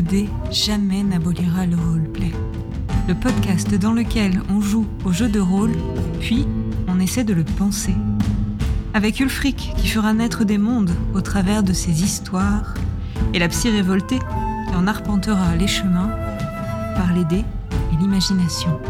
de 0.00 0.24
jamais 0.50 1.02
n'abolira 1.02 1.66
le 1.66 1.76
roleplay. 1.76 2.32
Le 3.06 3.14
podcast 3.14 3.74
dans 3.74 3.92
lequel 3.92 4.42
on 4.50 4.60
joue 4.60 4.86
au 5.04 5.12
jeu 5.12 5.28
de 5.28 5.38
rôle, 5.38 5.72
puis 6.20 6.46
on 6.88 6.98
essaie 6.98 7.22
de 7.22 7.34
le 7.34 7.44
penser. 7.44 7.94
Avec 8.92 9.20
Ulfric 9.20 9.72
qui 9.76 9.88
fera 9.88 10.12
naître 10.12 10.44
des 10.44 10.58
mondes 10.58 10.92
au 11.14 11.20
travers 11.20 11.62
de 11.62 11.72
ses 11.72 12.02
histoires, 12.02 12.74
et 13.32 13.38
la 13.38 13.48
psy 13.48 13.70
révoltée 13.70 14.18
qui 14.68 14.74
en 14.74 14.86
arpentera 14.86 15.54
les 15.56 15.68
chemins 15.68 16.10
par 16.96 17.12
les 17.12 17.24
dés 17.24 17.44
et 17.92 17.96
l'imagination. 18.00 18.80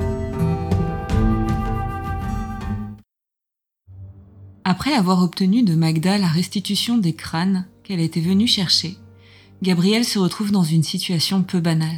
Après 4.64 4.94
avoir 4.94 5.22
obtenu 5.22 5.62
de 5.62 5.74
Magda 5.74 6.16
la 6.16 6.28
restitution 6.28 6.96
des 6.96 7.12
crânes 7.12 7.66
qu'elle 7.82 8.00
était 8.00 8.20
venue 8.20 8.46
chercher, 8.46 8.96
Gabrielle 9.64 10.04
se 10.04 10.18
retrouve 10.18 10.50
dans 10.50 10.62
une 10.62 10.82
situation 10.82 11.42
peu 11.42 11.58
banale. 11.58 11.96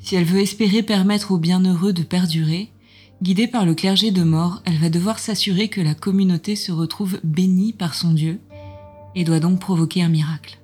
Si 0.00 0.16
elle 0.16 0.26
veut 0.26 0.40
espérer 0.40 0.82
permettre 0.82 1.30
aux 1.30 1.38
bienheureux 1.38 1.94
de 1.94 2.02
perdurer, 2.02 2.70
guidée 3.22 3.46
par 3.46 3.64
le 3.64 3.74
clergé 3.74 4.10
de 4.10 4.22
mort, 4.22 4.60
elle 4.66 4.76
va 4.76 4.90
devoir 4.90 5.18
s'assurer 5.18 5.68
que 5.68 5.80
la 5.80 5.94
communauté 5.94 6.56
se 6.56 6.72
retrouve 6.72 7.20
bénie 7.24 7.72
par 7.72 7.94
son 7.94 8.12
Dieu 8.12 8.38
et 9.14 9.24
doit 9.24 9.40
donc 9.40 9.60
provoquer 9.60 10.02
un 10.02 10.10
miracle. 10.10 10.58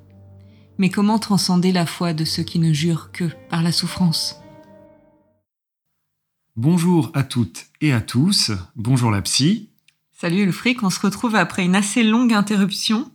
Mais 0.76 0.90
comment 0.90 1.18
transcender 1.18 1.72
la 1.72 1.86
foi 1.86 2.12
de 2.12 2.26
ceux 2.26 2.42
qui 2.42 2.58
ne 2.58 2.74
jurent 2.74 3.12
que 3.12 3.24
par 3.48 3.62
la 3.62 3.72
souffrance? 3.72 4.36
Bonjour 6.54 7.10
à 7.14 7.22
toutes 7.22 7.68
et 7.80 7.94
à 7.94 8.02
tous, 8.02 8.50
bonjour 8.76 9.10
la 9.10 9.22
psy. 9.22 9.70
Salut 10.12 10.44
le 10.44 10.52
fric, 10.52 10.82
on 10.82 10.90
se 10.90 11.00
retrouve 11.00 11.34
après 11.34 11.64
une 11.64 11.76
assez 11.76 12.02
longue 12.02 12.34
interruption 12.34 13.10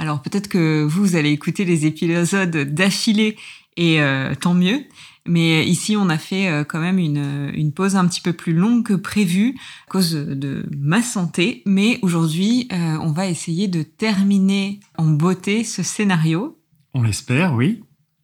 alors 0.00 0.22
peut-être 0.22 0.48
que 0.48 0.82
vous 0.82 1.14
allez 1.14 1.30
écouter 1.30 1.66
les 1.66 1.84
épisodes 1.84 2.56
d'affilée 2.56 3.36
et 3.76 4.00
euh, 4.00 4.34
tant 4.34 4.54
mieux. 4.54 4.86
Mais 5.26 5.66
ici, 5.66 5.94
on 5.94 6.08
a 6.08 6.16
fait 6.16 6.48
euh, 6.48 6.64
quand 6.64 6.80
même 6.80 6.98
une, 6.98 7.70
pause 7.74 7.96
un 7.96 8.08
petit 8.08 8.22
peu 8.22 8.32
plus 8.32 8.54
longue 8.54 8.86
que 8.86 8.94
prévu 8.94 9.54
à 9.86 9.90
cause 9.90 10.12
de 10.12 10.66
ma 10.74 11.02
santé. 11.02 11.62
Mais 11.66 11.98
aujourd'hui, 12.00 12.66
euh, 12.72 12.96
on 13.02 13.12
va 13.12 13.26
essayer 13.28 13.68
de 13.68 13.82
terminer 13.82 14.80
en 14.96 15.04
beauté 15.04 15.64
ce 15.64 15.82
scénario. 15.82 16.58
On 16.94 17.02
l'espère, 17.02 17.52
oui. 17.52 17.82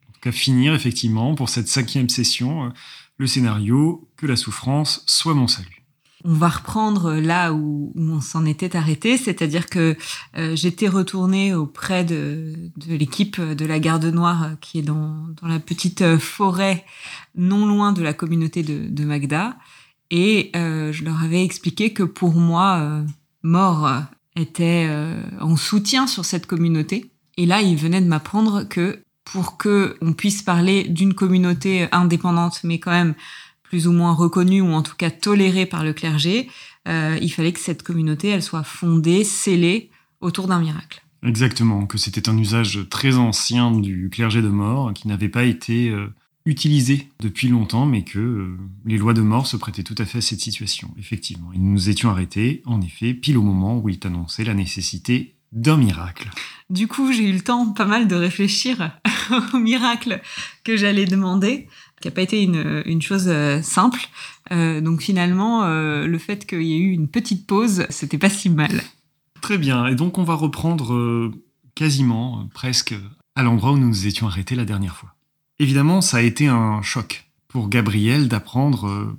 En 0.09 0.13
tout 0.23 0.33
finir 0.33 0.75
effectivement 0.75 1.35
pour 1.35 1.51
cette 1.51 1.69
cinquième 1.69 2.09
session 2.09 2.73
le 3.19 3.27
scénario 3.27 4.09
Que 4.17 4.27
la 4.27 4.35
souffrance 4.35 5.05
soit 5.07 5.35
mon 5.35 5.47
salut 5.47 5.76
on 6.27 6.33
va 6.33 6.49
reprendre 6.49 7.15
là 7.15 7.53
où, 7.53 7.93
on 7.95 8.21
s'en 8.21 8.45
était 8.45 8.77
arrêté, 8.77 9.17
c'est-à-dire 9.17 9.67
que 9.67 9.97
euh, 10.37 10.57
j'étais 10.57 10.89
retournée 10.89 11.55
auprès 11.55 12.05
de, 12.05 12.53
l'équipe 12.89 13.41
de 13.41 13.65
la 13.65 13.79
Garde 13.79 14.05
Noire 14.07 14.43
euh, 14.43 14.55
qui 14.61 14.81
est 14.81 14.83
dans, 14.83 15.29
la 15.43 15.61
petite 15.61 16.03
euh, 16.03 16.19
forêt 16.19 16.85
non 17.37 17.65
loin 17.67 17.93
de 17.93 18.03
la 18.03 18.13
communauté 18.13 18.63
de, 18.63 19.05
Magda, 19.05 19.57
et 20.11 20.51
je 20.55 21.05
leur 21.05 21.23
avais 21.23 21.45
expliqué 21.45 21.93
que 21.93 22.03
pour 22.03 22.35
moi, 22.35 23.03
mort 23.43 23.89
était 24.37 24.89
en 25.41 25.57
soutien 25.57 26.07
sur 26.07 26.25
cette 26.25 26.47
communauté. 26.47 27.11
Et 27.37 27.45
là, 27.45 27.61
ils 27.61 27.77
venaient 27.77 28.01
de 28.01 28.07
m'apprendre 28.07 28.63
que 28.65 29.01
pour 29.25 29.59
que 29.59 29.97
on 30.01 30.13
puisse 30.13 30.43
parler 30.43 30.85
d'une 30.85 31.13
communauté 31.13 31.89
indépendante, 31.93 32.61
mais 32.65 32.79
quand 32.79 32.93
même 32.93 33.15
plus 33.77 33.89
ou 33.89 33.93
moins 33.93 34.15
reconnue 34.15 34.63
ou 34.63 34.73
en 34.73 34.81
tout 34.81 34.97
cas 34.97 35.11
tolérée 35.11 35.67
par 35.67 35.85
le 35.85 35.93
clergé, 35.93 36.49
euh, 36.89 37.19
il 37.21 37.29
fallait 37.29 37.53
que 37.53 37.61
cette 37.61 37.83
communauté 37.83 38.29
elle 38.29 38.43
soit 38.43 38.63
fondée, 38.63 39.23
scellée 39.23 39.91
autour 40.23 40.47
d'un 40.47 40.61
miracle. 40.61 41.05
Exactement, 41.23 41.85
que 41.85 41.99
c'était 41.99 42.31
un 42.31 42.39
usage 42.39 42.87
très 42.89 43.17
ancien 43.19 43.71
du 43.71 44.09
clergé 44.11 44.41
de 44.41 44.49
mort 44.49 44.95
qui 44.95 45.09
n'avait 45.09 45.29
pas 45.29 45.45
été 45.45 45.91
euh, 45.91 46.07
utilisé 46.47 47.11
depuis 47.21 47.49
longtemps, 47.49 47.85
mais 47.85 48.03
que 48.03 48.19
euh, 48.19 48.56
les 48.87 48.97
lois 48.97 49.12
de 49.12 49.21
mort 49.21 49.47
se 49.47 49.59
prêtaient 49.59 49.83
tout 49.83 49.97
à 49.99 50.06
fait 50.06 50.19
à 50.19 50.23
cette 50.23 50.41
situation. 50.41 50.95
Effectivement, 50.99 51.53
et 51.53 51.59
nous 51.59 51.73
nous 51.73 51.91
étions 51.91 52.09
arrêtés, 52.09 52.62
en 52.65 52.81
effet, 52.81 53.12
pile 53.12 53.37
au 53.37 53.43
moment 53.43 53.77
où 53.77 53.91
il 53.91 53.99
annonçait 54.06 54.45
la 54.45 54.55
nécessité 54.55 55.34
d'un 55.53 55.77
miracle. 55.77 56.31
Du 56.71 56.89
coup, 56.89 57.12
j'ai 57.12 57.29
eu 57.29 57.33
le 57.33 57.43
temps 57.43 57.73
pas 57.75 57.84
mal 57.84 58.09
de 58.09 58.17
réfléchir 58.17 58.99
au 59.53 59.59
miracle 59.59 60.23
que 60.65 60.79
j'allais 60.79 61.05
demander 61.05 61.69
qui 62.01 62.09
n'a 62.09 62.12
pas 62.12 62.23
été 62.23 62.43
une, 62.43 63.03
chose 63.03 63.27
euh, 63.29 63.62
simple. 63.62 64.01
Euh, 64.53 64.81
donc 64.81 65.01
finalement, 65.01 65.65
euh, 65.65 66.07
le 66.07 66.19
fait 66.19 66.47
qu'il 66.47 66.62
y 66.62 66.75
ait 66.75 66.79
eu 66.79 66.91
une 66.91 67.09
petite 67.09 67.47
pause, 67.47 67.87
c'était 67.91 68.19
pas 68.19 68.29
si 68.29 68.51
mal. 68.51 68.83
Très 69.41 69.59
bien. 69.59 69.87
Et 69.87 69.95
donc 69.95 70.19
on 70.19 70.25
va 70.25 70.35
reprendre 70.35 71.33
quasiment, 71.75 72.49
presque, 72.55 72.95
à 73.35 73.43
l'endroit 73.43 73.73
où 73.73 73.79
nous 73.79 73.89
nous 73.89 74.06
étions 74.06 74.27
arrêtés 74.27 74.55
la 74.55 74.65
dernière 74.65 74.97
fois. 74.97 75.15
Évidemment, 75.59 76.01
ça 76.01 76.19
a 76.19 76.23
été 76.23 76.49
un 76.49 76.83
choc 76.83 77.31
pour 77.49 77.69
Gabrielle 77.69 78.29
d'apprendre 78.29 79.17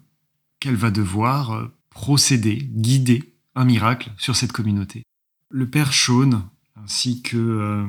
qu'elle 0.60 0.76
va 0.76 0.92
devoir 0.92 1.70
procéder, 1.90 2.70
guider 2.72 3.34
un 3.56 3.66
miracle 3.66 4.12
sur 4.18 4.36
cette 4.36 4.52
communauté. 4.52 5.04
Le 5.50 5.68
père 5.68 5.94
Sean 5.94 6.44
ainsi 6.76 7.22
que 7.22 7.86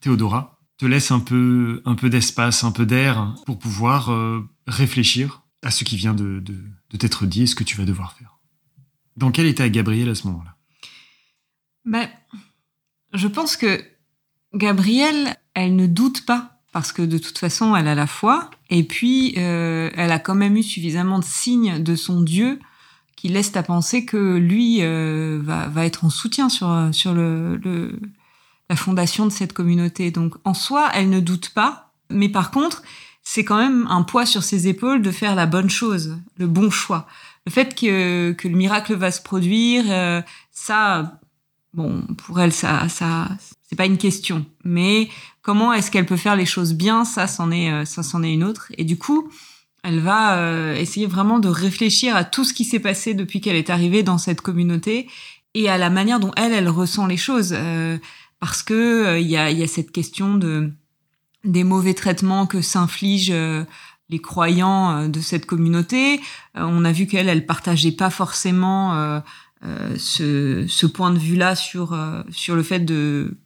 Théodora 0.00 0.53
te 0.78 0.86
laisse 0.86 1.10
un 1.10 1.20
peu, 1.20 1.82
un 1.84 1.94
peu 1.94 2.10
d'espace, 2.10 2.64
un 2.64 2.72
peu 2.72 2.86
d'air 2.86 3.34
pour 3.46 3.58
pouvoir 3.58 4.10
euh, 4.10 4.48
réfléchir 4.66 5.42
à 5.62 5.70
ce 5.70 5.84
qui 5.84 5.96
vient 5.96 6.14
de, 6.14 6.42
t'être 6.98 7.26
dit 7.26 7.42
et 7.42 7.46
ce 7.46 7.54
que 7.54 7.64
tu 7.64 7.76
vas 7.76 7.84
devoir 7.84 8.12
faire. 8.12 8.38
Dans 9.16 9.30
quel 9.30 9.46
état 9.46 9.66
est 9.66 9.70
Gabrielle 9.70 10.08
à 10.08 10.14
ce 10.14 10.26
moment-là? 10.26 10.56
Ben, 11.84 12.08
Je 13.12 13.28
pense 13.28 13.56
que 13.56 13.82
Gabrielle, 14.52 15.36
elle 15.54 15.76
ne 15.76 15.86
doute 15.86 16.26
pas 16.26 16.60
parce 16.72 16.92
que 16.92 17.02
de 17.02 17.18
toute 17.18 17.38
façon, 17.38 17.76
elle 17.76 17.86
a 17.86 17.94
la 17.94 18.08
foi 18.08 18.50
et 18.68 18.82
puis 18.82 19.34
euh, 19.38 19.90
elle 19.94 20.10
a 20.10 20.18
quand 20.18 20.34
même 20.34 20.56
eu 20.56 20.62
suffisamment 20.62 21.20
de 21.20 21.24
signes 21.24 21.82
de 21.82 21.94
son 21.94 22.20
Dieu 22.20 22.58
qui 23.16 23.28
laissent 23.28 23.56
à 23.56 23.62
penser 23.62 24.04
que 24.04 24.36
lui 24.36 24.82
euh, 24.82 25.40
va, 25.42 25.68
va, 25.68 25.86
être 25.86 26.04
en 26.04 26.10
soutien 26.10 26.48
sur, 26.48 26.88
sur 26.92 27.14
le, 27.14 27.56
le 27.58 27.98
la 28.70 28.76
fondation 28.76 29.26
de 29.26 29.32
cette 29.32 29.52
communauté. 29.52 30.10
Donc 30.10 30.34
en 30.44 30.54
soi, 30.54 30.90
elle 30.94 31.10
ne 31.10 31.20
doute 31.20 31.50
pas, 31.50 31.92
mais 32.10 32.28
par 32.28 32.50
contre, 32.50 32.82
c'est 33.22 33.44
quand 33.44 33.56
même 33.56 33.86
un 33.88 34.02
poids 34.02 34.26
sur 34.26 34.42
ses 34.42 34.68
épaules 34.68 35.02
de 35.02 35.10
faire 35.10 35.34
la 35.34 35.46
bonne 35.46 35.70
chose, 35.70 36.18
le 36.36 36.46
bon 36.46 36.70
choix. 36.70 37.06
Le 37.46 37.52
fait 37.52 37.74
que, 37.74 38.32
que 38.32 38.48
le 38.48 38.56
miracle 38.56 38.94
va 38.94 39.10
se 39.10 39.22
produire, 39.22 39.84
euh, 39.88 40.22
ça, 40.52 41.20
bon, 41.72 42.02
pour 42.18 42.40
elle, 42.40 42.52
ça, 42.52 42.88
ça, 42.88 43.28
c'est 43.68 43.76
pas 43.76 43.86
une 43.86 43.98
question. 43.98 44.46
Mais 44.62 45.08
comment 45.42 45.72
est-ce 45.72 45.90
qu'elle 45.90 46.06
peut 46.06 46.16
faire 46.16 46.36
les 46.36 46.46
choses 46.46 46.74
bien 46.74 47.04
Ça, 47.04 47.26
c'en 47.26 47.50
est, 47.50 47.70
euh, 47.70 47.84
ça, 47.84 48.02
c'en 48.02 48.22
est 48.22 48.32
une 48.32 48.44
autre. 48.44 48.70
Et 48.76 48.84
du 48.84 48.98
coup, 48.98 49.30
elle 49.82 50.00
va 50.00 50.36
euh, 50.36 50.74
essayer 50.74 51.06
vraiment 51.06 51.38
de 51.38 51.48
réfléchir 51.48 52.16
à 52.16 52.24
tout 52.24 52.44
ce 52.44 52.54
qui 52.54 52.64
s'est 52.64 52.78
passé 52.78 53.14
depuis 53.14 53.40
qu'elle 53.40 53.56
est 53.56 53.70
arrivée 53.70 54.02
dans 54.02 54.18
cette 54.18 54.40
communauté 54.40 55.08
et 55.54 55.68
à 55.68 55.78
la 55.78 55.90
manière 55.90 56.20
dont 56.20 56.32
elle, 56.36 56.52
elle 56.52 56.68
ressent 56.68 57.06
les 57.06 57.16
choses 57.16 57.54
parce 58.44 58.62
que 58.62 58.74
euh, 58.74 59.18
il 59.18 59.26
y, 59.26 59.38
a, 59.38 59.50
y, 59.50 59.62
a, 59.62 59.66
cette 59.66 59.90
question 59.90 60.34
de 60.34 60.70
des 61.44 61.64
mauvais 61.64 61.94
traitements 61.94 62.46
que 62.46 62.60
s'infligent 62.60 63.30
euh, 63.32 63.64
les 64.10 64.18
croyants 64.18 64.90
euh, 64.90 65.08
de 65.08 65.18
cette 65.20 65.46
communauté. 65.46 66.20
on 66.54 66.84
a 66.84 66.92
vu 66.92 67.06
qu'elle, 67.06 67.30
elle 67.30 67.46
partageait 67.46 67.92
pas 67.92 68.10
forcément 68.10 69.22
ce, 69.96 70.66
ce, 70.68 70.86
point 70.86 71.10
de 71.10 71.18
vue-là 71.18 71.56
sur 71.56 71.98
sur 72.28 72.54
le 72.54 72.62
fait 72.62 72.80
de 72.80 73.38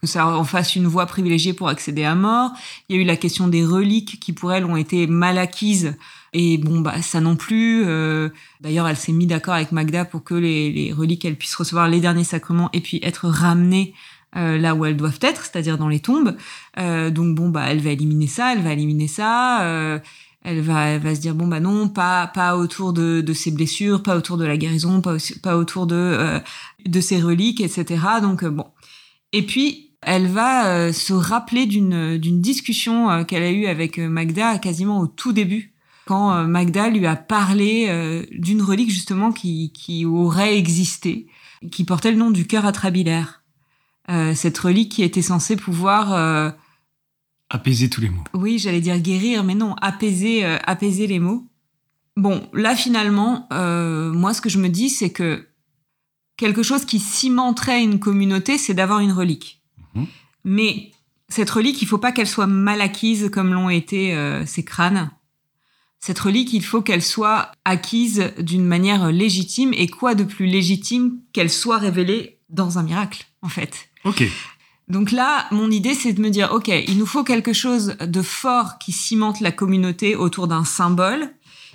que 0.00 0.08
ça 0.08 0.26
en 0.26 0.42
fasse 0.42 0.74
une 0.74 0.88
voie 0.88 1.06
privilégiée 1.06 1.52
pour 1.52 1.68
accéder 1.68 2.02
à 2.02 2.16
mort. 2.16 2.50
Il 2.88 2.96
y 2.96 2.98
a 2.98 3.02
eu 3.02 3.04
la 3.04 3.16
question 3.16 3.46
des 3.46 3.64
reliques 3.64 4.18
qui 4.18 4.32
pour 4.32 4.52
elle 4.52 4.64
ont 4.64 4.76
été 4.76 5.06
mal 5.06 5.38
acquises 5.38 5.96
et 6.32 6.58
bon 6.58 6.80
bah 6.80 7.00
ça 7.02 7.20
non 7.20 7.36
plus. 7.36 7.84
D'ailleurs, 8.60 8.88
elle 8.88 8.96
s'est 8.96 9.12
mise 9.12 9.28
d'accord 9.28 9.54
avec 9.54 9.70
Magda 9.70 10.04
pour 10.04 10.24
que 10.24 10.34
les, 10.34 10.72
les 10.72 10.92
reliques 10.92 11.24
elles 11.24 11.38
puissent 11.38 11.54
recevoir 11.54 11.86
les 11.86 12.00
derniers 12.00 12.24
sacrements 12.24 12.70
et 12.72 12.80
puis 12.80 12.98
être 13.04 13.28
ramenées 13.28 13.94
euh, 14.36 14.58
là 14.58 14.74
où 14.74 14.84
elles 14.84 14.96
doivent 14.96 15.18
être, 15.22 15.44
c'est-à-dire 15.44 15.78
dans 15.78 15.88
les 15.88 16.00
tombes. 16.00 16.36
Euh, 16.78 17.10
donc 17.10 17.34
bon 17.34 17.48
bah 17.48 17.66
elle 17.68 17.80
va 17.80 17.90
éliminer 17.90 18.26
ça, 18.26 18.52
elle 18.52 18.62
va 18.62 18.72
éliminer 18.72 19.08
ça. 19.08 19.62
Euh, 19.64 19.98
elle 20.42 20.60
va, 20.60 20.86
elle 20.86 21.00
va 21.00 21.14
se 21.14 21.20
dire 21.20 21.34
bon 21.34 21.46
bah 21.46 21.60
non, 21.60 21.88
pas 21.88 22.26
pas 22.26 22.56
autour 22.56 22.92
de, 22.92 23.20
de 23.20 23.32
ses 23.32 23.50
blessures, 23.50 24.02
pas 24.02 24.16
autour 24.16 24.36
de 24.36 24.44
la 24.44 24.56
guérison, 24.56 25.00
pas 25.00 25.16
pas 25.42 25.56
autour 25.56 25.86
de 25.86 25.94
euh, 25.94 26.40
de 26.84 27.00
ses 27.00 27.20
reliques, 27.20 27.60
etc. 27.60 28.02
Donc 28.20 28.44
bon. 28.44 28.66
Et 29.32 29.42
puis 29.42 29.92
elle 30.02 30.26
va 30.26 30.92
se 30.92 31.14
rappeler 31.14 31.66
d'une 31.66 32.18
d'une 32.18 32.40
discussion 32.40 33.24
qu'elle 33.24 33.42
a 33.42 33.50
eue 33.50 33.66
avec 33.66 33.98
Magda 33.98 34.58
quasiment 34.58 35.00
au 35.00 35.06
tout 35.06 35.32
début 35.32 35.72
quand 36.04 36.46
Magda 36.46 36.90
lui 36.90 37.06
a 37.06 37.16
parlé 37.16 38.26
d'une 38.30 38.60
relique 38.60 38.90
justement 38.90 39.32
qui 39.32 39.72
qui 39.72 40.04
aurait 40.04 40.58
existé, 40.58 41.26
qui 41.70 41.84
portait 41.84 42.10
le 42.10 42.18
nom 42.18 42.30
du 42.30 42.46
cœur 42.46 42.66
atrabilaire. 42.66 43.43
Euh, 44.10 44.34
cette 44.34 44.58
relique 44.58 44.92
qui 44.92 45.02
était 45.02 45.22
censée 45.22 45.56
pouvoir 45.56 46.12
euh, 46.12 46.50
apaiser 47.48 47.88
tous 47.88 48.00
les 48.00 48.10
mots. 48.10 48.24
Oui, 48.34 48.58
j'allais 48.58 48.80
dire 48.80 48.98
guérir, 48.98 49.44
mais 49.44 49.54
non, 49.54 49.74
apaiser, 49.80 50.44
euh, 50.44 50.58
apaiser 50.64 51.06
les 51.06 51.18
mots. 51.18 51.46
Bon, 52.16 52.48
là 52.52 52.76
finalement, 52.76 53.48
moi 53.50 54.34
ce 54.34 54.40
que 54.40 54.48
je 54.48 54.58
me 54.58 54.68
dis, 54.68 54.88
c'est 54.88 55.10
que 55.10 55.48
quelque 56.36 56.62
chose 56.62 56.84
qui 56.84 56.98
cimenterait 56.98 57.82
une 57.82 57.98
communauté, 57.98 58.58
c'est 58.58 58.74
d'avoir 58.74 59.00
une 59.00 59.12
relique. 59.12 59.62
Mhm. 59.94 60.06
Mais 60.44 60.90
Cette 61.30 61.50
relique, 61.50 61.80
il 61.82 61.88
faut 61.88 61.98
pas 61.98 62.12
qu'elle 62.12 62.28
soit 62.28 62.46
mal 62.46 62.80
acquise 62.80 63.30
comme 63.32 63.54
l'ont 63.54 63.70
été 63.70 64.14
euh, 64.14 64.44
ces 64.46 64.62
crânes. 64.62 65.10
Cette 65.98 66.18
relique, 66.18 66.52
il 66.52 66.62
faut 66.62 66.82
qu'elle 66.82 67.02
soit 67.02 67.50
acquise 67.64 68.30
d'une 68.38 68.64
manière 68.64 69.10
légitime. 69.10 69.72
Et 69.72 69.88
quoi 69.88 70.14
de 70.14 70.22
plus 70.22 70.46
légitime 70.46 71.18
qu'elle 71.32 71.50
soit 71.50 71.78
révélée 71.78 72.38
dans 72.50 72.78
un 72.78 72.82
miracle, 72.82 73.26
en 73.40 73.48
fait. 73.48 73.88
Ok. 74.04 74.24
Donc 74.88 75.12
là, 75.12 75.46
mon 75.50 75.70
idée, 75.70 75.94
c'est 75.94 76.12
de 76.12 76.20
me 76.20 76.28
dire, 76.28 76.50
OK, 76.52 76.68
il 76.68 76.98
nous 76.98 77.06
faut 77.06 77.24
quelque 77.24 77.52
chose 77.52 77.96
de 78.00 78.22
fort 78.22 78.78
qui 78.78 78.92
cimente 78.92 79.40
la 79.40 79.50
communauté 79.50 80.14
autour 80.14 80.46
d'un 80.46 80.64
symbole. 80.64 81.30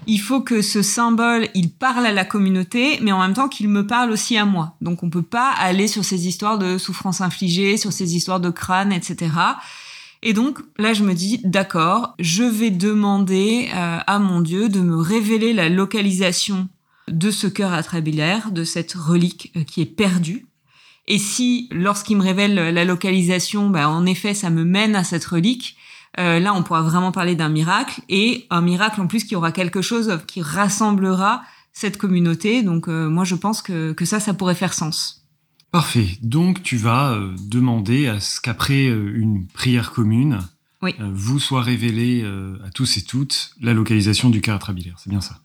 Il 0.07 0.19
faut 0.19 0.41
que 0.41 0.61
ce 0.61 0.81
symbole, 0.81 1.49
il 1.55 1.71
parle 1.71 2.05
à 2.05 2.13
la 2.13 2.23
communauté, 2.23 2.99
mais 3.01 3.11
en 3.11 3.19
même 3.19 3.33
temps 3.33 3.49
qu'il 3.49 3.67
me 3.67 3.85
parle 3.85 4.11
aussi 4.11 4.37
à 4.37 4.45
moi. 4.45 4.75
Donc 4.79 5.03
on 5.03 5.09
peut 5.09 5.23
pas 5.23 5.51
aller 5.51 5.87
sur 5.87 6.05
ces 6.05 6.27
histoires 6.27 6.57
de 6.57 6.77
souffrance 6.77 7.21
infligée, 7.21 7.77
sur 7.77 7.91
ces 7.91 8.15
histoires 8.15 8.39
de 8.39 8.49
crâne, 8.49 8.93
etc. 8.93 9.31
Et 10.21 10.33
donc 10.33 10.59
là, 10.77 10.93
je 10.93 11.03
me 11.03 11.13
dis, 11.13 11.41
d'accord, 11.43 12.13
je 12.19 12.43
vais 12.43 12.71
demander 12.71 13.69
euh, 13.73 13.99
à 14.05 14.19
mon 14.19 14.41
Dieu 14.41 14.69
de 14.69 14.79
me 14.81 14.97
révéler 14.97 15.53
la 15.53 15.69
localisation 15.69 16.69
de 17.07 17.31
ce 17.31 17.47
cœur 17.47 17.73
atrabilaire, 17.73 18.51
de 18.51 18.63
cette 18.63 18.93
relique 18.93 19.51
euh, 19.55 19.63
qui 19.63 19.81
est 19.81 19.85
perdue. 19.85 20.45
Et 21.09 21.17
si, 21.17 21.67
lorsqu'il 21.71 22.17
me 22.17 22.23
révèle 22.23 22.53
la 22.53 22.85
localisation, 22.85 23.69
bah, 23.69 23.89
en 23.89 24.05
effet, 24.05 24.35
ça 24.35 24.51
me 24.51 24.63
mène 24.63 24.95
à 24.95 25.03
cette 25.03 25.25
relique, 25.25 25.75
euh, 26.19 26.39
là, 26.39 26.53
on 26.53 26.61
pourra 26.63 26.83
vraiment 26.83 27.11
parler 27.11 27.35
d'un 27.35 27.49
miracle 27.49 28.01
et 28.09 28.45
un 28.51 28.61
miracle 28.61 29.01
en 29.01 29.07
plus 29.07 29.23
qui 29.23 29.35
aura 29.35 29.51
quelque 29.51 29.81
chose 29.81 30.19
qui 30.27 30.41
rassemblera 30.41 31.41
cette 31.73 31.97
communauté. 31.97 32.61
Donc, 32.61 32.87
euh, 32.87 33.09
moi, 33.09 33.23
je 33.23 33.35
pense 33.35 33.61
que, 33.63 33.91
que 33.93 34.05
ça, 34.05 34.19
ça 34.19 34.35
pourrait 34.35 34.55
faire 34.55 34.73
sens. 34.73 35.25
Parfait. 35.71 36.07
Donc, 36.21 36.61
tu 36.61 36.77
vas 36.77 37.11
euh, 37.13 37.35
demander 37.41 38.07
à 38.07 38.19
ce 38.19 38.39
qu'après 38.39 38.85
une 38.85 39.47
prière 39.47 39.91
commune, 39.91 40.39
Oui. 40.83 40.93
vous 40.99 41.39
soit 41.39 41.61
révélée 41.63 42.23
à 42.65 42.69
tous 42.69 42.97
et 42.97 43.01
toutes 43.01 43.51
la 43.61 43.73
localisation 43.73 44.29
du 44.29 44.41
atrabilaire. 44.47 44.95
C'est 44.97 45.09
bien 45.09 45.21
ça? 45.21 45.39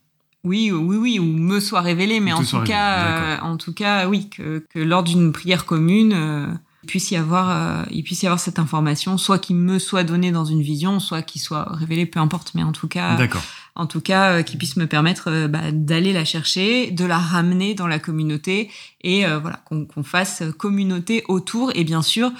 Oui, 0.45 0.71
oui, 0.71 0.97
oui, 0.97 1.19
ou 1.19 1.25
me 1.25 1.59
soit 1.59 1.81
révélé, 1.81 2.21
mais 2.21 2.33
Ou 2.33 2.37
en 2.37 2.45
tout, 2.45 2.63
cas, 2.63 2.99
euh, 2.99 3.39
en 3.41 3.57
tout 3.57 3.73
cas, 3.73 4.09
oui, 4.09 4.29
que, 4.29 4.65
que 4.71 4.79
lors 4.79 5.03
d'une 5.03 5.33
prière 5.33 5.65
commune, 5.65 6.13
euh, 6.15 6.47
il 6.85 6.87
puisse 6.87 7.11
y 7.11 7.17
avoir, 7.17 7.51
euh, 7.51 7.83
il 7.91 8.05
puisse 8.05 8.23
y 8.23 8.27
avoir 8.27 8.39
cette 8.39 8.59
information, 8.59 9.17
soit 9.17 9.39
qui 9.39 9.55
me 9.55 9.79
soit 9.79 10.05
donnée 10.05 10.33
dans 10.33 10.45
une 10.45 10.61
vision, 10.61 11.01
soit 11.01 11.23
qui 11.23 11.39
soit 11.39 11.65
révélée, 11.71 12.05
peu 12.05 12.21
importe, 12.21 12.53
mais 12.55 12.63
en 12.63 12.73
tout 12.73 12.89
cas, 12.89 13.17
en 13.75 13.87
tout 13.87 14.01
cas, 14.01 14.33
euh, 14.33 14.43
qui 14.43 14.57
puisse 14.57 14.77
me 14.77 14.87
permettre 14.87 15.29
euh, 15.29 15.49
bah, 15.49 15.73
d'aller 15.73 16.13
la 16.13 16.25
chercher, 16.25 16.91
de 16.91 17.05
la 17.05 17.19
ramener 17.19 17.75
dans 17.75 17.87
la 17.87 17.99
communauté 17.99 18.71
et 19.01 19.27
euh, 19.27 19.39
voilà 19.39 19.57
qu'on 19.65 19.85
qu'on 19.87 20.05
fasse 20.05 20.43
communauté 20.59 21.25
autour. 21.29 21.73
Et 21.75 21.85
bien 21.85 22.03
sûr, 22.03 22.31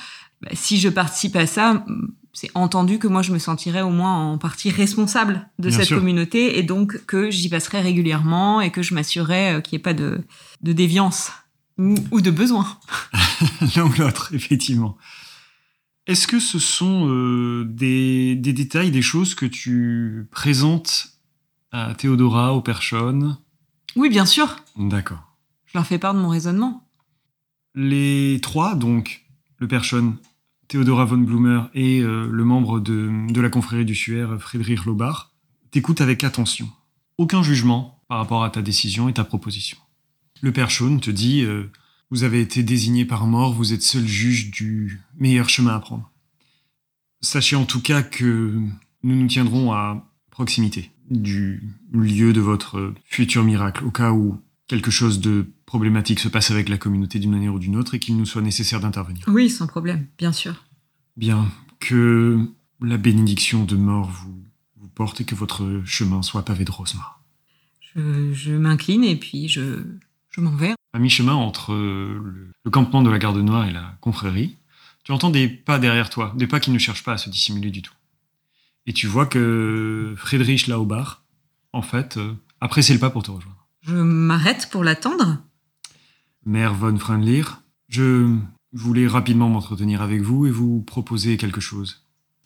bah, 0.43 0.51
si 0.53 0.79
je 0.79 0.89
participe 0.89 1.37
à 1.37 1.47
ça, 1.47 1.85
c'est 2.35 2.51
entendu 2.55 2.99
que 2.99 3.07
moi 3.07 3.23
je 3.23 3.33
me 3.33 3.39
sentirais 3.39 3.81
au 3.81 3.91
moins 3.91 4.33
en 4.33 4.39
partie 4.39 4.71
responsable 4.71 5.49
de 5.59 5.69
Bien 5.69 5.79
cette 5.79 5.87
sûr. 5.87 5.99
communauté 5.99 6.59
et 6.59 6.63
donc 6.63 7.07
que 7.07 7.31
j'y 7.31 7.49
passerai 7.49 7.81
régulièrement 7.81 8.61
et 8.61 8.71
que 8.71 8.83
je 8.83 8.93
m'assurerai 8.93 9.55
euh, 9.55 9.61
qu'il 9.61 9.77
n'y 9.77 9.81
ait 9.81 9.83
pas 9.83 9.95
de, 9.95 10.21
de 10.61 10.73
déviance 10.73 11.31
ou, 11.79 11.95
ou 12.11 12.21
de 12.21 12.31
besoin. 12.31 12.67
L'un 13.77 13.85
ou 13.85 13.93
l'autre, 13.99 14.35
effectivement. 14.35 14.97
Est-ce 16.07 16.27
que 16.27 16.39
ce 16.39 16.59
sont 16.59 17.09
euh, 17.09 17.65
des, 17.67 18.35
des 18.37 18.53
détails, 18.53 18.91
des 18.91 19.01
choses 19.03 19.35
que 19.35 19.47
tu 19.47 20.27
présentes 20.31 21.07
à 21.73 21.95
Théodora, 21.95 22.53
aux 22.53 22.61
personnes? 22.61 23.39
Oui, 23.97 24.11
bien 24.11 24.27
sûr, 24.27 24.57
D'accord. 24.77 25.37
je 25.67 25.79
leur 25.79 25.87
fais 25.87 25.99
part 25.99 26.15
de 26.15 26.19
mon 26.19 26.29
raisonnement. 26.29 26.87
Les 27.75 28.39
trois, 28.43 28.75
donc, 28.75 29.25
le 29.59 29.67
Perchon, 29.67 30.17
Théodora 30.69 31.05
von 31.05 31.19
Blumer 31.19 31.63
et 31.75 32.01
euh, 32.01 32.29
le 32.31 32.45
membre 32.45 32.81
de, 32.81 33.41
la 33.41 33.51
confrérie 33.51 33.85
du 33.85 33.95
Suaire, 33.95 34.41
Friedrich 34.41 34.85
Lobach, 34.85 35.31
t'écoutent 35.71 36.01
avec 36.01 36.25
attention. 36.25 36.69
Aucun 37.19 37.43
jugement 37.43 38.03
par 38.09 38.19
rapport 38.19 38.45
à 38.45 38.51
ta 38.51 38.63
décision 38.63 39.09
et 39.09 39.13
ta 39.13 39.25
proposition. 39.25 39.79
Le 40.41 40.53
Perchon 40.53 40.99
te 40.99 41.11
dit 41.11 41.43
euh, 41.43 41.71
Vous 42.11 42.25
avez 42.25 42.41
été 42.41 42.63
désigné 42.63 43.05
par 43.05 43.27
mort, 43.27 43.53
vous 43.53 43.73
êtes 43.73 43.83
seul 43.83 44.07
juge 44.07 44.51
du 44.51 45.01
meilleur 45.19 45.49
chemin 45.49 45.75
à 45.75 45.81
prendre. 45.81 46.11
Sachez 47.21 47.57
en 47.57 47.65
tout 47.65 47.81
cas 47.81 48.03
que 48.03 48.59
nous 49.03 49.17
nous 49.17 49.27
tiendrons 49.27 49.73
à 49.73 50.07
proximité 50.31 50.91
du 51.11 51.63
lieu 51.93 52.33
de 52.33 52.41
votre 52.41 52.95
futur 53.05 53.45
miracle, 53.45 53.85
au 53.85 53.91
cas 53.91 54.13
où 54.13 54.41
quelque 54.67 54.91
chose 54.91 55.21
de 55.21 55.47
problématique 55.67 56.21
se 56.21 56.29
passe 56.29 56.51
avec 56.51 56.69
la 56.69 56.79
communauté 56.79 57.19
d'une 57.19 57.31
manière 57.31 57.55
ou 57.55 57.59
d'une 57.59 57.77
autre 57.77 57.95
et 57.95 57.99
qu'il 57.99 58.17
nous 58.17 58.27
soit 58.27 58.43
nécessaire 58.43 58.81
d'intervenir. 58.81 59.25
Oui, 59.29 59.51
sans 59.51 59.67
problème, 59.67 60.07
bien 60.19 60.33
sûr. 60.33 60.65
Bien, 61.17 61.51
que 61.81 62.39
la 62.81 62.97
bénédiction 62.97 63.65
de 63.65 63.77
mort 63.77 64.09
vous, 64.09 64.43
vous 64.77 64.89
porte 64.89 65.21
et 65.21 65.25
que 65.25 65.35
votre 65.35 65.83
chemin 65.85 66.23
soit 66.23 66.45
pavé 66.45 66.65
de 66.65 66.71
noires. 66.71 67.23
Je, 67.95 68.33
je 68.33 68.53
m'incline 68.53 69.05
et 69.05 69.17
puis 69.17 69.49
je, 69.49 69.85
je 70.31 70.41
m'en 70.41 70.55
vais. 70.57 70.75
À 70.93 70.99
mi-chemin 70.99 71.35
entre 71.35 71.73
euh, 71.73 72.21
le, 72.25 72.53
le 72.65 72.71
campement 72.71 73.03
de 73.03 73.11
la 73.11 73.19
garde 73.19 73.39
noire 73.39 73.67
et 73.67 73.73
la 73.73 73.97
confrérie, 74.01 74.57
tu 75.05 75.13
entends 75.13 75.31
des 75.31 75.49
pas 75.49 75.79
derrière 75.79 76.11
toi, 76.11 76.33
des 76.37 76.47
pas 76.47 76.61
qui 76.61 76.71
ne 76.71 76.79
cherchent 76.79 77.05
pas 77.05 77.13
à 77.13 77.19
se 77.19 77.31
dissimuler 77.31 77.71
du 77.71 77.83
tout. 77.83 77.95
Et 78.87 78.93
tu 78.93 79.07
vois 79.07 79.27
que 79.27 80.15
Friedrich 80.17 80.67
Laubach, 80.67 81.23
en 81.73 81.83
fait, 81.83 82.17
euh, 82.17 82.35
a 82.61 82.69
pressé 82.69 82.93
le 82.93 83.01
pas 83.01 83.11
pour 83.11 83.23
te 83.23 83.31
rejoindre. 83.31 83.64
Je 83.87 83.95
m'arrête 83.97 84.69
pour 84.71 84.85
l'attendre. 84.85 85.39
Mère 86.47 86.75
von 86.75 86.97
Freundlir, 86.99 87.63
je 87.89 88.35
voulais 88.73 89.07
rapidement 89.07 89.49
m'entretenir 89.49 90.03
avec 90.03 90.21
vous 90.23 90.47
et 90.47 90.51
vous 90.51 90.81
proposer 90.83 91.37
quelque 91.37 91.61
chose. 91.61 92.03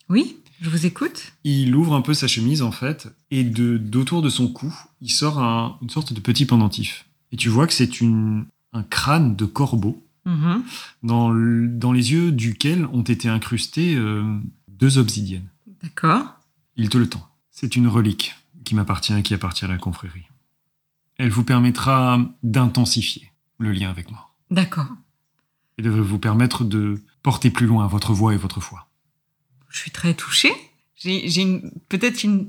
Oui, 0.09 0.37
je 0.61 0.71
vous 0.71 0.87
écoute. 0.87 1.33
Il 1.45 1.75
ouvre 1.75 1.95
un 1.95 2.01
peu 2.03 2.15
sa 2.15 2.27
chemise 2.27 2.63
en 2.63 2.73
fait, 2.73 3.09
et 3.31 3.45
de 3.45 3.77
d'autour 3.77 4.23
de 4.23 4.29
son 4.31 4.49
cou, 4.49 4.75
il 5.01 5.11
sort 5.11 5.39
un- 5.41 5.79
une 5.83 5.91
sorte 5.91 6.13
de 6.13 6.21
petit 6.21 6.47
pendentif. 6.47 7.07
Et 7.33 7.37
tu 7.37 7.49
vois 7.49 7.67
que 7.67 7.73
c'est 7.73 8.01
une, 8.01 8.47
un 8.73 8.83
crâne 8.83 9.37
de 9.37 9.45
corbeau, 9.45 10.03
Mhm. 10.25 10.63
dans, 11.03 11.31
le- 11.31 11.69
dans 11.69 11.93
les 11.93 12.13
yeux 12.13 12.33
duquel 12.33 12.85
ont 12.87 13.03
été 13.03 13.29
incrustées 13.29 13.95
euh, 13.97 14.23
deux 14.69 14.99
obsidiennes. 14.99 15.49
D'accord. 15.83 16.35
Il 16.77 16.89
te 16.91 16.99
le 16.99 17.09
tend. 17.09 17.27
C'est 17.51 17.77
une 17.77 17.87
relique 17.89 18.35
qui 18.65 18.75
m'appartient 18.75 19.15
et 19.15 19.23
qui 19.23 19.33
appartient 19.35 19.65
à 19.65 19.69
la 19.69 19.79
confrérie. 19.79 20.25
Elle 21.19 21.31
vous 21.31 21.45
permettra 21.45 22.21
d'intensifier 22.43 23.31
le 23.59 23.73
lien 23.73 23.91
avec 23.91 24.11
moi, 24.11 24.31
D'accord. 24.51 24.87
et 25.79 25.83
de 25.83 25.91
vous 25.91 26.19
permettre 26.19 26.65
de 26.65 27.03
porter 27.23 27.51
plus 27.51 27.67
loin 27.67 27.87
votre 27.87 28.13
voix 28.13 28.33
et 28.35 28.37
votre 28.37 28.61
foi. 28.61 28.89
Je 29.69 29.79
suis 29.79 29.91
très 29.91 30.15
touchée. 30.15 30.53
J'ai 30.97 31.61
peut-être 31.89 32.23
une 32.25 32.49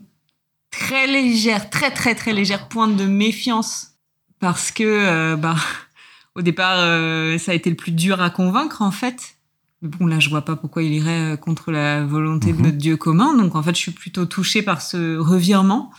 très 0.72 1.08
légère, 1.08 1.70
très 1.70 1.92
très 1.92 2.16
très 2.16 2.32
légère 2.34 2.68
pointe 2.70 2.96
de 2.96 3.06
méfiance 3.06 3.96
parce 4.40 4.72
que 4.72 4.84
euh, 4.84 5.36
bah 5.36 5.56
au 6.36 6.42
départ 6.42 6.78
euh, 6.80 7.38
ça 7.38 7.52
a 7.52 7.56
été 7.56 7.70
le 7.70 7.76
plus 7.76 7.92
dur 7.92 8.22
à 8.22 8.30
convaincre 8.30 8.82
en 8.82 8.92
fait. 8.92 9.36
Mais 9.82 9.90
bon 9.90 10.06
là 10.08 10.20
je 10.20 10.30
vois 10.30 10.44
pas 10.46 10.56
pourquoi 10.56 10.84
il 10.84 10.94
irait 10.94 11.34
euh, 11.34 11.38
contre 11.38 11.72
la 11.72 12.06
volonté 12.06 12.52
Mhm. 12.54 12.58
de 12.58 12.62
notre 12.64 12.78
Dieu 12.78 12.98
commun. 12.98 13.36
Donc 13.36 13.56
en 13.56 13.64
fait 13.64 13.76
je 13.76 13.80
suis 13.82 13.92
plutôt 13.92 14.26
touchée 14.26 14.62
par 14.62 14.82
ce 14.82 15.18
revirement. 15.18 15.92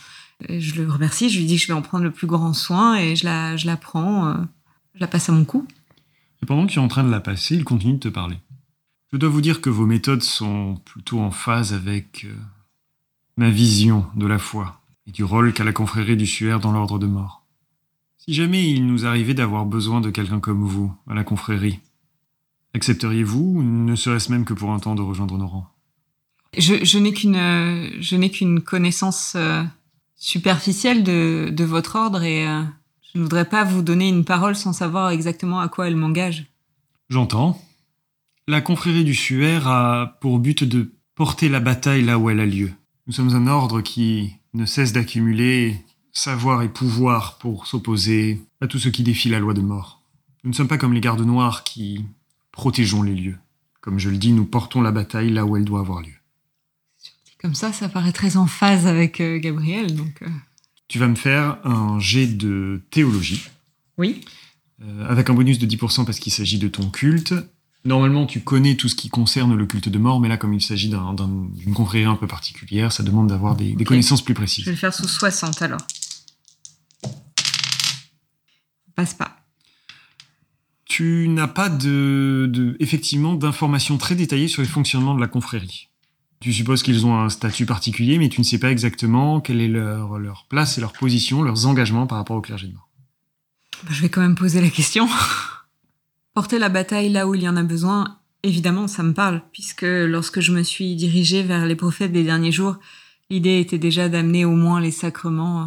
Je 0.49 0.81
le 0.81 0.91
remercie. 0.91 1.29
Je 1.29 1.39
lui 1.39 1.45
dis 1.45 1.55
que 1.55 1.61
je 1.61 1.67
vais 1.67 1.73
en 1.73 1.81
prendre 1.81 2.03
le 2.03 2.11
plus 2.11 2.27
grand 2.27 2.53
soin 2.53 2.97
et 2.97 3.15
je 3.15 3.25
la 3.25 3.57
je 3.57 3.65
la 3.67 3.77
prends. 3.77 4.27
euh, 4.27 4.35
je 4.95 4.99
la 4.99 5.07
passe 5.07 5.29
à 5.29 5.31
mon 5.31 5.45
cou. 5.45 5.67
Et 6.43 6.45
pendant 6.45 6.65
que 6.65 6.71
tu 6.71 6.79
es 6.79 6.81
en 6.81 6.87
train 6.87 7.03
de 7.03 7.11
la 7.11 7.19
passer, 7.19 7.55
il 7.55 7.63
continue 7.63 7.93
de 7.93 7.99
te 7.99 8.07
parler. 8.09 8.37
Je 9.11 9.17
dois 9.17 9.29
vous 9.29 9.41
dire 9.41 9.61
que 9.61 9.69
vos 9.69 9.85
méthodes 9.85 10.23
sont 10.23 10.75
plutôt 10.85 11.19
en 11.19 11.31
phase 11.31 11.73
avec 11.73 12.25
euh, 12.25 12.33
ma 13.37 13.49
vision 13.49 14.05
de 14.15 14.25
la 14.25 14.39
foi 14.39 14.81
et 15.07 15.11
du 15.11 15.23
rôle 15.23 15.53
qu'a 15.53 15.63
la 15.63 15.73
confrérie 15.73 16.17
du 16.17 16.25
Suaire 16.25 16.59
dans 16.59 16.71
l'ordre 16.71 16.99
de 16.99 17.07
mort. 17.07 17.43
Si 18.17 18.33
jamais 18.33 18.69
il 18.69 18.85
nous 18.85 19.05
arrivait 19.05 19.33
d'avoir 19.33 19.65
besoin 19.65 19.99
de 19.99 20.09
quelqu'un 20.09 20.39
comme 20.39 20.63
vous 20.63 20.93
à 21.09 21.13
la 21.13 21.23
confrérie, 21.23 21.79
accepteriez-vous, 22.73 23.63
ne 23.63 23.95
serait-ce 23.95 24.31
même 24.31 24.45
que 24.45 24.53
pour 24.53 24.71
un 24.71 24.79
temps, 24.79 24.95
de 24.95 25.01
rejoindre 25.01 25.37
nos 25.37 25.47
rangs? 25.47 25.67
Je, 26.57 26.83
je 26.83 26.97
n'ai 26.99 27.13
qu'une 27.13 27.35
euh, 27.35 27.89
je 27.99 28.15
n'ai 28.15 28.29
qu'une 28.29 28.61
connaissance 28.61 29.33
euh, 29.35 29.63
superficielle 30.21 31.03
de, 31.03 31.63
votre 31.63 31.95
ordre 31.95 32.23
et 32.23 32.47
euh, 32.47 32.61
je 33.11 33.17
ne 33.17 33.23
voudrais 33.23 33.49
pas 33.49 33.63
vous 33.63 33.81
donner 33.81 34.07
une 34.07 34.23
parole 34.23 34.55
sans 34.55 34.71
savoir 34.71 35.09
exactement 35.09 35.59
à 35.59 35.67
quoi 35.67 35.87
elle 35.87 35.95
m'engage. 35.95 36.45
J'entends. 37.09 37.59
La 38.47 38.61
confrérie 38.61 39.03
du 39.03 39.15
Suaire 39.15 39.67
a 39.67 40.17
pour 40.21 40.39
but 40.39 40.63
de 40.63 40.93
porter 41.15 41.49
la 41.49 41.59
bataille 41.59 42.03
là 42.03 42.19
où 42.19 42.29
elle 42.29 42.39
a 42.39 42.45
lieu. 42.45 42.71
Nous 43.07 43.13
sommes 43.13 43.35
un 43.35 43.47
ordre 43.47 43.81
qui 43.81 44.35
ne 44.53 44.65
cesse 44.65 44.93
d'accumuler 44.93 45.83
savoir 46.13 46.61
et 46.61 46.69
pouvoir 46.69 47.37
pour 47.39 47.65
s'opposer 47.65 48.41
à 48.61 48.67
tout 48.67 48.79
ce 48.79 48.89
qui 48.89 49.03
défie 49.03 49.29
la 49.29 49.39
loi 49.39 49.53
de 49.53 49.61
mort. 49.61 50.03
Nous 50.43 50.51
ne 50.51 50.55
sommes 50.55 50.67
pas 50.67 50.77
comme 50.77 50.93
les 50.93 51.01
gardes 51.01 51.25
noirs 51.25 51.63
qui 51.63 52.05
protégeons 52.51 53.01
les 53.01 53.15
lieux. 53.15 53.37
Comme 53.79 53.97
je 53.97 54.09
le 54.09 54.17
dis, 54.17 54.33
nous 54.33 54.45
portons 54.45 54.81
la 54.81 54.91
bataille 54.91 55.31
là 55.31 55.45
où 55.45 55.57
elle 55.57 55.65
doit 55.65 55.79
avoir 55.79 56.01
lieu. 56.01 56.20
Comme 57.41 57.55
ça, 57.55 57.73
ça 57.73 57.89
paraît 57.89 58.11
très 58.11 58.37
en 58.37 58.45
phase 58.47 58.85
avec 58.87 59.19
euh, 59.19 59.39
Gabriel. 59.39 59.95
Donc 59.95 60.21
euh, 60.21 60.27
Tu 60.87 60.99
vas 60.99 61.07
me 61.07 61.15
faire 61.15 61.57
un 61.65 61.99
jet 61.99 62.27
de 62.27 62.81
théologie, 62.91 63.43
oui, 63.97 64.21
euh, 64.83 65.07
avec 65.09 65.29
un 65.29 65.33
bonus 65.33 65.57
de 65.59 65.65
10% 65.65 66.05
parce 66.05 66.19
qu'il 66.19 66.31
s'agit 66.31 66.59
de 66.59 66.67
ton 66.67 66.89
culte, 66.89 67.33
Normalement, 67.83 68.27
tu 68.27 68.41
connais 68.41 68.75
tout 68.75 68.87
ce 68.87 68.93
qui 68.93 69.09
concerne 69.09 69.55
le 69.55 69.65
culte 69.65 69.89
de 69.89 69.97
mort, 69.97 70.19
mais 70.19 70.27
là, 70.27 70.37
comme 70.37 70.53
il 70.53 70.61
s'agit 70.61 70.87
d'un- 70.87 71.15
d'un- 71.15 71.47
d'une 71.55 71.73
confrérie 71.73 72.05
un 72.05 72.15
peu 72.15 72.27
particulière, 72.27 72.91
ça 72.91 73.01
demande 73.01 73.25
d'avoir 73.29 73.55
des, 73.55 73.73
connaissances 73.85 74.21
plus 74.23 74.35
Je 74.35 74.37
vais 74.39 74.43
précises. 74.45 74.65
le 74.67 74.75
faire 74.75 74.93
sous 74.93 75.07
60 75.07 75.63
alors. 75.63 75.81
Passe 78.95 79.15
pas. 79.15 79.37
Tu 80.85 81.27
n'as 81.27 81.47
pas 81.47 81.69
de, 81.69 82.47
de- 82.53 82.75
effectivement 82.79 83.33
d'informations 83.33 83.97
très 83.97 84.13
détaillées 84.13 84.47
sur 84.47 84.61
le 84.61 84.67
fonctionnement 84.67 85.15
de 85.15 85.21
la 85.21 85.27
confrérie. 85.27 85.87
Tu 86.41 86.51
supposes 86.51 86.81
qu'ils 86.81 87.05
ont 87.05 87.19
un 87.19 87.29
statut 87.29 87.67
particulier, 87.67 88.17
mais 88.17 88.27
tu 88.27 88.41
ne 88.41 88.45
sais 88.45 88.57
pas 88.57 88.71
exactement 88.71 89.41
quelle 89.41 89.61
est 89.61 89.67
leur, 89.67 90.45
place 90.49 90.77
et 90.77 90.81
leur 90.81 90.91
position, 90.91 91.43
leurs 91.43 91.67
engagements 91.67 92.07
par 92.07 92.17
rapport 92.17 92.35
au 92.35 92.41
clergé 92.41 92.67
de 92.67 92.73
mort. 92.73 92.89
Bah, 93.83 93.91
Je 93.91 94.01
vais 94.01 94.09
quand 94.09 94.21
même 94.21 94.35
poser 94.35 94.59
la 94.59 94.71
question. 94.71 95.07
Porter 96.33 96.57
la 96.57 96.69
bataille 96.69 97.09
là 97.09 97.27
où 97.27 97.35
il 97.35 97.43
y 97.43 97.49
en 97.49 97.57
a 97.57 97.63
besoin, 97.63 98.17
évidemment, 98.41 98.87
ça 98.87 99.03
me 99.03 99.13
parle, 99.13 99.43
puisque 99.53 99.83
lorsque 99.83 100.39
je 100.39 100.51
me 100.51 100.63
suis 100.63 100.95
dirigée 100.95 101.43
vers 101.43 101.67
les 101.67 101.75
prophètes 101.75 102.11
des 102.11 102.23
derniers 102.23 102.51
jours, 102.51 102.77
l'idée 103.29 103.59
était 103.59 103.77
déjà 103.77 104.09
d'amener 104.09 104.43
au 104.43 104.55
moins 104.55 104.81
les 104.81 104.91
sacrements 104.91 105.61
euh, 105.61 105.65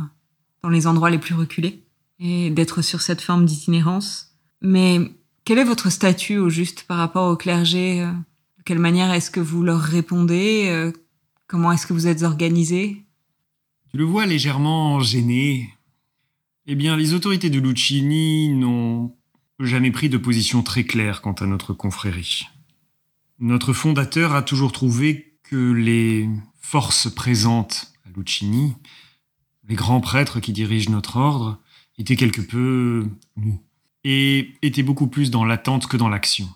dans 0.64 0.70
les 0.70 0.88
endroits 0.88 1.10
les 1.10 1.18
plus 1.18 1.36
reculés 1.36 1.84
et 2.18 2.50
d'être 2.50 2.82
sur 2.82 3.00
cette 3.00 3.20
forme 3.20 3.44
d'itinérance. 3.44 4.34
Mais 4.60 5.12
quel 5.44 5.58
est 5.58 5.64
votre 5.64 5.90
statut 5.90 6.38
au 6.38 6.48
juste 6.48 6.84
par 6.88 6.96
rapport 6.96 7.30
au 7.30 7.36
clergé 7.36 8.00
euh, 8.00 8.10
quelle 8.64 8.78
manière 8.78 9.12
est-ce 9.12 9.30
que 9.30 9.40
vous 9.40 9.62
leur 9.62 9.80
répondez 9.80 10.66
Euh, 10.68 10.92
Comment 11.46 11.72
est-ce 11.72 11.86
que 11.86 11.92
vous 11.92 12.06
êtes 12.06 12.22
organisé 12.22 13.04
Tu 13.90 13.98
le 13.98 14.04
vois 14.04 14.26
légèrement 14.26 15.00
gêné. 15.00 15.70
Eh 16.66 16.74
bien, 16.74 16.96
les 16.96 17.12
autorités 17.12 17.50
de 17.50 17.60
Lucchini 17.60 18.48
n'ont 18.48 19.14
jamais 19.60 19.90
pris 19.90 20.08
de 20.08 20.16
position 20.16 20.62
très 20.62 20.84
claire 20.84 21.20
quant 21.20 21.34
à 21.34 21.46
notre 21.46 21.74
confrérie. 21.74 22.46
Notre 23.38 23.72
fondateur 23.72 24.34
a 24.34 24.42
toujours 24.42 24.72
trouvé 24.72 25.36
que 25.42 25.72
les 25.72 26.28
forces 26.60 27.12
présentes 27.14 27.92
à 28.06 28.08
Lucchini, 28.16 28.74
les 29.68 29.74
grands 29.74 30.00
prêtres 30.00 30.40
qui 30.40 30.52
dirigent 30.52 30.90
notre 30.90 31.16
ordre, 31.18 31.60
étaient 31.98 32.16
quelque 32.16 32.40
peu 32.40 33.06
mous 33.36 33.60
et 34.02 34.54
étaient 34.62 34.82
beaucoup 34.82 35.06
plus 35.06 35.30
dans 35.30 35.44
l'attente 35.44 35.86
que 35.86 35.96
dans 35.96 36.08
l'action. 36.08 36.48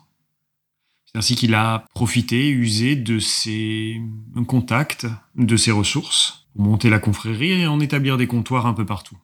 C'est 1.11 1.19
ainsi 1.19 1.37
qu'il 1.37 1.55
a 1.55 1.87
profité, 1.95 2.51
usé 2.51 2.95
de 2.95 3.19
ses 3.19 4.03
contacts, 4.47 5.07
de 5.37 5.57
ses 5.57 5.71
ressources, 5.71 6.47
pour 6.53 6.63
monter 6.63 6.91
la 6.91 6.99
confrérie 6.99 7.53
et 7.53 7.67
en 7.67 7.81
établir 7.81 8.19
des 8.19 8.27
comptoirs 8.27 8.67
un 8.67 8.75
peu 8.75 8.85
partout. 8.85 9.17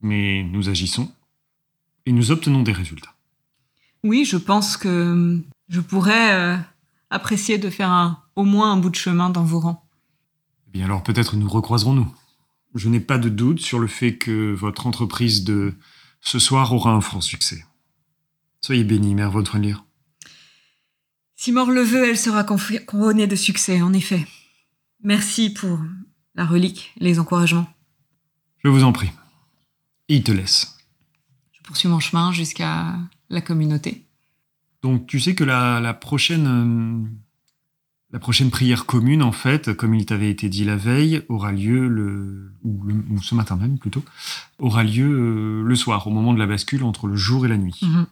Mais 0.00 0.42
nous 0.44 0.70
agissons 0.70 1.12
et 2.06 2.12
nous 2.12 2.30
obtenons 2.30 2.62
des 2.62 2.72
résultats. 2.72 3.14
Oui, 4.02 4.24
je 4.24 4.38
pense 4.38 4.78
que 4.78 5.42
je 5.68 5.80
pourrais 5.80 6.32
euh, 6.32 6.56
apprécier 7.10 7.58
de 7.58 7.68
faire 7.68 7.90
un, 7.90 8.22
au 8.34 8.44
moins 8.44 8.72
un 8.72 8.78
bout 8.78 8.90
de 8.90 8.96
chemin 8.96 9.28
dans 9.28 9.44
vos 9.44 9.60
rangs. 9.60 9.84
Eh 10.68 10.70
bien 10.70 10.86
alors 10.86 11.02
peut-être 11.02 11.36
nous 11.36 11.48
recroiserons-nous. 11.48 12.10
Je 12.74 12.88
n'ai 12.88 13.00
pas 13.00 13.18
de 13.18 13.28
doute 13.28 13.60
sur 13.60 13.78
le 13.78 13.86
fait 13.88 14.16
que 14.16 14.54
votre 14.54 14.86
entreprise 14.86 15.44
de 15.44 15.74
ce 16.22 16.38
soir 16.38 16.72
aura 16.72 16.92
un 16.92 17.02
franc 17.02 17.20
succès. 17.20 17.64
Soyez 18.62 18.84
bénie, 18.84 19.14
Mère 19.14 19.30
Freundlir. 19.30 19.84
Si 21.44 21.52
mort 21.52 21.70
le 21.70 21.82
veut, 21.82 22.08
elle 22.08 22.16
sera 22.16 22.42
couronnée 22.42 23.26
de 23.26 23.36
succès, 23.36 23.82
en 23.82 23.92
effet. 23.92 24.26
Merci 25.02 25.50
pour 25.50 25.78
la 26.34 26.46
relique, 26.46 26.94
les 27.00 27.18
encouragements. 27.18 27.68
Je 28.64 28.68
vous 28.70 28.82
en 28.82 28.92
prie. 28.92 29.10
Et 30.08 30.16
il 30.16 30.22
te 30.22 30.32
laisse. 30.32 30.78
Je 31.52 31.60
poursuis 31.62 31.86
mon 31.90 32.00
chemin 32.00 32.32
jusqu'à 32.32 32.96
la 33.28 33.42
communauté. 33.42 34.06
Donc 34.82 35.06
tu 35.06 35.20
sais 35.20 35.34
que 35.34 35.44
la, 35.44 35.80
la 35.80 35.92
prochaine 35.92 36.46
euh, 36.46 37.08
la 38.10 38.20
prochaine 38.20 38.50
prière 38.50 38.86
commune 38.86 39.22
en 39.22 39.32
fait, 39.32 39.74
comme 39.74 39.94
il 39.94 40.06
t'avait 40.06 40.30
été 40.30 40.48
dit 40.48 40.64
la 40.64 40.76
veille, 40.76 41.24
aura 41.28 41.52
lieu 41.52 41.88
le 41.88 42.54
ou, 42.62 42.82
le- 42.84 43.04
ou 43.10 43.20
ce 43.22 43.34
matin 43.34 43.56
même 43.56 43.78
plutôt, 43.78 44.02
aura 44.58 44.82
lieu 44.82 45.10
euh, 45.10 45.62
le 45.62 45.76
soir 45.76 46.06
au 46.06 46.10
moment 46.10 46.32
de 46.32 46.38
la 46.38 46.46
bascule 46.46 46.84
entre 46.84 47.06
le 47.06 47.16
jour 47.16 47.44
et 47.44 47.50
la 47.50 47.58
nuit. 47.58 47.78
Mhm. 47.82 48.06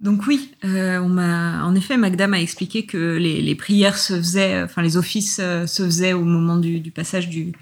Donc 0.00 0.26
oui, 0.26 0.52
euh, 0.64 0.98
on 0.98 1.08
m'a, 1.08 1.64
en 1.64 1.74
effet, 1.74 1.96
Magda 1.98 2.26
m'a 2.26 2.40
expliqué 2.40 2.86
que 2.86 3.16
les, 3.18 3.54
prières 3.54 3.98
se 3.98 4.14
faisaient, 4.14 4.62
enfin 4.62 4.80
les 4.80 4.96
offices 4.96 5.38
euh, 5.40 5.66
se 5.66 5.82
faisaient 5.82 6.14
au 6.14 6.24
moment 6.24 6.56
du, 6.56 6.90
passage 6.90 7.28
du, 7.28 7.52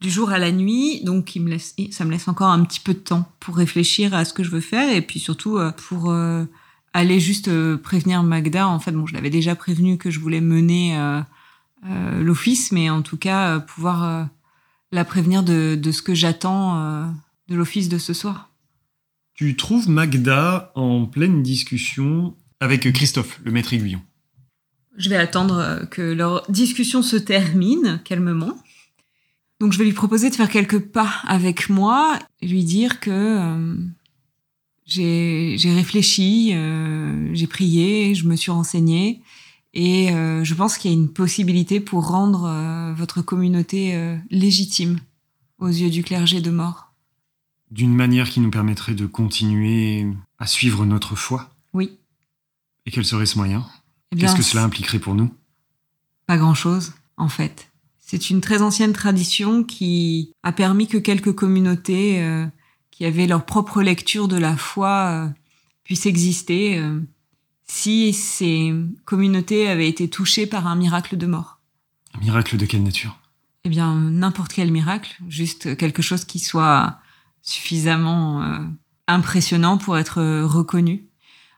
jour 0.00 0.30
à 0.30 0.38
la 0.38 0.52
nuit. 0.52 1.02
Donc 1.02 1.36
ça 1.90 2.04
me 2.04 2.10
laisse 2.12 2.28
encore 2.28 2.50
un 2.50 2.62
petit 2.64 2.80
peu 2.80 2.94
de 2.94 3.00
temps 3.00 3.30
pour 3.40 3.56
réfléchir 3.56 4.14
à 4.14 4.24
ce 4.24 4.32
que 4.32 4.44
je 4.44 4.50
veux 4.50 4.60
faire 4.60 4.94
et 4.94 5.02
puis 5.02 5.18
surtout 5.18 5.58
euh, 5.58 5.72
pour 5.72 6.10
euh, 6.10 6.44
aller 6.92 7.20
juste 7.20 7.48
euh, 7.48 7.76
prévenir 7.76 8.22
Magda. 8.22 8.68
En 8.68 8.78
fait, 8.78 8.92
bon, 8.92 9.06
je 9.06 9.14
l'avais 9.14 9.30
déjà 9.30 9.54
prévenu 9.54 9.98
que 9.98 10.10
je 10.10 10.20
voulais 10.20 10.40
mener 10.40 10.96
euh, 10.96 11.20
euh, 11.86 12.22
l'office, 12.22 12.72
mais 12.72 12.90
en 12.90 13.02
tout 13.02 13.16
cas 13.16 13.56
euh, 13.56 13.60
pouvoir 13.60 14.04
euh, 14.04 14.24
la 14.90 15.04
prévenir 15.04 15.42
de, 15.42 15.78
ce 15.90 16.02
que 16.02 16.14
j'attends 16.14 16.76
euh, 16.76 17.04
de 17.48 17.56
l'office 17.56 17.88
de 17.88 17.98
ce 17.98 18.12
soir. 18.12 18.50
Tu 19.38 19.54
trouves 19.54 19.88
Magda 19.88 20.72
en 20.74 21.06
pleine 21.06 21.44
discussion 21.44 22.34
avec 22.58 22.92
Christophe, 22.92 23.38
le 23.44 23.52
maître 23.52 23.72
aiguillon? 23.72 24.02
Je 24.96 25.08
vais 25.08 25.16
attendre 25.16 25.58
euh, 25.58 25.84
que 25.84 26.02
leur 26.02 26.44
discussion 26.50 27.04
se 27.04 27.14
termine 27.14 28.00
calmement. 28.04 28.58
Donc 29.60 29.72
je 29.72 29.78
vais 29.78 29.84
lui 29.84 29.92
proposer 29.92 30.30
de 30.30 30.34
faire 30.34 30.50
quelques 30.50 30.80
pas 30.80 31.22
avec 31.28 31.70
moi 31.70 32.18
et 32.40 32.48
lui 32.48 32.64
dire 32.64 32.98
que 32.98 33.12
euh, 33.12 33.76
j'ai 34.86 35.72
réfléchi, 35.72 36.50
euh, 36.54 37.32
j'ai 37.32 37.46
prié, 37.46 38.16
je 38.16 38.26
me 38.26 38.34
suis 38.34 38.50
renseignée 38.50 39.22
et 39.72 40.08
je 40.08 40.54
pense 40.54 40.78
qu'il 40.78 40.90
y 40.90 40.94
a 40.94 40.96
une 40.96 41.12
possibilité 41.12 41.78
pour 41.78 42.08
rendre 42.08 42.92
votre 42.96 43.22
communauté 43.22 44.18
légitime 44.30 44.98
aux 45.60 45.68
yeux 45.68 45.90
du 45.90 46.02
clergé 46.02 46.40
de 46.40 46.50
mort. 46.50 46.87
D'une 47.70 47.94
manière 47.94 48.30
qui 48.30 48.40
nous 48.40 48.50
permettrait 48.50 48.94
de 48.94 49.06
continuer 49.06 50.06
à 50.38 50.46
suivre 50.46 50.86
notre 50.86 51.14
foi. 51.14 51.50
Oui. 51.74 51.98
Et 52.86 52.90
quel 52.90 53.04
serait 53.04 53.26
ce 53.26 53.36
moyen? 53.36 53.66
Eh 54.12 54.16
Qu'est-ce 54.16 54.36
que 54.36 54.42
cela 54.42 54.64
impliquerait 54.64 54.98
pour 54.98 55.14
nous? 55.14 55.32
Pas 56.26 56.38
grand-chose, 56.38 56.94
en 57.16 57.28
fait. 57.28 57.70
C'est 57.98 58.30
une 58.30 58.40
très 58.40 58.62
ancienne 58.62 58.94
tradition 58.94 59.64
qui 59.64 60.32
a 60.42 60.52
permis 60.52 60.86
que 60.88 60.96
quelques 60.96 61.34
communautés 61.34 62.22
euh, 62.22 62.46
qui 62.90 63.04
avaient 63.04 63.26
leur 63.26 63.44
propre 63.44 63.82
lecture 63.82 64.28
de 64.28 64.38
la 64.38 64.56
foi 64.56 65.10
euh, 65.10 65.28
puissent 65.84 66.06
exister 66.06 66.78
euh, 66.78 67.00
si 67.66 68.14
ces 68.14 68.72
communautés 69.04 69.68
avaient 69.68 69.88
été 69.88 70.08
touchées 70.08 70.46
par 70.46 70.66
un 70.66 70.74
miracle 70.74 71.18
de 71.18 71.26
mort. 71.26 71.60
Un 72.14 72.20
miracle 72.20 72.56
de 72.56 72.64
quelle 72.64 72.82
nature? 72.82 73.18
Eh 73.64 73.68
bien, 73.68 73.94
n'importe 73.94 74.54
quel 74.54 74.72
miracle, 74.72 75.18
juste 75.28 75.76
quelque 75.76 76.00
chose 76.00 76.24
qui 76.24 76.38
soit 76.38 76.98
suffisamment 77.42 78.42
euh, 78.42 78.58
impressionnant 79.06 79.78
pour 79.78 79.98
être 79.98 80.20
euh, 80.20 80.46
reconnu. 80.46 81.04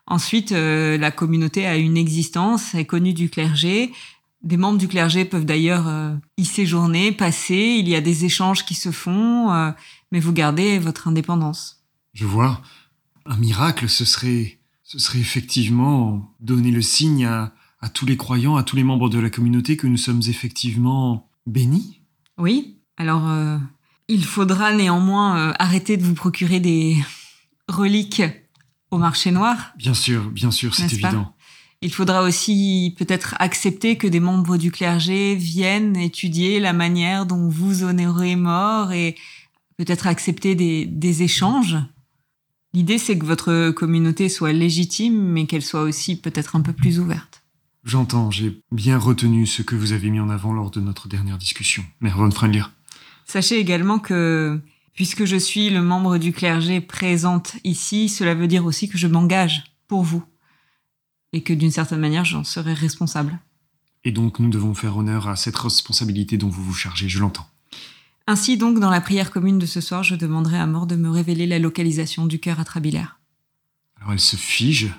Ensuite, 0.07 0.51
euh, 0.51 0.97
la 0.97 1.11
communauté 1.11 1.65
a 1.65 1.77
une 1.77 1.97
existence, 1.97 2.75
est 2.75 2.85
connue 2.85 3.13
du 3.13 3.29
clergé. 3.29 3.91
Des 4.43 4.57
membres 4.57 4.79
du 4.79 4.87
clergé 4.87 5.23
peuvent 5.23 5.45
d'ailleurs 5.45 5.87
euh, 5.87 6.15
y 6.37 6.45
séjourner, 6.45 7.11
passer. 7.11 7.77
Il 7.79 7.87
y 7.87 7.95
a 7.95 8.01
des 8.01 8.25
échanges 8.25 8.65
qui 8.65 8.73
se 8.73 8.91
font, 8.91 9.51
euh, 9.51 9.71
mais 10.11 10.19
vous 10.19 10.33
gardez 10.33 10.79
votre 10.79 11.07
indépendance. 11.07 11.83
Je 12.13 12.25
vois. 12.25 12.61
Un 13.25 13.37
miracle, 13.37 13.87
ce 13.87 14.03
serait, 14.03 14.59
ce 14.83 14.97
serait 14.97 15.19
effectivement 15.19 16.33
donner 16.39 16.71
le 16.71 16.81
signe 16.81 17.25
à, 17.25 17.53
à 17.79 17.87
tous 17.87 18.05
les 18.05 18.17
croyants, 18.17 18.55
à 18.55 18.63
tous 18.63 18.75
les 18.75 18.83
membres 18.83 19.09
de 19.09 19.19
la 19.19 19.29
communauté 19.29 19.77
que 19.77 19.87
nous 19.87 19.97
sommes 19.97 20.21
effectivement 20.27 21.29
bénis. 21.45 22.01
Oui. 22.37 22.79
Alors, 22.97 23.29
euh, 23.29 23.57
il 24.11 24.25
faudra 24.25 24.73
néanmoins 24.73 25.37
euh, 25.37 25.53
arrêter 25.57 25.95
de 25.95 26.03
vous 26.03 26.13
procurer 26.13 26.59
des 26.59 26.97
reliques 27.69 28.21
au 28.91 28.97
marché 28.97 29.31
noir. 29.31 29.71
Bien 29.77 29.93
sûr, 29.93 30.29
bien 30.29 30.51
sûr, 30.51 30.75
c'est 30.75 30.91
évident. 30.91 31.33
Il 31.81 31.93
faudra 31.93 32.21
aussi 32.21 32.93
peut-être 32.97 33.35
accepter 33.39 33.97
que 33.97 34.07
des 34.07 34.19
membres 34.19 34.57
du 34.57 34.69
clergé 34.69 35.35
viennent 35.35 35.95
étudier 35.95 36.59
la 36.59 36.73
manière 36.73 37.25
dont 37.25 37.47
vous 37.47 37.83
honorez 37.83 38.35
mort 38.35 38.91
et 38.91 39.15
peut-être 39.77 40.07
accepter 40.07 40.55
des, 40.55 40.85
des 40.85 41.23
échanges. 41.23 41.77
L'idée, 42.73 42.97
c'est 42.97 43.17
que 43.17 43.25
votre 43.25 43.71
communauté 43.71 44.27
soit 44.27 44.51
légitime, 44.51 45.19
mais 45.19 45.47
qu'elle 45.47 45.63
soit 45.63 45.83
aussi 45.83 46.19
peut-être 46.19 46.57
un 46.57 46.61
peu 46.61 46.73
plus 46.73 46.99
ouverte. 46.99 47.43
J'entends, 47.83 48.29
j'ai 48.29 48.61
bien 48.71 48.97
retenu 48.97 49.47
ce 49.47 49.61
que 49.61 49.75
vous 49.75 49.93
avez 49.93 50.09
mis 50.09 50.19
en 50.19 50.29
avant 50.29 50.53
lors 50.53 50.69
de 50.69 50.81
notre 50.81 51.07
dernière 51.07 51.37
discussion, 51.37 51.83
Mère 52.01 52.17
von. 52.17 52.29
Sachez 53.25 53.59
également 53.59 53.99
que, 53.99 54.59
puisque 54.93 55.25
je 55.25 55.37
suis 55.37 55.69
le 55.69 55.81
membre 55.81 56.17
du 56.17 56.33
clergé 56.33 56.81
présente 56.81 57.55
ici, 57.63 58.09
cela 58.09 58.35
veut 58.35 58.47
dire 58.47 58.65
aussi 58.65 58.89
que 58.89 58.97
je 58.97 59.07
m'engage 59.07 59.63
pour 59.87 60.03
vous. 60.03 60.23
Et 61.33 61.43
que 61.43 61.53
d'une 61.53 61.71
certaine 61.71 61.99
manière, 61.99 62.25
j'en 62.25 62.43
serai 62.43 62.73
responsable. 62.73 63.39
Et 64.03 64.11
donc 64.11 64.39
nous 64.39 64.49
devons 64.49 64.73
faire 64.73 64.97
honneur 64.97 65.27
à 65.27 65.35
cette 65.35 65.57
responsabilité 65.57 66.37
dont 66.37 66.49
vous 66.49 66.63
vous 66.63 66.73
chargez, 66.73 67.07
je 67.07 67.19
l'entends. 67.19 67.47
Ainsi 68.27 68.57
donc, 68.57 68.79
dans 68.79 68.89
la 68.89 69.01
prière 69.01 69.31
commune 69.31 69.59
de 69.59 69.65
ce 69.65 69.81
soir, 69.81 70.03
je 70.03 70.15
demanderai 70.15 70.57
à 70.57 70.67
mort 70.67 70.87
de 70.87 70.95
me 70.95 71.09
révéler 71.09 71.47
la 71.47 71.59
localisation 71.59 72.25
du 72.25 72.39
cœur 72.39 72.59
atrabilaire. 72.59 73.19
Alors 73.99 74.13
elle 74.13 74.19
se 74.19 74.35
fige, 74.35 74.89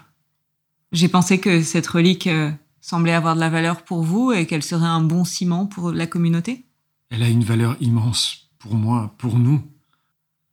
J'ai 0.93 1.09
pensé 1.09 1.38
que 1.38 1.62
cette 1.62 1.87
relique 1.87 2.26
euh, 2.26 2.52
semblait 2.81 3.12
avoir 3.12 3.35
de 3.35 3.41
la 3.41 3.50
valeur 3.50 3.83
pour 3.83 4.02
vous 4.02 4.33
et 4.33 4.47
qu'elle 4.47 4.62
serait 4.62 4.87
un 4.87 5.00
bon 5.00 5.25
ciment 5.25 5.67
pour 5.67 5.93
la 5.93 6.07
communauté. 6.07 6.67
Elle 7.12 7.23
a 7.23 7.28
une 7.28 7.45
valeur 7.45 7.76
immense 7.81 8.49
pour 8.59 8.75
moi, 8.75 9.14
pour 9.19 9.38
nous. 9.38 9.62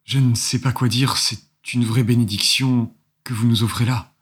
Je 0.04 0.20
ne 0.20 0.36
sais 0.36 0.60
pas 0.60 0.74
quoi 0.74 0.89
dire, 0.89 1.16
c'est 1.16 1.39
une 1.74 1.86
vraie 1.86 2.04
bénédiction 2.04 2.94
que 3.24 3.34
vous 3.34 3.48
nous 3.48 3.63
offrez 3.63 3.86
là. 3.86 4.13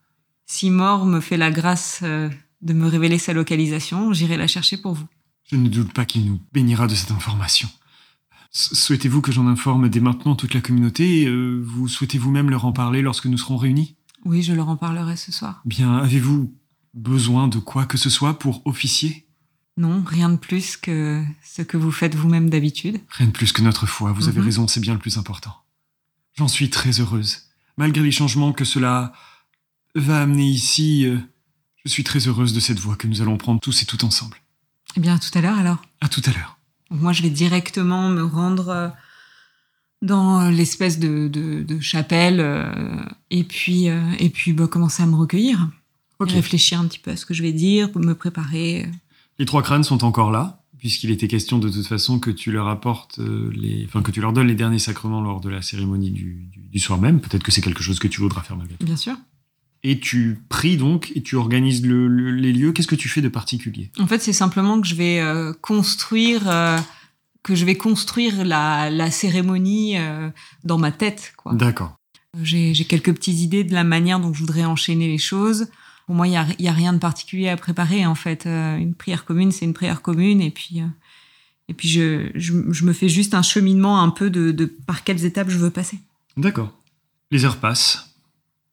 Si 0.46 0.70
Mort 0.70 1.08
me 1.08 1.20
fait 1.20 1.36
la 1.36 1.50
grâce 1.50 2.02
euh, 2.04 2.30
de 2.62 2.74
me 2.74 2.86
révéler 2.86 3.18
sa 3.18 3.34
localisation, 3.34 4.14
j'irai 4.14 4.38
la 4.38 4.46
chercher 4.46 4.78
pour 4.78 4.94
vous. 4.94 5.08
Je 5.46 5.56
ne 5.56 5.68
doute 5.68 5.94
pas 5.94 6.06
qu'il 6.06 6.28
nous 6.28 6.40
bénira 6.54 6.86
de 6.86 6.94
cette 6.94 7.10
information. 7.10 7.70
Souhaitez-vous 8.52 9.22
que 9.22 9.32
j'en 9.32 9.48
informe 9.48 9.90
dès 9.90 10.00
maintenant 10.00 10.36
toute 10.36 10.54
la 10.54 10.62
communauté 10.62 11.26
euh, 11.26 11.60
Vous 11.66 11.88
souhaitez 11.88 12.20
vous-même 12.20 12.52
leur 12.52 12.66
en 12.66 12.72
parler 12.72 13.02
lorsque 13.02 13.26
nous 13.26 13.40
serons 13.40 13.58
réunis? 13.58 13.96
Oui, 14.26 14.44
je 14.44 14.54
leur 14.54 14.70
en 14.70 14.78
parlerai 14.78 15.18
ce 15.18 15.32
soir. 15.32 15.64
Bien, 15.66 15.98
avez-vous 15.98 16.54
besoin 16.94 17.48
de 17.48 17.58
quoi 17.58 17.88
que 17.88 17.98
ce 17.98 18.12
soit 18.12 18.38
pour 18.38 18.62
officier? 18.68 19.27
Non, 19.78 20.04
rien 20.06 20.30
de 20.30 20.38
plus 20.38 20.76
que 20.76 21.24
ce 21.44 21.62
que 21.62 21.78
vous 21.78 21.92
faites 21.92 22.16
vous-même 22.16 22.50
d'habitude. 22.50 23.00
Rien 23.12 23.28
de 23.28 23.32
plus 23.32 23.52
que 23.52 23.62
notre 23.62 23.86
foi, 23.86 24.12
vous 24.12 24.28
avez 24.28 24.40
Mhm. 24.40 24.46
raison, 24.46 24.68
c'est 24.68 24.80
bien 24.80 24.94
le 24.94 25.00
plus 25.00 25.18
important. 25.18 25.56
J'en 26.36 26.48
suis 26.48 26.70
très 26.70 27.00
heureuse. 27.00 27.44
Malgré 27.78 28.04
les 28.04 28.12
changements 28.12 28.54
que 28.54 28.66
cela 28.66 29.14
va 29.96 30.22
amener 30.22 30.48
ici, 30.50 31.06
euh, 31.06 31.18
je 31.86 31.90
suis 31.92 32.04
très 32.04 32.28
heureuse 32.28 32.54
de 32.54 32.60
cette 32.60 32.80
voie 32.80 32.96
que 32.96 33.08
nous 33.08 33.22
allons 33.22 33.38
prendre 33.38 33.60
tous 33.60 33.84
et 33.84 33.86
tout 33.86 34.04
ensemble. 34.04 34.38
Eh 34.96 35.00
bien, 35.00 35.16
à 35.16 35.20
tout 35.20 35.30
à 35.38 35.42
l'heure 35.42 35.58
alors. 35.60 35.82
À 36.02 36.08
tout 36.10 36.22
à 36.26 36.32
l'heure. 36.32 36.58
Moi, 36.90 37.14
je 37.14 37.22
vais 37.22 37.30
directement 37.30 38.10
me 38.10 38.24
rendre 38.24 38.70
euh, 38.70 38.90
dans 40.02 40.50
l'espèce 40.50 40.98
de, 41.00 41.28
de, 41.28 41.62
de 41.64 41.80
chapelle 41.80 42.40
euh, 42.40 43.04
et 43.30 43.44
puis, 43.44 43.90
euh, 43.90 44.02
et 44.20 44.30
puis 44.30 44.54
bah, 44.54 44.68
commencer 44.68 45.04
à 45.04 45.06
me 45.06 45.16
recueillir. 45.16 45.70
Réfléchir 46.20 46.80
un 46.80 46.88
petit 46.88 46.98
peu 46.98 47.12
à 47.12 47.16
ce 47.16 47.28
que 47.28 47.36
je 47.36 47.44
vais 47.44 47.52
dire, 47.54 47.90
me 47.96 48.14
préparer. 48.16 48.90
Les 49.40 49.46
trois 49.46 49.62
crânes 49.64 49.84
sont 49.84 50.04
encore 50.04 50.32
là, 50.32 50.64
puisqu'il 50.80 51.12
était 51.12 51.28
question 51.28 51.60
de 51.60 51.70
toute 51.70 51.86
façon 51.88 52.20
que 52.20 52.32
tu 52.32 52.52
leur 52.52 52.68
apportes 52.68 53.20
euh, 53.20 53.52
les, 53.54 53.86
enfin 53.88 54.02
que 54.02 54.12
tu 54.12 54.22
leur 54.22 54.34
donnes 54.34 54.48
les 54.48 54.56
derniers 54.56 54.80
sacrements 54.80 55.22
lors 55.22 55.42
de 55.42 55.50
la 55.50 55.62
cérémonie 55.62 56.12
du, 56.12 56.48
du- 56.52 56.62
du 56.72 56.80
soir 56.80 57.00
même. 57.00 57.20
Peut-être 57.20 57.44
que 57.44 57.52
c'est 57.52 57.62
quelque 57.62 57.84
chose 57.84 58.00
que 58.00 58.08
tu 58.08 58.22
voudras 58.22 58.42
faire 58.42 58.58
malgré 58.58 58.76
tout. 58.78 58.86
Bien 58.86 58.96
sûr. 58.98 59.16
Et 59.84 60.00
tu 60.00 60.40
pries 60.50 60.76
donc 60.78 61.12
et 61.16 61.22
tu 61.22 61.36
organises 61.36 61.86
le- 61.86 62.08
le- 62.08 62.32
les 62.32 62.52
lieux. 62.52 62.72
Qu'est-ce 62.72 62.88
que 62.88 62.96
tu 62.96 63.10
fais 63.10 63.22
de 63.22 63.30
particulier? 63.30 63.92
En 64.00 64.08
fait, 64.08 64.20
c'est 64.20 64.34
simplement 64.34 64.82
que 64.82 64.88
je 64.88 64.96
vais 64.96 65.20
euh, 65.20 65.54
construire, 65.62 66.50
euh, 66.50 66.78
que 67.44 67.54
je 67.56 67.64
vais 67.64 67.76
construire 67.76 68.44
la, 68.44 68.90
la 68.90 69.12
cérémonie 69.12 69.98
euh, 69.98 70.30
dans 70.64 70.78
ma 70.80 70.92
tête. 70.92 71.34
D'accord. 71.52 71.96
J'ai 72.42 72.74
quelques 72.86 73.14
petites 73.14 73.40
idées 73.40 73.64
de 73.64 73.74
la 73.74 73.84
manière 73.84 74.20
dont 74.20 74.34
je 74.34 74.40
voudrais 74.40 74.66
enchaîner 74.66 75.08
les 75.08 75.18
choses. 75.18 75.68
Pour 76.08 76.16
moi, 76.16 76.26
il 76.26 76.32
n'y 76.32 76.38
a, 76.38 76.48
y 76.58 76.70
a 76.70 76.74
rien 76.74 76.94
de 76.94 77.00
particulier 77.00 77.50
à 77.50 77.58
préparer. 77.58 78.06
En 78.06 78.16
fait, 78.16 78.46
Euh, 78.46 78.78
une 78.78 78.96
prière 78.96 79.26
commune, 79.26 79.52
c'est 79.52 79.66
une 79.66 79.74
prière 79.74 80.02
commune. 80.02 80.42
Et 80.42 80.52
puis, 80.52 80.82
euh, 80.82 80.88
et 81.68 81.74
puis 81.74 81.90
je, 81.90 82.84
me 82.86 82.94
fais 82.94 83.10
juste 83.10 83.34
un 83.34 83.42
cheminement 83.42 84.02
un 84.02 84.10
peu 84.10 84.30
de, 84.30 84.52
de 84.52 84.66
par 84.66 85.04
quelles 85.04 85.26
étapes 85.26 85.50
je 85.50 85.58
veux 85.58 85.70
passer. 85.70 86.00
D'accord. 86.38 86.74
Les 87.30 87.44
heures 87.44 87.58
passent. 87.58 88.16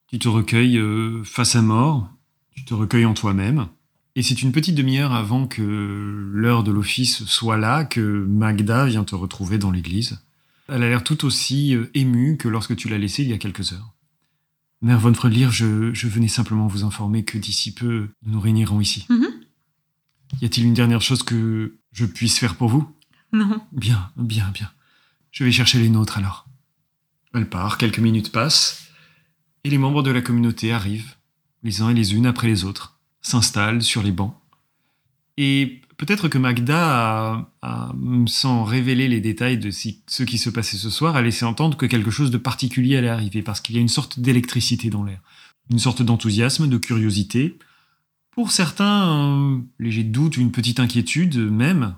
Tu 0.06 0.20
te 0.20 0.28
recueilles 0.28 0.78
euh, 0.78 1.24
face 1.24 1.56
à 1.56 1.62
mort. 1.62 2.08
Tu 2.54 2.64
te 2.64 2.72
recueilles 2.72 3.04
en 3.04 3.14
toi-même. 3.14 3.66
Et 4.14 4.22
c'est 4.22 4.42
une 4.42 4.52
petite 4.52 4.76
demi-heure 4.76 5.12
avant 5.12 5.48
que 5.48 6.30
l'heure 6.32 6.62
de 6.62 6.70
l'office 6.70 7.24
soit 7.24 7.56
là 7.56 7.84
que 7.84 8.00
Magda 8.00 8.86
vient 8.86 9.02
te 9.02 9.16
retrouver 9.16 9.58
dans 9.58 9.72
l'église. 9.72 10.20
Elle 10.68 10.84
a 10.84 10.88
l'air 10.88 11.02
tout 11.02 11.24
aussi 11.24 11.76
émue 11.94 12.36
que 12.36 12.46
lorsque 12.46 12.76
tu 12.76 12.88
l'as 12.88 12.96
laissée 12.96 13.24
il 13.24 13.30
y 13.30 13.32
a 13.32 13.38
quelques 13.38 13.72
heures. 13.72 13.92
Mère 14.84 15.00
von 15.00 15.14
Freudlir, 15.14 15.50
je, 15.50 15.94
je 15.94 16.08
venais 16.08 16.28
simplement 16.28 16.66
vous 16.66 16.84
informer 16.84 17.24
que 17.24 17.38
d'ici 17.38 17.72
peu, 17.72 18.10
nous 18.22 18.34
nous 18.34 18.40
réunirons 18.40 18.82
ici. 18.82 19.06
Mhm. 19.08 19.28
Y 20.42 20.44
a-t-il 20.44 20.66
une 20.66 20.74
dernière 20.74 21.00
chose 21.00 21.22
que 21.22 21.78
je 21.92 22.04
puisse 22.04 22.38
faire 22.38 22.54
pour 22.54 22.68
vous? 22.68 22.94
Non. 23.32 23.62
Bien, 23.72 24.10
bien, 24.16 24.50
bien. 24.50 24.70
Je 25.30 25.42
vais 25.42 25.52
chercher 25.52 25.78
les 25.78 25.88
nôtres 25.88 26.18
alors. 26.18 26.46
Elle 27.32 27.48
part, 27.48 27.78
quelques 27.78 27.98
minutes 27.98 28.30
passent, 28.30 28.90
et 29.64 29.70
les 29.70 29.78
membres 29.78 30.02
de 30.02 30.10
la 30.10 30.20
communauté 30.20 30.70
arrivent, 30.70 31.14
les 31.62 31.80
uns 31.80 31.88
et 31.88 31.94
les 31.94 32.14
unes 32.14 32.26
après 32.26 32.48
les 32.48 32.64
autres, 32.64 33.00
s'installent 33.22 33.82
sur 33.82 34.02
les 34.02 34.12
bancs. 34.12 34.36
Et 35.38 35.80
peut-être 35.96 36.28
que 36.28 36.38
Magda 36.38 37.48
sans 38.26 38.64
révéler 38.64 39.08
les 39.08 39.20
détails 39.20 39.58
de 39.58 39.70
ce 39.70 40.22
qui 40.22 40.38
se 40.38 40.50
passait 40.50 40.76
ce 40.76 40.90
soir, 40.90 41.16
a 41.16 41.22
laissé 41.22 41.44
entendre 41.44 41.76
que 41.76 41.86
quelque 41.86 42.10
chose 42.10 42.30
de 42.30 42.38
particulier 42.38 42.96
allait 42.96 43.08
arriver, 43.08 43.42
parce 43.42 43.60
qu'il 43.60 43.74
y 43.74 43.78
a 43.78 43.82
une 43.82 43.88
sorte 43.88 44.20
d'électricité 44.20 44.90
dans 44.90 45.04
l'air, 45.04 45.20
une 45.70 45.78
sorte 45.78 46.02
d'enthousiasme, 46.02 46.68
de 46.68 46.78
curiosité. 46.78 47.58
Pour 48.30 48.50
certains, 48.50 48.84
un 48.84 49.62
léger 49.78 50.04
doute, 50.04 50.36
une 50.36 50.52
petite 50.52 50.80
inquiétude 50.80 51.36
même, 51.38 51.94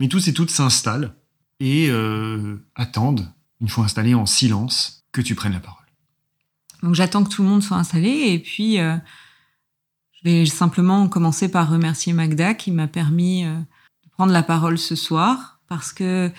mais 0.00 0.08
tous 0.08 0.28
et 0.28 0.34
toutes 0.34 0.50
s'installent 0.50 1.14
et 1.60 1.88
euh, 1.88 2.56
attendent, 2.74 3.32
une 3.60 3.68
fois 3.68 3.84
installés 3.84 4.14
en 4.14 4.26
silence, 4.26 5.04
que 5.12 5.20
tu 5.20 5.34
prennes 5.34 5.52
la 5.52 5.60
parole. 5.60 5.84
Donc 6.82 6.94
j'attends 6.94 7.24
que 7.24 7.30
tout 7.30 7.42
le 7.42 7.48
monde 7.48 7.62
soit 7.62 7.78
installé 7.78 8.10
et 8.10 8.38
puis 8.38 8.78
euh, 8.78 8.96
vais 10.24 10.46
simplement 10.46 11.08
commencer 11.08 11.48
par 11.50 11.70
remercier 11.70 12.12
Magda 12.12 12.54
qui 12.54 12.72
m'a 12.72 12.88
permis 12.88 13.44
euh, 13.44 13.54
de 13.54 14.10
prendre 14.10 14.32
la 14.32 14.42
parole 14.42 14.78
ce 14.78 14.96
soir 14.96 15.60
parce 15.68 15.92
que 15.92 16.30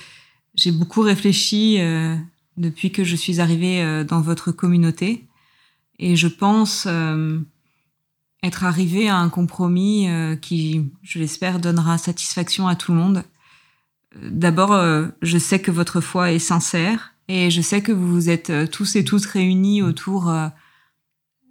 j'ai 0.55 0.71
beaucoup 0.71 1.01
réfléchi 1.01 1.77
euh, 1.79 2.15
depuis 2.57 2.91
que 2.91 3.03
je 3.03 3.15
suis 3.15 3.39
arrivée 3.39 3.83
euh, 3.83 4.03
dans 4.03 4.21
votre 4.21 4.51
communauté 4.51 5.27
et 5.99 6.15
je 6.15 6.27
pense 6.27 6.87
être 8.43 8.63
arrivée 8.65 9.07
à 9.07 9.15
un 9.15 9.29
compromis 9.29 10.09
qui, 10.41 10.91
je 11.03 11.19
l'espère, 11.19 11.61
donnera 11.61 11.97
satisfaction 11.97 12.67
à 12.67 12.75
tout 12.75 12.91
le 12.91 12.97
monde. 12.97 13.23
D'abord, 14.21 14.77
je 15.21 15.37
sais 15.37 15.61
que 15.61 15.71
votre 15.71 16.01
foi 16.01 16.33
est 16.33 16.39
sincère 16.39 17.13
et 17.29 17.49
je 17.49 17.61
sais 17.61 17.81
que 17.81 17.93
vous 17.93 18.11
vous 18.11 18.29
êtes 18.29 18.69
tous 18.71 18.97
et 18.97 19.05
toutes 19.05 19.25
réunis 19.25 19.81
autour 19.81 20.29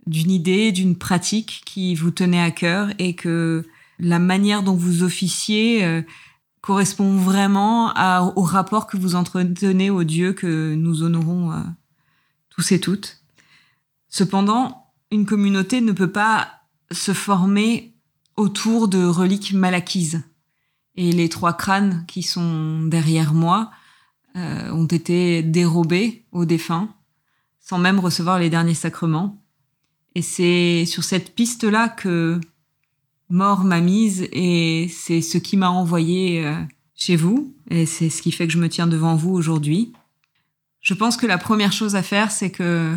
d'une 0.07 0.31
idée, 0.31 0.73
d'une 0.73 0.97
pratique 0.97 1.63
qui 1.65 1.95
vous 1.95 2.11
tenait 2.11 2.43
à 2.43 2.51
cœur 2.51 2.91
et 2.99 3.15
que 3.15 3.65
la 3.99 4.19
manière 4.19 4.63
dont 4.63 4.75
vous 4.75 5.03
officiez 5.03 5.85
euh, 5.85 6.03
correspond 6.61 7.17
vraiment 7.17 7.93
au 8.37 8.43
rapport 8.43 8.87
que 8.87 8.97
vous 8.97 9.15
entretenez 9.15 9.91
au 9.91 10.05
Dieu 10.05 10.33
que 10.33 10.75
nous 10.75 11.03
honorons 11.03 11.53
euh, 11.53 11.61
tous 12.51 12.73
et 12.73 12.81
toutes. 12.81 13.21
Cependant, 14.09 14.93
une 15.11 15.27
communauté 15.27 15.81
ne 15.81 15.93
peut 15.93 16.11
pas 16.11 16.49
se 16.91 17.13
former 17.13 17.95
autour 18.37 18.89
de 18.89 19.05
reliques 19.05 19.53
mal 19.53 19.75
acquises. 19.75 20.23
Et 20.97 21.13
les 21.13 21.29
trois 21.29 21.53
crânes 21.53 22.05
qui 22.07 22.23
sont 22.23 22.85
derrière 22.85 23.35
moi 23.35 23.71
euh, 24.37 24.71
ont 24.71 24.87
été 24.87 25.43
dérobés 25.43 26.25
aux 26.33 26.45
défunts, 26.45 26.89
sans 27.61 27.79
même 27.79 27.99
recevoir 27.99 28.39
les 28.39 28.51
derniers 28.51 28.75
sacrements. 28.75 29.44
Et 30.15 30.23
c'est 30.23 30.85
sur 30.87 31.05
cette 31.05 31.35
piste-là 31.35 31.89
que 31.89 32.41
Mort 33.31 33.65
m'a 33.65 33.81
mise, 33.81 34.29
et 34.33 34.89
c'est 34.89 35.21
ce 35.21 35.39
qui 35.39 35.57
m'a 35.57 35.71
envoyé 35.71 36.47
euh, 36.47 36.55
chez 36.95 37.17
vous, 37.17 37.55
et 37.71 37.87
c'est 37.87 38.11
ce 38.11 38.23
qui 38.23 38.31
fait 38.31 38.47
que 38.47 38.53
je 38.53 38.59
me 38.59 38.69
tiens 38.69 38.87
devant 38.87 39.17
vous 39.17 39.31
aujourd'hui. 39.31 39.93
Je 40.81 40.95
pense 40.95 41.17
que 41.17 41.27
la 41.27 41.39
première 41.39 41.73
chose 41.73 41.97
à 41.97 42.03
faire, 42.03 42.31
c'est 42.31 42.51
que 42.51 42.97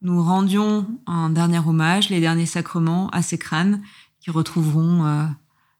nous 0.00 0.22
rendions 0.22 0.86
un 1.06 1.30
dernier 1.30 1.58
hommage, 1.58 2.08
les 2.08 2.20
derniers 2.20 2.46
sacrements 2.46 3.10
à 3.10 3.20
ces 3.20 3.36
crânes 3.36 3.82
qui 4.20 4.30
retrouveront 4.30 5.04
euh, 5.04 5.26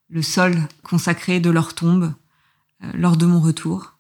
le 0.09 0.23
sol 0.23 0.57
consacré 0.83 1.39
de 1.39 1.51
leur 1.51 1.75
tombe 1.75 2.13
euh, 2.83 2.91
lors 2.95 3.17
de 3.17 3.27
mon 3.27 3.41
retour. 3.41 3.99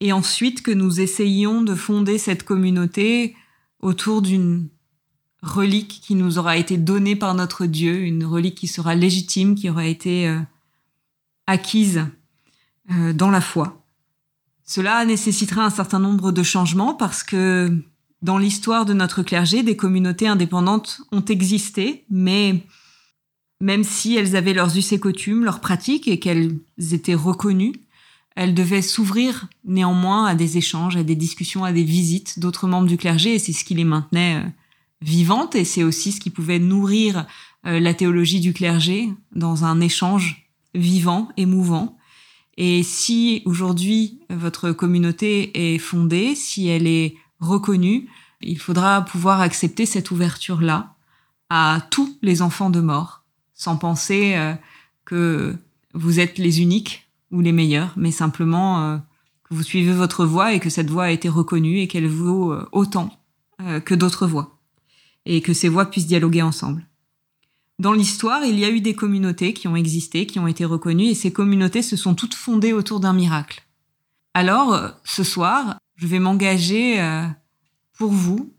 Et 0.00 0.12
ensuite 0.12 0.62
que 0.62 0.72
nous 0.72 1.00
essayions 1.00 1.62
de 1.62 1.74
fonder 1.74 2.18
cette 2.18 2.42
communauté 2.42 3.36
autour 3.80 4.20
d'une 4.20 4.68
relique 5.46 6.00
qui 6.02 6.14
nous 6.14 6.38
aura 6.38 6.56
été 6.56 6.76
donnée 6.76 7.16
par 7.16 7.34
notre 7.34 7.66
Dieu, 7.66 8.02
une 8.02 8.24
relique 8.24 8.56
qui 8.56 8.66
sera 8.66 8.94
légitime, 8.94 9.54
qui 9.54 9.70
aura 9.70 9.86
été 9.86 10.28
euh, 10.28 10.38
acquise 11.46 12.04
euh, 12.90 13.12
dans 13.12 13.30
la 13.30 13.40
foi. 13.40 13.82
Cela 14.64 15.04
nécessitera 15.04 15.64
un 15.64 15.70
certain 15.70 16.00
nombre 16.00 16.32
de 16.32 16.42
changements 16.42 16.94
parce 16.94 17.22
que 17.22 17.72
dans 18.22 18.38
l'histoire 18.38 18.84
de 18.84 18.92
notre 18.92 19.22
clergé, 19.22 19.62
des 19.62 19.76
communautés 19.76 20.26
indépendantes 20.26 21.00
ont 21.12 21.24
existé, 21.24 22.04
mais 22.10 22.64
même 23.60 23.84
si 23.84 24.16
elles 24.16 24.34
avaient 24.34 24.54
leurs 24.54 24.76
us 24.76 24.92
et 24.92 24.98
coutumes, 24.98 25.44
leurs 25.44 25.60
pratiques 25.60 26.08
et 26.08 26.18
qu'elles 26.18 26.58
étaient 26.92 27.14
reconnues, 27.14 27.74
elles 28.34 28.54
devaient 28.54 28.82
s'ouvrir 28.82 29.48
néanmoins 29.64 30.26
à 30.26 30.34
des 30.34 30.58
échanges, 30.58 30.96
à 30.96 31.04
des 31.04 31.14
discussions, 31.14 31.64
à 31.64 31.72
des 31.72 31.84
visites 31.84 32.38
d'autres 32.38 32.66
membres 32.66 32.88
du 32.88 32.98
clergé, 32.98 33.34
et 33.34 33.38
c'est 33.38 33.52
ce 33.52 33.64
qui 33.64 33.74
les 33.74 33.84
maintenait 33.84 34.42
euh, 34.44 34.48
vivantes, 35.06 35.54
et 35.54 35.64
c'est 35.64 35.84
aussi 35.84 36.10
ce 36.10 36.20
qui 36.20 36.30
pouvait 36.30 36.58
nourrir 36.58 37.26
euh, 37.64 37.78
la 37.78 37.94
théologie 37.94 38.40
du 38.40 38.52
clergé 38.52 39.08
dans 39.34 39.64
un 39.64 39.80
échange 39.80 40.50
vivant, 40.74 41.28
émouvant. 41.36 41.96
Et 42.56 42.82
si 42.82 43.42
aujourd'hui 43.44 44.18
votre 44.30 44.72
communauté 44.72 45.74
est 45.74 45.78
fondée, 45.78 46.34
si 46.34 46.66
elle 46.66 46.88
est 46.88 47.14
reconnue, 47.38 48.08
il 48.40 48.58
faudra 48.58 49.02
pouvoir 49.02 49.40
accepter 49.40 49.86
cette 49.86 50.10
ouverture-là 50.10 50.94
à 51.50 51.86
tous 51.90 52.18
les 52.20 52.42
enfants 52.42 52.70
de 52.70 52.80
mort, 52.80 53.22
sans 53.54 53.76
penser 53.76 54.34
euh, 54.34 54.54
que 55.04 55.54
vous 55.94 56.18
êtes 56.18 56.36
les 56.38 56.60
uniques 56.60 57.08
ou 57.30 57.40
les 57.40 57.52
meilleurs, 57.52 57.92
mais 57.96 58.10
simplement 58.10 58.82
euh, 58.82 58.98
que 59.44 59.54
vous 59.54 59.62
suivez 59.62 59.92
votre 59.92 60.26
voie 60.26 60.52
et 60.52 60.58
que 60.58 60.68
cette 60.68 60.90
voie 60.90 61.04
a 61.04 61.10
été 61.12 61.28
reconnue 61.28 61.78
et 61.78 61.86
qu'elle 61.86 62.08
vaut 62.08 62.52
autant 62.72 63.16
que 63.86 63.94
d'autres 63.94 64.26
voix, 64.26 64.55
et 65.26 65.42
que 65.42 65.52
ces 65.52 65.68
voix 65.68 65.86
puissent 65.86 66.06
dialoguer 66.06 66.42
ensemble. 66.42 66.86
Dans 67.78 67.92
l'histoire, 67.92 68.44
il 68.44 68.58
y 68.58 68.64
a 68.64 68.70
eu 68.70 68.80
des 68.80 68.94
communautés 68.94 69.52
qui 69.52 69.68
ont 69.68 69.76
existé, 69.76 70.26
qui 70.26 70.38
ont 70.38 70.46
été 70.46 70.64
reconnues, 70.64 71.08
et 71.08 71.14
ces 71.14 71.32
communautés 71.32 71.82
se 71.82 71.96
sont 71.96 72.14
toutes 72.14 72.34
fondées 72.34 72.72
autour 72.72 73.00
d'un 73.00 73.12
miracle. 73.12 73.62
Alors, 74.32 74.92
ce 75.04 75.22
soir, 75.22 75.76
je 75.96 76.06
vais 76.06 76.18
m'engager 76.18 76.98
pour 77.98 78.12
vous 78.12 78.52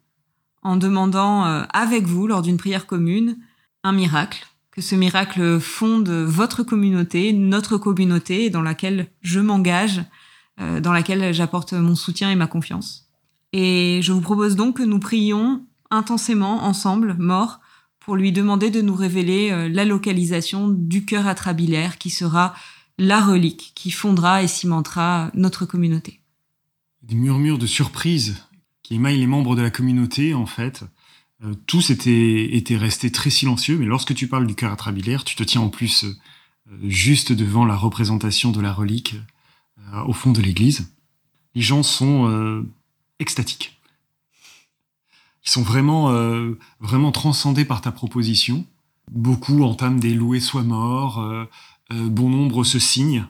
en 0.67 0.75
demandant 0.75 1.45
euh, 1.45 1.63
avec 1.71 2.05
vous, 2.05 2.27
lors 2.27 2.41
d'une 2.41 2.57
prière 2.57 2.87
commune, 2.87 3.37
un 3.83 3.93
miracle, 3.93 4.45
que 4.71 4.81
ce 4.81 4.95
miracle 4.95 5.59
fonde 5.59 6.09
votre 6.09 6.63
communauté, 6.63 7.31
notre 7.31 7.77
communauté, 7.77 8.49
dans 8.49 8.61
laquelle 8.61 9.07
je 9.21 9.39
m'engage, 9.39 10.03
euh, 10.59 10.81
dans 10.81 10.91
laquelle 10.91 11.33
j'apporte 11.33 11.73
mon 11.73 11.95
soutien 11.95 12.31
et 12.31 12.35
ma 12.35 12.47
confiance. 12.47 13.09
Et 13.53 14.01
je 14.03 14.11
vous 14.11 14.21
propose 14.21 14.55
donc 14.55 14.77
que 14.77 14.83
nous 14.83 14.99
prions 14.99 15.65
intensément 15.91 16.63
ensemble, 16.63 17.15
morts, 17.17 17.59
pour 18.07 18.15
lui 18.15 18.31
demander 18.31 18.69
de 18.69 18.81
nous 18.81 18.95
révéler 18.95 19.51
euh, 19.51 19.67
la 19.67 19.83
localisation 19.83 20.69
du 20.69 21.03
cœur 21.03 21.27
atrabilaire 21.27 21.97
qui 21.97 22.09
sera 22.09 22.53
la 22.97 23.19
relique 23.19 23.73
qui 23.75 23.91
fondera 23.91 24.41
et 24.41 24.47
cimentera 24.47 25.29
notre 25.33 25.65
communauté. 25.65 26.21
Des 27.03 27.15
murmures 27.15 27.57
de 27.57 27.67
surprise 27.67 28.41
qui 28.81 28.95
émaille 28.95 29.19
les 29.19 29.27
membres 29.27 29.57
de 29.57 29.61
la 29.61 29.69
communauté, 29.69 30.33
en 30.33 30.45
fait. 30.45 30.85
Euh, 31.43 31.53
tous 31.67 31.89
étaient, 31.89 32.55
étaient 32.55 32.77
restés 32.77 33.11
très 33.11 33.29
silencieux, 33.29 33.77
mais 33.77 33.85
lorsque 33.85 34.15
tu 34.15 34.29
parles 34.29 34.47
du 34.47 34.55
cœur 34.55 34.71
atrabilaire, 34.71 35.25
tu 35.25 35.35
te 35.35 35.43
tiens 35.43 35.59
en 35.59 35.69
plus 35.69 36.05
euh, 36.05 36.13
juste 36.83 37.33
devant 37.33 37.65
la 37.65 37.75
représentation 37.75 38.51
de 38.51 38.61
la 38.61 38.71
relique 38.71 39.15
au 40.05 40.11
fond 40.11 40.31
de 40.31 40.41
l'église. 40.41 40.91
Les 41.55 41.61
gens 41.61 41.81
sont 41.81 42.65
extatiques. 43.19 43.76
Ils 45.47 45.51
sont 45.51 45.63
vraiment, 45.63 46.11
vraiment 46.81 47.13
transcendés 47.13 47.63
par 47.63 47.79
ta 47.79 47.91
proposition. 47.91 48.65
Beaucoup 49.09 49.63
entament 49.63 49.97
des 49.97 50.13
loués 50.13 50.41
soient 50.41 50.63
morts, 50.63 51.25
bon 51.89 52.29
nombre 52.29 52.65
se 52.65 52.79
signent. 52.79 53.25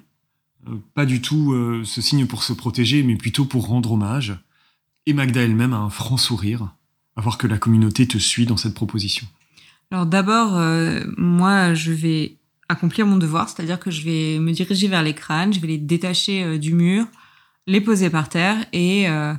pas 0.96 1.06
du 1.06 1.22
tout 1.22 1.54
se 1.84 2.02
signent 2.02 2.26
pour 2.26 2.42
se 2.42 2.54
protéger, 2.54 3.04
mais 3.04 3.16
plutôt 3.18 3.46
pour 3.46 3.68
rendre 3.68 3.92
hommage. 3.92 4.36
Et 5.06 5.14
Magda 5.14 5.42
elle-même 5.42 5.74
a 5.74 5.78
un 5.78 5.92
franc 5.92 6.18
sourire 6.18 6.74
à 7.18 7.22
voir 7.22 7.38
que 7.38 7.48
la 7.48 7.58
communauté 7.58 8.08
te 8.08 8.18
suit 8.18 8.46
dans 8.46 8.58
cette 8.58 8.76
proposition. 8.76 9.28
Alors 9.92 10.06
d'abord, 10.06 10.56
euh, 10.56 11.04
moi, 11.18 11.74
je 11.74 11.92
vais 11.92 12.36
accomplir 12.70 13.06
mon 13.06 13.18
devoir, 13.18 13.50
c'est-à-dire 13.50 13.80
que 13.80 13.90
je 13.90 14.04
vais 14.04 14.40
me 14.40 14.52
diriger 14.52 14.88
vers 14.88 15.02
les 15.02 15.14
crânes, 15.14 15.54
je 15.54 15.60
vais 15.60 15.68
les 15.68 15.78
détacher 15.78 16.44
euh, 16.44 16.58
du 16.58 16.74
mur, 16.74 17.06
les 17.66 17.82
poser 17.82 18.10
par 18.10 18.30
terre 18.30 18.66
et 18.74 19.10
euh, 19.10 19.34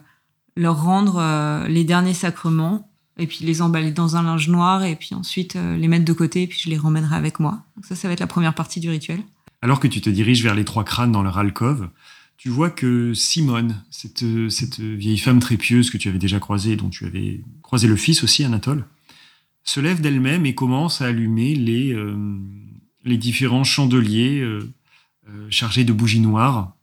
leur 0.59 0.83
rendre 0.83 1.67
les 1.69 1.85
derniers 1.85 2.15
sacrements, 2.15 2.91
et 3.17 3.27
puis 3.27 3.45
les 3.45 3.63
emballer 3.63 3.91
dans 3.91 4.17
un 4.17 4.23
linge 4.23 4.49
noir, 4.49 4.85
et 4.85 4.97
puis 4.97 5.15
ensuite 5.15 5.55
les 5.55 5.89
mettre 5.89 6.05
de 6.05 6.13
côté, 6.13 6.43
et 6.43 6.47
puis 6.47 6.61
je 6.63 6.69
les 6.69 6.77
ramènerai 6.77 7.17
avec 7.17 7.41
moi. 7.41 7.61
Ça, 7.83 7.95
ça 7.95 8.09
va 8.09 8.15
être 8.15 8.21
la 8.21 8.27
première 8.27 8.55
partie 8.55 8.81
du 8.81 8.91
rituel. 8.91 9.21
Alors 9.63 9.81
que 9.81 9.89
tu 9.89 10.01
te 10.01 10.11
diriges 10.11 10.43
vers 10.43 10.55
les 10.55 10.65
trois 10.65 10.85
crânes 10.85 11.13
dans 11.13 11.23
leur 11.23 11.39
alcôve, 11.39 11.89
tu 12.37 12.49
vois 12.49 12.71
que 12.71 13.15
Simone, 13.15 13.83
cette, 13.91 14.25
cette 14.51 14.79
vieille 14.79 15.19
femme 15.19 15.41
très 15.41 15.57
pieuse 15.57 15.91
que 15.91 15.99
tu 15.99 16.09
avais 16.09 16.19
déjà 16.19 16.39
croisée, 16.39 16.77
dont 16.77 16.89
tu 16.89 17.05
avais 17.05 17.41
croisé 17.63 17.89
le 17.89 17.97
fils 17.97 18.23
aussi, 18.23 18.45
Anatole, 18.45 18.85
se 19.65 19.81
lève 19.81 20.01
d'elle-même 20.01 20.47
et 20.47 20.55
commence 20.55 21.03
à 21.03 21.07
allumer 21.07 21.55
les, 21.55 21.93
euh, 21.93 22.17
les 23.05 23.19
différents 23.19 23.65
chandeliers 23.65 24.41
euh, 24.41 24.73
euh, 25.29 25.47
chargés 25.51 25.85
de 25.85 25.93
bougies 25.93 26.21
noires, 26.21 26.77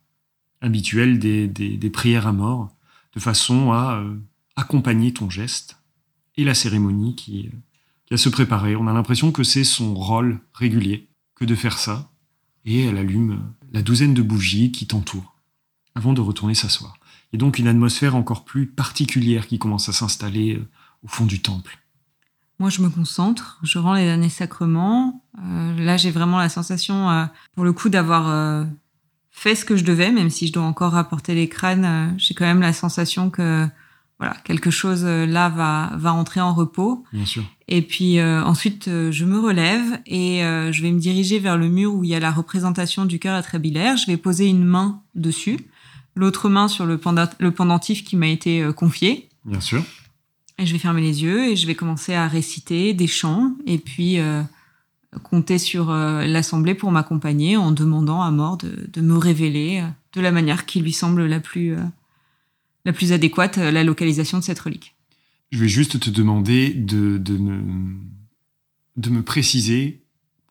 habituelles 0.60 1.18
des, 1.18 1.48
des, 1.48 1.90
prières 1.90 2.26
à 2.26 2.32
mort, 2.32 2.70
de 3.16 3.20
façon 3.20 3.72
à 3.72 4.04
accompagner 4.54 5.12
ton 5.12 5.28
geste 5.28 5.78
et 6.36 6.44
la 6.44 6.54
cérémonie 6.54 7.16
qui, 7.16 7.50
qui 8.06 8.14
a 8.14 8.16
se 8.16 8.28
préparer. 8.28 8.76
On 8.76 8.86
a 8.86 8.92
l'impression 8.92 9.32
que 9.32 9.42
c'est 9.42 9.64
son 9.64 9.94
rôle 9.94 10.40
régulier 10.54 11.08
que 11.34 11.44
de 11.44 11.54
faire 11.54 11.78
ça. 11.78 12.10
Et 12.64 12.84
elle 12.84 12.98
allume 12.98 13.42
la 13.72 13.82
douzaine 13.82 14.14
de 14.14 14.22
bougies 14.22 14.72
qui 14.72 14.86
t'entourent 14.86 15.36
avant 15.94 16.12
de 16.12 16.20
retourner 16.20 16.54
s'asseoir. 16.54 16.98
A 17.34 17.36
donc 17.36 17.58
une 17.58 17.68
atmosphère 17.68 18.16
encore 18.16 18.44
plus 18.44 18.66
particulière 18.66 19.46
qui 19.46 19.58
commence 19.58 19.88
à 19.88 19.92
s'installer 19.92 20.56
euh, 20.56 20.68
au 21.04 21.08
fond 21.08 21.26
du 21.26 21.40
temple. 21.40 21.78
Moi, 22.58 22.70
je 22.70 22.80
me 22.80 22.88
concentre, 22.88 23.58
je 23.62 23.78
rends 23.78 23.94
les 23.94 24.04
derniers 24.04 24.30
sacrements. 24.30 25.22
Euh, 25.42 25.76
là, 25.78 25.96
j'ai 25.96 26.10
vraiment 26.10 26.38
la 26.38 26.48
sensation, 26.48 27.10
euh, 27.10 27.26
pour 27.54 27.64
le 27.64 27.72
coup, 27.72 27.88
d'avoir 27.88 28.66
fait 29.38 29.54
ce 29.54 29.64
que 29.64 29.76
je 29.76 29.84
devais, 29.84 30.10
même 30.10 30.30
si 30.30 30.46
je 30.46 30.52
dois 30.52 30.64
encore 30.64 30.92
rapporter 30.92 31.34
les 31.34 31.48
crânes. 31.48 32.14
j'ai 32.18 32.34
quand 32.34 32.46
même 32.46 32.60
la 32.60 32.72
sensation 32.72 33.30
que 33.30 33.66
voilà, 34.18 34.34
quelque 34.44 34.70
chose 34.70 35.04
là 35.04 35.50
va 35.50 35.92
va 35.96 36.14
entrer 36.14 36.40
en 36.40 36.54
repos. 36.54 37.04
Bien 37.12 37.26
sûr. 37.26 37.44
Et 37.68 37.82
puis 37.82 38.20
ensuite, 38.22 38.86
je 38.86 39.24
me 39.26 39.38
relève 39.38 40.00
et 40.06 40.40
je 40.40 40.82
vais 40.82 40.90
me 40.90 40.98
diriger 40.98 41.38
vers 41.38 41.58
le 41.58 41.68
mur 41.68 41.94
où 41.94 42.02
il 42.02 42.10
y 42.10 42.14
a 42.14 42.20
la 42.20 42.30
représentation 42.30 43.04
du 43.04 43.18
cœur 43.18 43.34
atrabilaire. 43.34 43.98
Je 43.98 44.06
vais 44.06 44.16
poser 44.16 44.46
une 44.46 44.64
main 44.64 45.02
dessus 45.14 45.58
l'autre 46.16 46.48
main 46.48 46.66
sur 46.66 46.86
le, 46.86 46.98
pendentif 46.98 48.02
qui 48.02 48.16
m'a 48.16 48.26
été 48.26 48.62
euh, 48.62 48.72
confié. 48.72 49.28
Bien 49.44 49.60
sûr. 49.60 49.84
Et 50.58 50.66
je 50.66 50.72
vais 50.72 50.78
fermer 50.78 51.02
les 51.02 51.22
yeux 51.22 51.50
et 51.50 51.56
je 51.56 51.66
vais 51.66 51.74
commencer 51.74 52.14
à 52.14 52.26
réciter 52.26 52.94
des 52.94 53.06
chants 53.06 53.52
et 53.66 53.76
puis 53.76 54.18
euh, 54.18 54.42
compter 55.22 55.58
sur 55.58 55.90
euh, 55.90 56.24
l'assemblée 56.24 56.74
pour 56.74 56.90
m'accompagner 56.90 57.56
en 57.56 57.72
demandant 57.72 58.22
à 58.22 58.30
mort 58.30 58.56
de, 58.56 59.00
me 59.00 59.16
révéler 59.16 59.84
de 60.12 60.20
la 60.20 60.32
manière 60.32 60.66
qui 60.66 60.80
lui 60.80 60.92
semble 60.92 61.26
la 61.26 61.40
plus, 61.40 61.76
la 62.84 62.92
plus 62.92 63.12
adéquate 63.12 63.56
la 63.56 63.84
localisation 63.84 64.38
de 64.38 64.44
cette 64.44 64.58
relique. 64.58 64.94
Je 65.52 65.58
vais 65.58 65.68
juste 65.68 66.00
te 66.00 66.10
demander 66.10 66.70
de, 66.70 67.18
de, 67.18 67.36
me, 67.36 67.62
de 68.96 69.10
me 69.10 69.22
préciser 69.22 70.02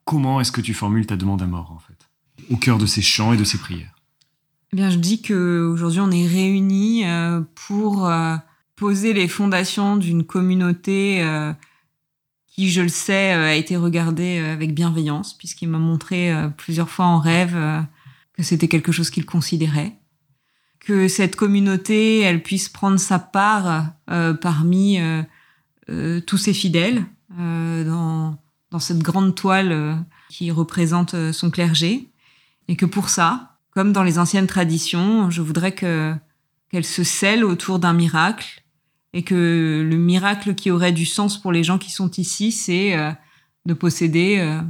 comment 0.06 0.40
est-ce 0.40 0.52
que 0.52 0.62
tu 0.62 0.74
formules 0.74 1.06
ta 1.06 1.18
demande 1.18 1.42
à 1.42 1.48
mort 1.48 1.72
en 1.72 1.80
fait, 1.80 2.08
au 2.50 2.58
cœur 2.58 2.78
de 2.78 2.86
ces 2.86 3.02
chants 3.02 3.34
et 3.34 3.38
de 3.38 3.44
ces 3.44 3.58
prières. 3.58 3.96
Eh 4.72 4.76
bien, 4.76 4.90
je 4.90 4.98
dis 4.98 5.22
qu'aujourd'hui, 5.22 6.00
on 6.00 6.12
est 6.12 6.28
réunis 6.28 7.06
euh, 7.06 7.42
pour 7.68 8.08
euh, 8.08 8.36
poser 8.76 9.14
les 9.14 9.28
fondations 9.28 9.98
d'une 9.98 10.24
communauté 10.24 11.24
euh, 11.24 11.54
qui, 12.56 12.72
je 12.72 12.82
le 12.82 12.88
sais, 12.88 13.34
a 13.34 13.54
été 13.54 13.76
regardée 13.76 14.38
avec 14.38 14.74
bienveillance, 14.74 15.34
puisqu'il 15.34 15.68
m'a 15.68 15.78
montré 15.78 16.34
plusieurs 16.56 16.90
fois 16.90 17.04
en 17.04 17.20
rêve 17.20 17.58
que 18.32 18.44
c'était 18.44 18.70
quelque 18.70 18.94
chose 18.94 19.10
qu'il 19.10 19.26
considérait. 19.26 19.98
Que 20.80 21.10
cette 21.10 21.36
communauté, 21.36 22.22
elle 22.22 22.42
puisse 22.42 22.70
prendre 22.70 22.98
sa 22.98 23.20
part 23.20 23.88
parmi 24.40 25.00
tous 26.26 26.38
ses 26.38 26.54
fidèles 26.54 27.04
dans, 27.38 28.38
dans 28.72 28.80
cette 28.80 29.00
grande 29.00 29.36
toile 29.36 30.06
qui 30.30 30.50
représente 30.50 31.34
son 31.34 31.52
clergé. 31.52 32.10
Et 32.70 32.78
que 32.78 32.86
pour 32.86 33.10
ça, 33.10 33.58
comme 33.72 33.92
dans 33.92 34.04
les 34.04 34.18
anciennes 34.18 34.48
traditions, 34.48 35.30
je 35.30 35.42
voudrais 35.42 35.74
que 35.74 36.16
qu'elle 36.72 36.86
se 36.86 37.04
scelle 37.04 37.44
autour 37.44 37.80
d'un 37.80 37.94
miracle 37.94 38.64
et 39.16 39.24
que 39.24 39.88
le 39.90 39.96
miracle 39.96 40.54
qui 40.54 40.70
aurait 40.70 40.92
du 40.92 41.06
sens 41.06 41.42
pour 41.42 41.54
les 41.54 41.64
gens 41.64 41.78
qui 41.78 41.90
sont 41.90 42.12
ici, 42.12 42.52
c'est 42.52 42.96
euh, 42.98 43.12
de 43.66 43.74
posséder 43.74 44.38
euh, 44.40 44.62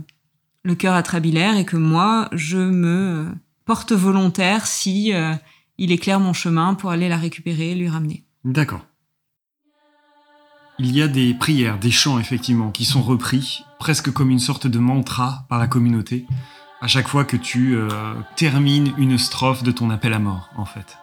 le 0.63 0.75
cœur 0.75 0.93
atrabilaire 0.93 1.57
et 1.57 1.65
que 1.65 1.75
moi, 1.75 2.29
je 2.31 2.59
me 2.59 3.27
porte 3.65 3.91
volontaire 3.91 4.67
si 4.67 5.13
euh, 5.13 5.33
il 5.79 5.91
éclaire 5.91 6.19
mon 6.19 6.31
chemin 6.31 6.75
pour 6.75 6.91
aller 6.91 7.09
la 7.09 7.17
récupérer 7.17 7.71
et 7.71 7.75
lui 7.75 7.89
ramener. 7.89 8.23
D'accord. 8.43 8.85
Il 10.77 10.95
y 10.95 11.01
a 11.01 11.07
des 11.07 11.33
prières, 11.33 11.79
des 11.79 11.89
chants 11.91 12.19
effectivement, 12.19 12.69
qui 12.69 12.85
sont 12.85 13.01
repris 13.01 13.63
presque 13.79 14.11
comme 14.11 14.29
une 14.29 14.39
sorte 14.39 14.67
de 14.67 14.77
mantra 14.77 15.47
par 15.49 15.57
la 15.57 15.67
communauté 15.67 16.27
à 16.81 16.87
chaque 16.87 17.07
fois 17.07 17.25
que 17.25 17.37
tu 17.37 17.75
euh, 17.75 17.89
termines 18.35 18.93
une 18.99 19.17
strophe 19.17 19.63
de 19.63 19.71
ton 19.71 19.89
appel 19.89 20.13
à 20.13 20.19
mort, 20.19 20.51
en 20.55 20.65
fait. 20.65 20.99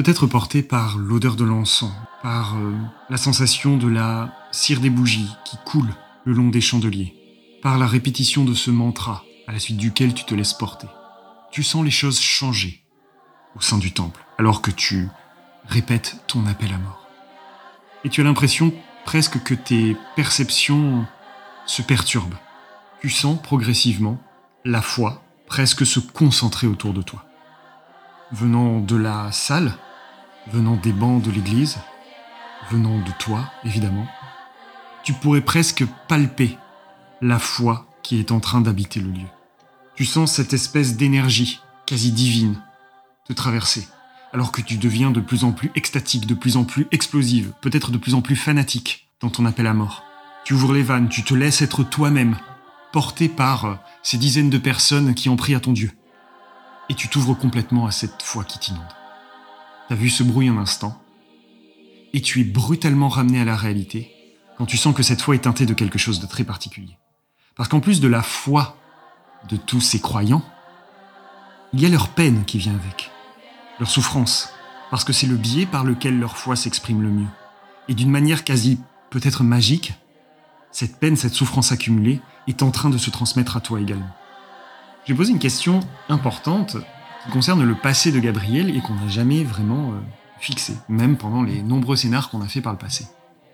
Peut-être 0.00 0.26
porté 0.26 0.62
par 0.62 0.96
l'odeur 0.96 1.36
de 1.36 1.44
l'encens, 1.44 1.92
par 2.22 2.56
euh, 2.56 2.72
la 3.10 3.18
sensation 3.18 3.76
de 3.76 3.86
la 3.86 4.34
cire 4.50 4.80
des 4.80 4.88
bougies 4.88 5.28
qui 5.44 5.58
coule 5.66 5.90
le 6.24 6.32
long 6.32 6.48
des 6.48 6.62
chandeliers, 6.62 7.14
par 7.60 7.76
la 7.76 7.86
répétition 7.86 8.46
de 8.46 8.54
ce 8.54 8.70
mantra 8.70 9.24
à 9.46 9.52
la 9.52 9.58
suite 9.58 9.76
duquel 9.76 10.14
tu 10.14 10.24
te 10.24 10.34
laisses 10.34 10.54
porter. 10.54 10.86
Tu 11.52 11.62
sens 11.62 11.84
les 11.84 11.90
choses 11.90 12.18
changer 12.18 12.82
au 13.54 13.60
sein 13.60 13.76
du 13.76 13.92
temple, 13.92 14.24
alors 14.38 14.62
que 14.62 14.70
tu 14.70 15.10
répètes 15.66 16.16
ton 16.28 16.46
appel 16.46 16.72
à 16.72 16.78
mort. 16.78 17.06
Et 18.02 18.08
tu 18.08 18.22
as 18.22 18.24
l'impression 18.24 18.72
presque 19.04 19.42
que 19.42 19.52
tes 19.52 19.98
perceptions 20.16 21.04
se 21.66 21.82
perturbent. 21.82 22.38
Tu 23.02 23.10
sens 23.10 23.38
progressivement 23.42 24.18
la 24.64 24.80
foi 24.80 25.22
presque 25.46 25.84
se 25.84 26.00
concentrer 26.00 26.66
autour 26.66 26.94
de 26.94 27.02
toi. 27.02 27.26
Venant 28.32 28.80
de 28.80 28.96
la 28.96 29.30
salle, 29.30 29.74
venant 30.52 30.76
des 30.76 30.92
bancs 30.92 31.22
de 31.22 31.30
l'église, 31.30 31.78
venant 32.70 32.98
de 32.98 33.10
toi, 33.18 33.50
évidemment, 33.64 34.06
Tu 35.02 35.14
pourrais 35.14 35.40
presque 35.40 35.84
palper 36.08 36.58
la 37.22 37.38
foi 37.38 37.86
qui 38.02 38.18
est 38.18 38.32
en 38.32 38.40
train 38.40 38.60
d'habiter 38.60 39.00
le 39.00 39.10
lieu. 39.10 39.26
Tu 39.94 40.04
sens 40.04 40.32
cette 40.32 40.52
espèce 40.52 40.96
d'énergie 40.96 41.60
quasi 41.86 42.12
divine 42.12 42.60
te 43.26 43.32
traverser, 43.32 43.88
alors 44.32 44.52
que 44.52 44.60
tu 44.60 44.76
deviens 44.76 45.10
de 45.10 45.20
plus 45.20 45.44
en 45.44 45.52
plus 45.52 45.70
extatique, 45.74 46.26
de 46.26 46.34
plus 46.34 46.56
en 46.56 46.64
plus 46.64 46.86
explosive, 46.92 47.52
peut-être 47.62 47.90
de 47.90 47.98
plus 47.98 48.14
en 48.14 48.20
plus 48.20 48.36
fanatique 48.36 49.08
dans 49.20 49.30
ton 49.30 49.46
appel 49.46 49.66
à 49.66 49.74
mort. 49.74 50.04
Tu 50.44 50.54
ouvres 50.54 50.74
les 50.74 50.82
vannes, 50.82 51.08
tu 51.08 51.22
te 51.22 51.34
laisses 51.34 51.62
être 51.62 51.82
toi-même, 51.82 52.36
porté 52.92 53.28
par 53.28 53.64
euh, 53.64 53.74
ces 54.02 54.18
dizaines 54.18 54.50
de 54.50 54.58
personnes 54.58 55.14
qui 55.14 55.28
ont 55.28 55.36
pris 55.36 55.54
à 55.54 55.60
ton 55.60 55.72
Dieu. 55.72 55.92
Et 56.88 56.94
tu 56.94 57.08
t'ouvres 57.08 57.34
complètement 57.34 57.86
à 57.86 57.90
cette 57.90 58.22
foi 58.22 58.44
qui 58.44 58.58
t'inonde. 58.58 58.99
T'as 59.90 59.96
vu 59.96 60.08
ce 60.08 60.22
bruit 60.22 60.48
un 60.48 60.56
instant, 60.56 61.02
et 62.12 62.22
tu 62.22 62.40
es 62.40 62.44
brutalement 62.44 63.08
ramené 63.08 63.40
à 63.40 63.44
la 63.44 63.56
réalité 63.56 64.12
quand 64.56 64.64
tu 64.64 64.76
sens 64.76 64.94
que 64.94 65.02
cette 65.02 65.20
foi 65.20 65.34
est 65.34 65.40
teintée 65.40 65.66
de 65.66 65.74
quelque 65.74 65.98
chose 65.98 66.20
de 66.20 66.28
très 66.28 66.44
particulier. 66.44 66.96
Parce 67.56 67.68
qu'en 67.68 67.80
plus 67.80 68.00
de 68.00 68.06
la 68.06 68.22
foi 68.22 68.76
de 69.48 69.56
tous 69.56 69.80
ces 69.80 69.98
croyants, 69.98 70.44
il 71.72 71.80
y 71.80 71.86
a 71.86 71.88
leur 71.88 72.10
peine 72.10 72.44
qui 72.44 72.58
vient 72.58 72.76
avec, 72.76 73.10
leur 73.80 73.90
souffrance, 73.90 74.52
parce 74.92 75.02
que 75.02 75.12
c'est 75.12 75.26
le 75.26 75.34
biais 75.34 75.66
par 75.66 75.82
lequel 75.82 76.20
leur 76.20 76.36
foi 76.36 76.54
s'exprime 76.54 77.02
le 77.02 77.10
mieux. 77.10 77.30
Et 77.88 77.94
d'une 77.94 78.12
manière 78.12 78.44
quasi 78.44 78.78
peut-être 79.10 79.42
magique, 79.42 79.94
cette 80.70 81.00
peine, 81.00 81.16
cette 81.16 81.34
souffrance 81.34 81.72
accumulée 81.72 82.20
est 82.46 82.62
en 82.62 82.70
train 82.70 82.90
de 82.90 82.98
se 82.98 83.10
transmettre 83.10 83.56
à 83.56 83.60
toi 83.60 83.80
également. 83.80 84.14
J'ai 85.04 85.14
posé 85.14 85.32
une 85.32 85.40
question 85.40 85.80
importante 86.08 86.76
qui 87.24 87.30
concerne 87.30 87.64
le 87.64 87.74
passé 87.74 88.12
de 88.12 88.18
Gabriel 88.18 88.74
et 88.76 88.80
qu'on 88.80 88.94
n'a 88.94 89.08
jamais 89.08 89.44
vraiment 89.44 89.92
euh, 89.92 90.00
fixé, 90.38 90.76
même 90.88 91.16
pendant 91.16 91.42
les 91.42 91.62
nombreux 91.62 91.96
scénars 91.96 92.30
qu'on 92.30 92.42
a 92.42 92.48
fait 92.48 92.60
par 92.60 92.72
le 92.72 92.78
passé. 92.78 93.06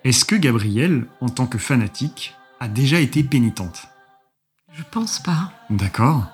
Est-ce 0.05 0.25
que 0.25 0.37
Gabrielle, 0.37 1.07
en 1.21 1.29
tant 1.29 1.47
que 1.47 1.59
fanatique, 1.59 2.35
a 2.61 2.69
déjà 2.69 3.01
été 3.01 3.23
pénitente? 3.23 3.87
Je 4.73 4.83
pense 4.91 5.19
pas. 5.19 5.53
D'accord. 5.71 6.27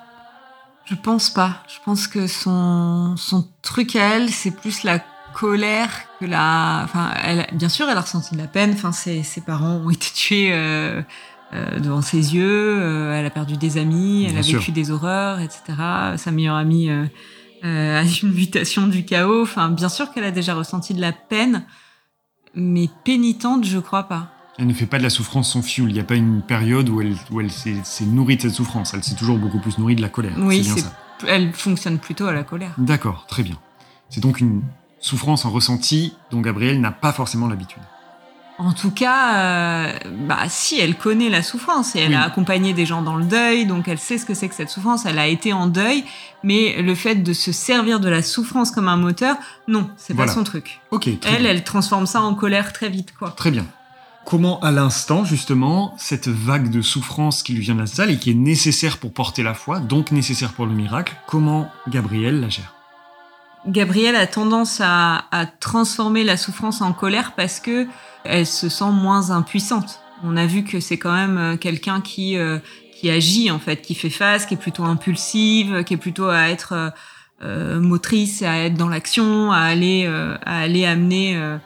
Je 0.84 0.94
pense 0.94 1.30
pas. 1.30 1.62
Je 1.68 1.78
pense 1.84 2.06
que 2.06 2.26
son, 2.26 3.16
son 3.16 3.48
truc 3.62 3.96
à 3.96 4.16
elle, 4.16 4.30
c'est 4.30 4.50
plus 4.50 4.82
la 4.82 4.98
colère 5.32 5.90
que 6.20 6.26
la. 6.26 6.82
Enfin, 6.84 7.12
elle, 7.22 7.46
bien 7.52 7.68
sûr, 7.68 7.88
elle 7.88 7.96
a 7.96 8.00
ressenti 8.02 8.34
de 8.34 8.40
la 8.40 8.48
peine. 8.48 8.72
Enfin, 8.72 8.92
ses, 8.92 9.22
ses 9.22 9.40
parents 9.40 9.76
ont 9.76 9.90
été 9.90 10.08
tués 10.12 10.50
euh, 10.52 11.02
euh, 11.54 11.78
devant 11.80 12.02
ses 12.02 12.34
yeux. 12.34 12.78
euh, 12.80 13.18
elle 13.18 13.26
a 13.26 13.30
perdu 13.30 13.56
des 13.56 13.78
amis. 13.78 14.24
Elle 14.24 14.32
Bien 14.32 14.40
a 14.40 14.42
sûr. 14.42 14.58
vécu 14.60 14.72
des 14.72 14.90
horreurs, 14.90 15.40
etc. 15.40 15.62
Sa 16.16 16.30
meilleure 16.30 16.56
amie 16.56 16.88
euh, 16.90 17.06
a 17.62 18.02
une 18.22 18.32
mutation 18.32 18.86
du 18.86 19.04
chaos. 19.04 19.42
Enfin, 19.42 19.68
bien 19.68 19.88
sûr 19.88 20.10
qu'elle 20.12 20.24
a 20.24 20.30
déjà 20.30 20.54
ressenti 20.54 20.94
de 20.94 21.00
la 21.00 21.12
peine, 21.12 21.64
mais 22.54 22.88
pénitente, 23.04 23.64
je 23.64 23.78
crois 23.78 24.04
pas. 24.04 24.28
Elle 24.58 24.66
ne 24.66 24.74
fait 24.74 24.86
pas 24.86 24.98
de 24.98 25.02
la 25.02 25.10
souffrance 25.10 25.50
son 25.50 25.62
fuel. 25.62 25.88
Il 25.88 25.94
n'y 25.94 26.00
a 26.00 26.04
pas 26.04 26.14
une 26.14 26.42
période 26.42 26.88
où 26.90 27.00
elle, 27.00 27.14
où 27.30 27.40
elle 27.40 27.50
s'est 27.50 28.04
nourrie 28.04 28.36
de 28.36 28.42
cette 28.42 28.52
souffrance. 28.54 28.92
Elle 28.94 29.02
s'est 29.02 29.14
toujours 29.14 29.38
beaucoup 29.38 29.58
plus 29.58 29.78
nourrie 29.78 29.96
de 29.96 30.02
la 30.02 30.10
colère. 30.10 30.34
Oui, 30.38 30.62
c'est 30.64 30.74
bien 30.74 30.82
ça. 30.84 30.92
Elle 31.26 31.52
fonctionne 31.52 31.98
plutôt 31.98 32.26
à 32.26 32.32
la 32.32 32.42
colère. 32.42 32.74
D'accord, 32.78 33.26
très 33.28 33.42
bien. 33.42 33.56
C'est 34.10 34.20
donc 34.20 34.40
une 34.40 34.62
souffrance 35.00 35.44
en 35.46 35.50
ressenti 35.50 36.14
dont 36.30 36.40
Gabrielle 36.42 36.80
n'a 36.80 36.92
pas 36.92 37.12
forcément 37.12 37.48
l'habitude. 37.48 37.82
En 38.64 38.72
tout 38.72 38.92
cas, 38.92 39.34
euh, 39.34 39.92
bah 40.28 40.38
si, 40.48 40.78
elle 40.78 40.94
connaît 40.96 41.28
la 41.28 41.42
souffrance 41.42 41.96
et 41.96 42.00
elle 42.00 42.10
Oui. 42.10 42.14
a 42.14 42.22
accompagné 42.22 42.72
des 42.72 42.86
gens 42.86 43.02
dans 43.02 43.16
le 43.16 43.24
deuil, 43.24 43.66
donc 43.66 43.88
elle 43.88 43.98
sait 43.98 44.18
ce 44.18 44.24
que 44.24 44.34
c'est 44.34 44.48
que 44.48 44.54
cette 44.54 44.70
souffrance. 44.70 45.04
Elle 45.04 45.18
a 45.18 45.26
été 45.26 45.52
en 45.52 45.66
deuil, 45.66 46.04
mais 46.44 46.80
le 46.80 46.94
fait 46.94 47.16
de 47.16 47.32
se 47.32 47.50
servir 47.50 47.98
de 47.98 48.08
la 48.08 48.22
souffrance 48.22 48.70
comme 48.70 48.86
un 48.88 48.96
moteur, 48.96 49.36
non, 49.66 49.90
c'est 49.96 50.14
Voilà. 50.14 50.30
pas 50.30 50.38
son 50.38 50.44
truc. 50.44 50.80
Ok, 50.92 51.08
Elle, 51.08 51.18
bien. 51.18 51.50
elle 51.50 51.64
transforme 51.64 52.06
ça 52.06 52.22
en 52.22 52.34
colère 52.34 52.72
très 52.72 52.88
vite, 52.88 53.12
quoi. 53.18 53.30
Très 53.36 53.50
bien. 53.50 53.66
Comment, 54.24 54.60
à 54.60 54.70
l'instant, 54.70 55.24
justement, 55.24 55.94
cette 55.98 56.28
vague 56.28 56.70
de 56.70 56.80
souffrance 56.82 57.42
qui 57.42 57.54
lui 57.54 57.60
vient 57.62 57.74
de 57.74 57.80
la 57.80 57.86
salle 57.86 58.10
et 58.10 58.18
qui 58.18 58.30
est 58.30 58.34
nécessaire 58.34 58.98
pour 58.98 59.12
porter 59.12 59.42
la 59.42 59.54
foi, 59.54 59.80
donc 59.80 60.12
nécessaire 60.12 60.52
pour 60.52 60.66
le 60.66 60.72
miracle, 60.72 61.16
comment 61.26 61.68
Gabrielle 61.88 62.40
la 62.40 62.48
gère? 62.48 62.72
Gabrielle 63.66 64.16
a 64.16 64.26
tendance 64.26 64.80
à, 64.82 65.24
à 65.30 65.46
transformer 65.46 66.24
la 66.24 66.36
souffrance 66.36 66.80
en 66.80 66.92
colère 66.92 67.32
parce 67.36 67.60
que 67.60 67.86
elle 68.24 68.46
se 68.46 68.68
sent 68.68 68.90
moins 68.90 69.30
impuissante. 69.30 70.00
On 70.24 70.36
a 70.36 70.46
vu 70.46 70.64
que 70.64 70.80
c'est 70.80 70.98
quand 70.98 71.12
même 71.12 71.38
euh, 71.38 71.56
quelqu'un 71.56 72.00
qui 72.00 72.36
euh, 72.36 72.58
qui 72.94 73.10
agit 73.10 73.50
en 73.50 73.58
fait, 73.58 73.82
qui 73.82 73.94
fait 73.94 74.10
face, 74.10 74.46
qui 74.46 74.54
est 74.54 74.58
plutôt 74.58 74.84
impulsive, 74.84 75.82
qui 75.84 75.94
est 75.94 75.98
plutôt 75.98 76.28
à 76.28 76.48
être 76.48 76.72
euh, 76.72 76.90
euh, 77.42 77.80
motrice, 77.80 78.42
à 78.42 78.58
être 78.58 78.74
dans 78.74 78.88
l'action, 78.88 79.50
à 79.50 79.58
aller 79.58 80.04
euh, 80.06 80.36
à 80.44 80.60
aller 80.60 80.86
amener 80.86 81.36
euh, 81.36 81.56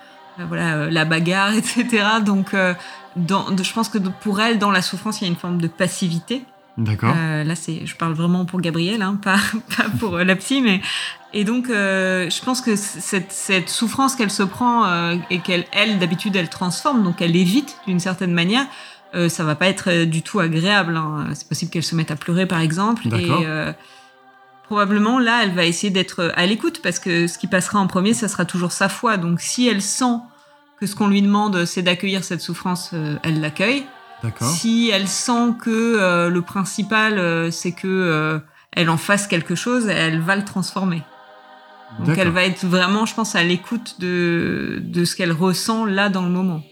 voilà 0.48 0.90
la 0.90 1.04
bagarre, 1.04 1.52
etc. 1.56 2.04
Donc 2.24 2.54
euh, 2.54 2.74
dans, 3.16 3.56
je 3.56 3.72
pense 3.72 3.88
que 3.88 3.98
pour 3.98 4.40
elle, 4.40 4.58
dans 4.58 4.70
la 4.70 4.82
souffrance, 4.82 5.20
il 5.20 5.24
y 5.24 5.26
a 5.26 5.30
une 5.30 5.38
forme 5.38 5.60
de 5.60 5.68
passivité. 5.68 6.42
D'accord 6.76 7.14
Euh, 7.16 7.42
là, 7.42 7.54
c'est, 7.54 7.86
je 7.86 7.96
parle 7.96 8.12
vraiment 8.12 8.44
pour 8.44 8.60
Gabrielle, 8.60 9.00
hein, 9.00 9.18
pas, 9.22 9.38
pas 9.76 9.88
pour 9.98 10.16
euh, 10.16 10.24
la 10.24 10.36
psy, 10.36 10.60
mais 10.60 10.82
et 11.36 11.44
donc 11.44 11.68
euh, 11.68 12.30
je 12.30 12.42
pense 12.42 12.62
que 12.62 12.76
cette, 12.76 13.30
cette 13.30 13.68
souffrance 13.68 14.16
qu'elle 14.16 14.30
se 14.30 14.42
prend 14.42 14.86
euh, 14.86 15.16
et 15.28 15.40
qu'elle, 15.40 15.66
elle, 15.70 15.98
d'habitude, 15.98 16.34
elle 16.34 16.48
transforme, 16.48 17.04
donc 17.04 17.20
elle 17.20 17.36
évite 17.36 17.76
d'une 17.86 18.00
certaine 18.00 18.32
manière. 18.32 18.64
Euh, 19.14 19.28
ça 19.28 19.44
va 19.44 19.54
pas 19.54 19.68
être 19.68 19.90
euh, 19.90 20.06
du 20.06 20.22
tout 20.22 20.40
agréable. 20.40 20.96
hein. 20.96 21.26
C'est 21.34 21.46
possible 21.46 21.70
qu'elle 21.70 21.82
se 21.82 21.94
mette 21.94 22.10
à 22.10 22.16
pleurer, 22.16 22.46
par 22.46 22.60
exemple, 22.60 23.06
et 23.06 23.10
D'accord. 23.10 23.42
euh, 23.44 23.74
probablement 24.64 25.18
là, 25.18 25.42
elle 25.42 25.54
va 25.54 25.66
essayer 25.66 25.90
d'être 25.90 26.32
à 26.36 26.46
l'écoute 26.46 26.80
parce 26.82 26.98
que 26.98 27.26
ce 27.26 27.36
qui 27.36 27.48
passera 27.48 27.80
en 27.80 27.86
premier, 27.86 28.14
ça 28.14 28.28
sera 28.28 28.46
toujours 28.46 28.72
sa 28.72 28.88
foi. 28.88 29.18
Donc 29.18 29.42
si 29.42 29.68
elle 29.68 29.82
sent 29.82 30.16
que 30.80 30.86
ce 30.86 30.96
qu'on 30.96 31.08
lui 31.08 31.20
demande, 31.20 31.66
c'est 31.66 31.82
d'accueillir 31.82 32.24
cette 32.24 32.40
souffrance, 32.40 32.94
elle 33.22 33.42
l'accueille. 33.42 33.84
D'accord 34.22 34.48
Si 34.48 34.90
elle 34.90 35.06
sent 35.06 35.52
que 35.60 36.28
le 36.28 36.40
principal, 36.42 37.52
c'est 37.52 37.72
que 37.72 38.40
elle 38.72 38.90
en 38.90 38.96
fasse 38.96 39.26
quelque 39.26 39.54
chose, 39.54 39.86
elle 39.88 40.20
va 40.20 40.36
le 40.36 40.44
transformer. 40.44 41.02
Donc 41.98 42.18
elle 42.18 42.30
va 42.30 42.44
être 42.44 42.64
vraiment, 42.66 43.06
je 43.06 43.14
pense, 43.14 43.34
à 43.34 43.42
l'écoute 43.42 43.96
de, 44.00 44.80
de 44.84 45.04
ce 45.04 45.16
qu'elle 45.16 45.32
ressent 45.32 45.84
là 45.86 46.08
dans 46.08 46.22
le 46.22 46.30
moment. 46.30 46.62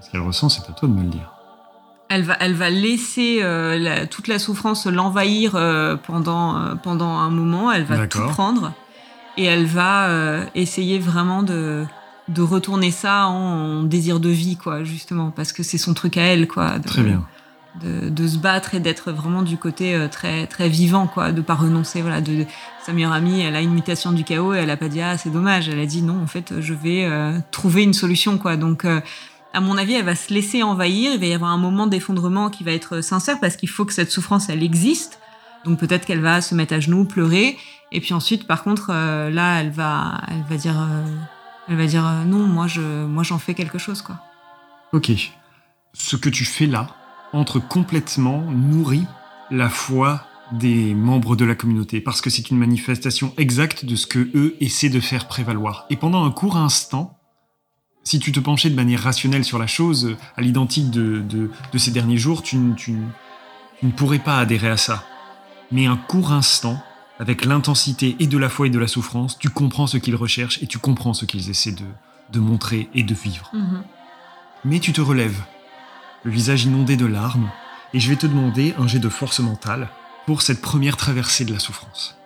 Ce 0.00 0.10
qu'elle 0.10 0.20
ressent, 0.22 0.48
c'est 0.48 0.62
à 0.68 0.72
toi 0.72 0.88
de 0.88 0.94
me 0.94 1.02
le 1.02 1.08
dire. 1.10 1.32
Elle 2.08 2.22
va, 2.22 2.36
elle 2.40 2.54
va 2.54 2.70
laisser 2.70 3.40
euh, 3.42 3.78
la- 3.78 4.06
toute 4.06 4.28
la 4.28 4.38
souffrance 4.38 4.86
l'envahir 4.86 5.56
euh, 5.56 5.96
pendant, 5.96 6.56
euh, 6.56 6.74
pendant 6.76 7.10
un 7.18 7.28
moment. 7.28 7.70
Elle 7.70 7.84
va 7.84 7.96
tout 8.06 8.18
prendre 8.32 8.72
et 9.36 9.44
elle 9.44 9.66
va 9.66 10.08
euh, 10.08 10.44
essayer 10.54 10.98
vraiment 10.98 11.42
de, 11.42 11.84
de 12.28 12.40
retourner 12.42 12.90
ça 12.90 13.26
en, 13.26 13.82
désir 13.82 14.20
de 14.20 14.30
vie, 14.30 14.56
quoi, 14.56 14.84
justement, 14.84 15.30
parce 15.30 15.52
que 15.52 15.62
c'est 15.62 15.76
son 15.78 15.92
truc 15.92 16.16
à 16.16 16.22
elle, 16.22 16.48
quoi. 16.48 16.78
de- 16.78 16.88
Très 16.88 17.02
bien. 17.02 17.22
De, 17.76 18.26
se 18.26 18.38
battre 18.38 18.74
et 18.74 18.80
d'être 18.80 19.12
vraiment 19.12 19.42
du 19.42 19.56
côté 19.56 19.94
euh, 19.94 20.08
très 20.08 20.46
très 20.46 20.68
vivant 20.68 21.06
quoi 21.06 21.32
de 21.32 21.40
pas 21.40 21.54
renoncer 21.54 22.02
voilà 22.02 22.20
de, 22.20 22.38
de- 22.38 22.46
sa 22.84 22.92
meilleure 22.92 23.12
amie 23.12 23.40
elle 23.40 23.54
a 23.54 23.60
une 23.60 23.72
mutation 23.72 24.10
du 24.12 24.24
chaos 24.24 24.54
et 24.54 24.58
elle 24.58 24.70
a 24.70 24.76
pas 24.76 24.88
dit 24.88 25.00
ah 25.00 25.16
c'est 25.18 25.30
dommage. 25.30 25.68
Elle 25.68 25.78
a 25.78 25.86
dit 25.86 26.02
non 26.02 26.20
en 26.22 26.26
fait 26.26 26.60
je 26.60 26.74
vais 26.74 27.04
euh, 27.04 27.38
trouver 27.50 27.82
une 27.82 27.94
solution 27.94 28.38
quoi. 28.38 28.56
Donc 28.56 28.84
euh, 28.84 29.00
à 29.52 29.60
mon 29.60 29.76
avis 29.76 29.94
elle 29.94 30.04
va 30.04 30.16
se 30.16 30.32
laisser 30.32 30.62
envahir. 30.62 31.12
Il 31.12 31.20
va 31.20 31.26
y 31.26 31.34
avoir 31.34 31.50
un 31.50 31.58
moment 31.58 31.86
d'effondrement 31.86 32.50
qui 32.50 32.64
va 32.64 32.72
être 32.72 33.00
sincère 33.00 33.38
parce 33.40 33.56
qu'il 33.56 33.68
faut 33.68 33.84
que 33.84 33.92
cette 33.92 34.10
souffrance 34.10 34.48
elle 34.48 34.62
existe. 34.62 35.20
Donc 35.64 35.78
peut-être 35.78 36.06
qu'elle 36.06 36.20
va 36.20 36.40
se 36.40 36.54
mettre 36.54 36.74
à 36.74 36.80
genoux 36.80 37.04
pleurer. 37.04 37.58
Et 37.92 38.00
puis 38.00 38.14
ensuite 38.14 38.46
par 38.46 38.64
contre 38.64 38.90
là 38.90 39.60
elle 39.60 39.70
va 39.70 40.20
elle 40.28 40.44
va 40.48 40.56
dire 40.56 40.76
elle 41.68 41.76
va 41.76 41.86
dire 41.86 42.04
non 42.26 42.46
moi 42.46 42.66
je 42.66 42.80
moi 42.80 43.22
j'en 43.22 43.38
fais 43.38 43.54
quelque 43.54 43.78
chose 43.78 44.02
quoi. 44.02 44.16
Ok. 44.92 45.12
Ce 45.94 46.16
que 46.16 46.28
tu 46.28 46.44
fais 46.44 46.66
là 46.66 46.88
entre 47.32 47.58
complètement 47.58 48.42
nourrit 48.50 49.06
la 49.50 49.68
foi 49.68 50.24
des 50.52 50.94
membres 50.94 51.36
de 51.36 51.44
la 51.44 51.54
communauté 51.54 52.00
parce 52.00 52.20
que 52.22 52.30
c'est 52.30 52.50
une 52.50 52.56
manifestation 52.58 53.34
exacte 53.36 53.84
de 53.84 53.96
ce 53.96 54.06
que 54.06 54.30
eux 54.34 54.56
essaient 54.60 54.88
de 54.88 55.00
faire 55.00 55.28
prévaloir. 55.28 55.84
Et 55.90 55.96
pendant 55.96 56.24
un 56.24 56.30
court 56.30 56.56
instant, 56.56 57.18
si 58.04 58.18
tu 58.18 58.32
te 58.32 58.40
penchais 58.40 58.70
de 58.70 58.74
manière 58.74 59.02
rationnelle 59.02 59.44
sur 59.44 59.58
la 59.58 59.66
chose, 59.66 60.16
à 60.36 60.40
l'identique 60.40 60.90
de, 60.90 61.20
de, 61.20 61.50
de 61.72 61.78
ces 61.78 61.90
derniers 61.90 62.16
jours, 62.16 62.42
tu, 62.42 62.56
ne- 62.56 62.74
tu 62.74 62.92
ne- 62.92 63.06
tu 63.80 63.86
ne 63.86 63.90
pourrais 63.92 64.18
pas 64.18 64.38
adhérer 64.38 64.70
à 64.70 64.76
ça. 64.78 65.04
Mais 65.70 65.84
un 65.86 65.96
court 65.98 66.32
instant, 66.32 66.82
avec 67.18 67.44
l'intensité 67.44 68.16
et 68.18 68.26
de 68.26 68.38
la 68.38 68.48
foi 68.48 68.68
et 68.68 68.70
de 68.70 68.78
la 68.78 68.88
souffrance, 68.88 69.38
tu 69.38 69.50
comprends 69.50 69.86
ce 69.86 69.98
qu'ils 69.98 70.16
recherchent 70.16 70.62
et 70.62 70.66
tu 70.66 70.78
comprends 70.78 71.12
ce 71.12 71.26
qu'ils 71.26 71.50
essaient 71.50 71.72
de, 71.72 71.84
de 72.32 72.40
montrer 72.40 72.88
et 72.94 73.02
de 73.02 73.12
vivre. 73.14 73.52
Mais 74.64 74.80
tu 74.80 74.92
te 74.94 75.00
relèves, 75.02 75.42
le 76.24 76.30
visage 76.30 76.64
inondé 76.64 76.96
de 76.96 77.06
larmes, 77.06 77.50
et 77.94 78.00
je 78.00 78.08
vais 78.08 78.16
te 78.16 78.26
demander 78.26 78.74
un 78.78 78.86
jet 78.86 78.98
de 78.98 79.08
force 79.08 79.40
mentale 79.40 79.88
pour 80.26 80.42
cette 80.42 80.60
première 80.60 80.96
traversée 80.96 81.44
de 81.44 81.52
la 81.52 81.58
souffrance. 81.58 82.18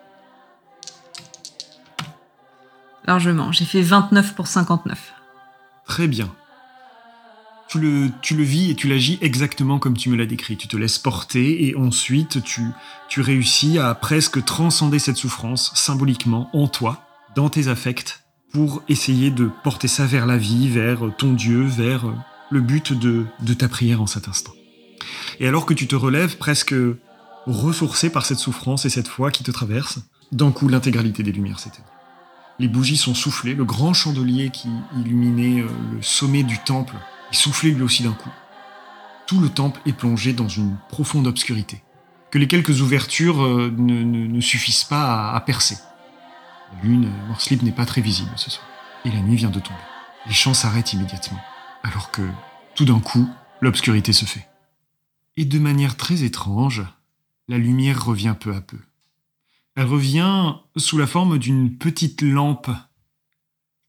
largement 3.07 3.53
j'ai 3.53 3.65
fait 3.65 3.83
29 3.83 4.35
pour 4.35 4.47
59 4.47 5.15
Très 5.87 6.07
bien. 6.07 6.33
Tu 7.69 7.81
le, 7.81 8.11
tu 8.21 8.37
le 8.37 8.45
vis 8.45 8.71
et 8.71 8.75
tu 8.75 8.87
l'agis 8.87 9.19
exactement 9.21 9.79
comme 9.79 9.97
tu 9.97 10.11
me 10.11 10.17
l'as 10.17 10.27
décrit. 10.27 10.57
Tu 10.57 10.69
te 10.69 10.77
laisses 10.77 10.99
porter 10.99 11.67
et 11.67 11.77
ensuite 11.77 12.43
tu, 12.43 12.63
tu 13.09 13.21
réussis 13.21 13.79
à 13.79 13.95
presque 13.95 14.45
transcender 14.45 14.99
cette 14.99 15.17
souffrance 15.17 15.73
symboliquement 15.75 16.51
en 16.53 16.69
toi, 16.69 17.03
dans 17.35 17.49
tes 17.49 17.69
affects, 17.69 18.23
pour 18.53 18.83
essayer 18.89 19.31
de 19.31 19.51
porter 19.65 19.89
ça 19.89 20.07
vers 20.07 20.27
la 20.27 20.37
vie, 20.37 20.69
vers 20.69 21.01
ton 21.19 21.33
Dieu, 21.33 21.63
vers 21.63 22.07
euh, 22.07 22.15
le 22.53 22.61
but 22.61 22.93
de, 22.93 23.25
de 23.41 23.55
ta 23.55 23.69
prière 23.69 24.01
en 24.01 24.07
cet 24.07 24.29
instant. 24.29 24.53
Et 25.41 25.49
alors 25.49 25.67
que 25.67 25.75
tu 25.75 25.87
te 25.87 25.97
relèves 25.97 26.37
presque 26.37 26.75
ressourcé 27.47 28.11
par 28.11 28.25
cette 28.25 28.39
souffrance 28.39 28.85
et 28.85 28.91
cette 28.91 29.09
foi 29.09 29.31
qui 29.31 29.43
te 29.43 29.51
traverse, 29.51 29.99
d'un 30.31 30.53
coup 30.53 30.69
l'intégralité 30.69 31.23
des 31.23 31.33
lumières 31.33 31.59
s'éteint. 31.59 31.83
Les 32.59 32.69
bougies 32.69 32.97
sont 32.97 33.15
soufflées, 33.15 33.55
le 33.55 33.65
grand 33.65 33.95
chandelier 33.95 34.51
qui 34.51 34.69
illuminait 34.97 35.63
euh, 35.63 35.69
le 35.93 36.03
sommet 36.03 36.43
du 36.43 36.59
temple 36.59 36.95
est 37.31 37.37
soufflé 37.37 37.71
lui 37.71 37.83
aussi 37.83 38.03
d'un 38.03 38.13
coup. 38.13 38.31
Tout 39.27 39.41
le 39.41 39.49
temple 39.49 39.81
est 39.87 39.93
plongé 39.93 40.33
dans 40.33 40.49
une 40.49 40.77
profonde 40.89 41.27
obscurité, 41.27 41.83
que 42.31 42.39
les 42.39 42.47
quelques 42.47 42.81
ouvertures 42.83 43.43
euh, 43.43 43.75
ne, 43.77 44.41
suffisent 44.41 44.85
pas 44.85 45.33
à, 45.33 45.41
percer. 45.41 45.79
La 46.75 46.89
lune, 46.89 47.07
euh, 47.07 47.29
Morslip 47.29 47.63
n'est 47.63 47.73
pas 47.73 47.87
très 47.87 48.01
visible 48.01 48.31
ce 48.37 48.51
soir, 48.51 48.67
et 49.05 49.11
la 49.11 49.21
nuit 49.21 49.37
vient 49.37 49.51
de 49.51 49.61
tomber. 49.61 49.81
Les 50.27 50.35
chants 50.35 50.55
s'arrêtent 50.55 50.93
immédiatement, 50.93 51.41
alors 51.83 52.11
que, 52.11 52.23
tout 52.75 52.85
d'un 52.85 53.01
coup, 53.01 53.29
l'obscurité 53.61 54.13
se 54.13 54.25
fait. 54.25 54.49
Et 55.37 55.45
de 55.45 55.59
manière 55.59 55.97
très 55.97 56.23
étrange, 56.23 56.83
la 57.49 57.59
lumière 57.59 58.05
revient 58.05 58.35
peu 58.39 58.55
à 58.55 58.61
peu. 58.61 58.79
Elle 59.75 59.87
revient 59.87 60.55
sous 60.77 60.99
la 60.99 61.07
forme 61.07 61.39
d'une 61.39 61.77
petite 61.77 62.23
lampe 62.23 62.71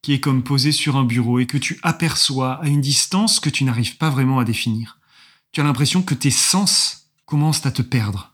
qui 0.01 0.13
est 0.13 0.19
comme 0.19 0.43
posée 0.43 0.73
sur 0.73 0.97
un 0.97 1.05
bureau 1.05 1.39
et 1.39 1.47
que 1.47 1.57
tu 1.57 1.79
aperçois 1.81 2.61
à 2.61 2.67
une 2.67 2.81
distance 2.81 3.39
que 3.39 3.49
tu 3.49 3.63
n'arrives 3.63 3.97
pas 3.97 4.09
vraiment 4.09 4.37
à 4.37 4.43
définir. 4.43 4.99
Tu 5.51 5.61
as 5.61 5.63
l'impression 5.63 6.03
que 6.03 6.13
tes 6.13 6.31
sens 6.31 7.09
commencent 7.25 7.65
à 7.65 7.71
te 7.71 7.81
perdre. 7.81 8.33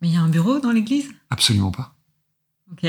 Mais 0.00 0.08
il 0.08 0.14
y 0.14 0.16
a 0.16 0.20
un 0.20 0.28
bureau 0.28 0.60
dans 0.60 0.72
l'église? 0.72 1.10
Absolument 1.30 1.70
pas. 1.70 1.96
Ok. 2.70 2.86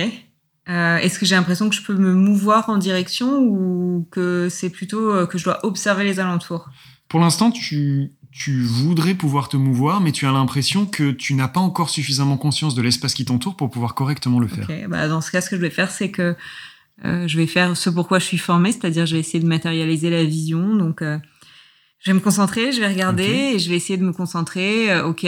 Euh, 0.68 0.98
est-ce 0.98 1.20
que 1.20 1.26
j'ai 1.26 1.36
l'impression 1.36 1.70
que 1.70 1.76
je 1.76 1.84
peux 1.84 1.94
me 1.96 2.14
mouvoir 2.14 2.70
en 2.70 2.78
direction 2.78 3.40
ou 3.40 4.08
que 4.12 4.50
c'est 4.50 4.70
plutôt 4.70 5.12
euh, 5.12 5.28
que 5.28 5.38
je 5.38 5.44
dois 5.44 5.64
observer 5.66 6.04
les 6.04 6.20
alentours? 6.20 6.70
Pour 7.08 7.20
l'instant, 7.20 7.52
tu, 7.52 8.14
tu 8.32 8.64
voudrais 8.64 9.14
pouvoir 9.14 9.48
te 9.48 9.58
mouvoir, 9.58 10.02
mais 10.02 10.12
tu 10.12 10.26
as 10.26 10.32
l'impression 10.32 10.86
que 10.86 11.12
tu 11.12 11.36
n'as 11.36 11.48
pas 11.48 11.60
encore 11.60 11.90
suffisamment 11.90 12.38
conscience 12.38 12.74
de 12.74 12.82
l'espace 12.82 13.14
qui 13.14 13.26
t'entoure 13.26 13.56
pour 13.56 13.70
pouvoir 13.70 13.94
correctement 13.94 14.40
le 14.40 14.48
faire. 14.48 14.68
Bah 14.90 15.08
dans 15.08 15.22
ce 15.22 15.32
cas, 15.32 15.42
ce 15.42 15.50
que 15.50 15.56
je 15.56 15.62
vais 15.62 15.70
faire, 15.70 15.92
c'est 15.92 16.10
que 16.10 16.36
euh, 17.04 17.28
je 17.28 17.38
vais 17.38 17.48
faire 17.48 17.76
ce 17.76 17.90
pourquoi 17.90 18.20
je 18.20 18.26
suis 18.26 18.38
formée, 18.38 18.72
c'est-à-dire 18.72 19.06
je 19.06 19.16
vais 19.16 19.20
essayer 19.20 19.40
de 19.40 19.48
matérialiser 19.48 20.10
la 20.10 20.24
vision. 20.24 20.76
Donc, 20.76 21.02
euh, 21.02 21.18
je 22.00 22.12
vais 22.12 22.16
me 22.16 22.20
concentrer, 22.20 22.72
je 22.72 22.80
vais 22.80 22.88
regarder 22.88 23.54
et 23.56 23.60
je 23.60 23.70
vais 23.70 23.76
essayer 23.76 23.98
de 23.98 24.04
me 24.04 24.14
concentrer. 24.14 24.92
Euh, 24.92 25.08
ok, 25.08 25.26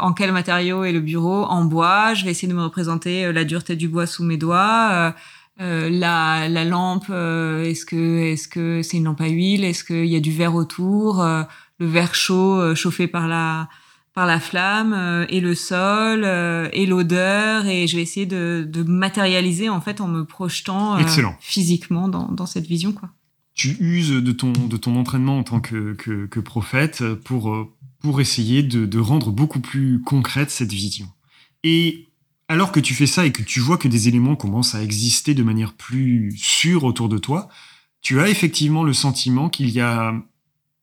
en 0.00 0.12
quel 0.12 0.32
matériau 0.32 0.84
est 0.84 0.92
le 0.92 1.00
bureau? 1.00 1.44
En 1.44 1.64
bois. 1.64 2.14
Je 2.14 2.24
vais 2.24 2.30
essayer 2.30 2.48
de 2.48 2.54
me 2.54 2.62
représenter 2.62 3.32
la 3.32 3.44
dureté 3.44 3.74
du 3.76 3.88
bois 3.88 4.06
sous 4.06 4.24
mes 4.24 4.36
doigts. 4.36 5.14
la, 5.58 6.48
la 6.48 6.64
lampe, 6.64 7.08
est-ce 7.08 7.86
que 7.86 8.18
est-ce 8.32 8.48
que 8.48 8.82
c'est 8.82 8.98
une 8.98 9.04
lampe 9.04 9.20
à 9.20 9.28
huile? 9.28 9.64
Est-ce 9.64 9.84
qu'il 9.84 10.06
y 10.06 10.16
a 10.16 10.20
du 10.20 10.32
verre 10.32 10.54
autour 10.54 11.24
le 11.78 11.86
verre 11.86 12.14
chaud 12.14 12.58
euh, 12.58 12.74
chauffé 12.74 13.06
par 13.06 13.28
la 13.28 13.68
par 14.12 14.26
la 14.26 14.38
flamme 14.38 14.94
euh, 14.94 15.26
et 15.28 15.40
le 15.40 15.54
sol 15.54 16.22
euh, 16.24 16.68
et 16.72 16.86
l'odeur 16.86 17.66
et 17.66 17.88
je 17.88 17.96
vais 17.96 18.02
essayer 18.02 18.26
de, 18.26 18.64
de, 18.68 18.82
matérialiser 18.84 19.68
en 19.68 19.80
fait 19.80 20.00
en 20.00 20.06
me 20.06 20.24
projetant 20.24 20.96
physiquement 21.40 22.08
dans, 22.08 22.28
dans, 22.28 22.46
cette 22.46 22.66
vision 22.66 22.92
quoi. 22.92 23.08
Tu 23.54 23.76
uses 23.80 24.10
de 24.10 24.32
ton 24.32 24.52
de 24.52 24.76
ton 24.76 24.96
entraînement 24.96 25.38
en 25.38 25.44
tant 25.44 25.60
que, 25.60 25.94
que, 25.94 26.40
prophète 26.40 27.04
pour 27.24 27.68
pour 28.00 28.20
essayer 28.20 28.62
de, 28.62 28.98
rendre 28.98 29.30
beaucoup 29.30 29.60
plus 29.60 30.02
concrète 30.02 30.50
cette 30.50 30.72
vision. 30.72 31.08
Et 31.62 32.08
alors 32.48 32.70
que 32.70 32.80
tu 32.80 32.92
fais 32.92 33.06
ça 33.06 33.24
et 33.24 33.32
que 33.32 33.42
tu 33.42 33.60
vois 33.60 33.78
que 33.78 33.88
des 33.88 34.08
éléments 34.08 34.36
commencent 34.36 34.74
à 34.74 34.82
exister 34.82 35.32
de 35.32 35.42
manière 35.42 35.72
plus 35.72 36.36
sûre 36.36 36.84
autour 36.84 37.08
de 37.08 37.16
toi, 37.16 37.48
tu 38.02 38.20
as 38.20 38.28
effectivement 38.28 38.82
le 38.82 38.92
sentiment 38.92 39.48
qu'il 39.48 39.70
y 39.70 39.80
a 39.80 40.14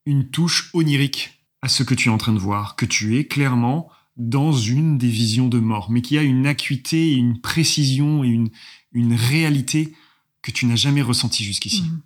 une 0.07 0.29
touche 0.29 0.71
onirique 0.73 1.43
à 1.61 1.69
ce 1.69 1.83
que 1.83 1.93
tu 1.93 2.09
es 2.09 2.11
en 2.11 2.17
train 2.17 2.33
de 2.33 2.39
voir, 2.39 2.75
que 2.75 2.87
tu 2.87 3.17
es 3.17 3.25
clairement 3.25 3.89
dans 4.17 4.51
une 4.51 4.97
des 4.97 5.09
visions 5.09 5.47
de 5.47 5.59
mort, 5.59 5.91
mais 5.91 6.01
qui 6.01 6.17
a 6.17 6.23
une 6.23 6.47
acuité, 6.47 7.13
une 7.13 7.39
précision 7.39 8.23
et 8.23 8.29
une, 8.29 8.49
une 8.93 9.13
réalité 9.13 9.93
que 10.41 10.49
tu 10.49 10.65
n'as 10.65 10.75
jamais 10.75 11.03
ressentie 11.03 11.43
jusqu'ici. 11.43 11.83
Mhm. 11.83 12.01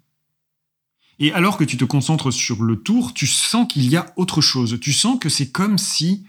Et 1.20 1.32
alors 1.34 1.58
que 1.58 1.64
tu 1.64 1.78
te 1.78 1.86
concentres 1.86 2.32
sur 2.32 2.64
le 2.64 2.76
tour, 2.76 3.14
tu 3.14 3.28
sens 3.28 3.68
qu'il 3.72 3.90
y 3.90 3.96
a 3.96 4.14
autre 4.18 4.42
chose. 4.42 4.80
Tu 4.82 4.94
sens 4.94 5.18
que 5.20 5.30
c'est 5.30 5.50
comme 5.50 5.78
si 5.78 6.26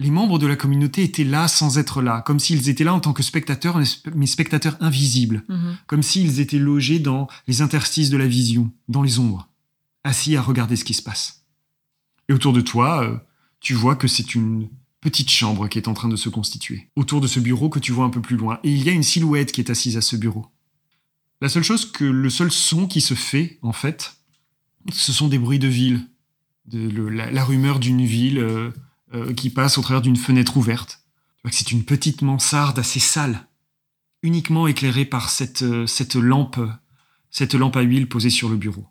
les 0.00 0.10
membres 0.10 0.38
de 0.38 0.46
la 0.46 0.56
communauté 0.56 1.02
étaient 1.02 1.24
là 1.24 1.48
sans 1.48 1.78
être 1.78 2.02
là, 2.02 2.20
comme 2.22 2.40
s'ils 2.40 2.68
étaient 2.68 2.84
là 2.84 2.94
en 2.94 3.00
tant 3.00 3.12
que 3.12 3.22
spectateurs, 3.22 3.80
mais 4.14 4.26
spectateurs 4.26 4.76
invisibles, 4.80 5.44
mhm. 5.48 5.76
comme 5.86 6.02
s'ils 6.02 6.40
étaient 6.40 6.58
logés 6.58 6.98
dans 6.98 7.28
les 7.46 7.62
interstices 7.62 8.10
de 8.10 8.16
la 8.16 8.26
vision, 8.26 8.70
dans 8.88 9.02
les 9.02 9.18
ombres 9.18 9.48
assis 10.04 10.36
à 10.36 10.42
regarder 10.42 10.76
ce 10.76 10.84
qui 10.84 10.94
se 10.94 11.02
passe. 11.02 11.44
Et 12.28 12.32
autour 12.34 12.52
de 12.52 12.60
toi, 12.60 13.02
euh, 13.02 13.16
tu 13.60 13.74
vois 13.74 13.96
que 13.96 14.06
c'est 14.06 14.34
une 14.34 14.68
petite 15.00 15.30
chambre 15.30 15.68
qui 15.68 15.78
est 15.78 15.88
en 15.88 15.94
train 15.94 16.08
de 16.08 16.16
se 16.16 16.28
constituer, 16.28 16.90
autour 16.96 17.20
de 17.20 17.26
ce 17.26 17.40
bureau 17.40 17.68
que 17.68 17.78
tu 17.78 17.92
vois 17.92 18.04
un 18.04 18.10
peu 18.10 18.20
plus 18.20 18.36
loin, 18.36 18.60
et 18.62 18.70
il 18.70 18.84
y 18.84 18.88
a 18.88 18.92
une 18.92 19.02
silhouette 19.02 19.52
qui 19.52 19.60
est 19.60 19.70
assise 19.70 19.96
à 19.96 20.00
ce 20.00 20.16
bureau. 20.16 20.46
La 21.44 21.50
seule 21.50 21.62
chose 21.62 21.92
que 21.92 22.06
le 22.06 22.30
seul 22.30 22.50
son 22.50 22.86
qui 22.86 23.02
se 23.02 23.12
fait, 23.12 23.58
en 23.60 23.74
fait, 23.74 24.16
ce 24.90 25.12
sont 25.12 25.28
des 25.28 25.36
bruits 25.36 25.58
de 25.58 25.68
ville, 25.68 26.00
de, 26.64 27.02
la, 27.06 27.44
rumeur 27.44 27.80
d'une 27.80 28.02
ville 28.02 28.38
euh, 28.38 28.70
euh, 29.12 29.34
qui 29.34 29.50
passe 29.50 29.76
au 29.76 29.82
travers 29.82 30.00
d'une 30.00 30.16
fenêtre 30.16 30.56
ouverte. 30.56 31.00
C'est 31.50 31.70
une 31.70 31.84
petite 31.84 32.22
mansarde 32.22 32.78
assez 32.78 32.98
sale, 32.98 33.46
uniquement 34.22 34.66
éclairée 34.66 35.04
par 35.04 35.28
cette, 35.28 35.66
cette 35.86 36.14
lampe, 36.14 36.58
cette 37.30 37.52
lampe 37.52 37.76
à 37.76 37.82
huile 37.82 38.08
posée 38.08 38.30
sur 38.30 38.48
le 38.48 38.56
bureau. 38.56 38.86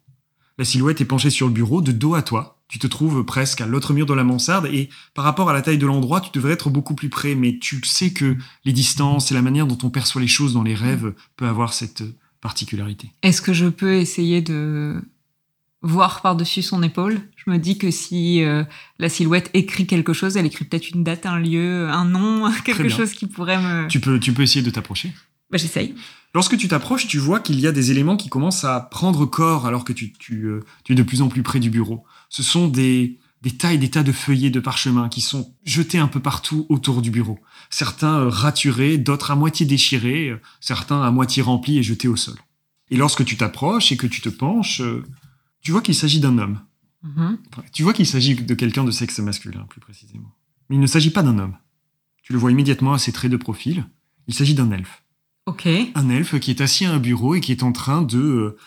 La 0.59 0.65
silhouette 0.65 1.01
est 1.01 1.05
penchée 1.05 1.31
sur 1.31 1.47
le 1.47 1.53
bureau, 1.53 1.81
de 1.81 1.91
dos 1.91 2.13
à 2.13 2.21
toi. 2.21 2.61
Tu 2.67 2.77
te 2.77 2.85
trouves 2.85 3.25
presque 3.25 3.61
à 3.61 3.65
l'autre 3.65 3.95
mur 3.95 4.05
de 4.05 4.13
la 4.13 4.23
mansarde 4.23 4.67
et 4.67 4.91
par 5.15 5.25
rapport 5.25 5.49
à 5.49 5.53
la 5.53 5.63
taille 5.63 5.79
de 5.79 5.87
l'endroit, 5.87 6.21
tu 6.21 6.29
devrais 6.31 6.53
être 6.53 6.69
beaucoup 6.69 6.93
plus 6.93 7.09
près, 7.09 7.33
mais 7.33 7.57
tu 7.57 7.83
sais 7.83 8.13
que 8.13 8.37
les 8.63 8.73
distances 8.73 9.31
et 9.31 9.33
la 9.33 9.41
manière 9.41 9.65
dont 9.65 9.79
on 9.81 9.89
perçoit 9.89 10.21
les 10.21 10.27
choses 10.27 10.53
dans 10.53 10.61
les 10.61 10.75
rêves 10.75 11.15
peut 11.35 11.47
avoir 11.47 11.73
cette 11.73 12.03
particularité. 12.43 13.09
Est-ce 13.23 13.41
que 13.41 13.53
je 13.53 13.67
peux 13.67 13.93
essayer 13.95 14.41
de 14.41 15.01
voir 15.81 16.21
par-dessus 16.21 16.61
son 16.61 16.83
épaule? 16.83 17.21
Je 17.37 17.49
me 17.49 17.57
dis 17.57 17.77
que 17.77 17.89
si 17.89 18.43
euh, 18.43 18.65
la 18.99 19.07
silhouette 19.07 19.49
écrit 19.53 19.87
quelque 19.87 20.11
chose, 20.11 20.35
elle 20.35 20.45
écrit 20.45 20.65
peut-être 20.65 20.89
une 20.89 21.05
date, 21.05 21.25
un 21.25 21.39
lieu, 21.39 21.89
un 21.89 22.03
nom, 22.03 22.51
quelque 22.65 22.89
chose 22.89 23.13
qui 23.13 23.27
pourrait 23.27 23.59
me... 23.59 23.87
Tu 23.87 24.01
peux, 24.01 24.19
tu 24.19 24.33
peux 24.33 24.43
essayer 24.43 24.61
de 24.61 24.69
t'approcher 24.69 25.13
bah, 25.49 25.57
J'essaye. 25.57 25.95
Lorsque 26.35 26.57
tu 26.57 26.67
t'approches, 26.67 27.07
tu 27.07 27.17
vois 27.17 27.39
qu'il 27.39 27.59
y 27.61 27.67
a 27.67 27.71
des 27.71 27.91
éléments 27.91 28.17
qui 28.17 28.27
commencent 28.27 28.65
à 28.65 28.81
prendre 28.81 29.25
corps 29.25 29.65
alors 29.65 29.85
que 29.85 29.93
tu, 29.93 30.13
euh, 30.29 30.65
es 30.89 30.95
de 30.95 31.03
plus 31.03 31.21
en 31.21 31.29
plus 31.29 31.43
près 31.43 31.61
du 31.61 31.69
bureau. 31.69 32.03
Ce 32.27 32.43
sont 32.43 32.67
des, 32.67 33.19
des 33.41 33.51
tas 33.51 33.71
et 33.71 33.77
des 33.77 33.89
tas 33.89 34.03
de 34.03 34.11
feuillets 34.11 34.49
de 34.49 34.59
parchemin 34.59 35.07
qui 35.07 35.21
sont 35.21 35.53
jetés 35.63 35.99
un 35.99 36.07
peu 36.07 36.19
partout 36.19 36.65
autour 36.67 37.01
du 37.01 37.09
bureau. 37.09 37.39
Certains 37.73 38.19
euh, 38.19 38.29
raturés, 38.29 38.99
d'autres 38.99 39.31
à 39.31 39.35
moitié 39.35 39.65
déchirés, 39.65 40.29
euh, 40.29 40.39
certains 40.59 41.01
à 41.01 41.09
moitié 41.09 41.41
remplis 41.41 41.79
et 41.79 41.83
jetés 41.83 42.07
au 42.07 42.15
sol. 42.15 42.35
Et 42.91 42.97
lorsque 42.97 43.25
tu 43.25 43.35
t'approches 43.35 43.91
et 43.91 43.97
que 43.97 44.05
tu 44.05 44.21
te 44.21 44.29
penches, 44.29 44.79
tu 45.61 45.71
vois 45.71 45.81
qu'il 45.81 45.95
s'agit 45.95 46.19
d'un 46.19 46.37
homme. 46.37 46.59
Mm-hmm. 47.03 47.37
tu 47.73 47.81
vois 47.81 47.93
qu'il 47.93 48.05
s'agit 48.05 48.35
de 48.35 48.53
quelqu'un 48.53 48.83
de 48.83 48.91
sexe 48.91 49.17
masculin, 49.17 49.65
plus 49.69 49.81
précisément. 49.81 50.31
Mais 50.69 50.75
il 50.75 50.79
ne 50.79 50.87
s'agit 50.87 51.09
pas 51.09 51.23
d'un 51.23 51.39
homme. 51.39 51.57
Tu 52.21 52.31
le 52.31 52.37
vois 52.37 52.51
immédiatement 52.51 52.93
à 52.93 52.99
ses 52.99 53.11
traits 53.11 53.31
de 53.31 53.37
profil. 53.37 53.85
Il 54.27 54.35
s'agit 54.35 54.53
d'un 54.53 54.69
elfe. 54.69 55.03
Un 55.95 56.09
elfe 56.11 56.39
qui 56.39 56.51
est 56.51 56.61
assis 56.61 56.85
à 56.85 56.93
un 56.93 56.99
bureau 56.99 57.33
et 57.33 57.41
qui 57.41 57.51
est 57.51 57.63
en 57.63 57.71
train 57.71 58.03
de, 58.03 58.19
euh, 58.19 58.57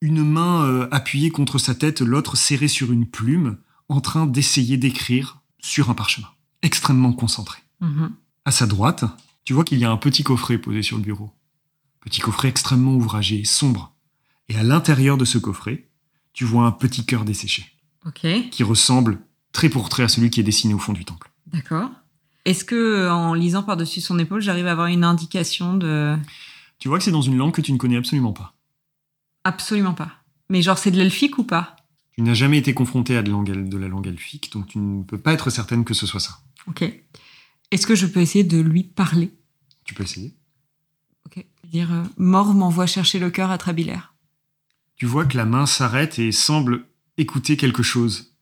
une 0.00 0.24
main 0.24 0.64
euh, 0.64 0.88
appuyée 0.90 1.30
contre 1.30 1.58
sa 1.58 1.76
tête, 1.76 2.00
l'autre 2.00 2.36
serrée 2.36 2.68
sur 2.68 2.90
une 2.90 3.06
plume, 3.06 3.58
en 3.88 4.00
train 4.00 4.26
d'essayer 4.26 4.76
d'écrire 4.76 5.40
sur 5.60 5.88
un 5.88 5.94
parchemin, 5.94 6.28
extrêmement 6.62 7.12
concentré. 7.12 7.60
Mm-hmm. 7.80 8.10
À 8.46 8.52
sa 8.52 8.66
droite, 8.66 9.04
tu 9.44 9.54
vois 9.54 9.64
qu'il 9.64 9.80
y 9.80 9.84
a 9.84 9.90
un 9.90 9.96
petit 9.96 10.22
coffret 10.22 10.56
posé 10.56 10.80
sur 10.82 10.96
le 10.96 11.02
bureau. 11.02 11.32
Petit 12.00 12.20
coffret 12.20 12.46
extrêmement 12.46 12.94
ouvragé, 12.94 13.44
sombre. 13.44 13.92
Et 14.48 14.56
à 14.56 14.62
l'intérieur 14.62 15.16
de 15.16 15.24
ce 15.24 15.36
coffret, 15.36 15.88
tu 16.32 16.44
vois 16.44 16.64
un 16.64 16.70
petit 16.70 17.04
cœur 17.04 17.24
desséché. 17.24 17.66
Qui 18.22 18.62
ressemble 18.62 19.18
très 19.50 19.68
pour 19.68 19.88
trait 19.88 20.04
à 20.04 20.08
celui 20.08 20.30
qui 20.30 20.38
est 20.38 20.44
dessiné 20.44 20.74
au 20.74 20.78
fond 20.78 20.92
du 20.92 21.04
temple. 21.04 21.28
D'accord. 21.48 21.90
Est-ce 22.44 22.64
que 22.64 23.10
en 23.10 23.34
lisant 23.34 23.64
par-dessus 23.64 24.00
son 24.00 24.16
épaule, 24.20 24.40
j'arrive 24.40 24.68
à 24.68 24.72
avoir 24.72 24.86
une 24.86 25.02
indication 25.02 25.76
de... 25.76 26.16
Tu 26.78 26.86
vois 26.86 26.98
que 26.98 27.04
c'est 27.04 27.10
dans 27.10 27.22
une 27.22 27.36
langue 27.36 27.52
que 27.52 27.60
tu 27.60 27.72
ne 27.72 27.78
connais 27.78 27.96
absolument 27.96 28.32
pas. 28.32 28.54
Absolument 29.42 29.94
pas. 29.94 30.12
Mais 30.50 30.62
genre, 30.62 30.78
c'est 30.78 30.92
de 30.92 30.98
l'elfique 30.98 31.38
ou 31.38 31.42
pas? 31.42 31.74
Tu 32.12 32.22
n'as 32.22 32.34
jamais 32.34 32.58
été 32.58 32.74
confronté 32.74 33.16
à 33.16 33.24
de, 33.24 33.32
de 33.32 33.76
la 33.76 33.88
langue 33.88 34.06
elfique, 34.06 34.52
donc 34.52 34.68
tu 34.68 34.78
ne 34.78 35.02
peux 35.02 35.18
pas 35.18 35.32
être 35.32 35.50
certaine 35.50 35.84
que 35.84 35.94
ce 35.94 36.06
soit 36.06 36.20
ça. 36.20 36.38
Ok. 36.68 36.84
Est-ce 37.70 37.86
que 37.86 37.94
je 37.94 38.06
peux 38.06 38.20
essayer 38.20 38.44
de 38.44 38.58
lui 38.58 38.84
parler? 38.84 39.32
Tu 39.84 39.94
peux 39.94 40.04
essayer. 40.04 40.34
Ok. 41.26 41.44
Dire 41.64 41.92
euh, 41.92 42.02
Mort 42.16 42.54
m'envoie 42.54 42.86
chercher 42.86 43.18
le 43.18 43.30
cœur 43.30 43.50
à 43.50 43.58
Trabilaire. 43.58 44.14
Tu 44.96 45.06
vois 45.06 45.26
que 45.26 45.36
la 45.36 45.44
main 45.44 45.66
s'arrête 45.66 46.18
et 46.18 46.32
semble 46.32 46.86
écouter 47.18 47.56
quelque 47.56 47.82
chose 47.82 48.36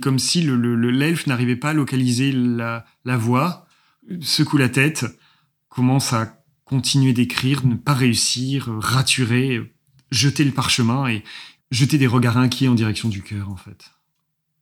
comme 0.00 0.18
si 0.18 0.42
l'elfe 0.42 1.26
n'arrivait 1.26 1.56
pas 1.56 1.70
à 1.70 1.72
localiser 1.74 2.32
la, 2.32 2.84
voix, 3.16 3.66
secoue 4.20 4.56
la 4.56 4.68
tête, 4.68 5.04
commence 5.68 6.12
à 6.12 6.42
continuer 6.64 7.12
d'écrire, 7.12 7.66
ne 7.66 7.74
pas 7.74 7.94
réussir, 7.94 8.68
raturer, 8.78 9.74
jeter 10.10 10.44
le 10.44 10.52
parchemin 10.52 11.08
et 11.08 11.22
jeter 11.70 11.98
des 11.98 12.06
regards 12.06 12.38
inquiets 12.38 12.68
en 12.68 12.74
direction 12.74 13.08
du 13.08 13.22
cœur, 13.22 13.50
en 13.50 13.56
fait. 13.56 13.90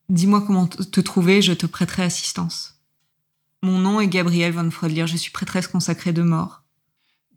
Dis-moi 0.09 0.43
comment 0.43 0.67
te 0.67 1.01
trouver, 1.01 1.43
je 1.43 1.53
te 1.53 1.67
prêterai 1.67 2.03
assistance. 2.03 2.72
Mon 3.63 3.79
nom 3.79 4.01
est 4.01 4.09
Gabrielle 4.09 4.53
von 4.53 4.71
Freudlier, 4.71 5.07
je 5.07 5.17
suis 5.17 5.31
prêtresse 5.31 5.69
consacrée 5.69 6.13
de 6.13 6.23
mort. 6.23 6.63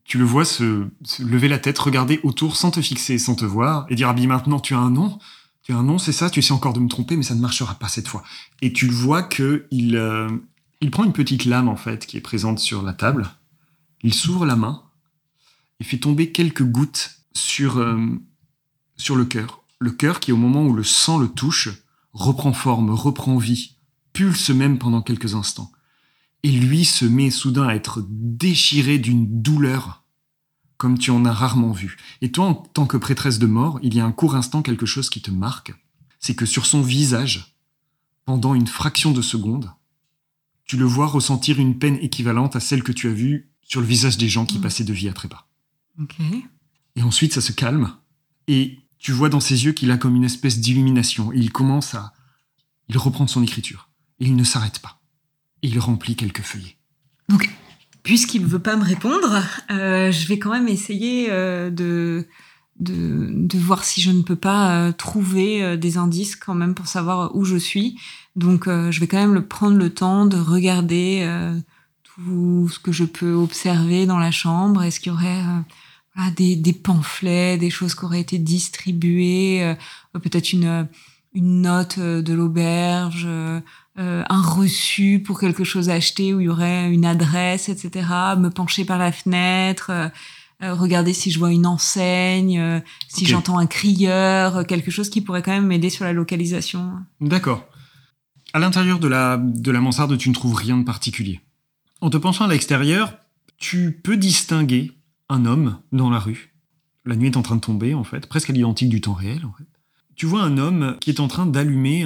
Tu 0.05 0.17
le 0.17 0.23
vois 0.23 0.45
se, 0.45 0.87
lever 1.19 1.47
la 1.47 1.59
tête, 1.59 1.77
regarder 1.77 2.19
autour 2.23 2.55
sans 2.55 2.71
te 2.71 2.81
fixer, 2.81 3.17
sans 3.17 3.35
te 3.35 3.45
voir, 3.45 3.85
et 3.89 3.95
dire, 3.95 4.13
bien 4.13 4.27
maintenant 4.27 4.59
tu 4.59 4.73
as 4.73 4.79
un 4.79 4.89
nom? 4.89 5.19
Tu 5.63 5.71
as 5.71 5.77
un 5.77 5.83
nom, 5.83 5.97
c'est 5.97 6.11
ça? 6.11 6.29
Tu 6.29 6.41
sais 6.41 6.51
encore 6.51 6.73
de 6.73 6.79
me 6.79 6.87
tromper, 6.87 7.17
mais 7.17 7.23
ça 7.23 7.35
ne 7.35 7.41
marchera 7.41 7.75
pas 7.75 7.87
cette 7.87 8.07
fois. 8.07 8.23
Et 8.61 8.71
tu 8.71 8.87
le 8.87 8.93
vois 8.93 9.23
que 9.23 9.65
il, 9.71 9.95
euh, 9.95 10.29
il 10.81 10.91
prend 10.91 11.03
une 11.03 11.13
petite 11.13 11.45
lame, 11.45 11.67
en 11.67 11.75
fait, 11.75 12.05
qui 12.05 12.17
est 12.17 12.21
présente 12.21 12.59
sur 12.59 12.83
la 12.83 12.93
table. 12.93 13.27
Il 14.01 14.13
s'ouvre 14.13 14.45
la 14.45 14.55
main 14.55 14.83
et 15.79 15.83
fait 15.83 15.97
tomber 15.97 16.31
quelques 16.31 16.63
gouttes 16.63 17.17
sur, 17.33 17.77
euh, 17.77 17.99
sur 18.95 19.15
le 19.15 19.25
cœur. 19.25 19.63
Le 19.79 19.91
cœur 19.91 20.19
qui, 20.19 20.31
au 20.31 20.37
moment 20.37 20.63
où 20.63 20.73
le 20.73 20.83
sang 20.83 21.17
le 21.17 21.27
touche, 21.27 21.69
reprend 22.13 22.53
forme, 22.53 22.91
reprend 22.91 23.37
vie, 23.37 23.75
pulse 24.13 24.51
même 24.51 24.77
pendant 24.77 25.01
quelques 25.01 25.33
instants. 25.33 25.71
Et 26.45 26.51
lui 26.51 26.85
se 26.85 27.05
met 27.05 27.31
soudain 27.31 27.67
à 27.67 27.73
être 27.73 28.05
déchiré 28.07 28.99
d'une 28.99 29.41
douleur 29.41 30.03
comme 30.77 30.99
tu 30.99 31.09
en 31.09 31.25
as 31.25 31.33
rarement 31.33 31.71
vu. 31.71 31.97
Et 32.21 32.31
toi, 32.31 32.45
en 32.45 32.53
tant 32.53 32.85
que 32.85 32.97
prêtresse 32.97 33.39
de 33.39 33.47
mort, 33.47 33.79
il 33.81 33.95
y 33.95 33.99
a 33.99 34.05
un 34.05 34.11
court 34.11 34.35
instant 34.35 34.61
quelque 34.61 34.85
chose 34.85 35.09
qui 35.09 35.23
te 35.23 35.31
marque. 35.31 35.73
C'est 36.19 36.35
que 36.35 36.45
sur 36.45 36.67
son 36.67 36.83
visage, 36.83 37.57
pendant 38.25 38.53
une 38.53 38.67
fraction 38.67 39.11
de 39.11 39.23
seconde, 39.23 39.71
tu 40.65 40.77
le 40.77 40.85
vois 40.85 41.07
ressentir 41.07 41.59
une 41.59 41.79
peine 41.79 41.97
équivalente 41.97 42.55
à 42.55 42.59
celle 42.59 42.83
que 42.83 42.91
tu 42.91 43.07
as 43.07 43.13
vue 43.13 43.49
sur 43.63 43.81
le 43.81 43.87
visage 43.87 44.19
des 44.19 44.29
gens 44.29 44.45
qui 44.45 44.59
mmh. 44.59 44.61
passaient 44.61 44.83
de 44.83 44.93
vie 44.93 45.09
à 45.09 45.13
trépas. 45.13 45.47
Et 46.95 47.01
ensuite, 47.01 47.33
ça 47.33 47.41
se 47.41 47.53
calme. 47.53 47.91
Et 48.47 48.77
tu 48.99 49.13
vois 49.13 49.29
dans 49.29 49.39
ses 49.39 49.65
yeux 49.65 49.71
qu'il 49.71 49.89
a 49.89 49.97
comme 49.97 50.15
une 50.15 50.23
espèce 50.23 50.59
d'illumination. 50.59 51.33
Et 51.33 51.39
il 51.39 51.51
commence 51.51 51.95
à... 51.95 52.13
Il 52.87 52.99
reprend 52.99 53.25
son 53.25 53.41
écriture. 53.41 53.89
Et 54.19 54.25
il 54.25 54.35
ne 54.35 54.43
s'arrête 54.43 54.77
pas. 54.77 55.01
Il 55.65 55.79
remplit 55.79 56.15
quelques 56.15 56.43
feuillets. 56.43 56.77
Donc, 57.27 57.49
puisqu'il 58.03 58.43
ne 58.43 58.47
veut 58.47 58.59
pas 58.59 58.75
me 58.75 58.83
répondre, 58.83 59.41
euh, 59.71 60.11
je 60.11 60.27
vais 60.27 60.37
quand 60.37 60.51
même 60.51 60.67
essayer 60.67 61.27
euh, 61.31 61.71
de, 61.71 62.27
de, 62.79 63.57
voir 63.57 63.83
si 63.83 63.99
je 63.99 64.11
ne 64.11 64.21
peux 64.21 64.35
pas 64.35 64.75
euh, 64.75 64.91
trouver 64.91 65.75
des 65.75 65.97
indices 65.97 66.35
quand 66.35 66.53
même 66.53 66.75
pour 66.75 66.85
savoir 66.85 67.35
où 67.35 67.45
je 67.45 67.57
suis. 67.57 67.99
Donc, 68.35 68.65
je 68.67 68.99
vais 68.99 69.07
quand 69.07 69.17
même 69.17 69.33
le 69.33 69.47
prendre 69.47 69.77
le 69.77 69.89
temps 69.89 70.25
de 70.25 70.37
regarder 70.37 71.25
tout 72.03 72.69
ce 72.69 72.79
que 72.79 72.91
je 72.91 73.05
peux 73.05 73.33
observer 73.33 74.05
dans 74.05 74.19
la 74.19 74.31
chambre. 74.31 74.83
Est-ce 74.83 74.99
qu'il 74.99 75.13
y 75.13 75.15
aurait 75.15 75.41
des, 76.35 76.73
pamphlets, 76.73 77.57
des 77.57 77.69
choses 77.69 77.95
qui 77.95 78.03
auraient 78.03 78.19
été 78.19 78.37
distribuées, 78.37 79.73
peut-être 80.11 80.51
une, 80.51 80.89
une 81.33 81.61
note 81.61 81.97
de 81.97 82.33
l'auberge, 82.33 83.25
euh, 83.97 84.23
un 84.29 84.41
reçu 84.41 85.21
pour 85.25 85.39
quelque 85.39 85.63
chose 85.63 85.89
acheté 85.89 86.33
où 86.33 86.41
il 86.41 86.45
y 86.45 86.49
aurait 86.49 86.91
une 86.91 87.05
adresse, 87.05 87.69
etc. 87.69 88.07
Me 88.37 88.49
pencher 88.49 88.85
par 88.85 88.97
la 88.97 89.11
fenêtre, 89.11 90.11
regarder 90.61 91.13
si 91.13 91.31
je 91.31 91.39
vois 91.39 91.51
une 91.51 91.65
enseigne, 91.65 92.81
si 93.07 93.25
j'entends 93.25 93.57
un 93.57 93.67
crieur, 93.67 94.65
quelque 94.65 94.91
chose 94.91 95.09
qui 95.09 95.21
pourrait 95.21 95.41
quand 95.41 95.51
même 95.51 95.67
m'aider 95.67 95.89
sur 95.89 96.05
la 96.05 96.13
localisation. 96.13 96.93
D'accord. 97.21 97.65
À 98.53 98.59
l'intérieur 98.59 98.99
de 98.99 99.07
la, 99.07 99.37
de 99.37 99.71
la 99.71 99.81
mansarde, 99.81 100.17
tu 100.17 100.29
ne 100.29 100.33
trouves 100.33 100.55
rien 100.55 100.77
de 100.77 100.83
particulier. 100.83 101.41
En 102.01 102.09
te 102.09 102.17
penchant 102.17 102.45
à 102.45 102.47
l'extérieur, 102.47 103.13
tu 103.57 103.99
peux 104.03 104.17
distinguer 104.17 104.91
un 105.29 105.45
homme 105.45 105.79
dans 105.91 106.09
la 106.09 106.19
rue. 106.19 106.55
La 107.05 107.15
nuit 107.15 107.27
est 107.27 107.37
en 107.37 107.41
train 107.41 107.55
de 107.55 107.61
tomber, 107.61 107.93
en 107.93 108.03
fait, 108.03 108.27
presque 108.27 108.49
à 108.49 108.53
l'identique 108.53 108.89
du 108.89 109.01
temps 109.01 109.13
réel, 109.13 109.45
en 109.45 109.53
fait. 109.53 109.67
Tu 110.15 110.25
vois 110.25 110.43
un 110.43 110.57
homme 110.57 110.97
qui 111.01 111.09
est 111.09 111.19
en 111.19 111.27
train 111.27 111.45
d'allumer 111.45 112.05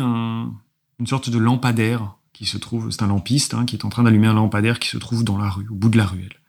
une 0.99 1.07
sorte 1.07 1.29
de 1.29 1.37
lampadaire 1.37 2.15
qui 2.33 2.45
se 2.45 2.57
trouve, 2.57 2.91
c'est 2.91 3.03
un 3.03 3.07
lampiste, 3.07 3.53
hein, 3.53 3.65
qui 3.65 3.75
est 3.75 3.85
en 3.85 3.89
train 3.89 4.03
d'allumer 4.03 4.27
un 4.27 4.33
lampadaire 4.33 4.79
qui 4.79 4.89
se 4.89 4.97
trouve 4.97 5.23
dans 5.23 5.37
la 5.37 5.49
rue, 5.49 5.67
au 5.69 5.75
bout 5.75 5.89
de 5.89 5.97
la 5.97 6.05
ruelle. 6.05 6.39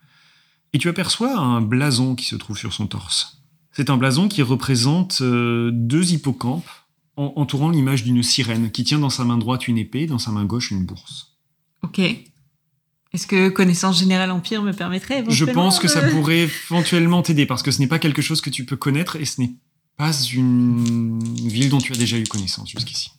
Et 0.73 0.77
tu 0.77 0.87
aperçois 0.87 1.37
un 1.37 1.61
blason 1.61 2.15
qui 2.15 2.25
se 2.25 2.35
trouve 2.35 2.57
sur 2.57 2.73
son 2.73 2.87
torse. 2.87 3.41
C'est 3.71 3.89
un 3.89 3.97
blason 3.97 4.27
qui 4.27 4.41
représente 4.41 5.19
euh, 5.21 5.71
deux 5.73 6.13
hippocampes 6.13 6.69
entourant 7.17 7.69
l'image 7.69 8.03
d'une 8.03 8.23
sirène 8.23 8.71
qui 8.71 8.83
tient 8.83 8.99
dans 8.99 9.09
sa 9.09 9.23
main 9.25 9.37
droite 9.37 9.67
une 9.67 9.77
épée, 9.77 10.07
dans 10.07 10.17
sa 10.17 10.31
main 10.31 10.45
gauche 10.45 10.71
une 10.71 10.85
bourse. 10.85 11.37
Ok. 11.83 11.99
Est-ce 11.99 13.27
que 13.27 13.49
connaissance 13.49 13.99
générale 13.99 14.31
empire 14.31 14.63
me 14.63 14.71
permettrait 14.71 15.23
Je 15.27 15.45
pense 15.45 15.79
que 15.79 15.87
ça 15.87 16.01
pourrait 16.09 16.49
éventuellement 16.69 17.21
t'aider 17.21 17.45
parce 17.45 17.61
que 17.61 17.71
ce 17.71 17.79
n'est 17.79 17.87
pas 17.87 17.99
quelque 17.99 18.21
chose 18.21 18.41
que 18.41 18.49
tu 18.49 18.65
peux 18.65 18.77
connaître 18.77 19.17
et 19.17 19.25
ce 19.25 19.41
n'est 19.41 19.51
pas 19.97 20.13
une 20.33 21.19
ville 21.47 21.69
dont 21.69 21.79
tu 21.79 21.93
as 21.93 21.97
déjà 21.97 22.17
eu 22.17 22.23
connaissance 22.23 22.69
jusqu'ici. 22.69 23.11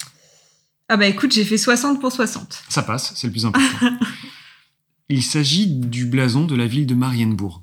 Ah 0.89 0.97
bah 0.97 1.07
écoute, 1.07 1.33
j'ai 1.33 1.45
fait 1.45 1.59
60 1.59 2.01
pour 2.01 2.13
60. 2.13 2.65
Ça 2.69 2.83
passe, 2.83 3.13
c'est 3.17 3.27
le 3.27 3.33
plus 3.33 3.47
important. 3.47 3.67
Il 5.09 5.23
s'agit 5.23 5.67
du 5.67 6.07
blason 6.07 6.45
de 6.45 6.55
la 6.55 6.67
ville 6.67 6.87
de 6.87 6.95
Marienbourg. 6.95 7.61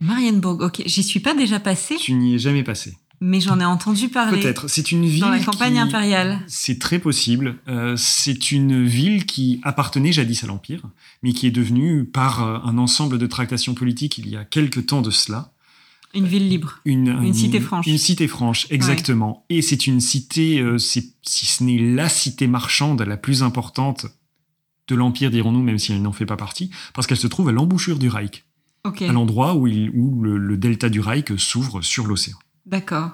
Marienbourg, 0.00 0.58
ok. 0.60 0.82
J'y 0.86 1.02
suis 1.02 1.20
pas 1.20 1.34
déjà 1.34 1.60
passé 1.60 1.96
Tu 1.96 2.12
n'y 2.14 2.34
es 2.34 2.38
jamais 2.38 2.62
passé 2.62 2.96
mais 3.22 3.40
j'en 3.40 3.60
ai 3.60 3.64
entendu 3.64 4.08
parler. 4.08 4.40
Peut-être. 4.40 4.68
C'est 4.68 4.90
une 4.90 5.06
ville. 5.06 5.20
Dans 5.20 5.30
la 5.30 5.38
campagne 5.38 5.78
impériale. 5.78 6.40
C'est 6.48 6.80
très 6.80 6.98
possible. 6.98 7.56
Euh, 7.68 7.94
c'est 7.96 8.50
une 8.50 8.84
ville 8.84 9.26
qui 9.26 9.60
appartenait 9.62 10.10
jadis 10.10 10.42
à 10.42 10.48
l'Empire, 10.48 10.82
mais 11.22 11.32
qui 11.32 11.46
est 11.46 11.52
devenue, 11.52 12.04
par 12.04 12.42
euh, 12.42 12.58
un 12.64 12.78
ensemble 12.78 13.18
de 13.18 13.26
tractations 13.28 13.74
politiques 13.74 14.18
il 14.18 14.28
y 14.28 14.36
a 14.36 14.44
quelque 14.44 14.80
temps 14.80 15.02
de 15.02 15.12
cela, 15.12 15.52
une 16.14 16.26
ville 16.26 16.48
libre. 16.48 16.80
Une, 16.84 17.32
cité 17.32 17.60
franche. 17.60 17.86
Une 17.86 17.98
cité 17.98 18.28
franche, 18.28 18.66
exactement. 18.70 19.44
Et 19.48 19.62
c'est 19.62 19.86
une 19.86 20.00
cité, 20.00 20.60
euh, 20.60 20.78
si 20.78 21.14
ce 21.22 21.64
n'est 21.64 21.78
la 21.78 22.08
cité 22.08 22.46
marchande 22.46 23.02
la 23.02 23.16
plus 23.16 23.42
importante 23.42 24.06
de 24.88 24.94
l'Empire, 24.94 25.30
dirons-nous, 25.30 25.62
même 25.62 25.78
si 25.78 25.92
elle 25.92 26.02
n'en 26.02 26.12
fait 26.12 26.26
pas 26.26 26.36
partie, 26.36 26.70
parce 26.94 27.06
qu'elle 27.06 27.18
se 27.18 27.26
trouve 27.26 27.48
à 27.48 27.52
l'embouchure 27.52 27.98
du 27.98 28.08
Reich. 28.08 28.44
À 28.84 29.12
l'endroit 29.12 29.54
où, 29.54 29.68
où 29.68 30.22
le 30.22 30.56
delta 30.56 30.88
du 30.88 31.00
Reich 31.00 31.36
s'ouvre 31.36 31.82
sur 31.82 32.06
l'océan. 32.06 32.36
D'accord. 32.66 33.12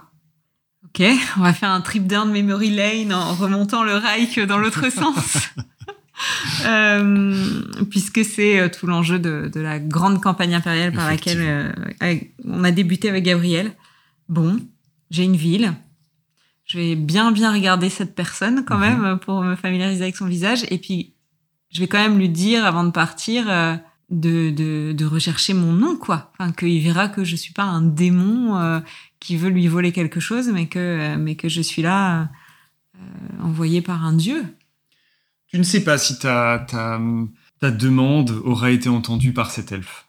Ok, 0.85 1.03
on 1.37 1.43
va 1.43 1.53
faire 1.53 1.71
un 1.71 1.81
trip 1.81 2.07
down 2.07 2.31
memory 2.31 2.71
lane 2.71 3.13
en 3.13 3.35
remontant 3.35 3.83
le 3.83 3.97
Reich 3.97 4.39
dans 4.39 4.59
l'autre 4.59 4.91
sens. 4.93 5.37
Euh, 6.67 7.63
puisque 7.91 8.25
c'est 8.25 8.59
euh, 8.59 8.69
tout 8.69 8.87
l'enjeu 8.87 9.19
de, 9.19 9.51
la 9.55 9.79
grande 9.79 10.21
campagne 10.21 10.55
impériale 10.55 10.93
par 10.93 11.09
laquelle 11.09 11.39
euh, 11.41 12.15
on 12.45 12.65
a 12.65 12.71
débuté 12.71 13.09
avec 13.09 13.25
Gabriel. 13.25 13.73
Bon, 14.29 14.59
j'ai 15.11 15.25
une 15.25 15.37
ville. 15.37 15.73
Je 16.65 16.79
vais 16.79 16.97
bien 16.97 17.31
bien 17.33 17.53
regarder 17.53 17.89
cette 17.89 18.15
personne 18.15 18.65
quand 18.65 18.77
mhm. 18.77 19.01
même 19.01 19.19
pour 19.19 19.43
me 19.43 19.57
familiariser 19.57 20.03
avec 20.03 20.17
son 20.17 20.27
visage. 20.27 20.65
Et 20.71 20.79
puis, 20.79 21.15
je 21.71 21.81
vais 21.81 21.87
quand 21.87 21.99
même 21.99 22.19
lui 22.19 22.29
dire 22.29 22.67
avant 22.67 22.85
de 22.85 22.91
partir 22.91 23.47
de, 24.11 24.51
de, 24.51 25.05
rechercher 25.05 25.55
mon 25.55 25.73
nom, 25.73 25.97
quoi. 25.97 26.33
Enfin, 26.39 26.53
qu'il 26.53 26.83
verra 26.83 27.09
que 27.09 27.25
je 27.25 27.37
suis 27.37 27.53
pas 27.53 27.65
un 27.65 27.83
démon 27.83 28.83
qui 29.21 29.37
veut 29.37 29.51
lui 29.51 29.69
voler 29.69 29.93
quelque 29.93 30.21
chose, 30.21 30.49
mais 30.49 30.67
que, 30.67 31.17
mais 31.17 31.37
que 31.37 31.49
je 31.49 31.63
suis 31.63 31.83
là 31.83 32.29
envoyé 33.41 33.81
par 33.81 34.05
un 34.05 34.13
dieu. 34.13 34.45
Tu 35.49 35.59
ne 35.59 35.63
sais 35.63 35.83
pas 35.83 35.99
si 35.99 36.19
ta, 36.19 36.65
ta, 36.69 37.01
ta 37.61 37.71
demande 37.71 38.31
aura 38.45 38.71
été 38.71 38.89
entendue 38.89 39.33
par 39.33 39.51
cet 39.51 39.73
elfe. 39.73 40.07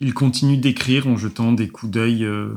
Il 0.00 0.14
continue 0.14 0.56
d'écrire 0.56 1.06
en 1.06 1.16
jetant 1.16 1.52
des 1.52 1.68
coups 1.68 1.92
d'œil 1.92 2.24
euh, 2.24 2.54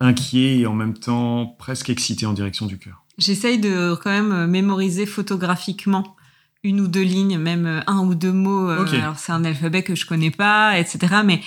inquiets 0.00 0.58
et 0.58 0.66
en 0.66 0.74
même 0.74 0.94
temps 0.94 1.46
presque 1.58 1.90
excités 1.90 2.26
en 2.26 2.32
direction 2.32 2.66
du 2.66 2.78
cœur. 2.78 3.04
J'essaye 3.18 3.58
de 3.58 3.94
quand 4.02 4.10
même 4.10 4.46
mémoriser 4.46 5.06
photographiquement 5.06 6.16
une 6.64 6.80
ou 6.80 6.88
deux 6.88 7.02
lignes, 7.02 7.38
même 7.38 7.66
euh, 7.66 7.80
un 7.86 8.00
ou 8.06 8.14
deux 8.14 8.32
mots. 8.32 8.70
Euh, 8.70 8.86
alors 8.86 9.18
c'est 9.18 9.32
un 9.32 9.44
alphabet 9.44 9.82
que 9.82 9.94
je 9.94 10.06
connais 10.06 10.30
pas, 10.30 10.78
etc. 10.78 11.16
Mais 11.24 11.40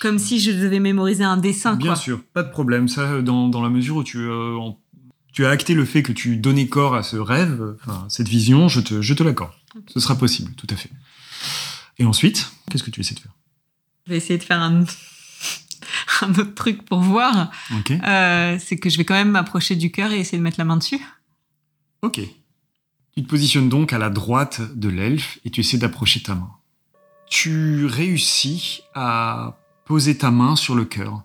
comme 0.00 0.18
si 0.18 0.40
je 0.40 0.50
devais 0.50 0.80
mémoriser 0.80 1.22
un 1.22 1.36
dessin. 1.36 1.76
Bien 1.76 1.94
sûr, 1.94 2.22
pas 2.32 2.42
de 2.42 2.50
problème. 2.50 2.88
Ça, 2.88 3.20
dans, 3.20 3.48
dans 3.48 3.62
la 3.62 3.68
mesure 3.68 3.96
où 3.96 4.04
tu, 4.04 4.18
euh, 4.18 4.56
tu 5.34 5.44
as 5.44 5.50
acté 5.50 5.74
le 5.74 5.84
fait 5.84 6.04
que 6.04 6.12
tu 6.12 6.36
donnais 6.36 6.68
corps 6.68 6.94
à 6.94 7.02
ce 7.02 7.16
rêve, 7.16 7.76
cette 8.08 8.28
vision, 8.28 8.68
je 8.68 8.80
te, 8.80 9.02
je 9.02 9.14
te 9.14 9.22
l'accorde. 9.24 9.52
Ce 9.92 9.98
sera 9.98 10.16
possible, 10.16 10.52
tout 10.54 10.68
à 10.70 10.76
fait. 10.76 10.90
Et 11.98 12.04
ensuite, 12.04 12.52
qu'est-ce 12.70 12.84
que 12.84 12.90
tu 12.90 13.00
essaies 13.00 13.16
de 13.16 13.20
faire? 13.20 13.34
Je 14.06 14.12
vais 14.12 14.16
essayer 14.16 14.38
de 14.38 14.44
faire 14.44 14.60
un, 14.60 14.84
un 16.22 16.30
autre 16.30 16.54
truc 16.54 16.84
pour 16.84 17.00
voir. 17.00 17.50
c'est 17.74 18.78
que 18.80 18.88
je 18.88 18.96
vais 18.96 19.04
quand 19.04 19.14
même 19.14 19.32
m'approcher 19.32 19.74
du 19.74 19.90
cœur 19.90 20.12
et 20.12 20.20
essayer 20.20 20.38
de 20.38 20.42
mettre 20.42 20.58
la 20.58 20.64
main 20.64 20.76
dessus. 20.76 21.00
Ok. 22.02 22.20
Tu 23.16 23.22
te 23.22 23.28
positionnes 23.28 23.68
donc 23.68 23.92
à 23.92 23.98
la 23.98 24.10
droite 24.10 24.60
de 24.76 24.88
l'elfe 24.88 25.40
et 25.44 25.50
tu 25.50 25.60
essaies 25.60 25.78
d'approcher 25.78 26.22
ta 26.22 26.36
main. 26.36 26.50
Tu 27.28 27.86
réussis 27.86 28.82
à 28.94 29.58
poser 29.84 30.16
ta 30.16 30.30
main 30.30 30.54
sur 30.54 30.76
le 30.76 30.84
cœur. 30.84 31.24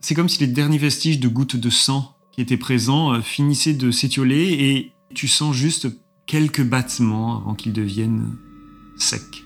C'est 0.00 0.14
comme 0.14 0.28
si 0.28 0.38
les 0.38 0.46
derniers 0.46 0.78
vestiges 0.78 1.18
de 1.18 1.26
gouttes 1.26 1.56
de 1.56 1.70
sang 1.70 2.14
qui 2.38 2.42
étaient 2.42 2.56
présents 2.56 3.14
euh, 3.14 3.20
finissaient 3.20 3.74
de 3.74 3.90
s'étioler 3.90 4.52
et 4.52 4.92
tu 5.12 5.26
sens 5.26 5.56
juste 5.56 5.88
quelques 6.24 6.62
battements 6.62 7.36
avant 7.36 7.56
qu'ils 7.56 7.72
deviennent 7.72 8.36
secs. 8.96 9.42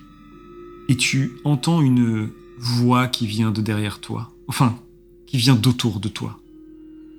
Et 0.89 0.95
tu 0.95 1.31
entends 1.43 1.81
une 1.81 2.29
voix 2.59 3.07
qui 3.07 3.25
vient 3.25 3.49
de 3.49 3.61
derrière 3.61 3.99
toi, 3.99 4.31
enfin, 4.47 4.77
qui 5.25 5.37
vient 5.37 5.55
d'autour 5.55 5.99
de 5.99 6.07
toi. 6.07 6.37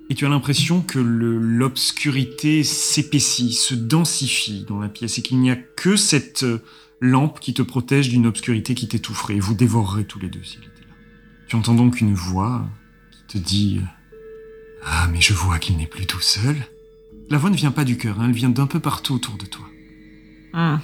Et 0.09 0.15
tu 0.15 0.25
as 0.25 0.29
l'impression 0.29 0.79
que 0.79 0.97
l'obscurité 0.97 2.63
s'épaissit, 2.63 3.51
se 3.51 3.75
densifie 3.75 4.63
dans 4.65 4.79
la 4.79 4.87
pièce 4.87 5.17
et 5.17 5.21
qu'il 5.23 5.41
n'y 5.41 5.51
a 5.51 5.57
que 5.57 5.97
cette 5.97 6.43
euh, 6.43 6.59
lampe 7.01 7.41
qui 7.41 7.53
te 7.53 7.61
protège 7.61 8.07
d'une 8.07 8.27
obscurité 8.27 8.75
qui 8.75 8.87
t'étoufferait. 8.87 9.39
Vous 9.39 9.55
dévorerez 9.55 10.05
tous 10.05 10.19
les 10.19 10.29
deux 10.29 10.43
s'il 10.45 10.61
était 10.61 10.87
là. 10.87 10.95
Tu 11.49 11.57
entends 11.57 11.75
donc 11.75 11.99
une 11.99 12.13
voix 12.13 12.65
qui 13.11 13.39
te 13.39 13.43
dit 13.45 13.79
euh, 13.81 13.85
Ah, 14.85 15.07
mais 15.11 15.19
je 15.19 15.33
vois 15.33 15.59
qu'il 15.59 15.77
n'est 15.77 15.87
plus 15.87 16.05
tout 16.05 16.21
seul. 16.21 16.55
La 17.29 17.39
voix 17.39 17.49
ne 17.49 17.55
vient 17.55 17.71
pas 17.71 17.85
du 17.85 17.97
cœur, 17.97 18.19
hein, 18.19 18.25
elle 18.27 18.35
vient 18.35 18.49
d'un 18.49 18.67
peu 18.67 18.79
partout 18.79 19.15
autour 19.15 19.35
de 19.37 19.45
toi. 19.45 19.65
Ah. 20.53 20.79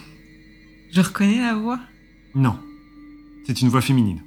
Je 0.91 1.01
reconnais 1.01 1.39
la 1.39 1.53
voix? 1.53 1.79
Non, 2.33 2.59
c'est 3.45 3.61
une 3.61 3.69
voix 3.69 3.81
féminine. 3.81 4.21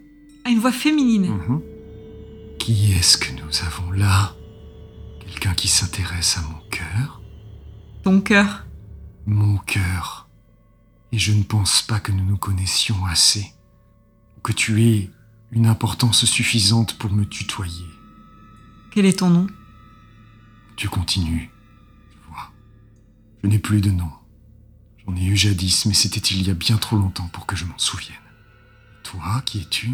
Ah, 0.45 0.51
une 0.51 0.61
voix 0.61 0.73
féminine. 0.73 1.29
Mhm. 1.29 1.61
Qui 2.59 2.93
est-ce 2.93 3.19
que 3.19 3.33
nous 3.33 3.67
avons 3.67 3.91
là? 3.91 4.35
Quelqu'un 5.21 5.55
qui 5.55 5.69
s'intéresse 5.69 6.39
à 6.39 6.43
mon 6.43 6.61
cœur? 6.71 7.21
Ton 8.05 8.21
cœur. 8.21 8.65
Mon 9.27 9.57
cœur. 9.59 10.29
Et 11.13 11.19
je 11.19 11.33
ne 11.33 11.43
pense 11.43 11.83
pas 11.83 11.99
que 11.99 12.13
nous 12.13 12.25
nous 12.25 12.37
connaissions 12.37 13.05
assez. 13.07 13.47
Ou 14.37 14.41
que 14.41 14.53
tu 14.53 14.83
aies 14.85 15.11
une 15.51 15.67
importance 15.67 16.25
suffisante 16.25 16.97
pour 16.99 17.11
me 17.11 17.25
tutoyer. 17.25 17.87
Quel 18.91 19.07
est 19.07 19.19
ton 19.19 19.31
nom? 19.31 19.47
Tu 20.77 20.89
continues. 20.89 21.51
Je 22.11 22.29
vois. 22.29 22.53
Je 23.43 23.49
n'ai 23.49 23.59
plus 23.59 23.81
de 23.81 23.91
nom. 23.91 24.11
J'en 25.07 25.17
ai 25.17 25.25
eu 25.25 25.37
jadis, 25.37 25.87
mais 25.87 25.95
c'était 25.95 26.21
il 26.21 26.47
y 26.47 26.51
a 26.51 26.55
bien 26.55 26.77
trop 26.77 26.97
longtemps 26.97 27.29
pour 27.33 27.47
que 27.47 27.57
je 27.57 27.65
m'en 27.65 27.79
souvienne. 27.79 28.17
Toi, 29.03 29.43
qui 29.45 29.61
es-tu? 29.61 29.91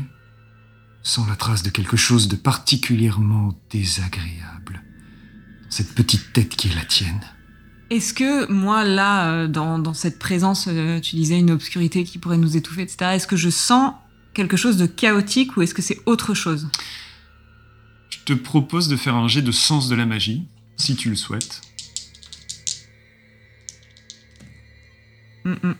Sans 1.03 1.27
la 1.27 1.37
trace 1.37 1.63
de 1.63 1.71
quelque 1.71 1.97
chose 1.97 2.29
de 2.29 2.37
particulièrement 2.37 3.55
désagréable. 3.71 4.83
Dans 5.65 5.71
cette 5.71 5.95
petite 5.95 6.33
tête 6.33 6.57
qui 6.57 6.69
est 6.69 6.75
la 6.75 6.85
tienne. 6.85 7.21
Est-ce 7.91 8.15
que 8.15 8.51
moi, 8.51 8.85
là, 8.85 9.33
euh, 9.33 9.49
dans, 9.49 9.81
dans 9.81 9.95
cette 9.95 10.21
présence, 10.21 10.69
euh, 10.69 11.01
tu 11.01 11.17
disais 11.17 11.39
une 11.39 11.51
obscurité 11.51 12.05
qui 12.05 12.19
pourrait 12.19 12.37
nous 12.37 12.57
étouffer, 12.57 12.83
etc., 12.83 13.13
est-ce 13.15 13.27
que 13.27 13.37
je 13.37 13.51
sens 13.51 13.95
quelque 14.33 14.57
chose 14.57 14.77
de 14.77 14.87
chaotique 14.87 15.57
ou 15.57 15.63
est-ce 15.63 15.75
que 15.75 15.83
c'est 15.83 16.01
autre 16.07 16.33
chose? 16.35 16.69
Je 18.11 18.19
te 18.25 18.33
propose 18.33 18.89
de 18.89 18.97
faire 18.97 19.17
un 19.17 19.27
jet 19.27 19.43
de 19.43 19.51
sens 19.51 19.89
de 19.89 19.97
la 19.97 20.07
magie, 20.07 20.47
si 20.81 20.97
tu 20.97 21.11
le 21.11 21.17
souhaites. 21.17 21.61
Mm, 25.45 25.53
mm. 25.63 25.75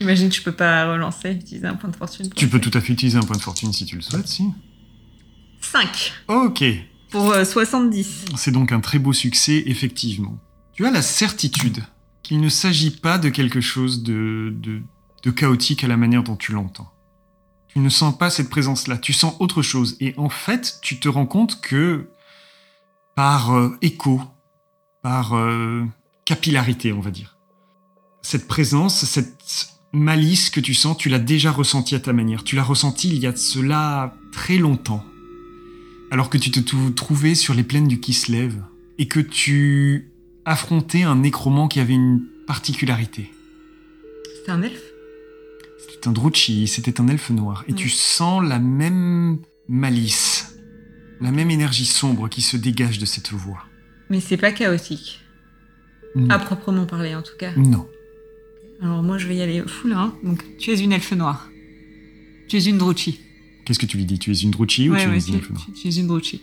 J'imagine 0.00 0.28
que 0.28 0.34
je 0.34 0.42
peux 0.42 0.52
pas 0.52 0.92
relancer, 0.92 1.32
utiliser 1.32 1.66
un 1.66 1.74
point 1.74 1.90
de 1.90 1.96
fortune. 1.96 2.30
Tu 2.34 2.48
peux 2.48 2.60
tout 2.60 2.70
à 2.74 2.80
fait 2.80 2.92
utiliser 2.92 3.18
un 3.18 3.22
point 3.22 3.36
de 3.36 3.42
fortune 3.42 3.72
si 3.72 3.84
tu 3.84 3.96
le 3.96 4.02
souhaites, 4.02 4.28
si. 4.28 4.44
5 5.60 6.12
Ok, 6.28 6.64
pour 7.10 7.32
euh, 7.32 7.44
70. 7.44 8.26
C'est 8.36 8.52
donc 8.52 8.70
un 8.70 8.80
très 8.80 9.00
beau 9.00 9.12
succès, 9.12 9.64
effectivement. 9.66 10.38
Tu 10.72 10.86
as 10.86 10.90
la 10.92 11.02
certitude 11.02 11.82
qu'il 12.22 12.40
ne 12.40 12.48
s'agit 12.48 12.92
pas 12.92 13.18
de 13.18 13.28
quelque 13.28 13.60
chose 13.60 14.04
de, 14.04 14.54
de, 14.56 14.82
de 15.24 15.30
chaotique 15.30 15.82
à 15.82 15.88
la 15.88 15.96
manière 15.96 16.22
dont 16.22 16.36
tu 16.36 16.52
l'entends. 16.52 16.92
Tu 17.68 17.80
ne 17.80 17.88
sens 17.88 18.16
pas 18.16 18.30
cette 18.30 18.50
présence-là, 18.50 18.98
tu 18.98 19.12
sens 19.12 19.34
autre 19.40 19.62
chose. 19.62 19.96
Et 20.00 20.14
en 20.16 20.28
fait, 20.28 20.78
tu 20.80 21.00
te 21.00 21.08
rends 21.08 21.26
compte 21.26 21.60
que 21.60 22.08
par 23.18 23.52
euh, 23.52 23.76
écho, 23.82 24.20
par 25.02 25.34
euh, 25.34 25.84
capillarité, 26.24 26.92
on 26.92 27.00
va 27.00 27.10
dire, 27.10 27.36
cette 28.22 28.46
présence, 28.46 29.04
cette 29.06 29.70
malice 29.92 30.50
que 30.50 30.60
tu 30.60 30.72
sens, 30.72 30.96
tu 30.96 31.08
l'as 31.08 31.18
déjà 31.18 31.50
ressentie 31.50 31.96
à 31.96 31.98
ta 31.98 32.12
manière. 32.12 32.44
Tu 32.44 32.54
l'as 32.54 32.62
ressentie 32.62 33.08
il 33.08 33.18
y 33.18 33.26
a 33.26 33.32
de 33.32 33.36
cela 33.36 34.14
très 34.30 34.56
longtemps 34.56 35.04
alors 36.12 36.30
que 36.30 36.38
tu 36.38 36.52
te 36.52 36.60
trouvais 36.90 37.34
sur 37.34 37.54
les 37.54 37.64
plaines 37.64 37.88
du 37.88 37.98
Kislev 37.98 38.54
et 38.98 39.08
que 39.08 39.18
tu 39.18 40.12
affrontais 40.44 41.02
un 41.02 41.16
nécromant 41.16 41.66
qui 41.66 41.80
avait 41.80 41.94
une 41.94 42.22
particularité. 42.46 43.32
C'est 44.44 44.52
un 44.52 44.62
elfe? 44.62 44.92
C'était 45.80 46.06
un 46.06 46.12
Druchi, 46.12 46.68
c'était 46.68 47.00
un 47.00 47.08
elfe 47.08 47.30
noir. 47.30 47.64
Et 47.66 47.72
tu 47.72 47.88
sens 47.88 48.44
la 48.44 48.60
même 48.60 49.40
malice, 49.66 50.37
la 51.20 51.30
même 51.32 51.50
énergie 51.50 51.84
sombre 51.86 52.28
qui 52.28 52.42
se 52.42 52.56
dégage 52.56 52.98
de 52.98 53.06
cette 53.06 53.32
voix. 53.32 53.64
Mais 54.10 54.20
c'est 54.20 54.36
pas 54.36 54.52
chaotique. 54.52 55.20
Non. 56.14 56.30
À 56.30 56.38
proprement 56.38 56.86
parler, 56.86 57.14
en 57.14 57.22
tout 57.22 57.36
cas. 57.38 57.52
Non. 57.56 57.86
Alors 58.80 59.02
moi, 59.02 59.18
je 59.18 59.26
vais 59.26 59.36
y 59.36 59.42
aller 59.42 59.62
full, 59.66 59.92
hein. 59.92 60.14
Donc, 60.22 60.42
tu 60.58 60.70
es 60.70 60.78
une 60.80 60.92
elfe 60.92 61.12
noire. 61.12 61.48
Tu 62.48 62.56
es 62.56 62.64
une 62.64 62.78
Druchi. 62.78 63.20
Qu'est-ce 63.64 63.78
que 63.78 63.86
tu 63.86 63.96
lui 63.98 64.04
dis? 64.06 64.18
Tu 64.18 64.30
es 64.30 64.34
une 64.34 64.50
Druchi 64.52 64.88
ou 64.88 64.92
Ouais, 64.92 64.98
tu 65.04 65.10
es 65.10 65.18
une 65.28 65.34
elfe 65.34 65.50
noire? 65.50 65.66
tu- 65.66 65.72
tu 65.72 65.88
es 65.88 65.96
une 66.00 66.06
Druchi. 66.06 66.42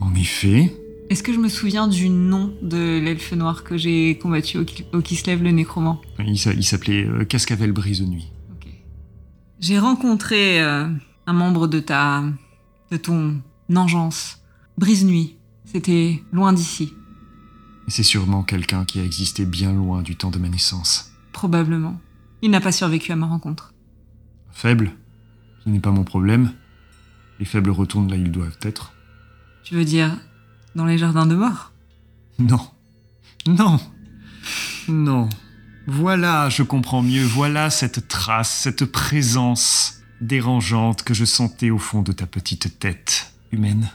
En 0.00 0.14
effet, 0.14 0.72
Est-ce 1.10 1.22
que 1.22 1.32
je 1.34 1.38
me 1.38 1.48
souviens 1.50 1.88
du 1.88 2.08
nom 2.08 2.54
de 2.62 2.98
l'elfe 2.98 3.32
noir 3.32 3.64
que 3.64 3.76
j'ai 3.76 4.16
combattu 4.16 4.56
au, 4.58 4.64
au 4.94 5.02
Kislev, 5.02 5.42
le 5.42 5.50
nécromant? 5.50 6.00
Il 6.20 6.38
s'a- 6.38 6.54
il 6.54 6.64
s'appelait 6.64 7.04
euh, 7.06 7.24
Cascavel 7.24 7.72
Brise-Nuit. 7.72 8.28
Ok. 8.52 8.68
J'ai 9.60 9.78
rencontré 9.78 10.62
euh, 10.62 10.86
un 11.26 11.32
membre 11.34 11.66
de 11.66 11.80
ta. 11.80 12.24
de 12.90 12.96
ton 12.96 13.42
engeance. 13.76 14.38
Brise-nuit. 14.78 15.36
C'était 15.64 16.22
loin 16.32 16.52
d'ici, 16.52 16.92
c'est 17.88 18.02
sûrement 18.02 18.42
quelqu'un 18.42 18.84
qui 18.84 19.00
a 19.00 19.04
existé 19.04 19.44
bien 19.44 19.72
loin 19.72 20.02
du 20.02 20.16
temps 20.16 20.30
de 20.30 20.38
ma 20.38 20.48
naissance. 20.48 21.12
probablement. 21.32 22.00
Il 22.40 22.50
n'a 22.50 22.60
pas 22.60 22.72
survécu 22.72 23.12
à 23.12 23.16
ma 23.16 23.26
rencontre. 23.26 23.72
Faible, 24.50 24.92
ce 25.64 25.70
n'est 25.70 25.80
pas 25.80 25.90
mon 25.90 26.04
problème. 26.04 26.52
Les 27.38 27.44
faibles 27.44 27.70
retournent 27.70 28.10
là 28.10 28.16
où 28.16 28.20
ils 28.20 28.32
doivent 28.32 28.58
être. 28.62 28.92
Tu 29.62 29.74
veux 29.74 29.84
dire 29.84 30.16
dans 30.74 30.86
les 30.86 30.98
jardins 30.98 31.26
de 31.26 31.34
mort? 31.34 31.72
Non. 32.38 32.66
Non. 33.46 33.78
Non. 34.88 35.28
Voilà, 35.86 36.48
je 36.48 36.62
comprends 36.62 37.02
mieux. 37.02 37.24
Voilà 37.24 37.70
cette 37.70 38.08
trace, 38.08 38.50
cette 38.50 38.84
présence 38.84 40.00
dérangeante 40.20 41.02
que 41.02 41.14
je 41.14 41.24
sentais 41.24 41.70
au 41.70 41.78
fond 41.78 42.02
de 42.02 42.12
ta 42.12 42.26
petite 42.26 42.78
tête 42.78 43.31
humaine. 43.52 43.90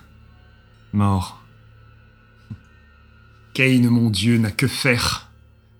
Mort. 0.93 1.43
Cain, 3.53 3.81
mon 3.89 4.09
Dieu, 4.09 4.37
n'a 4.37 4.51
que 4.51 4.67
faire 4.67 5.31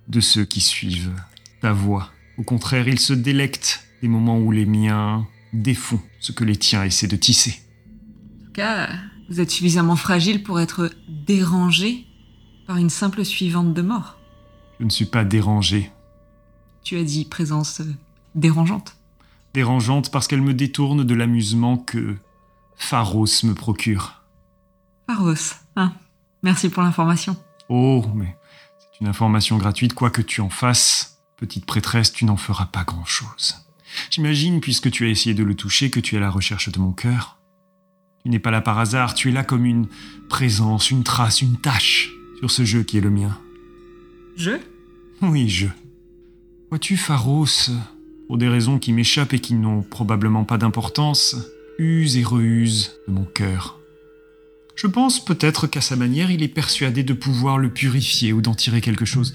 de 0.08 0.20
ceux 0.20 0.46
qui 0.46 0.62
suivent 0.62 1.14
ta 1.62 1.72
voix. 1.72 2.10
Au 2.38 2.44
contraire, 2.44 2.88
il 2.88 3.00
se 3.00 3.14
délecte 3.14 3.88
des 4.02 4.08
moments 4.08 4.40
où 4.40 4.52
les 4.52 4.66
miens 4.66 5.28
défont 5.54 6.00
ce 6.20 6.32
que 6.32 6.44
les 6.44 6.56
tiens 6.56 6.84
essaient 6.84 7.08
de 7.08 7.16
tisser. 7.16 7.62
En 8.42 8.46
tout 8.46 8.52
cas, 8.54 8.90
vous 9.30 9.40
êtes 9.40 9.52
suffisamment 9.52 9.96
fragile 9.96 10.44
pour 10.44 10.60
être 10.60 10.92
dérangé 11.08 12.06
par 12.66 12.78
une 12.78 12.90
simple 12.90 13.24
suivante 13.24 13.74
de 13.74 13.82
mort. 13.82 14.20
Je 14.80 14.86
ne 14.86 14.90
suis 14.90 15.06
pas 15.06 15.24
dérangé. 15.24 15.92
Tu 16.84 16.98
as 16.98 17.04
dit 17.04 17.26
présence 17.26 17.82
dérangeante. 18.36 18.98
dérangeante 19.54 20.12
parce 20.12 20.28
qu'elle 20.28 20.42
me 20.42 20.54
détourne 20.54 21.04
de 21.04 21.14
l'amusement 21.16 21.78
que 21.78 22.16
Pharos 22.78 23.44
me 23.44 23.54
procure. 23.54 24.24
Pharos, 25.08 25.56
hein 25.76 25.94
Merci 26.44 26.70
pour 26.70 26.84
l'information. 26.84 27.36
Oh, 27.70 28.06
mais 28.16 28.38
c'est 28.80 29.02
une 29.02 29.08
information 29.08 29.58
gratuite, 29.58 29.94
quoi 29.94 30.10
que 30.10 30.22
tu 30.22 30.40
en 30.42 30.50
fasses, 30.50 31.20
petite 31.36 31.66
prêtresse, 31.66 32.14
tu 32.14 32.26
n'en 32.26 32.38
feras 32.38 32.68
pas 32.68 32.84
grand-chose. 32.84 33.56
J'imagine, 34.10 34.62
puisque 34.62 34.92
tu 34.92 35.06
as 35.06 35.10
essayé 35.10 35.34
de 35.34 35.44
le 35.44 35.56
toucher, 35.56 35.90
que 35.90 36.00
tu 36.00 36.16
es 36.16 36.18
à 36.18 36.22
la 36.22 36.30
recherche 36.30 36.70
de 36.70 36.80
mon 36.80 36.92
cœur. 36.92 37.38
Tu 38.24 38.30
n'es 38.30 38.40
pas 38.40 38.52
là 38.52 38.62
par 38.62 38.78
hasard, 38.80 39.14
tu 39.14 39.30
es 39.30 39.32
là 39.32 39.44
comme 39.44 39.66
une 39.66 39.88
présence, 40.30 40.92
une 40.92 41.04
trace, 41.04 41.42
une 41.42 41.58
tache 41.58 42.12
sur 42.40 42.52
ce 42.52 42.64
jeu 42.64 42.84
qui 42.84 42.98
est 42.98 43.02
le 43.02 43.10
mien. 43.10 43.38
Je? 44.36 44.52
Oui, 45.22 45.50
je. 45.50 45.68
Vois-tu, 46.70 46.98
Pharos, 46.98 47.72
pour 48.28 48.38
des 48.38 48.50
raisons 48.50 48.78
qui 48.78 48.94
m'échappent 48.94 49.34
et 49.34 49.40
qui 49.40 49.56
n'ont 49.56 49.82
probablement 49.82 50.44
pas 50.44 50.58
d'importance, 50.58 51.36
use 51.78 52.18
et 52.18 52.24
reuse 52.24 53.00
de 53.08 53.14
mon 53.14 53.26
cœur. 53.26 53.80
Je 54.76 54.88
pense 54.88 55.24
peut-être 55.24 55.66
qu'à 55.68 55.82
sa 55.82 55.96
manière, 55.96 56.30
il 56.30 56.44
est 56.44 56.48
persuadé 56.48 57.04
de 57.04 57.14
pouvoir 57.14 57.58
le 57.58 57.70
purifier 57.70 58.32
ou 58.34 58.42
d'en 58.42 58.54
tirer 58.54 58.82
quelque 58.82 59.06
chose. 59.06 59.34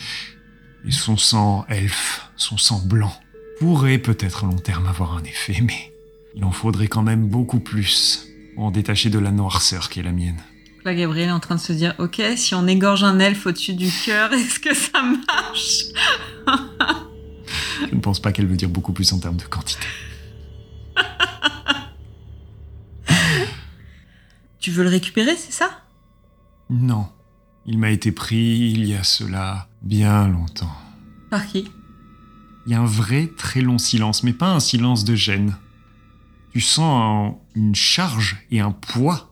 Et 0.86 0.92
son 0.92 1.16
sang 1.16 1.64
elfe, 1.68 2.28
son 2.36 2.56
sang 2.58 2.80
blanc, 2.84 3.12
pourrait 3.58 3.98
peut-être 3.98 4.44
à 4.44 4.46
long 4.46 4.58
terme 4.58 4.86
avoir 4.86 5.16
un 5.16 5.24
effet, 5.24 5.60
mais 5.62 5.92
il 6.34 6.44
en 6.44 6.52
faudrait 6.52 6.88
quand 6.88 7.02
même 7.02 7.26
beaucoup 7.26 7.60
plus 7.60 8.28
pour 8.54 8.64
en 8.64 8.70
détacher 8.70 9.10
de 9.10 9.18
la 9.18 9.30
noirceur 9.30 9.88
qui 9.88 10.00
est 10.00 10.04
la 10.04 10.12
mienne. 10.12 10.40
Là, 10.84 10.94
Gabriel 10.94 11.28
est 11.28 11.32
en 11.32 11.40
train 11.40 11.54
de 11.54 11.60
se 11.60 11.72
dire 11.72 11.94
Ok, 11.98 12.20
si 12.36 12.54
on 12.54 12.66
égorge 12.66 13.04
un 13.04 13.18
elfe 13.20 13.46
au-dessus 13.46 13.74
du 13.74 13.88
cœur, 14.04 14.32
est-ce 14.32 14.58
que 14.58 14.74
ça 14.74 15.02
marche? 15.02 15.86
Je 17.88 17.94
ne 17.94 18.00
pense 18.00 18.20
pas 18.20 18.32
qu'elle 18.32 18.46
veut 18.46 18.56
dire 18.56 18.68
beaucoup 18.68 18.92
plus 18.92 19.12
en 19.12 19.18
termes 19.18 19.36
de 19.36 19.44
quantité. 19.44 19.86
Tu 24.62 24.70
veux 24.70 24.84
le 24.84 24.88
récupérer, 24.88 25.36
c'est 25.36 25.52
ça? 25.52 25.82
Non. 26.70 27.08
Il 27.66 27.78
m'a 27.78 27.90
été 27.90 28.10
pris 28.12 28.70
il 28.70 28.84
y 28.86 28.94
a 28.94 29.02
cela 29.04 29.68
bien 29.82 30.26
longtemps. 30.28 30.74
Par 31.30 31.46
qui? 31.46 31.68
Il 32.66 32.72
y 32.72 32.74
a 32.74 32.80
un 32.80 32.86
vrai 32.86 33.28
très 33.36 33.60
long 33.60 33.76
silence, 33.78 34.22
mais 34.22 34.32
pas 34.32 34.54
un 34.54 34.60
silence 34.60 35.04
de 35.04 35.14
gêne. 35.14 35.56
Tu 36.52 36.60
sens 36.60 37.34
un- 37.34 37.58
une 37.60 37.74
charge 37.74 38.38
et 38.50 38.60
un 38.60 38.70
poids 38.72 39.28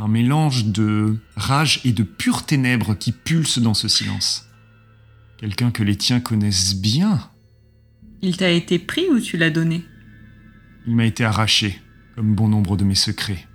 Un 0.00 0.08
mélange 0.08 0.64
de 0.66 1.16
rage 1.36 1.80
et 1.84 1.92
de 1.92 2.02
pure 2.02 2.44
ténèbres 2.44 2.94
qui 2.94 3.12
pulse 3.12 3.60
dans 3.60 3.74
ce 3.74 3.86
silence. 3.86 4.44
Quelqu'un 5.38 5.70
que 5.70 5.84
les 5.84 5.96
tiens 5.96 6.18
connaissent 6.20 6.74
bien. 6.74 7.30
Il 8.20 8.36
t'a 8.36 8.50
été 8.50 8.80
pris 8.80 9.08
ou 9.08 9.20
tu 9.20 9.36
l'as 9.36 9.50
donné? 9.50 9.84
Il 10.88 10.96
m'a 10.96 11.04
été 11.04 11.24
arraché, 11.24 11.80
comme 12.16 12.34
bon 12.34 12.48
nombre 12.48 12.76
de 12.76 12.82
mes 12.84 12.96
secrets. 12.96 13.46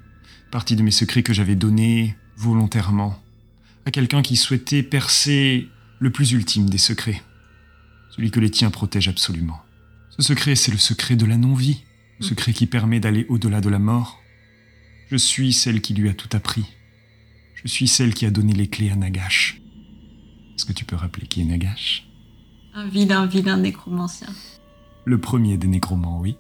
Partie 0.52 0.76
de 0.76 0.82
mes 0.82 0.92
secrets 0.92 1.22
que 1.22 1.34
j'avais 1.34 1.56
donnés 1.56 2.16
volontairement 2.36 3.22
à 3.86 3.92
quelqu'un 3.92 4.22
qui 4.22 4.36
souhaitait 4.36 4.84
percer 4.84 5.68
le 6.00 6.10
plus 6.10 6.32
ultime 6.32 6.70
des 6.70 6.78
secrets. 6.78 7.22
Celui 8.10 8.32
que 8.32 8.40
les 8.40 8.50
tiens 8.50 8.72
protègent 8.72 9.10
absolument. 9.10 9.62
Ce 10.10 10.24
secret, 10.24 10.56
c'est 10.56 10.72
le 10.72 10.78
secret 10.78 11.16
de 11.16 11.26
la 11.26 11.38
non-vie. 11.38 11.84
Le 12.20 12.26
secret 12.26 12.52
qui 12.52 12.66
permet 12.66 13.00
d'aller 13.00 13.26
au-delà 13.30 13.62
de 13.62 13.70
la 13.70 13.80
mort. 13.80 14.20
Je 15.10 15.16
suis 15.16 15.54
celle 15.54 15.82
qui 15.82 15.94
lui 15.94 16.10
a 16.10 16.14
tout 16.14 16.30
appris. 16.36 16.66
Je 17.56 17.68
suis 17.68 17.88
celle 17.88 18.14
qui 18.14 18.26
a 18.26 18.32
donné 18.32 18.54
les 18.54 18.68
clés 18.68 18.90
à 18.90 18.96
Nagash. 18.96 19.62
Est-ce 20.56 20.66
que 20.66 20.74
tu 20.74 20.84
peux 20.84 20.96
rappeler 20.96 21.28
qui 21.28 21.42
est 21.42 21.46
Nagash? 21.46 22.08
Un 22.74 22.88
vilain, 22.88 23.26
vilain 23.26 23.58
nécromancien. 23.58 24.30
Le 25.06 25.20
premier 25.20 25.58
des 25.58 25.68
nécromants, 25.68 26.20
oui. 26.20 26.36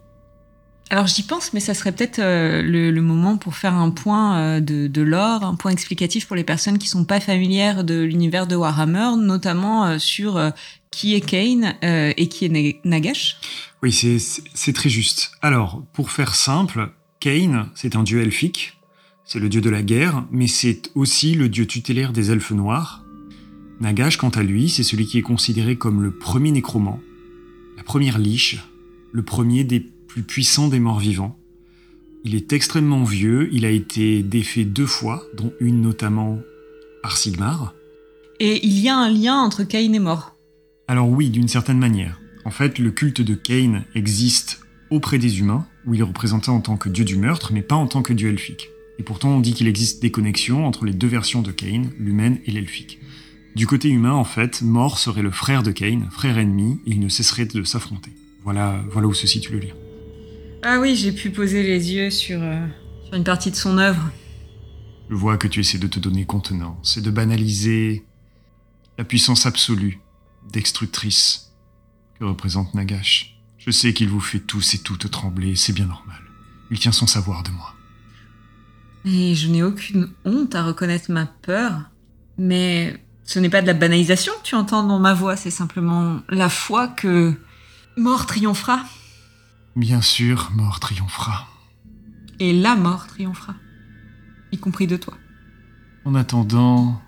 Alors 0.92 1.06
j'y 1.06 1.22
pense, 1.22 1.54
mais 1.54 1.60
ça 1.60 1.76
serait 1.76 1.92
peut-être 1.92 2.18
euh, 2.18 2.64
le, 2.64 3.02
moment 3.02 3.38
pour 3.38 3.56
faire 3.56 3.76
un 3.76 3.92
point 3.92 4.38
euh, 4.38 4.60
de, 4.60 4.88
de 4.88 5.02
lore, 5.04 5.44
un 5.44 5.54
point 5.54 5.72
explicatif 5.72 6.26
pour 6.26 6.36
les 6.36 6.44
personnes 6.44 6.80
qui 6.80 6.88
sont 6.88 7.06
pas 7.06 7.20
familières 7.20 7.84
de 7.84 8.02
l'univers 8.02 8.48
de 8.48 8.56
Warhammer, 8.56 9.12
notamment 9.18 9.86
euh, 9.86 10.00
sur 10.00 10.42
qui 10.90 11.14
est 11.14 11.22
Kane 11.22 11.76
et 11.84 12.28
qui 12.30 12.46
est 12.46 12.50
Na- 12.50 12.98
Nagash. 12.98 13.38
Oui, 13.84 13.92
c'est 13.92 14.74
très 14.74 14.90
juste. 14.90 15.32
Alors, 15.44 15.84
pour 15.94 16.10
faire 16.10 16.34
simple, 16.34 16.92
Kane, 17.20 17.70
c'est 17.76 17.96
un 17.96 18.02
dieu 18.02 18.22
elfique. 18.22 18.80
C'est 19.24 19.40
le 19.40 19.50
dieu 19.50 19.62
de 19.62 19.70
la 19.70 19.84
guerre, 19.84 20.26
mais 20.32 20.48
c'est 20.48 20.90
aussi 20.96 21.36
le 21.36 21.50
dieu 21.50 21.68
tutélaire 21.68 22.12
des 22.12 22.32
elfes 22.32 22.50
noirs. 22.50 23.04
Nagash, 23.80 24.18
quant 24.18 24.30
à 24.30 24.42
lui, 24.42 24.70
c'est 24.70 24.84
celui 24.84 25.06
qui 25.06 25.20
est 25.20 25.22
considéré 25.22 25.76
comme 25.76 26.02
le 26.02 26.12
premier 26.12 26.52
nécromant, 26.52 27.00
la 27.78 27.84
première 27.84 28.18
liche, 28.18 28.58
le 29.12 29.22
premier 29.22 29.64
des 29.64 29.86
plus 30.10 30.24
puissants 30.24 30.68
des 30.68 30.80
morts 30.80 30.99
vivants. 30.99 31.38
Il 32.26 32.36
est 32.36 32.51
extrêmement 32.51 33.05
vieux, 33.05 33.47
il 33.53 33.64
a 33.64 33.70
été 33.70 34.24
défait 34.24 34.66
deux 34.66 34.88
fois, 34.88 35.24
dont 35.38 35.53
une 35.62 35.82
notamment 35.82 36.39
par 37.01 37.16
Sigmar. 37.16 37.74
Et 38.41 38.66
il 38.66 38.78
y 38.80 38.89
a 38.89 38.97
un 38.97 39.10
lien 39.10 39.38
entre 39.38 39.64
Kane 39.64 39.95
et 39.95 39.99
mort. 39.99 40.36
Alors 40.88 41.07
oui, 41.10 41.30
d'une 41.30 41.47
certaine 41.47 41.78
manière. 41.78 42.20
En 42.43 42.51
fait, 42.51 42.80
le 42.80 42.91
culte 42.91 43.22
de 43.22 43.36
Cain 43.36 43.84
existe 43.95 44.62
auprès 44.89 45.20
des 45.20 45.39
humains, 45.39 45.68
où 45.86 45.93
il 45.93 45.99
est 45.99 46.03
représenté 46.03 46.49
en 46.49 46.60
tant 46.60 46.76
que 46.76 46.89
dieu 46.89 47.05
du 47.05 47.16
meurtre, 47.16 47.51
mais 47.53 47.62
pas 47.62 47.76
en 47.76 47.88
tant 47.88 48.01
que 48.01 48.12
dieu 48.14 48.30
elfique. 48.30 48.70
Et 48.97 49.03
pourtant, 49.03 49.30
on 49.30 49.39
dit 49.39 49.53
qu'il 49.53 49.68
existe 49.68 50.01
des 50.01 50.12
connexions 50.12 50.66
entre 50.66 50.86
les 50.86 50.93
deux 50.93 51.07
versions 51.07 51.41
de 51.41 51.51
Cain, 51.51 51.84
l'humaine 51.99 52.39
et 52.45 52.51
l'elfique. 52.51 52.99
Du 53.55 53.68
côté 53.68 53.89
humain, 53.89 54.14
en 54.14 54.24
fait, 54.24 54.62
Mort 54.62 54.97
serait 54.97 55.22
le 55.22 55.32
frère 55.32 55.64
de 55.64 55.72
Cain, 55.72 56.01
frère 56.12 56.38
ennemi, 56.38 56.80
et 56.86 56.91
il 56.91 56.99
ne 56.99 57.10
cesserait 57.10 57.45
de 57.45 57.64
s'affronter. 57.64 58.12
Voilà, 58.43 58.84
voilà 58.91 59.07
où 59.07 59.14
se 59.14 59.28
situe 59.28 59.53
le 59.53 59.60
lien. 59.60 59.89
Ah 60.62 60.80
oui, 60.80 60.95
j'ai 60.95 61.14
pu 61.14 61.30
poser 61.30 61.64
les 61.64 61.93
yeux 61.93 62.10
sur, 62.10 62.41
euh, 62.41 62.68
sur 63.05 63.14
une 63.14 63.24
partie 63.24 63.49
de 63.49 63.55
son 63.55 63.78
œuvre. 63.78 64.12
Je 65.10 65.16
vois 65.16 65.38
que 65.38 65.47
tu 65.47 65.62
essaies 65.62 65.78
de 65.78 65.88
te 65.88 65.99
donner 65.99 66.26
contenance 66.26 66.97
et 66.97 67.01
de 67.01 67.10
banaliser 67.10 68.05
la 68.97 69.05
puissance 69.05 69.45
absolue, 69.45 70.01
destructrice, 70.51 71.53
que 72.20 72.26
représente 72.26 72.74
Nagash. 72.74 73.38
Je 73.57 73.72
sais 73.72 73.93
qu'il 73.93 74.10
vous 74.10 74.20
fait 74.20 74.39
tous 74.39 74.74
et 74.74 74.80
toutes 74.80 75.10
trembler, 75.10 75.55
c'est 75.55 75.74
bien 75.74 75.86
normal. 75.86 76.22
Il 76.72 76.80
tient 76.80 76.91
son 76.91 77.07
savoir 77.07 77.43
de 77.43 77.51
moi. 77.51 77.74
Et 79.05 79.36
je 79.36 79.47
n'ai 79.47 79.64
aucune 79.64 80.10
honte 80.26 80.55
à 80.55 80.64
reconnaître 80.64 81.10
ma 81.10 81.26
peur, 81.26 81.89
mais 82.38 83.01
ce 83.24 83.39
n'est 83.39 83.49
pas 83.49 83.62
de 83.62 83.68
la 83.68 83.74
banalisation 83.74 84.34
que 84.43 84.47
tu 84.49 84.55
entends 84.55 84.84
dans 84.84 84.99
ma 84.99 85.14
voix, 85.14 85.38
c'est 85.38 85.51
simplement 85.51 86.20
la 86.28 86.49
foi 86.49 86.89
que 86.89 87.34
mort 87.95 88.26
triomphera 88.26 88.84
Bien 89.80 90.01
sûr, 90.01 90.51
mort 90.51 90.82
triomphera. 90.82 91.47
et 92.39 92.51
la 92.51 92.75
mort 92.75 93.07
triomphera, 93.07 93.55
y 94.51 94.57
compris 94.57 94.88
de 94.88 94.97
toi. 94.97 95.17
En 96.03 96.15
attendant, 96.15 97.01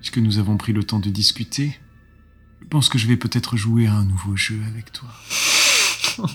puisque 0.00 0.16
nous 0.16 0.38
avons 0.38 0.56
pris 0.56 0.72
le 0.72 0.82
temps 0.82 0.98
de 0.98 1.10
discuter, 1.10 1.78
je 2.62 2.68
pense 2.68 2.88
que 2.88 2.96
je 2.96 3.06
vais 3.06 3.18
peut-être 3.18 3.58
jouer 3.58 3.86
à 3.86 3.92
un 3.92 4.06
nouveau 4.06 4.34
jeu 4.34 4.58
avec 4.66 4.92
toi. 4.92 5.10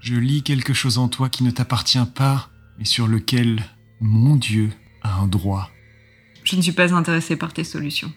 Je 0.00 0.14
lis 0.14 0.42
quelque 0.42 0.72
chose 0.72 0.96
en 0.96 1.08
toi 1.08 1.28
qui 1.28 1.44
ne 1.44 1.50
t'appartient 1.50 2.04
pas, 2.14 2.50
mais 2.78 2.84
sur 2.86 3.06
lequel 3.06 3.62
mon 4.00 4.36
Dieu 4.36 4.70
a 5.02 5.18
un 5.20 5.26
droit. 5.26 5.70
Je 6.44 6.56
ne 6.56 6.62
suis 6.62 6.72
pas 6.72 6.94
intéressée 6.94 7.36
par 7.36 7.52
tes 7.52 7.64
solutions. 7.64 8.12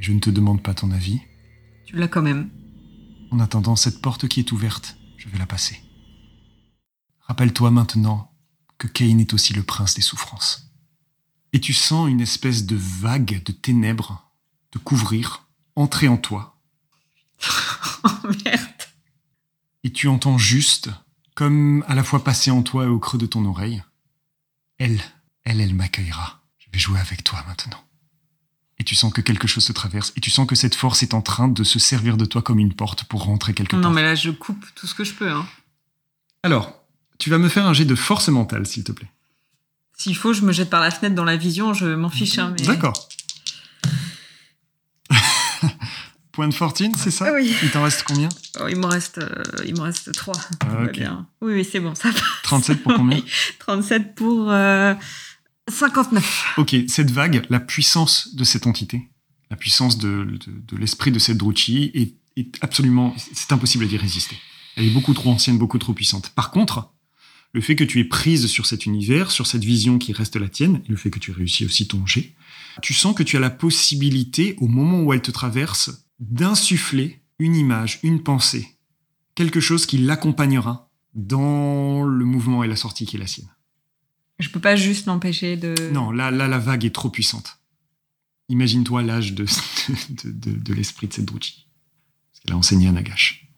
Je 0.00 0.12
ne 0.12 0.18
te 0.20 0.30
demande 0.30 0.62
pas 0.62 0.74
ton 0.74 0.90
avis. 0.90 1.20
Tu 1.84 1.96
l'as 1.96 2.06
quand 2.06 2.22
même. 2.22 2.50
En 3.32 3.40
attendant 3.40 3.74
cette 3.74 4.00
porte 4.00 4.28
qui 4.28 4.38
est 4.40 4.52
ouverte, 4.52 4.96
je 5.26 5.32
vais 5.32 5.38
la 5.38 5.46
passer. 5.46 5.82
Rappelle-toi 7.20 7.70
maintenant 7.70 8.32
que 8.78 8.86
Cain 8.86 9.18
est 9.18 9.34
aussi 9.34 9.52
le 9.52 9.62
prince 9.62 9.94
des 9.94 10.02
souffrances. 10.02 10.70
Et 11.52 11.60
tu 11.60 11.74
sens 11.74 12.08
une 12.08 12.20
espèce 12.20 12.66
de 12.66 12.76
vague 12.76 13.42
de 13.42 13.52
ténèbres 13.52 14.30
te 14.70 14.78
couvrir, 14.78 15.48
entrer 15.74 16.08
en 16.08 16.16
toi, 16.16 16.58
Oh 18.04 18.28
merde. 18.44 18.82
et 19.84 19.92
tu 19.92 20.08
entends 20.08 20.38
juste, 20.38 20.90
comme 21.34 21.84
à 21.88 21.94
la 21.94 22.04
fois 22.04 22.22
passer 22.22 22.50
en 22.50 22.62
toi 22.62 22.84
et 22.84 22.88
au 22.88 22.98
creux 22.98 23.18
de 23.18 23.26
ton 23.26 23.44
oreille, 23.44 23.82
elle, 24.78 25.00
elle, 25.44 25.60
elle 25.60 25.74
m'accueillera. 25.74 26.42
Je 26.58 26.66
vais 26.72 26.78
jouer 26.78 27.00
avec 27.00 27.24
toi 27.24 27.42
maintenant. 27.46 27.82
Et 28.78 28.84
tu 28.84 28.94
sens 28.94 29.12
que 29.12 29.22
quelque 29.22 29.48
chose 29.48 29.64
se 29.64 29.72
traverse, 29.72 30.12
et 30.16 30.20
tu 30.20 30.30
sens 30.30 30.46
que 30.46 30.54
cette 30.54 30.74
force 30.74 31.02
est 31.02 31.14
en 31.14 31.22
train 31.22 31.48
de 31.48 31.64
se 31.64 31.78
servir 31.78 32.16
de 32.16 32.26
toi 32.26 32.42
comme 32.42 32.58
une 32.58 32.74
porte 32.74 33.04
pour 33.04 33.24
rentrer 33.24 33.54
quelque 33.54 33.70
part. 33.70 33.80
Non 33.80 33.90
mais 33.90 34.02
là 34.02 34.14
je 34.14 34.30
coupe 34.30 34.64
tout 34.74 34.86
ce 34.86 34.94
que 34.94 35.04
je 35.04 35.14
peux. 35.14 35.30
Hein. 35.30 35.46
Alors, 36.42 36.74
tu 37.18 37.30
vas 37.30 37.38
me 37.38 37.48
faire 37.48 37.66
un 37.66 37.72
jet 37.72 37.84
de 37.84 37.94
force 37.94 38.28
mentale, 38.28 38.66
s'il 38.66 38.84
te 38.84 38.92
plaît. 38.92 39.10
S'il 39.96 40.16
faut, 40.16 40.32
je 40.32 40.42
me 40.42 40.52
jette 40.52 40.68
par 40.68 40.80
la 40.80 40.90
fenêtre 40.90 41.14
dans 41.14 41.24
la 41.24 41.36
vision, 41.36 41.72
je 41.72 41.86
m'en 41.86 42.10
fiche. 42.10 42.38
Hein, 42.38 42.54
mais... 42.58 42.66
D'accord. 42.66 43.08
Point 46.32 46.48
de 46.48 46.54
fortune, 46.54 46.94
c'est 46.94 47.10
ça? 47.10 47.32
Oui. 47.32 47.56
Il 47.62 47.70
t'en 47.70 47.82
reste 47.82 48.02
combien? 48.02 48.28
Oh, 48.60 48.68
il 48.68 48.76
m'en 48.76 48.88
reste, 48.88 49.18
euh, 49.18 49.42
il 49.64 49.80
reste 49.80 50.12
3. 50.12 50.34
Ah, 50.60 50.84
bien. 50.92 51.26
Oui, 51.40 51.54
oui, 51.54 51.64
c'est 51.70 51.80
bon, 51.80 51.94
ça 51.94 52.10
va. 52.10 52.20
37 52.42 52.82
pour 52.82 52.94
combien? 52.94 53.16
Oui. 53.24 53.24
37 53.58 54.14
pour 54.14 54.50
euh, 54.50 54.92
59. 55.68 56.54
Ok, 56.58 56.76
cette 56.88 57.10
vague, 57.10 57.44
la 57.50 57.60
puissance 57.60 58.34
de 58.34 58.44
cette 58.44 58.66
entité, 58.66 59.08
la 59.50 59.56
puissance 59.56 59.98
de, 59.98 60.38
l'esprit 60.78 61.10
de 61.10 61.18
cette 61.18 61.38
Druchi 61.38 61.90
est, 61.94 62.14
absolument... 62.60 63.14
C'est 63.32 63.52
impossible 63.52 63.86
d'y 63.88 63.96
résister. 63.96 64.36
Elle 64.76 64.86
est 64.86 64.90
beaucoup 64.90 65.14
trop 65.14 65.30
ancienne, 65.30 65.58
beaucoup 65.58 65.78
trop 65.78 65.94
puissante. 65.94 66.30
Par 66.30 66.50
contre, 66.50 66.92
le 67.52 67.60
fait 67.60 67.76
que 67.76 67.84
tu 67.84 68.00
es 68.00 68.04
prise 68.04 68.46
sur 68.46 68.66
cet 68.66 68.86
univers, 68.86 69.30
sur 69.30 69.46
cette 69.46 69.64
vision 69.64 69.98
qui 69.98 70.12
reste 70.12 70.36
la 70.36 70.48
tienne, 70.48 70.82
et 70.84 70.90
le 70.90 70.96
fait 70.96 71.10
que 71.10 71.18
tu 71.18 71.32
réussis 71.32 71.64
aussi 71.64 71.88
ton 71.88 72.04
jet, 72.06 72.34
tu 72.82 72.92
sens 72.92 73.14
que 73.14 73.22
tu 73.22 73.36
as 73.36 73.40
la 73.40 73.50
possibilité, 73.50 74.54
au 74.58 74.68
moment 74.68 75.02
où 75.02 75.12
elle 75.12 75.22
te 75.22 75.30
traverse, 75.30 76.06
d'insuffler 76.20 77.22
une 77.38 77.56
image, 77.56 78.00
une 78.02 78.22
pensée, 78.22 78.76
quelque 79.34 79.60
chose 79.60 79.86
qui 79.86 79.98
l'accompagnera 79.98 80.90
dans 81.14 82.02
le 82.02 82.24
mouvement 82.24 82.62
et 82.62 82.68
la 82.68 82.76
sortie 82.76 83.06
qui 83.06 83.16
est 83.16 83.20
la 83.20 83.26
sienne. 83.26 83.48
Je 84.38 84.48
peux 84.50 84.60
pas 84.60 84.76
juste 84.76 85.06
l'empêcher 85.06 85.56
de. 85.56 85.74
Non, 85.92 86.10
là, 86.10 86.30
là, 86.30 86.46
la 86.48 86.58
vague 86.58 86.84
est 86.84 86.94
trop 86.94 87.08
puissante. 87.10 87.58
Imagine-toi 88.48 89.02
l'âge 89.02 89.32
de, 89.34 89.44
de, 90.24 90.30
de- 90.30 90.58
de 90.58 90.74
l'esprit 90.74 91.08
de 91.08 91.12
cette 91.14 91.24
Druchi. 91.24 91.66
Parce 92.32 92.40
qu'elle 92.44 92.54
a 92.54 92.58
enseigné 92.58 92.88
à 92.88 92.92
Nagash. 92.92 93.48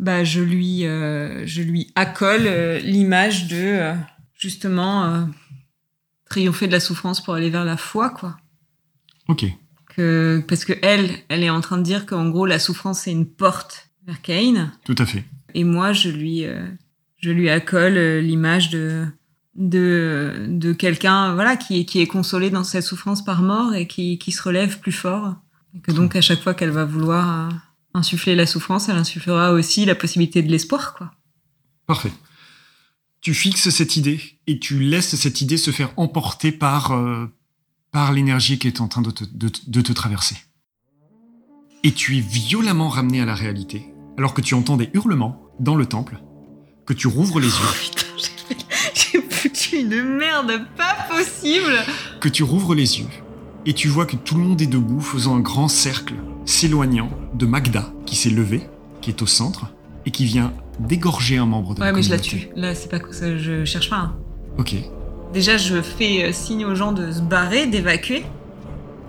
Bah, 0.00 0.24
je 0.24 0.40
lui, 0.40 0.84
euh, 0.86 1.46
je 1.46 1.62
lui 1.62 1.92
accole 1.94 2.46
euh, 2.46 2.78
l'image 2.80 3.46
de 3.46 3.56
euh, 3.56 3.94
justement 4.38 5.28
triompher 6.28 6.66
de 6.66 6.72
la 6.72 6.80
souffrance 6.80 7.22
pour 7.22 7.34
aller 7.34 7.50
vers 7.50 7.64
la 7.64 7.76
foi, 7.76 8.10
quoi. 8.10 8.36
Ok, 9.28 9.44
Que, 9.94 10.42
parce 10.48 10.64
que 10.64 10.72
elle, 10.82 11.10
elle 11.28 11.42
est 11.44 11.50
en 11.50 11.60
train 11.60 11.78
de 11.78 11.82
dire 11.82 12.06
qu'en 12.06 12.28
gros 12.30 12.46
la 12.46 12.58
souffrance 12.58 13.00
c'est 13.02 13.12
une 13.12 13.26
porte 13.26 13.90
vers 14.06 14.20
Cain, 14.22 14.72
tout 14.84 14.96
à 14.98 15.06
fait. 15.06 15.24
et 15.54 15.62
moi 15.62 15.92
je 15.92 16.08
lui, 16.08 16.44
je 17.18 17.30
lui 17.30 17.48
accole 17.48 17.94
l'image 18.18 18.70
de 18.70 19.06
de, 19.54 20.46
de 20.48 20.72
quelqu'un 20.72 21.34
voilà 21.34 21.56
qui 21.56 21.80
est, 21.80 21.84
qui 21.84 22.00
est 22.00 22.06
consolé 22.06 22.50
dans 22.50 22.64
cette 22.64 22.84
souffrance 22.84 23.24
par 23.24 23.42
mort 23.42 23.74
et 23.74 23.86
qui, 23.86 24.18
qui 24.18 24.32
se 24.32 24.42
relève 24.42 24.80
plus 24.80 24.92
fort. 24.92 25.34
Et 25.74 25.80
que 25.80 25.92
donc 25.92 26.16
à 26.16 26.20
chaque 26.20 26.42
fois 26.42 26.54
qu'elle 26.54 26.70
va 26.70 26.84
vouloir 26.84 27.50
euh, 27.50 27.54
insuffler 27.94 28.34
la 28.34 28.46
souffrance, 28.46 28.88
elle 28.88 28.96
insufflera 28.96 29.52
aussi 29.52 29.84
la 29.84 29.94
possibilité 29.94 30.42
de 30.42 30.50
l'espoir, 30.50 30.94
quoi. 30.94 31.12
Parfait. 31.86 32.12
Tu 33.20 33.34
fixes 33.34 33.70
cette 33.70 33.96
idée 33.96 34.20
et 34.46 34.58
tu 34.58 34.80
laisses 34.80 35.14
cette 35.16 35.40
idée 35.40 35.56
se 35.56 35.70
faire 35.70 35.92
emporter 35.96 36.52
par, 36.52 36.92
euh, 36.92 37.26
par 37.90 38.12
l'énergie 38.12 38.58
qui 38.58 38.66
est 38.68 38.80
en 38.80 38.88
train 38.88 39.02
de 39.02 39.10
te, 39.10 39.24
de, 39.24 39.50
de 39.66 39.80
te 39.80 39.92
traverser. 39.92 40.36
Et 41.84 41.92
tu 41.92 42.16
es 42.16 42.20
violemment 42.20 42.88
ramené 42.88 43.20
à 43.20 43.24
la 43.24 43.34
réalité, 43.34 43.86
alors 44.16 44.34
que 44.34 44.40
tu 44.40 44.54
entends 44.54 44.76
des 44.76 44.90
hurlements 44.94 45.42
dans 45.60 45.74
le 45.74 45.86
temple, 45.86 46.20
que 46.86 46.92
tu 46.92 47.06
rouvres 47.06 47.40
les 47.40 47.48
yeux. 47.48 48.56
foutu 49.48 49.76
une 49.78 50.02
merde 50.16 50.52
pas 50.76 50.96
possible. 51.14 51.72
Que 52.20 52.28
tu 52.28 52.42
rouvres 52.42 52.74
les 52.74 53.00
yeux 53.00 53.06
et 53.64 53.74
tu 53.74 53.86
vois 53.88 54.06
que 54.06 54.16
tout 54.16 54.34
le 54.36 54.42
monde 54.42 54.60
est 54.60 54.66
debout, 54.66 55.00
faisant 55.00 55.36
un 55.36 55.40
grand 55.40 55.68
cercle, 55.68 56.14
s'éloignant 56.46 57.10
de 57.34 57.46
Magda, 57.46 57.92
qui 58.06 58.16
s'est 58.16 58.30
levée, 58.30 58.68
qui 59.00 59.10
est 59.10 59.22
au 59.22 59.26
centre, 59.26 59.66
et 60.04 60.10
qui 60.10 60.24
vient 60.24 60.52
d'égorger 60.80 61.36
un 61.38 61.46
membre 61.46 61.74
de 61.76 61.80
Ouais, 61.80 61.86
la 61.86 61.92
mais 61.92 62.02
je 62.02 62.10
la 62.10 62.18
tue. 62.18 62.48
Là, 62.56 62.74
c'est 62.74 62.88
pas 62.90 62.98
que 62.98 63.14
ça, 63.14 63.36
je 63.38 63.64
cherche 63.64 63.88
pas. 63.88 63.96
hein. 63.98 64.16
Ok. 64.58 64.74
Déjà, 65.32 65.56
je 65.58 65.80
fais 65.80 66.24
euh, 66.24 66.32
signe 66.32 66.64
aux 66.64 66.74
gens 66.74 66.90
de 66.90 67.12
se 67.12 67.20
barrer, 67.20 67.66
d'évacuer. 67.68 68.24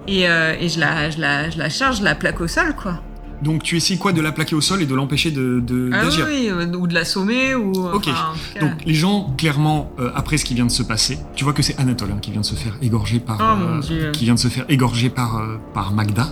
Et, 0.07 0.29
euh, 0.29 0.55
et 0.59 0.69
je, 0.69 0.79
la, 0.79 1.09
je, 1.09 1.19
la, 1.19 1.49
je 1.49 1.57
la 1.57 1.69
charge, 1.69 1.97
je 1.97 2.03
la 2.03 2.13
plaque 2.13 2.39
au 2.39 2.47
sol, 2.47 2.75
quoi. 2.75 3.01
Donc 3.41 3.63
tu 3.63 3.75
essaies 3.77 3.97
quoi 3.97 4.13
de 4.13 4.21
la 4.21 4.31
plaquer 4.31 4.55
au 4.55 4.61
sol 4.61 4.81
et 4.81 4.85
de 4.85 4.95
l'empêcher 4.95 5.31
de, 5.31 5.59
de- 5.59 5.89
Ah 5.93 5.99
oui, 5.99 6.05
d'agir 6.05 6.25
oui, 6.29 6.47
euh, 6.49 6.73
ou 6.77 6.87
de 6.87 6.93
l'assommer, 6.93 7.55
ou... 7.55 7.71
Ok. 7.93 8.07
enfin, 8.07 8.33
Donc 8.61 8.71
les 8.85 8.93
gens, 8.93 9.33
clairement, 9.37 9.91
euh, 9.99 10.11
après 10.15 10.37
ce 10.37 10.45
qui 10.45 10.53
vient 10.53 10.65
de 10.65 10.71
se 10.71 10.83
passer, 10.83 11.17
tu 11.35 11.43
vois 11.43 11.53
que 11.53 11.61
c'est 11.61 11.77
Anatole 11.79 12.11
hein, 12.13 12.19
qui 12.21 12.31
vient 12.31 12.41
de 12.41 12.45
se 12.45 12.55
faire 12.55 12.77
égorger 12.81 13.19
par, 13.19 13.37
Oh, 13.41 13.61
euh, 13.63 13.73
mon 13.75 13.79
Dieu. 13.79 14.11
qui 14.13 14.25
vient 14.25 14.35
de 14.35 14.39
se 14.39 14.47
faire 14.47 14.65
égorger 14.69 15.09
par, 15.09 15.37
euh, 15.37 15.57
par 15.73 15.93
Magda. 15.93 16.29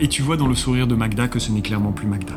Et 0.00 0.08
tu 0.08 0.20
vois 0.20 0.36
dans 0.36 0.46
le 0.46 0.54
sourire 0.54 0.86
de 0.86 0.94
Magda 0.94 1.26
que 1.26 1.38
ce 1.38 1.50
n'est 1.50 1.62
clairement 1.62 1.90
plus 1.92 2.06
Magda. 2.06 2.34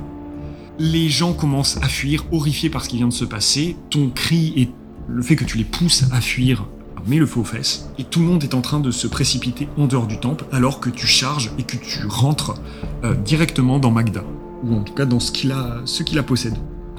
Les 0.80 1.10
gens 1.10 1.34
commencent 1.34 1.78
à 1.84 1.90
fuir, 1.90 2.24
horrifiés 2.32 2.70
par 2.70 2.86
ce 2.86 2.90
qui 2.90 2.96
vient 2.96 3.08
de 3.10 3.14
se 3.14 3.26
passer. 3.26 3.76
Ton 3.90 4.10
cri 4.10 4.54
et 4.56 4.70
le 5.10 5.22
fait 5.22 5.36
que 5.36 5.44
tu 5.44 5.58
les 5.58 5.66
pousses 5.66 6.06
à 6.14 6.22
fuir 6.22 6.66
met 7.08 7.18
le 7.18 7.26
feu 7.26 7.40
aux 7.42 7.44
fesses. 7.46 7.90
Et 7.98 8.04
tout 8.04 8.20
le 8.20 8.26
monde 8.26 8.44
est 8.44 8.54
en 8.54 8.62
train 8.62 8.80
de 8.80 8.92
se 8.92 9.08
précipiter 9.08 9.68
en 9.78 9.88
dehors 9.88 10.08
du 10.08 10.20
temple 10.20 10.46
alors 10.52 10.80
que 10.80 10.90
tu 10.90 11.08
charges 11.08 11.52
et 11.58 11.64
que 11.64 11.78
tu 11.78 12.06
rentres 12.08 12.56
euh, 13.04 13.14
directement 13.16 13.80
dans 13.80 13.92
Magda. 13.92 14.24
Ou 14.64 14.76
en 14.76 14.82
tout 14.82 14.94
cas 14.94 15.06
dans 15.06 15.20
ce 15.20 15.32
qu'il 15.32 15.52
a, 15.52 15.78
ce 15.86 16.04
qui 16.04 16.16
la 16.16 16.24
possède. 16.24 16.56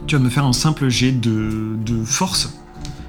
Tu 0.06 0.16
vas 0.16 0.22
me 0.22 0.28
faire 0.28 0.44
un 0.44 0.52
simple 0.52 0.88
jet 0.88 1.12
de, 1.12 1.76
de 1.84 2.04
force. 2.04 2.52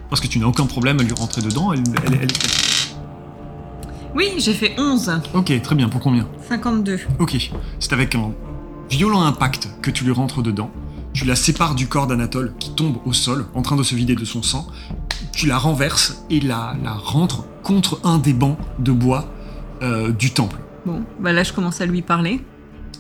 Parce 0.09 0.21
que 0.21 0.27
tu 0.27 0.39
n'as 0.39 0.45
aucun 0.45 0.65
problème 0.65 0.99
à 0.99 1.03
lui 1.03 1.13
rentrer 1.13 1.41
dedans. 1.41 1.73
Elle, 1.73 1.83
elle- 2.05 2.13
elle 2.21 2.31
est 2.31 2.35
statique. 2.35 2.95
Oui, 4.15 4.29
j'ai 4.37 4.53
fait 4.53 4.73
11. 4.77 5.11
Ok, 5.33 5.51
très 5.61 5.75
bien. 5.75 5.89
Pour 5.89 5.99
combien? 5.99 6.25
52. 6.47 6.99
Ok, 7.19 7.35
c'est 7.79 7.91
avec 7.91 8.15
un 8.15 8.31
violent 8.89 9.23
impact 9.23 9.67
que 9.81 9.91
tu 9.91 10.05
lui 10.05 10.11
rentres 10.11 10.41
dedans. 10.41 10.69
Tu 11.11 11.25
la 11.25 11.35
sépares 11.35 11.75
du 11.75 11.87
corps 11.87 12.07
d'Anatole 12.07 12.53
qui 12.59 12.71
tombe 12.71 12.97
au 13.05 13.11
sol, 13.13 13.45
en 13.55 13.61
train 13.61 13.75
de 13.75 13.83
se 13.83 13.95
vider 13.95 14.15
de 14.15 14.25
son 14.25 14.41
sang. 14.43 14.67
Tu 15.35 15.47
la 15.47 15.57
renverses 15.57 16.23
et 16.29 16.39
la, 16.39 16.75
la 16.81 16.93
rentres 16.93 17.43
contre 17.61 17.99
un 18.05 18.17
des 18.19 18.33
bancs 18.33 18.57
de 18.79 18.91
bois 18.91 19.25
euh, 19.81 20.11
du 20.11 20.31
temple. 20.31 20.57
Bon, 20.85 21.03
bah 21.19 21.33
là, 21.33 21.43
je 21.43 21.51
commence 21.51 21.81
à 21.81 21.85
lui 21.85 22.01
parler. 22.01 22.41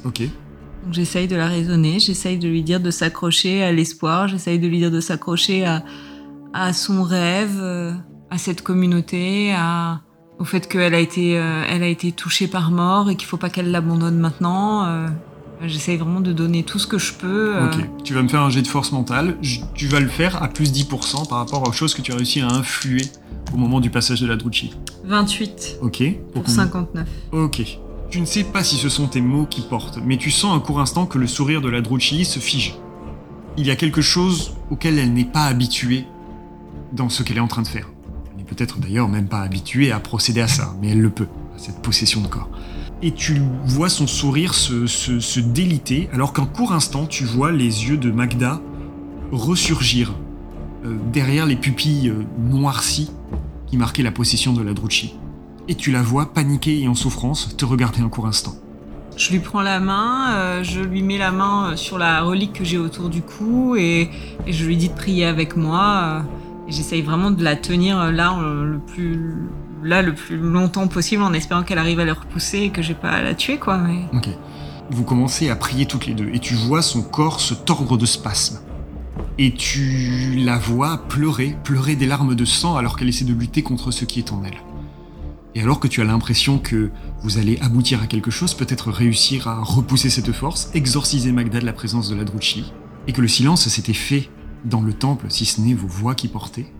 Ok. 0.03 0.19
Donc, 0.21 0.93
J'essaye 0.93 1.27
de 1.27 1.35
la 1.35 1.47
raisonner, 1.47 1.99
j'essaye 1.99 2.37
de 2.37 2.47
lui 2.47 2.61
dire 2.61 2.79
de 2.81 2.91
s'accrocher 2.91 3.63
à 3.63 3.71
l'espoir, 3.71 4.27
j'essaye 4.27 4.59
de 4.59 4.67
lui 4.67 4.79
dire 4.79 4.91
de 4.91 4.99
s'accrocher 4.99 5.65
à, 5.65 5.83
à 6.53 6.73
son 6.73 7.03
rêve, 7.03 7.57
euh, 7.61 7.93
à 8.29 8.37
cette 8.37 8.61
communauté, 8.61 9.53
à, 9.53 10.01
au 10.37 10.43
fait 10.43 10.67
qu'elle 10.67 10.93
a 10.93 10.99
été, 10.99 11.39
euh, 11.39 11.63
elle 11.69 11.83
a 11.83 11.87
été 11.87 12.11
touchée 12.11 12.47
par 12.47 12.69
mort 12.69 13.09
et 13.09 13.15
qu'il 13.15 13.27
faut 13.27 13.37
pas 13.37 13.49
qu'elle 13.49 13.71
l'abandonne 13.71 14.17
maintenant. 14.19 14.85
euh. 14.85 15.07
J'essaye 15.63 15.97
vraiment 15.97 16.19
de 16.21 16.33
donner 16.33 16.63
tout 16.63 16.79
ce 16.79 16.85
que 16.87 16.97
je 16.97 17.13
peux. 17.13 17.55
euh. 17.55 17.67
Ok. 17.67 17.85
Tu 18.03 18.13
vas 18.13 18.21
me 18.21 18.27
faire 18.27 18.41
un 18.41 18.49
jet 18.49 18.61
de 18.61 18.67
force 18.67 18.91
mentale. 18.91 19.37
Je- 19.41 19.61
tu 19.73 19.87
vas 19.87 19.99
le 19.99 20.07
faire 20.09 20.41
à 20.43 20.47
plus 20.47 20.71
10% 20.71 21.25
par 21.27 21.37
rapport 21.39 21.67
aux 21.67 21.71
choses 21.71 21.93
que 21.93 22.01
tu 22.01 22.11
as 22.11 22.15
réussi 22.15 22.41
à 22.41 22.47
influer 22.47 23.01
au 23.53 23.57
moment 23.57 23.79
du 23.79 23.89
passage 23.89 24.21
de 24.21 24.27
la 24.27 24.35
Drucci. 24.35 24.73
28 25.05 25.77
Ok. 25.81 26.03
pour 26.33 26.43
combien 26.43 26.55
59. 26.55 27.07
Ok. 27.31 27.63
Tu 28.11 28.19
ne 28.21 28.25
sais 28.25 28.43
pas 28.43 28.63
si 28.63 28.75
ce 28.75 28.89
sont 28.89 29.07
tes 29.07 29.21
mots 29.21 29.45
qui 29.45 29.61
portent, 29.61 29.99
mais 30.05 30.17
tu 30.17 30.29
sens 30.29 30.55
un 30.55 30.59
court 30.59 30.79
instant 30.79 31.05
que 31.05 31.17
le 31.17 31.27
sourire 31.27 31.61
de 31.61 31.69
la 31.69 31.81
Drucci 31.81 32.25
se 32.25 32.39
fige. 32.39 32.75
Il 33.57 33.65
y 33.65 33.71
a 33.71 33.75
quelque 33.75 34.01
chose 34.01 34.53
auquel 34.69 34.99
elle 34.99 35.13
n'est 35.13 35.23
pas 35.25 35.45
habituée 35.45 36.05
dans 36.93 37.09
ce 37.09 37.23
qu'elle 37.23 37.37
est 37.37 37.41
en 37.41 37.47
train 37.47 37.61
de 37.61 37.67
faire. 37.67 37.89
Elle 38.31 38.37
n'est 38.37 38.43
peut-être 38.43 38.79
d'ailleurs 38.79 39.07
même 39.09 39.27
pas 39.27 39.39
habituée 39.41 39.91
à 39.91 39.99
procéder 39.99 40.41
à 40.41 40.47
ça, 40.47 40.75
mais 40.81 40.89
elle 40.89 41.01
le 41.01 41.09
peut, 41.09 41.27
à 41.55 41.57
cette 41.59 41.81
possession 41.81 42.21
de 42.21 42.27
corps. 42.27 42.49
Et 43.05 43.11
tu 43.11 43.39
vois 43.65 43.89
son 43.89 44.07
sourire 44.07 44.55
se, 44.55 45.39
déliter, 45.39 46.09
alors 46.11 46.33
qu'un 46.33 46.47
court 46.47 46.73
instant, 46.73 47.05
tu 47.05 47.23
vois 47.23 47.51
les 47.51 47.87
yeux 47.87 47.97
de 47.97 48.09
Magda 48.09 48.59
ressurgir 49.31 50.11
euh, 50.83 50.97
derrière 51.13 51.45
les 51.45 51.55
pupilles 51.55 52.09
euh, 52.09 52.23
noircies 52.39 53.11
qui 53.67 53.77
marquaient 53.77 54.01
la 54.01 54.11
possession 54.11 54.53
de 54.53 54.63
la 54.63 54.73
Drucci 54.73 55.13
et 55.67 55.75
tu 55.75 55.91
la 55.91 56.01
vois 56.01 56.33
paniquée 56.33 56.81
et 56.81 56.87
en 56.87 56.95
souffrance 56.95 57.55
te 57.55 57.63
regarder 57.63 58.01
un 58.01 58.09
court 58.09 58.25
instant. 58.25 58.55
Je 59.15 59.31
lui 59.31 59.39
prends 59.39 59.61
la 59.61 59.79
main, 59.79 60.33
euh, 60.33 60.63
je 60.63 60.81
lui 60.81 61.03
mets 61.03 61.19
la 61.19 61.31
main 61.31 61.75
sur 61.75 61.99
la 61.99 62.23
relique 62.23 62.53
que 62.53 62.63
j'ai 62.63 62.79
autour 62.79 63.09
du 63.09 63.21
cou 63.21 63.75
et, 63.75 64.09
je 64.47 64.65
lui 64.65 64.77
dis 64.77 64.89
de 64.89 64.95
prier 64.95 65.25
avec 65.25 65.55
moi. 65.55 66.23
J'essaye 66.67 67.03
vraiment 67.03 67.29
de 67.29 67.43
la 67.43 67.55
tenir 67.55 68.11
là 68.11 68.35
le 68.41 68.79
plus 68.79 69.47
là 69.85 70.01
le 70.01 70.13
plus 70.13 70.37
longtemps 70.37 70.87
possible 70.87 71.21
en 71.21 71.31
espérant 71.33 71.63
qu'elle 71.63 71.77
arrive 71.77 71.99
à 71.99 72.05
le 72.05 72.11
repousser 72.11 72.59
et 72.59 72.69
que 72.71 72.81
j'ai 72.81 72.95
pas 72.95 73.11
à 73.11 73.21
la 73.21 73.35
tuer 73.35 73.57
quoi. 73.57 73.77
Mais... 73.77 74.05
Ok. 74.13 74.29
Vous 74.89 75.03
commencez 75.03 75.49
à 75.49 75.55
prier 75.55 75.85
toutes 75.85 76.07
les 76.07 76.13
deux 76.13 76.29
et 76.33 76.39
tu 76.39 76.55
vois 76.55 76.81
son 76.81 77.03
corps 77.03 77.39
se 77.39 77.53
tordre 77.53 77.97
de 77.97 78.05
spasmes. 78.05 78.59
Et 79.37 79.53
tu 79.53 80.35
la 80.43 80.57
vois 80.57 81.07
pleurer, 81.07 81.55
pleurer 81.63 81.95
des 81.95 82.07
larmes 82.07 82.35
de 82.35 82.45
sang 82.45 82.77
alors 82.77 82.97
qu'elle 82.97 83.09
essaie 83.09 83.25
de 83.25 83.33
lutter 83.33 83.63
contre 83.63 83.91
ce 83.91 84.05
qui 84.05 84.19
est 84.19 84.31
en 84.31 84.43
elle. 84.43 84.57
Et 85.53 85.61
alors 85.61 85.79
que 85.79 85.87
tu 85.87 86.01
as 86.01 86.03
l'impression 86.03 86.57
que 86.57 86.89
vous 87.21 87.37
allez 87.37 87.57
aboutir 87.61 88.01
à 88.01 88.07
quelque 88.07 88.31
chose, 88.31 88.53
peut-être 88.53 88.91
réussir 88.91 89.47
à 89.47 89.61
repousser 89.61 90.09
cette 90.09 90.33
force, 90.33 90.69
exorciser 90.73 91.31
Magda 91.31 91.61
de 91.61 91.65
la 91.65 91.73
présence 91.73 92.09
de 92.09 92.15
la 92.15 92.25
Drucci, 92.25 92.73
et 93.07 93.13
que 93.13 93.21
le 93.21 93.29
silence 93.29 93.67
s'était 93.69 93.93
fait 93.93 94.29
dans 94.65 94.81
le 94.81 94.93
temple, 94.93 95.27
si 95.29 95.45
ce 95.45 95.61
n'est 95.61 95.73
vos 95.73 95.87
voix 95.87 96.13
qui 96.13 96.27
portaient, 96.27 96.73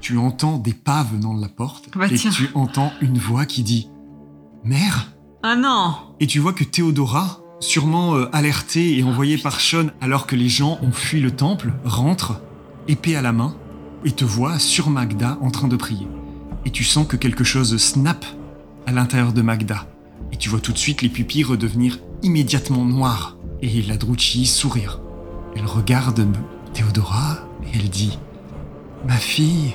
tu 0.00 0.16
entends 0.18 0.58
des 0.58 0.72
pas 0.72 1.02
venant 1.02 1.34
de 1.34 1.40
la 1.42 1.48
porte, 1.48 1.90
Bah 1.96 2.06
et 2.10 2.14
tiens. 2.14 2.30
tu 2.30 2.48
entends 2.54 2.92
une 3.00 3.18
voix 3.18 3.44
qui 3.46 3.62
dit 3.62 3.88
«Mère?» 4.64 5.12
Ah 5.42 5.56
non 5.56 5.94
Et 6.20 6.26
tu 6.26 6.38
vois 6.38 6.52
que 6.52 6.64
Théodora, 6.64 7.40
sûrement 7.60 8.14
euh, 8.14 8.28
alertée 8.32 8.98
et 8.98 9.02
envoyée 9.02 9.38
par 9.38 9.60
Sean 9.60 9.86
alors 10.00 10.26
que 10.26 10.36
les 10.36 10.48
gens 10.48 10.78
ont 10.82 10.92
fui 10.92 11.20
le 11.20 11.30
temple, 11.30 11.72
rentre, 11.84 12.40
épée 12.88 13.16
à 13.16 13.22
la 13.22 13.32
main, 13.32 13.54
et 14.04 14.12
te 14.12 14.24
voit 14.24 14.58
sur 14.58 14.90
Magda 14.90 15.38
en 15.40 15.50
train 15.50 15.68
de 15.68 15.76
prier. 15.76 16.06
Et 16.64 16.70
tu 16.70 16.84
sens 16.84 17.06
que 17.06 17.16
quelque 17.16 17.44
chose 17.44 17.76
snap 17.78 18.24
à 18.86 18.92
l'intérieur 18.92 19.32
de 19.32 19.42
Magda. 19.42 19.86
Et 20.32 20.36
tu 20.36 20.48
vois 20.48 20.60
tout 20.60 20.72
de 20.72 20.78
suite 20.78 21.02
les 21.02 21.08
pupilles 21.08 21.44
redevenir 21.44 21.98
immédiatement 22.22 22.84
noires. 22.84 23.36
Et 23.62 23.82
la 23.82 23.96
Drucci 23.96 24.46
sourire. 24.46 25.00
Elle 25.54 25.66
regarde 25.66 26.26
Théodora 26.72 27.38
et 27.64 27.76
elle 27.76 27.90
dit 27.90 28.18
Ma 29.06 29.16
fille. 29.16 29.74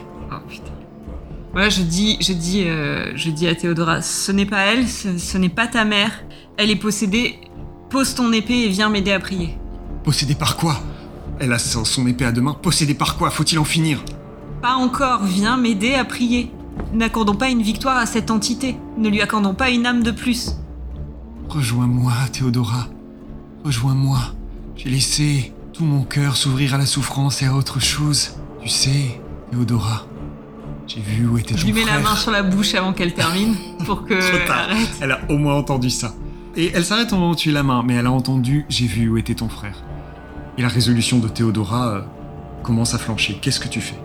Voilà, 1.56 1.70
je 1.70 1.84
dis, 1.84 2.18
je 2.20 2.34
dis, 2.34 2.66
euh, 2.66 3.14
je 3.16 3.30
dis 3.30 3.48
à 3.48 3.56
Théodora, 3.56 4.02
ce 4.02 4.34
n'est 4.34 4.46
pas 4.46 4.66
elle, 4.66 4.90
ce, 4.90 5.18
ce 5.18 5.38
n'est 5.38 5.48
pas 5.48 5.68
ta 5.68 5.86
mère. 5.86 6.12
Elle 6.58 6.70
est 6.70 6.76
possédée. 6.76 7.40
Pose 7.90 8.14
ton 8.14 8.34
épée 8.34 8.66
et 8.66 8.68
viens 8.68 8.90
m'aider 8.90 9.14
à 9.14 9.22
prier. 9.22 9.58
Possédée 10.04 10.36
par 10.36 10.58
quoi? 10.58 10.82
Elle 11.40 11.54
a 11.54 11.58
son 11.58 11.86
son 11.86 12.08
épée 12.08 12.26
à 12.26 12.34
deux 12.34 12.42
mains. 12.42 12.58
Possédée 12.62 12.94
par 12.94 13.16
quoi? 13.16 13.30
Faut-il 13.30 13.58
en 13.58 13.64
finir? 13.64 14.04
Pas 14.62 14.74
encore, 14.74 15.24
viens 15.24 15.56
m'aider 15.56 15.94
à 15.94 16.04
prier. 16.04 16.52
N'accordons 16.94 17.36
pas 17.36 17.48
une 17.48 17.62
victoire 17.62 17.96
à 17.96 18.06
cette 18.06 18.32
entité. 18.32 18.76
Ne 18.98 19.08
lui 19.08 19.22
accordons 19.22 19.54
pas 19.54 19.70
une 19.70 19.86
âme 19.86 20.04
de 20.04 20.12
plus. 20.12 20.58
Rejoins-moi, 21.48 22.12
Théodora. 22.34 22.90
Rejoins-moi. 23.64 24.20
J'ai 24.76 24.90
laissé 24.90 25.54
tout 25.72 25.86
mon 25.86 26.04
cœur 26.04 26.36
s'ouvrir 26.36 26.74
à 26.74 26.78
la 26.78 26.86
souffrance 26.86 27.42
et 27.42 27.46
à 27.46 27.54
autre 27.54 27.80
chose. 27.80 28.32
Tu 28.62 28.68
sais, 28.68 29.22
Théodora, 29.52 30.06
j'ai 30.88 31.02
vu 31.02 31.26
où 31.28 31.38
était 31.38 31.56
Je 31.56 31.62
ton 31.62 31.68
lui 31.68 31.74
mets 31.74 31.86
la 31.86 32.00
main 32.00 32.16
sur 32.16 32.32
la 32.32 32.44
bouche 32.44 32.76
avant 32.76 32.94
qu'elle 32.94 33.14
termine 33.14 33.56
pour 33.86 34.06
que. 34.06 34.14
Trop 34.20 34.48
tard. 34.48 34.70
arrête. 34.70 34.90
Elle 35.02 35.12
a 35.12 35.20
au 35.30 35.38
moins 35.38 35.56
entendu 35.56 35.90
ça. 35.90 36.14
Et 36.56 36.72
elle 36.74 36.86
s'arrête 36.86 37.12
au 37.12 37.16
moment 37.16 37.32
où 37.32 37.36
tu 37.36 37.52
la 37.52 37.64
main, 37.64 37.84
mais 37.86 37.96
elle 37.96 38.06
a 38.06 38.12
entendu 38.12 38.66
J'ai 38.70 38.86
vu 38.88 39.10
où 39.10 39.18
était 39.18 39.36
ton 39.36 39.50
frère. 39.50 39.84
Et 40.58 40.62
la 40.62 40.70
résolution 40.70 41.20
de 41.20 41.28
Théodora 41.28 41.88
euh, 41.90 42.02
commence 42.64 42.94
à 42.94 42.98
flancher. 42.98 43.38
Qu'est-ce 43.42 43.60
que 43.60 43.68
tu 43.68 43.82
fais? 43.82 43.96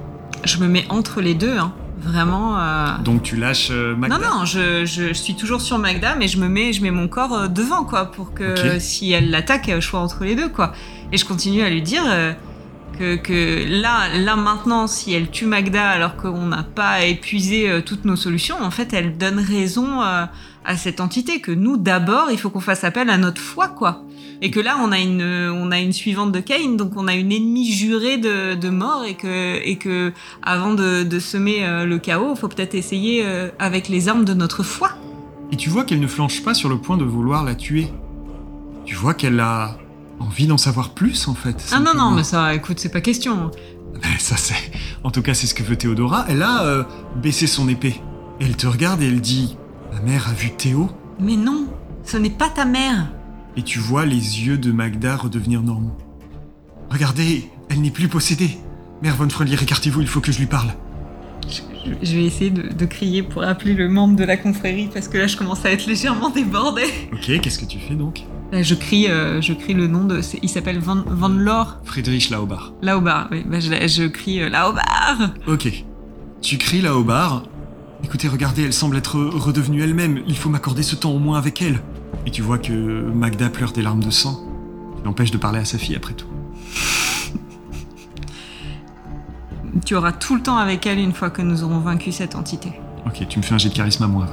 Je 0.44 0.56
me 0.58 0.66
mets 0.66 0.84
entre 0.88 1.20
les 1.20 1.34
deux, 1.34 1.56
hein. 1.56 1.72
Vraiment. 2.02 2.58
euh, 2.58 2.86
Donc 3.04 3.22
tu 3.22 3.36
lâches 3.36 3.68
euh, 3.70 3.94
Magda? 3.94 4.16
Non, 4.18 4.38
non, 4.38 4.44
je, 4.46 4.86
je 4.86 5.12
suis 5.12 5.34
toujours 5.36 5.60
sur 5.60 5.78
Magda, 5.78 6.16
mais 6.16 6.28
je 6.28 6.38
me 6.38 6.48
mets, 6.48 6.72
je 6.72 6.82
mets 6.82 6.90
mon 6.90 7.08
corps 7.08 7.48
devant, 7.50 7.84
quoi, 7.84 8.06
pour 8.10 8.32
que 8.32 8.78
si 8.78 9.12
elle 9.12 9.30
l'attaque, 9.30 9.70
je 9.72 9.80
sois 9.86 10.00
entre 10.00 10.24
les 10.24 10.34
deux, 10.34 10.48
quoi. 10.48 10.72
Et 11.12 11.18
je 11.18 11.24
continue 11.26 11.60
à 11.62 11.68
lui 11.68 11.82
dire 11.82 12.02
que, 12.98 13.80
là, 13.80 14.16
là 14.18 14.36
maintenant, 14.36 14.86
si 14.86 15.12
elle 15.12 15.30
tue 15.30 15.46
Magda 15.46 15.88
alors 15.88 16.16
qu'on 16.16 16.46
n'a 16.46 16.62
pas 16.62 17.04
épuisé 17.04 17.68
euh, 17.68 17.80
toutes 17.80 18.04
nos 18.04 18.16
solutions, 18.16 18.56
en 18.60 18.70
fait, 18.70 18.92
elle 18.92 19.16
donne 19.16 19.38
raison 19.38 20.02
euh, 20.02 20.26
à 20.64 20.76
cette 20.76 21.00
entité 21.00 21.40
que 21.40 21.52
nous, 21.52 21.76
d'abord, 21.76 22.28
il 22.30 22.38
faut 22.38 22.50
qu'on 22.50 22.60
fasse 22.60 22.84
appel 22.84 23.10
à 23.10 23.18
notre 23.18 23.40
foi, 23.40 23.68
quoi. 23.68 24.04
Et 24.42 24.50
que 24.50 24.60
là, 24.60 24.78
on 24.82 24.90
a 24.92 24.98
une, 24.98 25.22
on 25.22 25.70
a 25.70 25.78
une 25.78 25.92
suivante 25.92 26.32
de 26.32 26.40
Cain, 26.40 26.76
donc 26.76 26.92
on 26.96 27.08
a 27.08 27.14
une 27.14 27.32
ennemie 27.32 27.70
jurée 27.70 28.16
de, 28.16 28.54
de 28.54 28.68
mort, 28.70 29.04
et 29.04 29.14
que, 29.14 29.60
et 29.62 29.76
que 29.76 30.12
avant 30.42 30.74
de, 30.74 31.18
semer 31.18 31.64
euh, 31.64 31.84
le 31.84 31.98
chaos, 31.98 32.32
il 32.34 32.38
faut 32.38 32.48
peut-être 32.48 32.74
essayer 32.74 33.22
euh, 33.24 33.50
avec 33.58 33.88
les 33.88 34.08
armes 34.08 34.24
de 34.24 34.34
notre 34.34 34.62
foi. 34.62 34.92
Et 35.52 35.56
tu 35.56 35.68
vois 35.68 35.84
qu'elle 35.84 36.00
ne 36.00 36.06
flanche 36.06 36.42
pas 36.42 36.54
sur 36.54 36.68
le 36.68 36.78
point 36.78 36.96
de 36.96 37.04
vouloir 37.04 37.44
la 37.44 37.54
tuer. 37.54 37.88
Tu 38.86 38.94
vois 38.94 39.14
qu'elle 39.14 39.40
a 39.40 39.76
envie 40.20 40.46
d'en 40.46 40.58
savoir 40.58 40.90
plus, 40.90 41.26
en 41.26 41.34
fait. 41.34 41.70
Ah 41.72 41.80
non, 41.80 41.94
non, 41.96 42.10
mais 42.12 42.22
ça, 42.22 42.54
écoute, 42.54 42.78
c'est 42.78 42.90
pas 42.90 43.00
question. 43.00 43.50
Ben, 43.94 44.18
ça 44.18 44.36
c'est. 44.36 44.54
En 45.02 45.10
tout 45.10 45.22
cas, 45.22 45.34
c'est 45.34 45.46
ce 45.46 45.54
que 45.54 45.62
veut 45.62 45.76
Théodora. 45.76 46.24
Elle 46.28 46.42
a 46.42 46.62
euh, 46.62 46.84
baissé 47.16 47.46
son 47.46 47.68
épée. 47.68 48.00
Elle 48.40 48.56
te 48.56 48.66
regarde 48.66 49.02
et 49.02 49.06
elle 49.06 49.20
dit 49.20 49.56
Ma 49.92 50.00
mère 50.00 50.28
a 50.28 50.32
vu 50.32 50.50
Théo 50.52 50.90
Mais 51.18 51.36
non, 51.36 51.66
ce 52.04 52.16
n'est 52.16 52.30
pas 52.30 52.48
ta 52.48 52.64
mère. 52.64 53.08
Et 53.56 53.62
tu 53.62 53.78
vois 53.78 54.06
les 54.06 54.14
yeux 54.46 54.58
de 54.58 54.70
Magda 54.70 55.16
redevenir 55.16 55.62
normaux. 55.62 55.96
Regardez, 56.88 57.50
elle 57.68 57.80
n'est 57.80 57.90
plus 57.90 58.08
possédée. 58.08 58.58
Mère 59.02 59.16
Von 59.16 59.28
Frelier, 59.28 59.60
écartez-vous, 59.60 60.00
il 60.00 60.06
faut 60.06 60.20
que 60.20 60.32
je 60.32 60.38
lui 60.38 60.46
parle. 60.46 60.72
Je, 62.02 62.16
vais 62.16 62.24
essayer 62.24 62.50
de, 62.50 62.72
de 62.72 62.84
crier 62.84 63.22
pour 63.22 63.42
appeler 63.42 63.74
le 63.74 63.88
membre 63.88 64.16
de 64.16 64.24
la 64.24 64.36
confrérie 64.36 64.88
parce 64.92 65.08
que 65.08 65.18
là 65.18 65.26
je 65.26 65.36
commence 65.36 65.64
à 65.64 65.72
être 65.72 65.86
légèrement 65.86 66.30
débordée. 66.30 66.84
Ok, 67.12 67.40
qu'est-ce 67.40 67.58
que 67.58 67.64
tu 67.64 67.78
fais 67.78 67.94
donc 67.94 68.24
Là, 68.52 68.62
je 68.62 68.74
crie, 68.74 69.06
euh, 69.08 69.40
je 69.40 69.52
crie 69.52 69.74
le 69.74 69.86
nom 69.86 70.04
de. 70.04 70.20
Il 70.42 70.48
s'appelle 70.48 70.80
Van, 70.80 71.04
Van 71.06 71.28
Lor 71.28 71.78
Friedrich 71.84 72.30
Laubar. 72.30 72.72
Laobar. 72.82 73.28
Oui, 73.30 73.44
bah, 73.46 73.60
je, 73.60 73.70
je 73.70 74.08
crie 74.08 74.42
euh, 74.42 74.48
Laobar. 74.48 75.30
Ok. 75.46 75.84
Tu 76.42 76.58
cries 76.58 76.80
Laubar. 76.80 77.44
Écoutez, 78.02 78.26
regardez, 78.26 78.64
elle 78.64 78.72
semble 78.72 78.96
être 78.96 79.18
redevenue 79.18 79.82
elle-même. 79.82 80.22
Il 80.26 80.36
faut 80.36 80.48
m'accorder 80.48 80.82
ce 80.82 80.96
temps 80.96 81.12
au 81.12 81.18
moins 81.18 81.38
avec 81.38 81.62
elle. 81.62 81.80
Et 82.26 82.30
tu 82.30 82.42
vois 82.42 82.58
que 82.58 82.72
Magda 82.72 83.50
pleure 83.50 83.72
des 83.72 83.82
larmes 83.82 84.02
de 84.02 84.10
sang. 84.10 84.40
L'empêche 85.04 85.30
de 85.30 85.38
parler 85.38 85.60
à 85.60 85.64
sa 85.64 85.78
fille 85.78 85.94
après 85.94 86.14
tout. 86.14 86.26
Tu 89.84 89.94
auras 89.94 90.12
tout 90.12 90.34
le 90.34 90.42
temps 90.42 90.56
avec 90.56 90.86
elle 90.86 90.98
une 90.98 91.12
fois 91.12 91.30
que 91.30 91.42
nous 91.42 91.62
aurons 91.64 91.78
vaincu 91.80 92.12
cette 92.12 92.34
entité. 92.34 92.72
Ok, 93.06 93.26
tu 93.28 93.38
me 93.38 93.42
fais 93.44 93.54
un 93.54 93.58
jet 93.58 93.68
de 93.68 93.74
charisme 93.74 94.02
à 94.04 94.08
moins 94.08 94.26
20. 94.26 94.32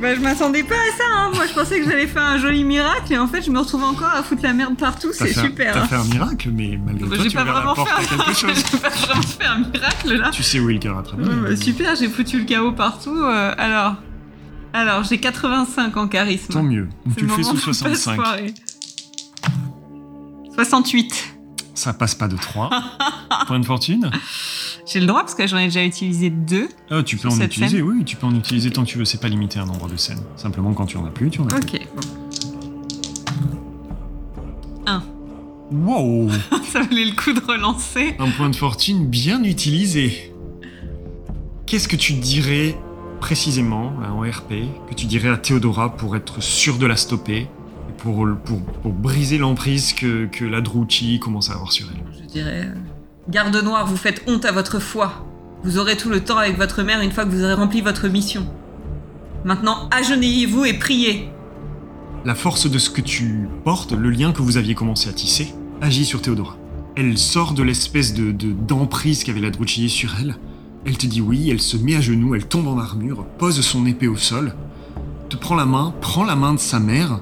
Bah, 0.00 0.14
je 0.14 0.20
m'attendais 0.20 0.62
pas 0.62 0.76
à 0.76 0.96
ça, 0.96 1.04
hein. 1.14 1.30
Moi, 1.34 1.44
je 1.46 1.52
pensais 1.52 1.78
que 1.78 1.84
j'allais 1.84 2.06
faire 2.06 2.22
un 2.22 2.38
joli 2.38 2.64
miracle 2.64 3.12
et 3.12 3.18
en 3.18 3.26
fait, 3.26 3.42
je 3.42 3.50
me 3.50 3.58
retrouve 3.58 3.84
encore 3.84 4.08
à 4.08 4.22
foutre 4.22 4.42
la 4.42 4.54
merde 4.54 4.78
partout. 4.78 5.10
C'est 5.12 5.34
super. 5.34 5.74
T'as 5.74 5.82
hein. 5.82 5.86
fait 5.86 5.96
un 5.96 6.04
miracle, 6.04 6.48
mais 6.54 6.78
malgré 6.82 7.06
Bah, 7.06 7.16
J'ai 7.22 7.28
tu 7.28 7.36
pas 7.36 7.42
ouvres 7.42 7.52
la 7.52 7.60
vraiment 7.60 7.74
porte 7.74 7.90
fait 7.90 8.14
à 8.14 8.16
quelque 8.24 8.32
chose. 8.38 8.64
J'ai 8.72 8.78
pas 8.78 8.88
vraiment 8.88 9.22
fait 9.22 9.44
un 9.44 9.58
miracle 9.58 10.14
là. 10.14 10.30
tu 10.30 10.42
sais 10.42 10.58
où 10.58 10.70
est 10.70 10.74
le 10.74 10.78
cœur. 10.78 10.96
Ouais, 11.18 11.24
bah, 11.50 11.56
super, 11.56 11.94
j'ai 11.96 12.08
foutu 12.08 12.38
le 12.38 12.44
chaos 12.46 12.72
partout. 12.72 13.14
euh, 13.14 13.54
alors, 13.58 13.96
alors 14.72 15.04
j'ai 15.04 15.18
85 15.18 15.94
en 15.98 16.08
charisme. 16.08 16.50
Tant 16.50 16.62
mieux. 16.62 16.88
Donc 17.04 17.16
tu 17.16 17.26
le 17.26 17.30
fais 17.32 17.42
moment 17.42 17.54
sous 17.56 17.56
de 17.56 17.60
pas 17.60 17.94
65. 17.94 18.10
se 18.10 18.14
foirer. 18.16 18.54
68. 20.54 21.34
Ça 21.74 21.92
passe 21.92 22.14
pas 22.14 22.28
de 22.28 22.36
3. 22.36 22.70
Point 23.46 23.60
de 23.60 23.64
fortune 23.66 24.10
J'ai 24.86 25.00
le 25.00 25.06
droit 25.06 25.20
parce 25.20 25.34
que 25.34 25.46
j'en 25.46 25.58
ai 25.58 25.66
déjà 25.66 25.84
utilisé 25.84 26.30
deux. 26.30 26.68
Ah, 26.90 27.02
tu 27.02 27.16
peux 27.16 27.28
en 27.28 27.40
utiliser, 27.40 27.78
scène 27.78 27.86
oui, 27.86 28.04
tu 28.04 28.16
peux 28.16 28.26
en 28.26 28.34
utiliser 28.34 28.70
tant 28.70 28.84
que 28.84 28.88
tu 28.88 28.98
veux. 28.98 29.04
C'est 29.04 29.20
pas 29.20 29.28
limité 29.28 29.58
à 29.58 29.62
un 29.62 29.66
nombre 29.66 29.88
de 29.88 29.96
scènes. 29.96 30.22
Simplement, 30.36 30.72
quand 30.72 30.86
tu 30.86 30.96
en 30.96 31.04
as 31.06 31.10
plus, 31.10 31.30
tu 31.30 31.40
en 31.40 31.46
as 31.46 31.60
plus. 31.60 31.78
Ok. 31.78 31.88
Un. 34.86 35.02
Wow 35.70 36.30
Ça 36.72 36.82
valait 36.82 37.04
le 37.04 37.12
coup 37.14 37.32
de 37.32 37.40
relancer. 37.40 38.16
Un 38.18 38.30
point 38.30 38.50
de 38.50 38.56
fortune 38.56 39.06
bien 39.06 39.42
utilisé. 39.44 40.32
Qu'est-ce 41.66 41.86
que 41.86 41.96
tu 41.96 42.14
dirais 42.14 42.76
précisément, 43.20 43.92
là, 44.00 44.12
en 44.12 44.22
RP, 44.22 44.66
que 44.88 44.94
tu 44.94 45.06
dirais 45.06 45.28
à 45.28 45.36
Théodora 45.36 45.96
pour 45.96 46.16
être 46.16 46.42
sûr 46.42 46.78
de 46.78 46.86
la 46.86 46.96
stopper? 46.96 47.48
Pour, 48.02 48.26
pour, 48.44 48.60
pour 48.62 48.92
briser 48.92 49.38
l'emprise 49.38 49.92
que, 49.92 50.26
que 50.26 50.44
la 50.44 50.60
Drucci 50.60 51.18
commence 51.20 51.50
à 51.50 51.54
avoir 51.54 51.72
sur 51.72 51.86
elle 51.94 52.02
Je 52.22 52.26
dirais. 52.32 52.62
euh, 52.66 52.74
Garde 53.28 53.56
noire, 53.62 53.86
vous 53.86 53.96
faites 53.96 54.22
honte 54.26 54.44
à 54.44 54.52
votre 54.52 54.78
foi. 54.78 55.26
Vous 55.62 55.78
aurez 55.78 55.96
tout 55.96 56.08
le 56.08 56.20
temps 56.20 56.38
avec 56.38 56.56
votre 56.56 56.82
mère 56.82 57.00
une 57.00 57.12
fois 57.12 57.24
que 57.24 57.30
vous 57.30 57.42
aurez 57.44 57.54
rempli 57.54 57.80
votre 57.82 58.08
mission. 58.08 58.46
Maintenant, 59.44 59.88
agenouillez-vous 59.90 60.64
et 60.64 60.74
priez. 60.74 61.28
La 62.24 62.34
force 62.34 62.68
de 62.70 62.78
ce 62.78 62.90
que 62.90 63.00
tu 63.00 63.48
portes, 63.64 63.92
le 63.92 64.10
lien 64.10 64.32
que 64.32 64.42
vous 64.42 64.56
aviez 64.56 64.74
commencé 64.74 65.08
à 65.08 65.12
tisser, 65.12 65.54
agit 65.80 66.04
sur 66.04 66.20
Théodora. 66.20 66.56
Elle 66.96 67.16
sort 67.16 67.52
de 67.54 67.62
l'espèce 67.62 68.14
de 68.14 68.32
de- 68.32 68.52
d'emprise 68.52 69.22
qu'avait 69.24 69.40
la 69.40 69.50
Drucci 69.50 69.88
sur 69.88 70.14
elle. 70.20 70.36
Elle 70.84 70.96
te 70.98 71.06
dit 71.06 71.20
oui, 71.20 71.50
elle 71.50 71.60
se 71.60 71.76
met 71.76 71.94
à 71.94 72.00
genoux, 72.00 72.34
elle 72.34 72.46
tombe 72.46 72.66
en 72.66 72.78
armure, 72.78 73.24
pose 73.38 73.60
son 73.60 73.86
épée 73.86 74.08
au 74.08 74.16
sol, 74.16 74.54
te 75.28 75.36
prend 75.36 75.54
la 75.54 75.66
main, 75.66 75.94
prend 76.00 76.24
la 76.24 76.36
main 76.36 76.54
de 76.54 76.58
sa 76.58 76.80
mère 76.80 77.20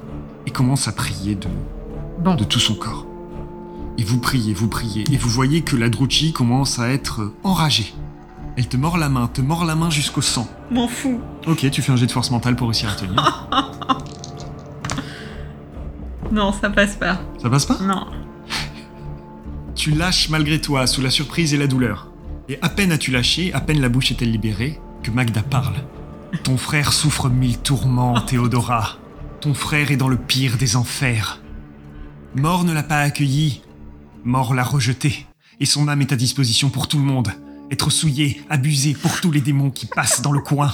et 0.48 0.50
commence 0.50 0.88
à 0.88 0.92
prier 0.92 1.34
de, 1.34 1.46
Bon. 2.20 2.34
de 2.34 2.42
tout 2.42 2.58
son 2.58 2.74
corps. 2.74 3.04
Et 3.98 4.02
vous 4.02 4.18
priez, 4.18 4.54
vous 4.54 4.68
priez, 4.68 5.04
et 5.12 5.16
vous 5.18 5.28
voyez 5.28 5.60
que 5.60 5.76
la 5.76 5.90
Drucci 5.90 6.32
commence 6.32 6.78
à 6.78 6.88
être 6.88 7.32
enragée. 7.44 7.92
Elle 8.56 8.66
te 8.66 8.78
mord 8.78 8.96
la 8.96 9.10
main, 9.10 9.26
te 9.28 9.42
mord 9.42 9.66
la 9.66 9.74
main 9.74 9.90
jusqu'au 9.90 10.22
sang. 10.22 10.48
M'en 10.70 10.88
fous. 10.88 11.20
Ok, 11.46 11.70
tu 11.70 11.82
fais 11.82 11.92
un 11.92 11.96
jet 11.96 12.06
de 12.06 12.12
force 12.12 12.30
mentale 12.30 12.56
pour 12.56 12.68
réussir 12.68 12.88
à 12.88 12.94
tenir. 12.94 13.48
Non, 16.30 16.52
ça 16.52 16.68
passe 16.68 16.94
pas. 16.96 17.18
Ça 17.40 17.48
passe 17.48 17.64
pas? 17.66 17.78
Non. 17.82 18.06
Tu 19.74 19.92
lâches 19.92 20.28
malgré 20.28 20.60
toi, 20.60 20.86
sous 20.86 21.00
la 21.00 21.08
surprise 21.10 21.54
et 21.54 21.56
la 21.56 21.66
douleur. 21.66 22.08
Et 22.50 22.58
à 22.62 22.68
peine 22.68 22.92
as-tu 22.92 23.10
lâché, 23.12 23.52
à 23.54 23.60
peine 23.60 23.80
la 23.80 23.88
bouche 23.88 24.10
est-elle 24.10 24.30
libérée, 24.32 24.78
que 25.02 25.10
Magda 25.10 25.42
parle. 25.42 25.76
Ton 26.42 26.56
frère 26.58 26.92
souffre 26.92 27.30
mille 27.30 27.58
tourments, 27.58 28.20
Théodora. 28.20 28.96
Ton 29.40 29.54
frère 29.54 29.90
est 29.90 29.96
dans 29.96 30.08
le 30.08 30.16
pire 30.16 30.56
des 30.56 30.76
enfers. 30.76 31.40
Mort 32.34 32.64
ne 32.64 32.72
l'a 32.72 32.82
pas 32.82 32.98
accueilli, 33.00 33.62
mort 34.24 34.54
l'a 34.54 34.64
rejeté, 34.64 35.26
et 35.60 35.66
son 35.66 35.88
âme 35.88 36.00
est 36.00 36.12
à 36.12 36.16
disposition 36.16 36.70
pour 36.70 36.88
tout 36.88 36.98
le 36.98 37.04
monde. 37.04 37.28
Être 37.70 37.90
souillé, 37.90 38.42
abusé 38.50 38.94
pour 38.94 39.20
tous 39.20 39.30
les 39.30 39.40
démons 39.40 39.70
qui 39.70 39.86
passent 39.86 40.22
dans 40.22 40.32
le 40.32 40.40
coin. 40.40 40.72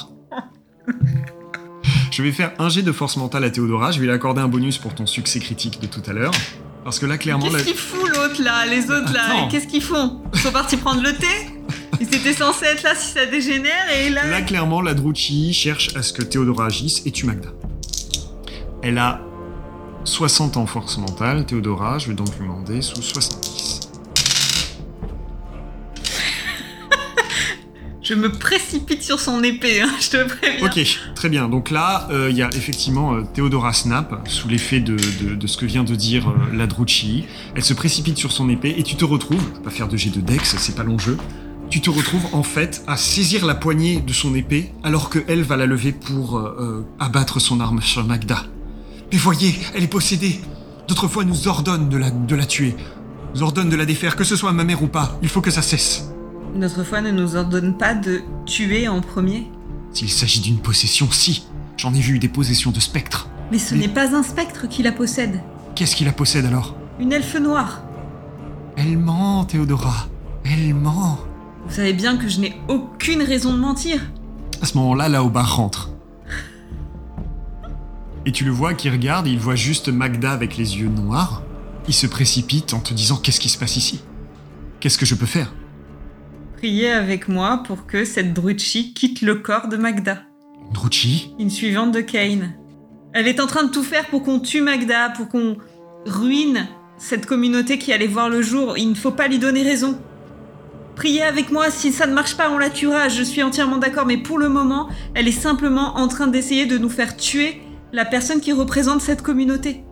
Je 2.11 2.23
vais 2.23 2.33
faire 2.33 2.53
un 2.59 2.69
jet 2.69 2.83
de 2.83 2.93
force 2.93 3.17
mentale 3.17 3.45
à 3.45 3.51
Théodora, 3.51 3.91
je 3.91 3.99
vais 4.01 4.07
lui 4.07 4.13
accorder 4.13 4.41
un 4.41 4.49
bonus 4.49 4.79
pour 4.79 4.95
ton 4.95 5.07
succès 5.07 5.41
critique 5.41 5.81
de 5.81 5.87
tout 5.87 6.03
à 6.09 6.13
l'heure. 6.13 6.33
Parce 6.85 6.99
que 6.99 7.07
là, 7.07 7.19
clairement, 7.19 7.47
la- 7.47 7.53
Qu'est-ce 7.59 7.65
qu'il 7.65 7.77
fout 7.77 8.09
l'autre 8.15 8.43
là 8.43 8.67
Les 8.67 8.85
autres 8.91 9.13
là? 9.13 9.49
Qu'est-ce 9.51 9.67
qu'ils 9.67 9.83
font? 9.83 10.23
Ils 10.35 10.39
sont 10.41 10.53
partis 10.53 10.77
prendre 10.77 11.03
le 11.03 11.15
thé? 11.15 11.27
Ils 12.01 12.15
étaient 12.15 12.35
censés 12.35 12.67
être 12.67 12.83
là 12.83 12.95
si 12.95 13.13
ça 13.13 13.25
dégénère 13.27 13.91
et 13.99 14.11
là. 14.11 14.27
Là, 14.27 14.43
clairement, 14.43 14.81
la 14.83 14.95
Drucci 14.95 15.53
cherche 15.55 15.95
à 15.97 16.03
ce 16.03 16.13
que 16.13 16.23
Théodora 16.23 16.67
agisse 16.67 17.03
et 17.07 17.11
tue 17.11 17.25
Magda. 17.27 17.49
Elle 18.87 18.99
a 18.99 19.21
60 20.05 20.59
en 20.59 20.67
force 20.67 20.99
mentale, 20.99 21.47
Théodora, 21.47 21.99
je 21.99 22.09
vais 22.09 22.15
donc 22.15 22.29
lui 22.39 22.47
demander 22.47 22.83
sous 22.83 23.01
70. 23.01 23.81
Je 28.03 28.13
me 28.13 28.31
précipite 28.31 29.03
sur 29.03 29.19
son 29.19 29.43
épée, 29.43 29.81
hein, 29.81 29.89
je 29.99 30.11
te 30.11 30.29
préviens. 30.29 30.67
Ok, 30.67 30.79
très 31.15 31.31
bien. 31.31 31.49
Donc 31.49 31.71
là, 31.71 32.07
euh, 32.11 32.29
il 32.31 32.37
y 32.37 32.43
a 32.43 32.51
effectivement 32.51 33.15
euh, 33.15 33.23
Théodora 33.23 33.73
Snap, 33.73 34.29
sous 34.29 34.47
l'effet 34.47 34.81
de, 34.81 34.97
de- 35.23 35.35
de 35.35 35.47
ce 35.47 35.57
que 35.57 35.65
vient 35.65 35.85
de 35.85 35.95
dire 35.95 36.29
euh, 36.29 36.35
la 36.55 36.67
Drucci. 36.67 37.25
Elle 37.57 37.65
se 37.65 37.73
précipite 37.73 38.19
sur 38.19 38.31
son 38.31 38.51
épée 38.51 38.75
et 38.77 38.83
tu 38.83 38.97
te 38.97 39.07
retrouves, 39.07 39.41
je 39.55 39.57
vais 39.57 39.65
pas 39.65 39.71
faire 39.71 39.89
de 39.89 39.97
jet 39.97 40.11
de 40.11 40.21
dex, 40.21 40.55
c'est 40.59 40.77
pas 40.77 40.83
long 40.83 40.99
jeu, 40.99 41.17
tu 41.71 41.81
te 41.81 41.89
retrouves 41.89 42.27
en 42.35 42.43
fait 42.43 42.83
à 42.87 42.99
saisir 42.99 43.47
la 43.47 43.55
poignée 43.55 44.03
de 44.03 44.13
son 44.13 44.35
épée 44.35 44.71
alors 44.83 45.09
que 45.09 45.21
elle 45.27 45.43
va 45.43 45.57
la 45.57 45.65
lever 45.65 45.93
pour 45.93 46.39
abattre 47.01 47.41
son 47.41 47.59
arme 47.61 47.81
sur 47.81 48.05
Magda. 48.05 48.45
Mais 49.15 49.21
voyez, 49.21 49.55
elle 49.77 49.85
est 49.85 49.87
possédée. 49.87 50.41
D'autres 50.89 51.07
fois 51.07 51.23
nous 51.25 51.47
ordonne 51.47 51.89
de 51.89 51.97
la, 51.97 52.11
de 52.11 52.35
la 52.35 52.45
tuer. 52.47 52.75
Nous 53.33 53.45
ordonne 53.45 53.69
de 53.71 53.77
la 53.77 53.87
défaire, 53.87 54.17
que 54.17 54.25
ce 54.25 54.35
soit 54.35 54.51
ma 54.51 54.65
mère 54.65 54.83
ou 54.83 54.89
pas. 54.89 55.17
Il 55.23 55.29
faut 55.29 55.41
que 55.41 55.53
ça 55.53 55.63
cesse. 55.63 56.11
Notre 56.57 56.83
foi 56.83 57.01
ne 57.01 57.13
nous 57.13 57.37
ordonne 57.37 57.77
pas 57.79 57.95
de 57.95 58.23
tuer 58.45 58.89
en 58.89 59.01
premier. 59.01 59.49
S'il 59.93 60.11
s'agit 60.11 60.41
d'une 60.41 60.59
possession, 60.59 61.09
si. 61.13 61.45
J'en 61.77 61.95
ai 61.95 62.01
vu 62.01 62.19
des 62.19 62.29
possessions 62.29 62.73
de 62.73 62.81
spectres. 62.81 63.29
Mais 63.53 63.59
ce 63.59 63.75
Mais- 63.77 63.83
n'est 63.83 63.89
pas 63.95 64.17
un 64.17 64.25
spectre 64.25 64.69
qui 64.69 64.83
la 64.83 64.91
possède. 64.91 65.41
Qu'est-ce 65.77 65.95
qui 65.95 66.05
la 66.05 66.11
possède 66.13 66.47
alors? 66.47 66.75
Une 66.99 67.13
elfe 67.13 67.37
noire. 67.37 67.83
Elle 68.77 68.99
ment, 68.99 69.45
Théodora. 69.45 70.09
Elle 70.45 70.75
ment. 70.75 71.21
Vous 71.69 71.75
savez 71.77 71.93
bien 71.93 72.17
que 72.17 72.29
je 72.29 72.41
n'ai 72.41 72.57
aucune 72.67 73.23
raison 73.23 73.53
de 73.53 73.59
mentir. 73.59 74.01
À 74.61 74.67
ce 74.67 74.77
moment-là, 74.77 75.09
là 75.09 75.23
au 75.23 75.29
bar 75.31 75.55
rentre. 75.57 75.91
Et 78.27 78.33
tu 78.33 78.45
le 78.45 78.51
vois 78.51 78.75
qui 78.75 78.89
regarde, 78.89 79.27
et 79.27 79.31
il 79.31 79.39
voit 79.39 79.55
juste 79.55 79.89
Magda 79.89 80.33
avec 80.33 80.57
les 80.57 80.79
yeux 80.79 80.89
noirs. 80.89 81.43
Il 81.89 81.95
se 81.95 82.07
précipite 82.07 82.73
en 82.73 82.81
te 82.81 82.95
disant 82.95 83.17
Qu'est-ce 83.17 83.41
qui 83.41 83.51
se 83.51 83.59
passe 83.59 83.77
ici? 83.77 84.01
Qu'est-ce 84.81 84.97
que 84.97 85.07
je 85.07 85.15
peux 85.15 85.27
faire? 85.27 85.53
Priez 86.57 86.91
avec 86.91 87.29
moi 87.29 87.63
pour 87.67 87.87
que 87.87 88.07
cette 88.07 88.33
Drucci 88.33 88.95
quitte 88.95 89.21
le 89.21 89.35
corps 89.35 89.69
de 89.69 89.77
Magda, 89.77 90.23
Drucci? 90.73 91.35
Une 91.39 91.51
suivante 91.51 91.93
de 91.93 92.01
Kane. 92.01 92.55
Elle 93.13 93.29
est 93.29 93.41
en 93.41 93.47
train 93.47 93.65
de 93.65 93.71
tout 93.71 93.83
faire 93.83 94.07
pour 94.07 94.23
qu'on 94.23 94.41
tue 94.41 94.63
Magda, 94.63 95.11
pour 95.11 95.29
qu'on 95.29 95.59
ruine 96.07 96.67
cette 96.97 97.27
communauté 97.27 97.79
qui 97.79 97.93
allait 97.93 98.07
voir 98.07 98.31
le 98.31 98.41
jour. 98.41 98.79
Il 98.79 98.89
ne 98.89 98.95
faut 98.95 99.11
pas 99.11 99.29
lui 99.29 99.39
donner 99.39 99.63
raison. 99.63 99.99
Priez 100.97 101.23
avec 101.23 101.51
moi, 101.51 101.71
si 101.71 101.93
ça 101.93 102.07
ne 102.07 102.15
marche 102.15 102.37
pas, 102.37 102.51
on 102.51 102.59
la 102.59 102.71
tuera, 102.71 103.09
je 103.09 103.23
suis 103.23 103.43
entièrement 103.43 103.79
d'accord, 103.79 104.07
mais 104.07 104.17
pour 104.17 104.39
le 104.39 104.49
moment, 104.49 104.89
elle 105.15 105.29
est 105.29 105.33
simplement 105.33 105.97
en 105.97 106.09
train 106.09 106.29
d'essayer 106.29 106.67
de 106.67 106.79
nous 106.79 106.89
faire 106.89 107.17
tuer 107.17 107.61
la 107.95 108.05
personne 108.05 108.41
qui 108.41 108.53
représente 108.53 109.01
cette 109.01 109.23
communauté. 109.23 109.85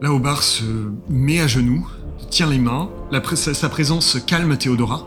Là 0.00 0.10
au 0.10 0.18
bar 0.18 0.42
se 0.42 0.64
met 1.10 1.40
à 1.40 1.46
genoux, 1.46 1.86
tient 2.30 2.48
les 2.48 2.58
mains, 2.58 2.88
la 3.12 3.22
sa 3.22 3.68
présence 3.68 4.18
calme 4.26 4.56
Théodora. 4.56 5.06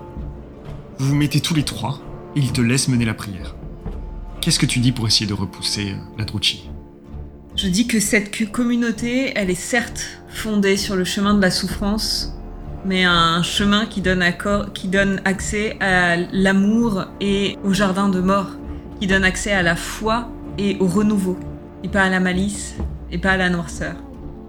Vous 1.00 1.08
vous 1.08 1.16
mettez 1.16 1.42
tous 1.42 1.56
les 1.56 1.64
trois, 1.64 2.00
et 2.36 2.40
il 2.40 2.52
te 2.52 2.62
laisse 2.62 2.88
mener 2.88 3.06
la 3.06 3.16
prière. 3.16 3.56
Qu'est-ce 4.42 4.60
que 4.60 4.68
tu 4.68 4.78
dis 4.78 4.92
pour 4.92 5.08
essayer 5.08 5.26
de 5.26 5.34
repousser 5.34 5.94
euh, 5.94 6.20
la 6.20 6.26
Drucci? 6.26 6.70
Je 7.56 7.68
dis 7.68 7.88
que 7.88 8.00
cette 8.00 8.52
communauté, 8.52 9.32
elle 9.36 9.50
est 9.50 9.56
certes 9.56 10.06
fondée 10.30 10.78
sur 10.78 10.96
le 10.96 11.06
chemin 11.06 11.34
de 11.34 11.42
la 11.42 11.50
souffrance, 11.50 12.36
mais 12.86 13.06
un 13.06 13.42
chemin 13.42 13.88
qui 13.88 14.02
donne, 14.02 14.22
accord, 14.22 14.72
qui 14.74 14.88
donne 14.88 15.20
accès 15.26 15.78
à 15.80 16.18
l'amour 16.18 17.06
et 17.22 17.58
au 17.64 17.74
jardin 17.74 18.08
de 18.08 18.20
mort, 18.20 18.52
qui 19.00 19.08
donne 19.08 19.24
accès 19.24 19.52
à 19.52 19.64
la 19.64 19.76
foi 19.76 20.30
et 20.60 20.78
au 20.80 20.86
renouveau, 20.86 21.40
et 21.84 21.90
pas 21.90 22.04
à 22.04 22.10
la 22.10 22.20
malice, 22.20 22.76
et 23.12 23.18
pas 23.18 23.32
à 23.32 23.38
la 23.38 23.50
noirceur. 23.50 23.96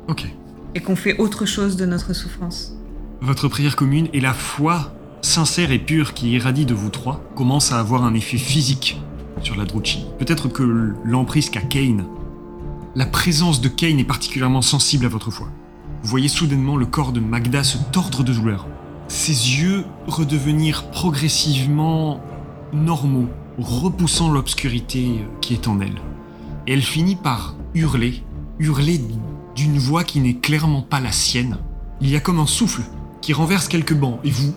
Ok. 0.08 0.26
Et 0.74 0.80
qu'on 0.80 0.96
fait 0.96 1.18
autre 1.18 1.46
chose 1.46 1.76
de 1.76 1.86
notre 1.86 2.12
souffrance. 2.12 2.76
Votre 3.20 3.48
prière 3.48 3.76
commune 3.76 4.08
et 4.12 4.20
la 4.20 4.34
foi 4.34 4.92
sincère 5.22 5.70
et 5.72 5.78
pure 5.78 6.14
qui 6.14 6.32
irradie 6.32 6.66
de 6.66 6.74
vous 6.74 6.90
trois 6.90 7.22
commence 7.34 7.72
à 7.72 7.80
avoir 7.80 8.04
un 8.04 8.14
effet 8.14 8.36
physique 8.36 9.00
sur 9.42 9.56
la 9.56 9.64
Drucci. 9.64 10.04
Peut-être 10.18 10.48
que 10.48 10.94
l'emprise 11.04 11.50
qu'a 11.50 11.60
Kane, 11.60 12.04
la 12.94 13.06
présence 13.06 13.60
de 13.60 13.68
Kane 13.68 13.98
est 13.98 14.04
particulièrement 14.04 14.62
sensible 14.62 15.06
à 15.06 15.08
votre 15.08 15.30
foi. 15.30 15.48
Vous 16.02 16.10
voyez 16.10 16.28
soudainement 16.28 16.76
le 16.76 16.86
corps 16.86 17.12
de 17.12 17.20
Magda 17.20 17.64
se 17.64 17.78
tordre 17.92 18.22
de 18.22 18.32
douleur. 18.32 18.66
Ses 19.08 19.32
yeux 19.32 19.84
redevenir 20.06 20.90
progressivement 20.90 22.20
normaux, 22.72 23.28
repoussant 23.58 24.30
l'obscurité 24.30 25.24
qui 25.40 25.54
est 25.54 25.68
en 25.68 25.80
elle. 25.80 26.00
Et 26.66 26.72
elle 26.72 26.82
finit 26.82 27.16
par 27.16 27.56
hurler, 27.74 28.22
hurler 28.58 29.00
d'une 29.54 29.78
voix 29.78 30.04
qui 30.04 30.20
n'est 30.20 30.38
clairement 30.38 30.82
pas 30.82 31.00
la 31.00 31.12
sienne. 31.12 31.58
Il 32.00 32.10
y 32.10 32.16
a 32.16 32.20
comme 32.20 32.40
un 32.40 32.46
souffle 32.46 32.82
qui 33.20 33.32
renverse 33.32 33.68
quelques 33.68 33.94
bancs 33.94 34.20
et 34.24 34.30
vous 34.30 34.54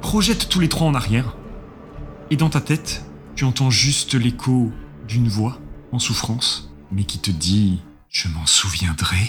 projette 0.00 0.48
tous 0.48 0.60
les 0.60 0.68
trois 0.68 0.86
en 0.86 0.94
arrière. 0.94 1.36
Et 2.30 2.36
dans 2.36 2.50
ta 2.50 2.60
tête, 2.60 3.04
tu 3.34 3.44
entends 3.44 3.70
juste 3.70 4.14
l'écho 4.14 4.72
d'une 5.08 5.28
voix 5.28 5.58
en 5.92 5.98
souffrance, 5.98 6.72
mais 6.92 7.04
qui 7.04 7.18
te 7.18 7.30
dit⁇ 7.30 7.80
Je 8.08 8.28
m'en 8.28 8.46
souviendrai⁇ 8.46 9.16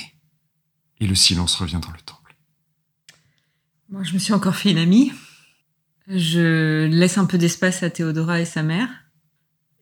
et 1.01 1.07
le 1.07 1.15
silence 1.15 1.55
revient 1.55 1.79
dans 1.81 1.91
le 1.91 1.99
temple. 2.05 2.35
Moi, 3.89 4.03
je 4.03 4.13
me 4.13 4.19
suis 4.19 4.33
encore 4.33 4.55
fait 4.55 4.71
une 4.71 4.77
amie. 4.77 5.11
Je 6.07 6.85
laisse 6.85 7.17
un 7.17 7.25
peu 7.25 7.37
d'espace 7.37 7.83
à 7.83 7.89
Théodora 7.89 8.39
et 8.39 8.45
sa 8.45 8.63
mère. 8.63 8.87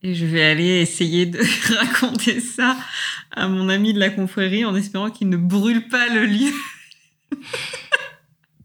Et 0.01 0.15
je 0.15 0.25
vais 0.25 0.43
aller 0.43 0.81
essayer 0.81 1.25
de 1.25 1.39
raconter 1.75 2.39
ça 2.39 2.77
à 3.31 3.47
mon 3.47 3.69
ami 3.69 3.93
de 3.93 3.99
la 3.99 4.09
confrérie 4.09 4.65
en 4.65 4.75
espérant 4.75 5.11
qu'il 5.11 5.29
ne 5.29 5.37
brûle 5.37 5.87
pas 5.87 6.07
le 6.09 6.25
lieu. 6.25 6.53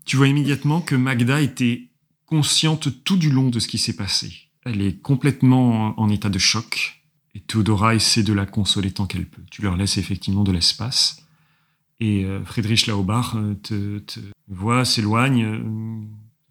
tu 0.05 0.17
vois 0.17 0.29
immédiatement 0.29 0.81
que 0.81 0.95
Magda 0.95 1.41
était 1.41 1.89
consciente 2.27 3.05
tout 3.05 3.17
du 3.17 3.31
long 3.31 3.49
de 3.49 3.59
ce 3.59 3.69
qui 3.69 3.79
s'est 3.79 3.97
passé. 3.97 4.33
Elle 4.65 4.81
est 4.81 5.01
complètement 5.01 5.99
en 6.01 6.09
état 6.09 6.31
de 6.31 6.39
choc. 6.39 7.03
Et 7.35 7.41
Théodora 7.41 7.95
essaie 7.95 8.23
de 8.23 8.33
la 8.33 8.47
consoler 8.47 8.93
tant 8.93 9.07
qu'elle 9.07 9.27
peut. 9.27 9.43
Tu 9.51 9.63
leur 9.63 9.77
laisses 9.77 9.99
effectivement 9.99 10.45
de 10.45 10.53
l'espace. 10.53 11.25
Et 12.01 12.25
euh, 12.25 12.45
Friedrich 12.45 12.87
Laubach 12.87 13.35
euh, 13.35 13.55
te, 13.63 13.99
te, 13.99 14.21
voit, 14.49 14.85
s'éloigne, 14.85 15.45
euh, 15.45 15.61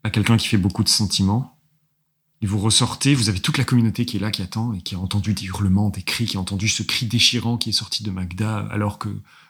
pas 0.01 0.09
quelqu'un 0.09 0.37
qui 0.37 0.47
fait 0.47 0.57
beaucoup 0.57 0.83
de 0.83 0.89
sentiments. 0.89 1.52
Et 2.43 2.45
vous 2.45 2.59
ressortez, 2.59 3.15
vous 3.15 3.29
avez 3.29 3.39
toute 3.39 3.57
la 3.57 3.63
communauté 3.63 4.05
qui 4.05 4.17
est 4.17 4.19
là, 4.19 4.29
qui 4.29 4.41
attend, 4.41 4.73
et 4.73 4.81
qui 4.81 4.95
a 4.95 4.99
entendu 4.99 5.33
des 5.33 5.45
hurlements, 5.45 5.89
des 5.89 6.01
cris, 6.01 6.25
qui 6.25 6.35
a 6.35 6.41
entendu 6.41 6.67
ce 6.67 6.83
cri 6.83 7.05
déchirant 7.05 7.57
qui 7.57 7.69
est 7.69 7.73
sorti 7.73 8.03
de 8.03 8.11
Magda 8.11 8.67
alors 8.69 8.99
que 8.99 9.07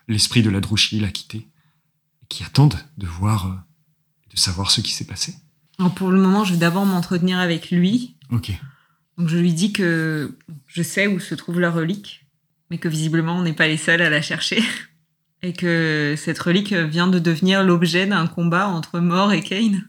l'esprit 0.08 0.44
de 0.44 0.52
la 0.52 0.60
Drouchy 0.60 1.00
l'a 1.00 1.10
quitté, 1.10 1.38
et 1.40 2.26
qui 2.30 2.44
attendent 2.44 2.78
de 3.00 3.08
voir, 3.08 3.66
de 4.30 4.38
savoir 4.38 4.70
ce 4.70 4.80
qui 4.80 4.92
s'est 4.92 5.08
passé. 5.08 5.34
Alors 5.80 5.96
pour 5.96 6.12
le 6.12 6.22
moment, 6.22 6.44
je 6.44 6.54
vais 6.54 6.60
d'abord 6.60 6.86
m'entretenir 6.86 7.40
avec 7.40 7.72
lui. 7.72 8.16
Ok. 8.30 8.52
Donc 9.18 9.28
je 9.28 9.40
lui 9.40 9.54
dis 9.54 9.74
que 9.74 10.38
je 10.68 10.84
sais 10.84 11.08
où 11.08 11.20
se 11.20 11.34
trouve 11.34 11.60
la 11.60 11.72
relique, 11.72 12.28
mais 12.70 12.78
que 12.78 12.90
visiblement 12.90 13.40
on 13.40 13.42
n'est 13.42 13.54
pas 13.54 13.68
les 13.68 13.78
seuls 13.78 14.04
à 14.04 14.12
la 14.12 14.22
chercher 14.22 14.64
et 15.42 15.54
que 15.54 16.14
cette 16.16 16.38
relique 16.38 16.74
vient 16.74 17.08
de 17.08 17.18
devenir 17.18 17.64
l'objet 17.64 18.06
d'un 18.06 18.28
combat 18.28 18.68
entre 18.68 19.00
Mort 19.00 19.34
et 19.34 19.42
Kane. 19.42 19.84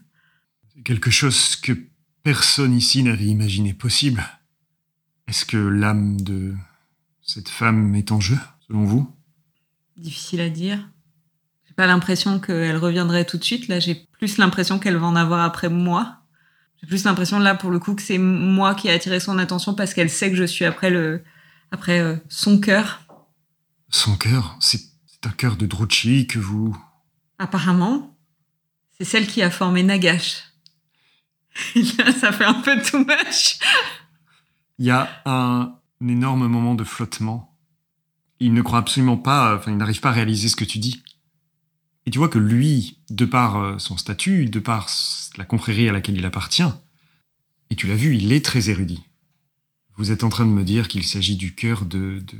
C'est 0.73 0.81
quelque 0.81 1.11
chose 1.11 1.55
que 1.55 1.77
personne 2.25 2.73
ici 2.73 3.03
n'avait 3.03 3.25
imaginé 3.25 3.75
possible. 3.75 4.25
Est-ce 5.27 5.45
que 5.45 5.57
l'âme 5.57 6.19
de 6.19 6.55
cette 7.21 7.49
femme 7.49 7.93
est 7.93 8.11
en 8.11 8.19
jeu, 8.19 8.37
selon 8.67 8.83
vous? 8.83 9.15
Difficile 9.95 10.41
à 10.41 10.49
dire. 10.49 10.79
J'ai 11.67 11.75
pas 11.75 11.85
l'impression 11.85 12.39
qu'elle 12.39 12.77
reviendrait 12.77 13.25
tout 13.25 13.37
de 13.37 13.43
suite. 13.43 13.67
Là, 13.67 13.79
j'ai 13.79 14.07
plus 14.13 14.39
l'impression 14.39 14.79
qu'elle 14.79 14.97
va 14.97 15.05
en 15.05 15.15
avoir 15.15 15.41
après 15.41 15.69
moi. 15.69 16.23
J'ai 16.81 16.87
plus 16.87 17.03
l'impression 17.03 17.37
là, 17.37 17.53
pour 17.53 17.69
le 17.69 17.77
coup, 17.77 17.93
que 17.93 18.01
c'est 18.01 18.17
moi 18.17 18.73
qui 18.73 18.87
ai 18.87 18.91
attiré 18.91 19.19
son 19.19 19.37
attention 19.37 19.75
parce 19.75 19.93
qu'elle 19.93 20.09
sait 20.09 20.31
que 20.31 20.35
je 20.35 20.45
suis 20.45 20.65
après 20.65 20.89
le, 20.89 21.23
après 21.69 21.99
euh, 21.99 22.15
son 22.27 22.59
cœur. 22.59 23.01
Son 23.91 24.17
cœur, 24.17 24.57
c'est 24.59 24.81
un 25.25 25.29
cœur 25.29 25.57
de 25.57 25.67
Drucci 25.67 26.25
que 26.25 26.39
vous... 26.39 26.75
Apparemment, 27.37 28.17
c'est 28.97 29.05
celle 29.05 29.27
qui 29.27 29.43
a 29.43 29.51
formé 29.51 29.83
Nagash. 29.83 30.44
Là, 31.97 32.11
ça 32.11 32.31
fait 32.31 32.45
un 32.45 32.55
peu 32.55 32.81
too 32.81 32.99
much. 32.99 33.59
Il 34.77 34.85
y 34.85 34.91
a 34.91 35.09
un, 35.25 35.75
énorme 36.01 36.47
moment 36.47 36.75
de 36.75 36.83
flottement. 36.83 37.57
Il 38.39 38.53
ne 38.53 38.61
croit 38.61 38.79
absolument 38.79 39.17
pas, 39.17 39.55
enfin, 39.55 39.71
il 39.71 39.77
n'arrive 39.77 40.01
pas 40.01 40.09
à 40.09 40.13
réaliser 40.13 40.49
ce 40.49 40.55
que 40.55 40.65
tu 40.65 40.77
dis. 40.77 41.03
Et 42.05 42.11
tu 42.11 42.19
vois 42.19 42.29
que 42.29 42.37
lui, 42.37 42.99
de 43.09 43.25
par 43.25 43.57
euh, 43.57 43.79
son 43.79 43.97
statut, 43.97 44.45
de 44.45 44.59
par 44.59 44.89
la 45.37 45.45
confrérie 45.45 45.89
à 45.89 45.91
laquelle 45.91 46.17
il 46.17 46.25
appartient, 46.25 46.63
et 47.69 47.75
tu 47.75 47.87
l'as 47.87 47.95
vu, 47.95 48.15
il 48.15 48.31
est 48.33 48.45
très 48.45 48.69
érudit. 48.69 49.03
Vous 49.97 50.11
êtes 50.11 50.23
en 50.23 50.29
train 50.29 50.45
de 50.45 50.51
me 50.51 50.63
dire 50.63 50.87
qu'il 50.87 51.05
s'agit 51.05 51.37
du 51.37 51.55
cœur 51.55 51.85
de, 51.85 52.19
de, 52.19 52.37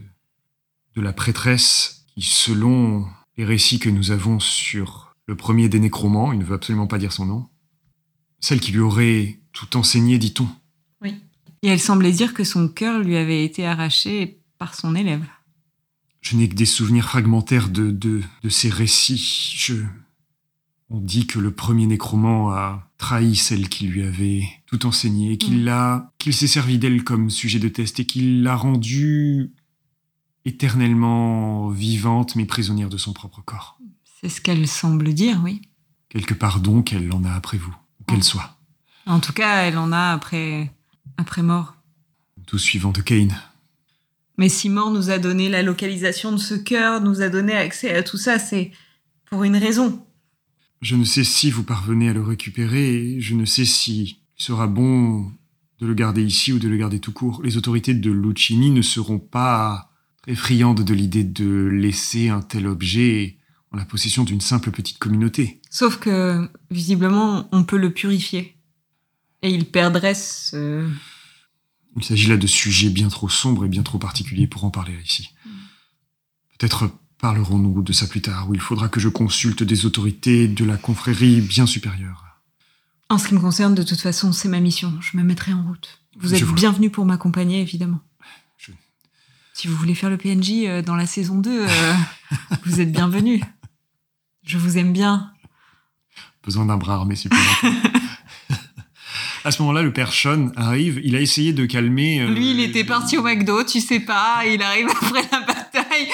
de 0.95 1.01
la 1.01 1.13
prêtresse 1.13 2.05
selon 2.21 3.07
les 3.37 3.45
récits 3.45 3.79
que 3.79 3.89
nous 3.89 4.11
avons 4.11 4.39
sur 4.39 5.15
le 5.27 5.35
premier 5.35 5.69
des 5.69 5.79
nécromans, 5.79 6.31
il 6.31 6.39
ne 6.39 6.45
veut 6.45 6.55
absolument 6.55 6.87
pas 6.87 6.97
dire 6.97 7.11
son 7.11 7.25
nom, 7.25 7.49
celle 8.45 8.59
qui 8.59 8.71
lui 8.71 8.79
aurait 8.79 9.39
tout 9.53 9.75
enseigné, 9.75 10.19
dit-on. 10.19 10.47
Oui. 11.01 11.15
Et 11.63 11.67
elle 11.67 11.79
semblait 11.79 12.11
dire 12.11 12.35
que 12.35 12.43
son 12.43 12.67
cœur 12.67 12.99
lui 12.99 13.17
avait 13.17 13.43
été 13.43 13.65
arraché 13.65 14.37
par 14.59 14.75
son 14.75 14.93
élève. 14.93 15.25
Je 16.21 16.35
n'ai 16.35 16.47
que 16.47 16.53
des 16.53 16.67
souvenirs 16.67 17.05
fragmentaires 17.05 17.69
de, 17.69 17.89
de, 17.89 18.21
de 18.43 18.49
ces 18.49 18.69
récits. 18.69 19.53
Je... 19.57 19.73
On 20.91 20.99
dit 20.99 21.25
que 21.25 21.39
le 21.39 21.55
premier 21.55 21.87
nécromant 21.87 22.51
a 22.51 22.87
trahi 22.99 23.35
celle 23.35 23.67
qui 23.67 23.87
lui 23.87 24.03
avait 24.03 24.43
tout 24.67 24.85
enseigné, 24.85 25.39
qu'il 25.39 25.61
mm. 25.61 25.65
l'a, 25.65 26.13
qu'il 26.19 26.35
s'est 26.35 26.45
servi 26.45 26.77
d'elle 26.77 27.03
comme 27.03 27.31
sujet 27.31 27.57
de 27.57 27.67
test 27.67 27.99
et 27.99 28.05
qu'il 28.05 28.43
l'a 28.43 28.55
rendue 28.55 29.53
éternellement 30.45 31.69
vivante 31.69 32.35
mais 32.35 32.45
prisonnière 32.45 32.89
de 32.89 32.97
son 32.97 33.11
propre 33.11 33.41
corps. 33.41 33.79
C'est 34.21 34.29
ce 34.29 34.39
qu'elle 34.39 34.67
semble 34.67 35.15
dire, 35.15 35.41
oui. 35.43 35.61
Quelque 36.09 36.35
part 36.35 36.59
donc, 36.59 36.93
elle 36.93 37.11
en 37.11 37.23
a 37.23 37.31
après 37.31 37.57
vous, 37.57 37.75
qu'elle 38.07 38.23
soit. 38.23 38.57
En 39.05 39.19
tout 39.19 39.33
cas, 39.33 39.63
elle 39.63 39.77
en 39.77 39.91
a 39.91 40.11
après, 40.11 40.71
après 41.17 41.43
mort. 41.43 41.75
Tout 42.45 42.57
suivant 42.57 42.91
de 42.91 43.01
Kane. 43.01 43.35
Mais 44.37 44.49
si 44.49 44.69
mort 44.69 44.91
nous 44.91 45.09
a 45.09 45.17
donné 45.17 45.49
la 45.49 45.63
localisation 45.63 46.31
de 46.31 46.37
ce 46.37 46.55
cœur, 46.55 47.01
nous 47.01 47.21
a 47.21 47.29
donné 47.29 47.53
accès 47.53 47.95
à 47.95 48.03
tout 48.03 48.17
ça, 48.17 48.39
c'est 48.39 48.71
pour 49.25 49.43
une 49.43 49.55
raison. 49.55 50.05
Je 50.81 50.95
ne 50.95 51.05
sais 51.05 51.23
si 51.23 51.49
vous 51.51 51.63
parvenez 51.63 52.09
à 52.09 52.13
le 52.13 52.21
récupérer, 52.21 52.95
et 52.95 53.21
je 53.21 53.33
ne 53.33 53.45
sais 53.45 53.65
si 53.65 54.19
il 54.37 54.43
sera 54.43 54.67
bon 54.67 55.31
de 55.79 55.87
le 55.87 55.93
garder 55.93 56.23
ici 56.23 56.53
ou 56.53 56.59
de 56.59 56.67
le 56.67 56.77
garder 56.77 56.99
tout 56.99 57.13
court. 57.13 57.41
Les 57.43 57.57
autorités 57.57 57.93
de 57.93 58.11
Lucini 58.11 58.71
ne 58.71 58.81
seront 58.81 59.19
pas 59.19 59.91
effrayante 60.27 60.81
de 60.81 60.93
l'idée 60.93 61.23
de 61.23 61.67
laisser 61.71 62.29
un 62.29 62.41
tel 62.41 62.67
objet 62.67 63.37
en 63.71 63.77
la 63.77 63.85
possession 63.85 64.23
d'une 64.23 64.41
simple 64.41 64.71
petite 64.71 64.97
communauté. 64.97 65.61
Sauf 65.75 65.97
que, 65.99 66.49
visiblement, 66.71 67.49
on 67.51 67.65
peut 67.65 67.75
le 67.75 67.91
purifier. 67.91 68.55
Et 69.41 69.49
il 69.49 69.65
perdrait 69.65 70.15
ce... 70.15 70.89
Il 71.97 72.03
s'agit 72.05 72.27
là 72.27 72.37
de 72.37 72.47
sujets 72.47 72.87
bien 72.87 73.09
trop 73.09 73.27
sombres 73.27 73.65
et 73.65 73.67
bien 73.67 73.83
trop 73.83 73.97
particuliers 73.97 74.47
pour 74.47 74.63
en 74.63 74.69
parler 74.69 74.97
ici. 75.03 75.31
Peut-être 76.57 76.89
parlerons-nous 77.17 77.81
de 77.81 77.91
ça 77.91 78.07
plus 78.07 78.21
tard, 78.21 78.49
où 78.49 78.53
il 78.53 78.61
faudra 78.61 78.87
que 78.87 79.01
je 79.01 79.09
consulte 79.09 79.63
des 79.63 79.85
autorités 79.85 80.47
de 80.47 80.63
la 80.63 80.77
confrérie 80.77 81.41
bien 81.41 81.65
supérieure. 81.65 82.23
En 83.09 83.17
ce 83.17 83.27
qui 83.27 83.33
me 83.33 83.41
concerne, 83.41 83.75
de 83.75 83.83
toute 83.83 83.99
façon, 83.99 84.31
c'est 84.31 84.47
ma 84.47 84.61
mission. 84.61 84.93
Je 85.01 85.17
me 85.17 85.23
mettrai 85.23 85.51
en 85.51 85.61
route. 85.61 85.99
Vous 86.17 86.33
êtes 86.33 86.45
bienvenu 86.53 86.89
pour 86.89 87.03
m'accompagner, 87.03 87.59
évidemment. 87.59 87.99
Si 89.53 89.67
vous 89.67 89.75
voulez 89.75 89.93
faire 89.93 90.09
le 90.09 90.17
PNJ 90.17 90.51
euh, 90.67 90.81
dans 90.81 90.95
la 90.95 91.05
saison 91.05 91.37
2, 91.37 91.67
euh, 91.67 91.93
vous 92.65 92.79
êtes 92.79 92.93
bienvenue. 92.93 93.43
Je 94.45 94.57
vous 94.57 94.77
aime 94.77 94.93
bien. 94.93 95.33
Besoin 96.45 96.65
d'un 96.65 96.77
bras 96.77 96.95
armé 96.95 97.15
supplémentaire. 97.15 97.71
à 99.43 99.51
ce 99.51 99.61
moment-là, 99.61 99.81
le 99.81 99.91
père 99.91 100.13
Sean 100.13 100.51
arrive. 100.55 101.01
Il 101.03 101.15
a 101.15 101.21
essayé 101.21 101.53
de 101.53 101.65
calmer. 101.65 102.21
Euh, 102.21 102.29
Lui, 102.29 102.51
il 102.51 102.59
était 102.59 102.83
parti 102.83 103.17
au 103.17 103.23
McDo, 103.23 103.63
tu 103.63 103.81
sais 103.81 103.99
pas. 103.99 104.43
Il 104.45 104.61
arrive 104.61 104.87
après 105.01 105.23
la 105.31 105.41
bataille. 105.41 106.07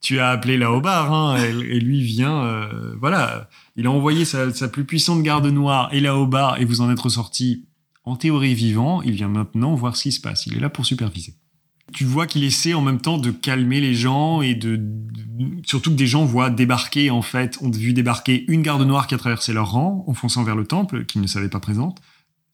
Tu 0.00 0.20
as 0.20 0.30
appelé 0.30 0.56
là 0.56 0.72
au 0.72 0.80
bar, 0.80 1.12
hein, 1.12 1.36
et, 1.42 1.80
lui 1.80 2.00
vient. 2.02 2.68
voilà, 3.00 3.48
il 3.74 3.84
a 3.86 3.90
envoyé 3.90 4.24
sa, 4.24 4.54
sa, 4.54 4.68
plus 4.68 4.84
puissante 4.84 5.24
garde 5.24 5.46
noire 5.46 5.88
et 5.92 5.98
là 5.98 6.16
au 6.16 6.24
bar, 6.24 6.60
et 6.60 6.64
vous 6.64 6.80
en 6.80 6.90
êtes 6.90 7.00
ressorti 7.00 7.66
en 8.04 8.14
théorie 8.14 8.54
vivant. 8.54 9.02
Il 9.02 9.12
vient 9.12 9.28
maintenant 9.28 9.74
voir 9.74 9.96
ce 9.96 10.04
qui 10.04 10.12
se 10.12 10.20
passe. 10.20 10.46
Il 10.46 10.56
est 10.56 10.60
là 10.60 10.70
pour 10.70 10.86
superviser. 10.86 11.34
Tu 11.92 12.04
vois 12.04 12.26
qu'il 12.26 12.44
essaie 12.44 12.74
en 12.74 12.82
même 12.82 13.00
temps 13.00 13.18
de 13.18 13.30
calmer 13.30 13.80
les 13.80 13.94
gens 13.94 14.42
et 14.42 14.54
de, 14.54 14.80
surtout 15.64 15.90
que 15.90 15.96
des 15.96 16.06
gens 16.06 16.24
voient 16.24 16.50
débarquer 16.50 17.10
en 17.10 17.22
fait, 17.22 17.58
ont 17.60 17.70
vu 17.70 17.92
débarquer 17.92 18.44
une 18.48 18.62
garde 18.62 18.82
noire 18.82 19.06
qui 19.06 19.14
a 19.14 19.18
traversé 19.18 19.52
leur 19.52 19.72
rang 19.72 20.04
en 20.06 20.14
fonçant 20.14 20.44
vers 20.44 20.56
le 20.56 20.66
temple, 20.66 21.04
qu'ils 21.04 21.22
ne 21.22 21.26
savaient 21.26 21.48
pas 21.48 21.60
présente, 21.60 22.00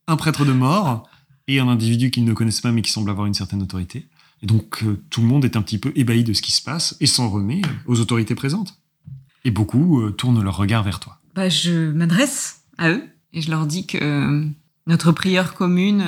un 0.07 0.17
prêtre 0.17 0.45
de 0.45 0.53
mort 0.53 1.09
et 1.49 1.61
un 1.61 1.69
individu 1.69 2.11
qu'ils 2.11 2.25
ne 2.25 2.33
connaissent 2.33 2.61
pas 2.61 2.73
mais 2.73 2.83
qui 2.83 2.91
semble 2.91 3.11
avoir 3.11 3.27
une 3.27 3.35
certaine 3.35 3.63
autorité. 3.63 4.09
Et 4.43 4.47
donc 4.47 4.83
euh, 4.85 5.03
tout 5.11 5.21
le 5.21 5.27
monde 5.27 5.45
est 5.45 5.57
un 5.57 5.63
petit 5.63 5.79
peu 5.79 5.93
ébahi 5.97 6.25
de 6.25 6.33
ce 6.33 6.43
qui 6.43 6.53
se 6.53 6.63
passe 6.63 6.97
et 7.01 7.07
s'en 7.07 7.29
remet 7.29 7.63
aux 7.87 8.01
autorités 8.01 8.35
présentes. 8.35 8.79
Et 9.45 9.51
beaucoup 9.51 10.01
euh, 10.01 10.11
tournent 10.11 10.43
leur 10.43 10.57
regard 10.57 10.83
vers 10.83 11.01
toi. 11.01 11.19
Bah, 11.35 11.49
je 11.49 11.91
m'adresse 11.91 12.63
à 12.79 12.91
eux 12.91 13.03
et 13.33 13.41
je 13.41 13.51
leur 13.51 13.67
dis 13.67 13.87
que 13.87 13.99
euh, 14.01 14.47
notre 14.87 15.13
prière 15.13 15.55
commune 15.55 16.03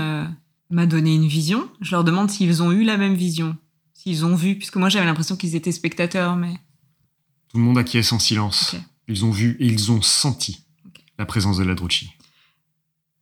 m'a 0.70 0.86
donné 0.86 1.14
une 1.14 1.26
vision. 1.26 1.70
Je 1.80 1.92
leur 1.92 2.04
demande 2.04 2.30
s'ils 2.30 2.62
ont 2.62 2.72
eu 2.72 2.84
la 2.84 2.96
même 2.96 3.14
vision, 3.14 3.56
s'ils 3.94 4.24
ont 4.24 4.34
vu, 4.34 4.56
puisque 4.56 4.76
moi 4.76 4.88
j'avais 4.88 5.06
l'impression 5.06 5.36
qu'ils 5.36 5.54
étaient 5.54 5.72
spectateurs, 5.72 6.36
mais... 6.36 6.54
Tout 7.48 7.58
le 7.58 7.64
monde 7.64 7.78
acquiesce 7.78 8.12
en 8.12 8.18
silence. 8.18 8.74
Ils 9.08 9.24
ont 9.24 9.30
vu 9.30 9.56
et 9.60 9.66
ils 9.66 9.92
ont 9.92 10.02
senti 10.02 10.64
la 11.18 11.26
présence 11.26 11.58
de 11.58 11.64
la 11.64 11.74
Drucci. 11.74 12.10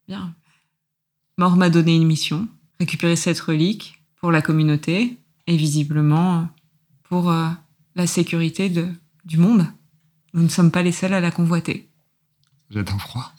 Bien. 0.09 0.35
Mort 1.39 1.57
m'a 1.57 1.71
donné 1.71 1.95
une 1.95 2.07
mission, 2.07 2.49
récupérer 2.81 3.17
cette 3.17 3.41
relique 3.41 4.01
pour 4.17 4.33
la 4.33 4.43
communauté 4.43 5.19
et 5.47 5.57
visiblement 5.57 6.49
pour 7.05 7.31
euh, 7.31 7.49
la 7.95 8.07
sécurité 8.07 8.71
de, 8.71 8.89
du 9.25 9.37
monde. 9.37 9.67
Nous 10.33 10.43
ne 10.43 10.49
sommes 10.49 10.71
pas 10.71 10.83
les 10.83 10.93
seuls 10.93 11.13
à 11.13 11.21
la 11.21 11.31
convoiter. 11.31 11.89
Un 12.75 12.99
froid. 12.99 13.33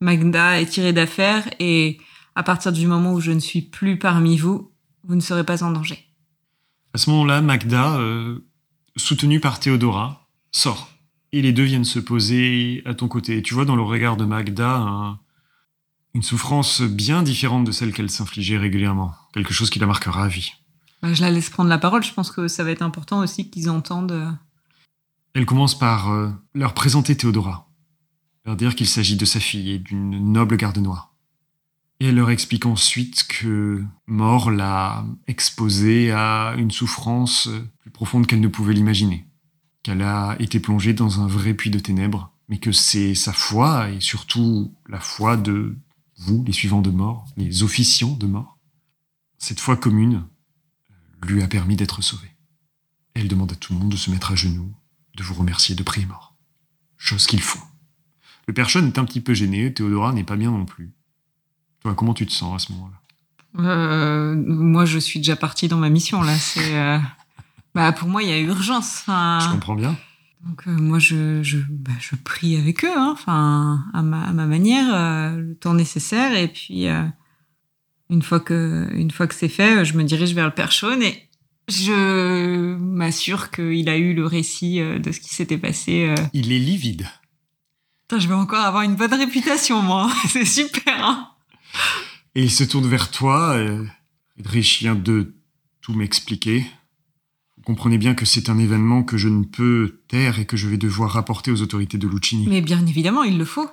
Magda 0.00 0.60
est 0.60 0.66
tirée 0.66 0.92
d'affaire 0.92 1.48
et 1.58 1.98
à 2.40 2.42
partir 2.42 2.72
du 2.72 2.86
moment 2.86 3.12
où 3.12 3.20
je 3.20 3.32
ne 3.32 3.38
suis 3.38 3.60
plus 3.60 3.98
parmi 3.98 4.38
vous, 4.38 4.72
vous 5.04 5.14
ne 5.14 5.20
serez 5.20 5.44
pas 5.44 5.62
en 5.62 5.72
danger. 5.72 6.06
À 6.94 6.98
ce 6.98 7.10
moment-là, 7.10 7.42
Magda, 7.42 7.98
euh, 7.98 8.38
soutenue 8.96 9.40
par 9.40 9.60
Théodora, 9.60 10.26
sort. 10.50 10.88
Et 11.32 11.42
les 11.42 11.52
deux 11.52 11.64
viennent 11.64 11.84
se 11.84 11.98
poser 11.98 12.82
à 12.86 12.94
ton 12.94 13.08
côté. 13.08 13.42
tu 13.42 13.52
vois 13.52 13.66
dans 13.66 13.76
le 13.76 13.82
regard 13.82 14.16
de 14.16 14.24
Magda 14.24 15.18
une 16.14 16.22
souffrance 16.22 16.80
bien 16.80 17.22
différente 17.22 17.64
de 17.66 17.72
celle 17.72 17.92
qu'elle 17.92 18.08
s'infligeait 18.08 18.56
régulièrement. 18.56 19.12
Quelque 19.34 19.52
chose 19.52 19.68
qui 19.68 19.78
la 19.78 19.86
marquera 19.86 20.24
à 20.24 20.28
vie. 20.28 20.54
Bah, 21.02 21.12
je 21.12 21.20
la 21.20 21.30
laisse 21.30 21.50
prendre 21.50 21.68
la 21.68 21.76
parole. 21.76 22.02
Je 22.02 22.14
pense 22.14 22.30
que 22.30 22.48
ça 22.48 22.64
va 22.64 22.70
être 22.70 22.80
important 22.80 23.18
aussi 23.18 23.50
qu'ils 23.50 23.68
entendent. 23.68 24.12
Euh, 24.12 24.30
elle 25.34 25.44
commence 25.44 25.78
par 25.78 26.10
euh, 26.10 26.30
leur 26.54 26.72
présenter 26.72 27.14
Théodora. 27.18 27.68
Leur 28.46 28.56
dire 28.56 28.74
qu'il 28.74 28.88
s'agit 28.88 29.16
de 29.16 29.26
sa 29.26 29.40
fille 29.40 29.72
et 29.72 29.78
d'une 29.78 30.32
noble 30.32 30.56
garde 30.56 30.78
noire. 30.78 31.09
Et 32.00 32.06
elle 32.06 32.14
leur 32.14 32.30
explique 32.30 32.64
ensuite 32.64 33.26
que 33.28 33.84
Mort 34.06 34.50
l'a 34.50 35.04
exposée 35.26 36.10
à 36.12 36.54
une 36.56 36.70
souffrance 36.70 37.50
plus 37.80 37.90
profonde 37.90 38.26
qu'elle 38.26 38.40
ne 38.40 38.48
pouvait 38.48 38.72
l'imaginer. 38.72 39.26
Qu'elle 39.82 40.00
a 40.00 40.34
été 40.40 40.60
plongée 40.60 40.94
dans 40.94 41.20
un 41.20 41.26
vrai 41.26 41.52
puits 41.52 41.70
de 41.70 41.78
ténèbres, 41.78 42.32
mais 42.48 42.58
que 42.58 42.72
c'est 42.72 43.14
sa 43.14 43.34
foi, 43.34 43.90
et 43.90 44.00
surtout 44.00 44.74
la 44.88 44.98
foi 44.98 45.36
de 45.36 45.76
vous, 46.16 46.42
les 46.46 46.52
suivants 46.52 46.80
de 46.80 46.90
Mort, 46.90 47.26
les 47.36 47.62
officiants 47.62 48.16
de 48.16 48.26
Mort, 48.26 48.58
cette 49.36 49.60
foi 49.60 49.76
commune 49.76 50.24
lui 51.22 51.42
a 51.42 51.48
permis 51.48 51.76
d'être 51.76 52.00
sauvée. 52.00 52.34
Elle 53.12 53.28
demande 53.28 53.52
à 53.52 53.56
tout 53.56 53.74
le 53.74 53.78
monde 53.78 53.90
de 53.90 53.96
se 53.96 54.10
mettre 54.10 54.32
à 54.32 54.36
genoux, 54.36 54.74
de 55.16 55.22
vous 55.22 55.34
remercier, 55.34 55.74
de 55.74 55.82
prier 55.82 56.06
Mort. 56.06 56.34
Chose 56.96 57.26
qu'ils 57.26 57.42
font. 57.42 57.60
Le 58.46 58.54
père 58.54 58.74
est 58.74 58.98
un 58.98 59.04
petit 59.04 59.20
peu 59.20 59.34
gêné, 59.34 59.72
Théodora 59.72 60.14
n'est 60.14 60.24
pas 60.24 60.36
bien 60.36 60.50
non 60.50 60.64
plus 60.64 60.92
comment 61.96 62.14
tu 62.14 62.26
te 62.26 62.32
sens 62.32 62.62
à 62.62 62.66
ce 62.66 62.72
moment-là? 62.72 63.00
Euh, 63.58 64.34
Moi, 64.34 64.84
je 64.84 64.98
suis 64.98 65.20
déjà 65.20 65.36
partie 65.36 65.68
dans 65.68 65.78
ma 65.78 65.88
mission 65.88 66.22
là. 66.22 66.36
C'est, 66.36 66.76
euh, 66.76 66.98
bah, 67.74 67.92
pour 67.92 68.08
moi, 68.08 68.22
il 68.22 68.28
y 68.28 68.32
a 68.32 68.38
urgence. 68.38 69.04
Je 69.06 69.50
comprends 69.50 69.74
bien. 69.74 69.96
Donc 70.46 70.66
euh, 70.66 70.70
moi, 70.70 70.98
je, 70.98 71.42
je, 71.42 71.58
bah, 71.68 71.92
je, 72.00 72.16
prie 72.16 72.56
avec 72.56 72.84
eux, 72.84 72.96
hein, 72.96 73.14
à, 73.26 74.02
ma, 74.02 74.24
à 74.24 74.32
ma 74.32 74.46
manière, 74.46 75.36
le 75.36 75.54
temps 75.54 75.74
nécessaire. 75.74 76.34
Et 76.34 76.48
puis 76.48 76.86
une 78.08 78.22
fois 78.22 78.40
que 78.40 78.88
une 78.92 79.10
fois 79.10 79.26
que 79.26 79.34
c'est 79.34 79.48
fait, 79.48 79.84
je 79.84 79.96
me 79.96 80.04
dirige 80.04 80.34
vers 80.34 80.46
le 80.46 80.54
Père 80.54 80.72
Chaune 80.72 81.02
et 81.02 81.28
je 81.68 82.74
m'assure 82.76 83.50
qu'il 83.50 83.88
a 83.88 83.98
eu 83.98 84.14
le 84.14 84.24
récit 84.24 84.80
de 84.80 85.12
ce 85.12 85.20
qui 85.20 85.34
s'était 85.34 85.58
passé. 85.58 86.14
Il 86.32 86.52
est 86.52 86.58
livide. 86.58 87.06
je 88.10 88.26
vais 88.26 88.34
encore 88.34 88.64
avoir 88.64 88.82
une 88.82 88.96
bonne 88.96 89.14
réputation, 89.14 89.82
moi. 89.82 90.10
c'est 90.28 90.46
super. 90.46 91.04
Hein 91.04 91.29
et 92.34 92.42
il 92.42 92.50
se 92.50 92.64
tourne 92.64 92.88
vers 92.88 93.10
toi, 93.10 93.58
et 93.58 94.60
vient 94.60 94.94
de 94.94 95.34
tout 95.80 95.92
m'expliquer. 95.92 96.66
Vous 97.56 97.62
comprenez 97.64 97.98
bien 97.98 98.14
que 98.14 98.24
c'est 98.24 98.48
un 98.48 98.58
événement 98.58 99.02
que 99.02 99.18
je 99.18 99.28
ne 99.28 99.44
peux 99.44 100.00
taire 100.08 100.38
et 100.38 100.46
que 100.46 100.56
je 100.56 100.66
vais 100.66 100.78
devoir 100.78 101.10
rapporter 101.10 101.50
aux 101.50 101.60
autorités 101.60 101.98
de 101.98 102.08
Lucini. 102.08 102.46
Mais 102.48 102.62
bien 102.62 102.86
évidemment, 102.86 103.22
il 103.22 103.36
le 103.36 103.44
faut. 103.44 103.68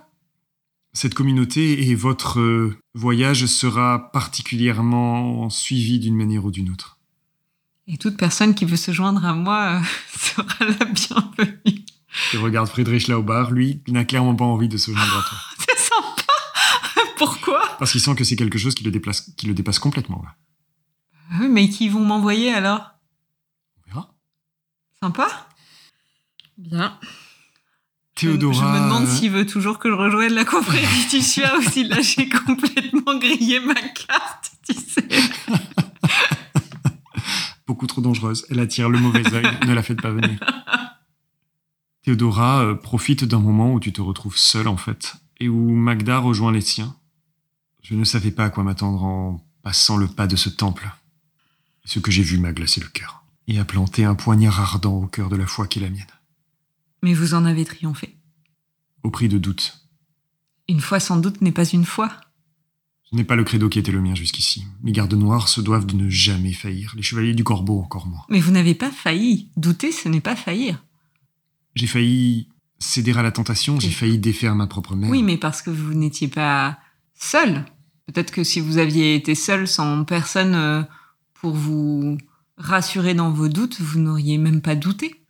Cette 0.94 1.14
communauté 1.14 1.90
et 1.90 1.96
votre 1.96 2.40
euh, 2.40 2.76
voyage 2.96 3.46
sera 3.46 4.12
particulièrement 4.12 5.50
suivi 5.50 6.00
d'une 6.00 6.16
manière 6.16 6.44
ou 6.44 6.52
d'une 6.52 6.72
autre. 6.72 6.98
Et 7.88 7.98
toute 7.98 8.18
personne 8.18 8.56
qui 8.56 8.66
veut 8.66 8.76
se 8.78 8.92
joindre 8.92 9.24
à 9.24 9.34
moi 9.34 9.80
euh, 9.80 9.82
sera 10.20 10.44
la 10.60 10.86
bienvenue. 10.86 11.86
Je 12.32 12.38
regarde 12.40 12.68
Friedrich 12.68 13.08
Laubar, 13.08 13.52
lui, 13.52 13.82
il 13.88 13.94
n'a 13.94 14.04
clairement 14.06 14.36
pas 14.36 14.46
envie 14.46 14.68
de 14.68 14.78
se 14.78 14.92
joindre 14.92 15.18
à 15.18 15.22
toi. 15.22 15.38
C'est 15.60 15.78
sympa 15.78 16.24
Pourquoi? 17.18 17.62
Parce 17.80 17.92
qu'il 17.92 18.02
sent 18.02 18.16
que 18.16 18.24
c'est 18.24 18.36
quelque 18.36 18.58
chose 18.58 18.76
qui 18.76 18.84
le, 18.84 18.92
déplace, 18.92 19.32
qui 19.38 19.48
le 19.48 19.54
dépasse 19.54 19.80
complètement. 19.80 20.22
Là. 20.24 20.36
Ah 21.32 21.38
oui, 21.42 21.48
mais 21.50 21.70
qui 21.70 21.90
vont 21.90 22.06
m'envoyer 22.06 22.54
alors? 22.54 22.92
On 23.78 23.90
verra. 23.90 24.14
Sympa 25.02 25.48
Bien. 26.58 26.98
Théodora. 28.16 28.54
Je, 28.54 28.80
me 28.80 28.86
demande 28.86 29.08
s'il 29.08 29.32
veut 29.32 29.46
toujours 29.46 29.78
que 29.78 29.90
je 29.90 29.94
rejoigne 29.94 30.34
la 30.34 30.46
confrérie 30.46 30.86
du 31.12 31.18
ou 31.18 31.22
si 31.70 31.84
là 31.84 32.02
j'ai 32.02 32.28
complètement 32.30 33.20
grillé 33.20 33.60
ma 33.60 33.76
carte, 33.76 34.52
tu 34.68 34.74
sais. 34.74 35.08
Beaucoup 37.68 37.86
trop 37.86 38.02
dangereuse. 38.02 38.46
Elle 38.50 38.60
attire 38.60 38.90
le 38.90 38.98
mauvais 38.98 39.32
œil. 39.34 39.46
ne 39.68 39.74
la 39.74 39.84
faites 39.84 40.02
pas 40.02 40.10
venir. 40.10 40.40
Théodora 42.02 42.64
euh, 42.64 42.74
profite 42.74 43.26
d'un 43.26 43.40
moment 43.40 43.74
où 43.74 43.80
tu 43.80 43.92
te 43.92 44.02
retrouves 44.02 44.38
seul 44.38 44.68
en 44.68 44.78
fait, 44.78 45.16
et 45.40 45.50
où 45.50 45.70
Magda 45.72 46.18
rejoint 46.20 46.52
les 46.52 46.62
siens. 46.62 46.96
Je 47.90 47.96
ne 47.96 48.04
savais 48.04 48.32
pas 48.32 48.44
à 48.44 48.50
quoi 48.50 48.66
m'attendre 48.66 49.02
en 49.06 49.42
passant 49.64 49.96
le 49.96 50.08
pas 50.08 50.28
de 50.28 50.36
ce 50.36 50.50
temple. 50.50 50.92
Ce 51.86 52.00
que 52.00 52.12
j'ai 52.12 52.22
vu 52.22 52.38
m'a 52.38 52.52
glacé 52.52 52.82
le 52.82 52.88
cœur 52.88 53.24
et 53.48 53.60
a 53.60 53.64
planté 53.64 54.04
un 54.04 54.14
poignard 54.14 54.60
ardent 54.60 55.04
au 55.04 55.08
cœur 55.08 55.30
de 55.30 55.38
la 55.38 55.48
foi 55.48 55.68
qui 55.68 55.80
est 55.80 55.84
la 55.84 55.90
mienne. 55.90 56.06
Mais 57.02 57.14
vous 57.14 57.34
en 57.34 57.46
avez 57.46 57.64
triomphé. 57.64 58.18
Au 59.04 59.10
prix 59.10 59.30
de 59.30 59.38
doutes. 59.38 59.88
Une 60.68 60.82
foi 60.82 61.00
sans 61.00 61.16
doute 61.16 61.40
n'est 61.40 61.54
pas 61.54 61.64
une 61.64 61.86
foi. 61.86 62.12
Ce 63.10 63.16
n'est 63.16 63.24
pas 63.24 63.38
le 63.38 63.46
credo 63.46 63.70
qui 63.70 63.80
était 63.80 63.94
le 63.94 64.02
mien 64.02 64.16
jusqu'ici. 64.16 64.66
Les 64.84 64.92
gardes 64.92 65.14
noirs 65.14 65.48
se 65.48 65.62
doivent 65.62 65.86
de 65.86 65.96
ne 65.96 66.10
jamais 66.10 66.52
faillir, 66.52 66.92
les 66.94 67.04
chevaliers 67.04 67.36
du 67.36 67.46
corbeau 67.46 67.80
encore 67.80 68.06
moins. 68.06 68.26
Mais 68.28 68.42
vous 68.42 68.52
n'avez 68.52 68.76
pas 68.76 68.92
failli. 68.92 69.50
Douter, 69.56 69.94
ce 69.94 70.10
n'est 70.10 70.20
pas 70.20 70.36
faillir. 70.36 70.84
J'ai 71.76 71.88
failli 71.88 72.50
céder 72.80 73.14
à 73.14 73.24
la 73.24 73.32
tentation, 73.32 73.80
j'ai 73.80 73.92
failli 73.92 74.18
défaire 74.18 74.56
ma 74.56 74.68
propre 74.68 74.94
mère. 74.94 75.10
Oui, 75.10 75.24
mais 75.24 75.38
parce 75.38 75.62
que 75.62 75.70
vous 75.70 75.94
n'étiez 75.94 76.28
pas 76.28 76.78
seul. 77.16 77.64
Peut-être 78.08 78.32
que 78.32 78.44
si 78.44 78.60
vous 78.60 78.78
aviez 78.78 79.16
été 79.16 79.36
seul, 79.36 79.68
sans 79.68 80.04
personne 80.06 80.56
euh, 80.56 80.82
pour 81.34 81.54
vous 81.54 82.18
rassurer 82.58 83.14
dans 83.14 83.32
vos 83.32 83.50
doutes, 83.50 83.80
vous 83.82 84.00
n'auriez 84.00 84.38
même 84.38 84.62
pas 84.62 84.76
douté. 84.76 85.24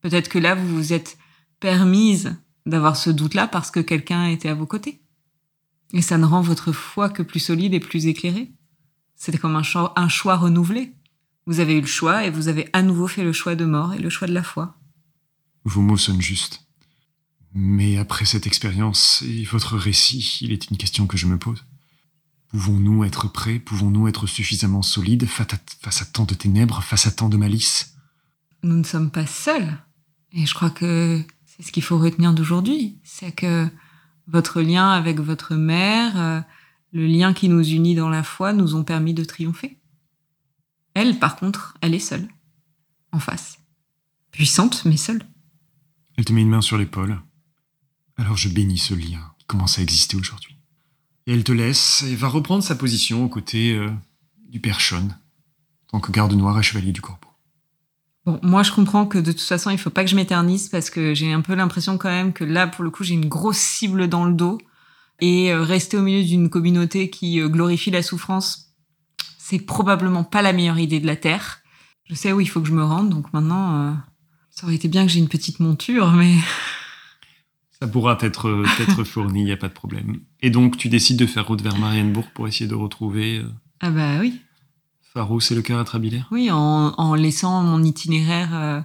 Peut-être 0.00 0.28
que 0.28 0.38
là, 0.38 0.54
vous 0.54 0.74
vous 0.74 0.92
êtes 0.92 1.18
permise 1.60 2.36
d'avoir 2.66 2.96
ce 2.96 3.10
doute-là 3.10 3.46
parce 3.46 3.70
que 3.70 3.80
quelqu'un 3.80 4.26
était 4.26 4.48
à 4.48 4.54
vos 4.54 4.66
côtés. 4.66 5.02
Et 5.92 6.02
ça 6.02 6.16
ne 6.16 6.24
rend 6.24 6.40
votre 6.40 6.72
foi 6.72 7.10
que 7.10 7.22
plus 7.22 7.40
solide 7.40 7.74
et 7.74 7.80
plus 7.80 8.06
éclairée. 8.06 8.50
C'était 9.14 9.38
comme 9.38 9.56
un 9.56 9.62
choix, 9.62 9.92
un 9.96 10.08
choix 10.08 10.36
renouvelé. 10.36 10.94
Vous 11.46 11.60
avez 11.60 11.74
eu 11.74 11.80
le 11.80 11.86
choix 11.86 12.24
et 12.24 12.30
vous 12.30 12.48
avez 12.48 12.68
à 12.72 12.82
nouveau 12.82 13.06
fait 13.06 13.24
le 13.24 13.32
choix 13.32 13.54
de 13.54 13.64
mort 13.64 13.92
et 13.92 13.98
le 13.98 14.10
choix 14.10 14.26
de 14.26 14.32
la 14.32 14.42
foi. 14.42 14.78
Vos 15.64 15.82
mots 15.82 15.98
sonnent 15.98 16.22
justes. 16.22 16.66
Mais 17.54 17.98
après 17.98 18.24
cette 18.24 18.46
expérience 18.46 19.22
et 19.28 19.44
votre 19.44 19.76
récit, 19.76 20.38
il 20.40 20.52
est 20.52 20.70
une 20.70 20.78
question 20.78 21.06
que 21.06 21.18
je 21.18 21.26
me 21.26 21.38
pose. 21.38 21.64
Pouvons-nous 22.52 23.04
être 23.04 23.28
prêts? 23.28 23.58
Pouvons-nous 23.58 24.08
être 24.08 24.26
suffisamment 24.26 24.82
solides 24.82 25.26
face 25.26 26.02
à, 26.02 26.04
tant 26.04 26.24
de 26.24 26.34
ténèbres, 26.34 26.82
face 26.82 27.06
à 27.06 27.10
tant 27.10 27.30
de 27.30 27.38
malice? 27.38 27.96
Nous 28.62 28.76
ne 28.76 28.84
sommes 28.84 29.10
pas 29.10 29.26
seuls. 29.26 29.78
Et 30.32 30.44
je 30.44 30.54
crois 30.54 30.70
que 30.70 31.24
c'est 31.46 31.62
ce 31.62 31.72
qu'il 31.72 31.82
faut 31.82 31.98
retenir 31.98 32.34
d'aujourd'hui. 32.34 32.98
C'est 33.04 33.32
que 33.32 33.66
votre 34.26 34.60
lien 34.60 34.90
avec 34.90 35.18
votre 35.18 35.54
mère, 35.54 36.20
euh, 36.20 36.40
le 36.92 37.06
lien 37.06 37.32
qui 37.32 37.48
nous 37.48 37.66
unit 37.66 37.94
dans 37.94 38.10
la 38.10 38.22
foi, 38.22 38.52
nous 38.52 38.74
ont 38.74 38.84
permis 38.84 39.14
de 39.14 39.24
triompher. 39.24 39.78
Elle, 40.94 41.18
par 41.18 41.36
contre, 41.36 41.74
elle 41.80 41.94
est 41.94 41.98
seule. 41.98 42.28
En 43.12 43.18
face. 43.18 43.58
Puissante, 44.30 44.84
mais 44.84 44.98
seule. 44.98 45.22
Elle 46.16 46.26
te 46.26 46.32
met 46.32 46.42
une 46.42 46.50
main 46.50 46.60
sur 46.60 46.76
l'épaule. 46.76 47.18
Alors 48.16 48.36
je 48.36 48.50
bénis 48.50 48.78
ce 48.78 48.94
lien 48.94 49.32
qui 49.38 49.46
commence 49.46 49.78
à 49.78 49.82
exister 49.82 50.16
aujourd'hui. 50.16 50.51
Et 51.26 51.34
elle 51.34 51.44
te 51.44 51.52
laisse 51.52 52.02
et 52.02 52.16
va 52.16 52.28
reprendre 52.28 52.64
sa 52.64 52.74
position 52.74 53.24
aux 53.24 53.28
côtés 53.28 53.74
euh, 53.74 53.90
du 54.48 54.60
père 54.60 54.80
Sean, 54.80 55.08
tant 55.88 56.00
que 56.00 56.10
garde 56.10 56.32
noir 56.32 56.58
et 56.58 56.62
chevalier 56.62 56.92
du 56.92 57.00
corbeau. 57.00 57.28
Bon, 58.24 58.38
moi, 58.42 58.62
je 58.62 58.72
comprends 58.72 59.06
que 59.06 59.18
de 59.18 59.32
toute 59.32 59.40
façon, 59.40 59.70
il 59.70 59.78
faut 59.78 59.90
pas 59.90 60.04
que 60.04 60.10
je 60.10 60.16
m'éternise 60.16 60.68
parce 60.68 60.90
que 60.90 61.14
j'ai 61.14 61.32
un 61.32 61.40
peu 61.40 61.54
l'impression 61.54 61.98
quand 61.98 62.08
même 62.08 62.32
que 62.32 62.44
là, 62.44 62.66
pour 62.66 62.84
le 62.84 62.90
coup, 62.90 63.04
j'ai 63.04 63.14
une 63.14 63.28
grosse 63.28 63.58
cible 63.58 64.08
dans 64.08 64.24
le 64.24 64.32
dos. 64.32 64.58
Et 65.20 65.52
euh, 65.52 65.62
rester 65.62 65.96
au 65.96 66.02
milieu 66.02 66.24
d'une 66.24 66.50
communauté 66.50 67.08
qui 67.08 67.40
euh, 67.40 67.48
glorifie 67.48 67.92
la 67.92 68.02
souffrance, 68.02 68.74
c'est 69.38 69.60
probablement 69.60 70.24
pas 70.24 70.42
la 70.42 70.52
meilleure 70.52 70.78
idée 70.78 70.98
de 70.98 71.06
la 71.06 71.16
Terre. 71.16 71.60
Je 72.04 72.14
sais 72.14 72.32
où 72.32 72.40
il 72.40 72.46
faut 72.46 72.60
que 72.60 72.66
je 72.66 72.72
me 72.72 72.82
rende, 72.82 73.10
donc 73.10 73.32
maintenant, 73.32 73.96
ça 74.50 74.66
aurait 74.66 74.74
été 74.74 74.88
bien 74.88 75.06
que 75.06 75.12
j'ai 75.12 75.20
une 75.20 75.28
petite 75.28 75.60
monture, 75.60 76.10
mais... 76.12 76.34
Ça 77.82 77.88
pourra 77.88 78.16
être, 78.20 78.64
être 78.80 79.02
fourni, 79.04 79.40
il 79.40 79.44
n'y 79.46 79.52
a 79.52 79.56
pas 79.56 79.68
de 79.68 79.72
problème. 79.72 80.20
Et 80.40 80.50
donc, 80.50 80.76
tu 80.76 80.88
décides 80.88 81.18
de 81.18 81.26
faire 81.26 81.46
route 81.46 81.60
vers 81.60 81.76
Marienbourg 81.76 82.26
pour 82.32 82.46
essayer 82.46 82.68
de 82.68 82.76
retrouver... 82.76 83.42
Ah 83.80 83.90
bah 83.90 84.18
oui. 84.20 84.40
Pharos 85.00 85.40
et 85.50 85.54
le 85.54 85.62
cœur 85.62 85.80
atrabilaire 85.80 86.28
Oui, 86.30 86.50
en, 86.50 86.94
en, 86.96 87.14
laissant 87.14 87.62
mon 87.62 87.82
itinéraire 87.82 88.84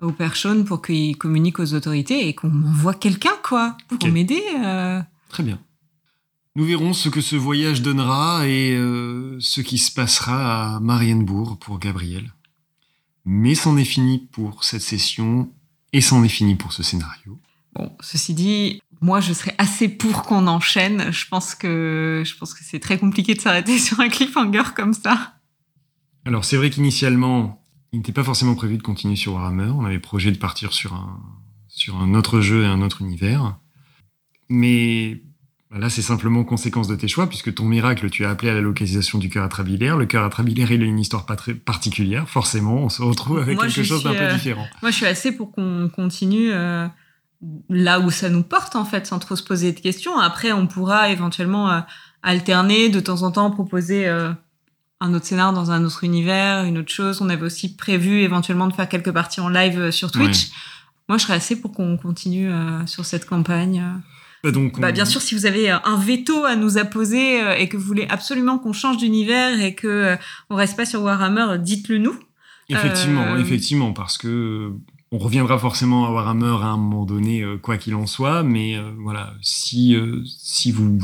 au 0.00 0.12
Père 0.12 0.34
pour 0.66 0.80
qu'il 0.80 1.16
communique 1.18 1.58
aux 1.60 1.74
autorités 1.74 2.26
et 2.26 2.34
qu'on 2.34 2.48
m'envoie 2.48 2.94
quelqu'un, 2.94 3.36
quoi, 3.42 3.76
pour 3.88 4.08
m'aider. 4.08 4.42
Très 5.28 5.42
bien. 5.42 5.58
Nous 6.58 6.64
verrons 6.64 6.92
ce 6.92 7.08
que 7.08 7.20
ce 7.20 7.36
voyage 7.36 7.82
donnera 7.82 8.48
et 8.48 8.74
euh, 8.74 9.36
ce 9.38 9.60
qui 9.60 9.78
se 9.78 9.92
passera 9.92 10.74
à 10.74 10.80
Marienbourg 10.80 11.56
pour 11.56 11.78
Gabriel. 11.78 12.34
Mais 13.24 13.54
c'en 13.54 13.76
est 13.76 13.84
fini 13.84 14.26
pour 14.32 14.64
cette 14.64 14.82
session 14.82 15.52
et 15.92 16.00
c'en 16.00 16.24
est 16.24 16.28
fini 16.28 16.56
pour 16.56 16.72
ce 16.72 16.82
scénario. 16.82 17.38
Bon, 17.78 17.96
ceci 18.00 18.34
dit, 18.34 18.82
moi 19.00 19.20
je 19.20 19.32
serais 19.32 19.54
assez 19.56 19.88
pour 19.88 20.24
qu'on 20.24 20.46
enchaîne. 20.48 21.12
Je 21.12 21.26
pense 21.28 21.54
que 21.54 22.22
je 22.26 22.36
pense 22.36 22.52
que 22.52 22.64
c'est 22.64 22.80
très 22.80 22.98
compliqué 22.98 23.34
de 23.34 23.40
s'arrêter 23.40 23.78
sur 23.78 24.00
un 24.00 24.08
cliffhanger 24.08 24.74
comme 24.74 24.92
ça. 24.92 25.34
Alors 26.24 26.44
c'est 26.44 26.56
vrai 26.56 26.70
qu'initialement, 26.70 27.62
il 27.92 28.00
n'était 28.00 28.12
pas 28.12 28.24
forcément 28.24 28.54
prévu 28.54 28.76
de 28.76 28.82
continuer 28.82 29.16
sur 29.16 29.34
Warhammer. 29.34 29.70
On 29.70 29.84
avait 29.84 30.00
projet 30.00 30.32
de 30.32 30.38
partir 30.38 30.72
sur 30.72 30.92
un 30.92 31.20
sur 31.68 31.96
un 31.96 32.14
autre 32.14 32.40
jeu 32.40 32.64
et 32.64 32.66
un 32.66 32.82
autre 32.82 33.00
univers. 33.00 33.56
Mais 34.48 35.22
bah 35.70 35.78
là, 35.78 35.90
c'est 35.90 36.02
simplement 36.02 36.44
conséquence 36.44 36.88
de 36.88 36.96
tes 36.96 37.08
choix, 37.08 37.28
puisque 37.28 37.54
ton 37.54 37.66
miracle, 37.66 38.08
tu 38.08 38.24
as 38.24 38.30
appelé 38.30 38.50
à 38.50 38.54
la 38.54 38.62
localisation 38.62 39.18
du 39.18 39.28
cœur 39.28 39.44
atrabilaire. 39.44 39.98
Le 39.98 40.06
cœur 40.06 40.24
atrabilaire, 40.24 40.72
il 40.72 40.82
a 40.82 40.86
une 40.86 40.98
histoire 40.98 41.26
pas 41.26 41.36
très 41.36 41.54
particulière. 41.54 42.28
Forcément, 42.28 42.76
on 42.76 42.88
se 42.88 43.02
retrouve 43.02 43.38
avec 43.38 43.58
quelque 43.58 43.82
chose 43.82 44.02
d'un 44.02 44.14
peu 44.14 44.22
euh, 44.22 44.32
différent. 44.32 44.66
Moi, 44.80 44.90
je 44.90 44.96
suis 44.96 45.06
assez 45.06 45.30
pour 45.30 45.52
qu'on 45.52 45.90
continue 45.94 46.50
euh, 46.50 46.88
là 47.68 48.00
où 48.00 48.10
ça 48.10 48.28
nous 48.28 48.42
porte, 48.42 48.76
en 48.76 48.84
fait, 48.84 49.06
sans 49.06 49.18
trop 49.18 49.36
se 49.36 49.42
poser 49.42 49.72
de 49.72 49.80
questions. 49.80 50.18
Après, 50.18 50.52
on 50.52 50.66
pourra 50.66 51.10
éventuellement 51.10 51.70
euh, 51.70 51.80
alterner, 52.22 52.88
de 52.88 53.00
temps 53.00 53.22
en 53.22 53.30
temps, 53.30 53.50
proposer 53.50 54.08
un 55.00 55.14
autre 55.14 55.26
scénar 55.26 55.52
dans 55.52 55.70
un 55.70 55.84
autre 55.84 56.04
univers, 56.04 56.64
une 56.64 56.78
autre 56.78 56.92
chose. 56.92 57.22
On 57.22 57.28
avait 57.28 57.44
aussi 57.44 57.76
prévu 57.76 58.20
éventuellement 58.20 58.66
de 58.66 58.74
faire 58.74 58.88
quelques 58.88 59.12
parties 59.12 59.40
en 59.40 59.48
live 59.48 59.90
sur 59.90 60.10
Twitch. 60.10 60.50
Moi, 61.08 61.16
je 61.18 61.24
serais 61.24 61.34
assez 61.34 61.60
pour 61.60 61.72
qu'on 61.72 61.96
continue 61.96 62.50
sur 62.86 63.04
cette 63.04 63.26
campagne. 63.26 63.84
Bah, 64.44 64.52
donc, 64.52 64.78
bah, 64.78 64.92
bien 64.92 65.04
sûr, 65.04 65.20
si 65.20 65.34
vous 65.34 65.46
avez 65.46 65.70
euh, 65.70 65.78
un 65.84 65.96
veto 65.96 66.44
à 66.44 66.54
nous 66.54 66.78
apposer 66.78 67.42
euh, 67.42 67.56
et 67.56 67.68
que 67.68 67.76
vous 67.76 67.84
voulez 67.84 68.06
absolument 68.08 68.58
qu'on 68.58 68.72
change 68.72 68.98
d'univers 68.98 69.60
et 69.60 69.74
que 69.74 69.88
euh, 69.88 70.16
on 70.48 70.54
reste 70.54 70.76
pas 70.76 70.86
sur 70.86 71.02
Warhammer, 71.02 71.58
dites-le 71.58 71.98
nous. 71.98 72.16
Effectivement, 72.68 73.36
effectivement, 73.36 73.92
parce 73.94 74.18
que 74.18 74.72
on 75.10 75.18
reviendra 75.18 75.58
forcément 75.58 76.06
à 76.06 76.10
Warhammer 76.10 76.62
à 76.62 76.68
un 76.68 76.76
moment 76.76 77.04
donné, 77.04 77.44
quoi 77.62 77.78
qu'il 77.78 77.94
en 77.94 78.06
soit. 78.06 78.42
Mais 78.42 78.76
voilà, 78.98 79.34
si 79.40 79.96
si 80.24 80.70
vous, 80.70 80.98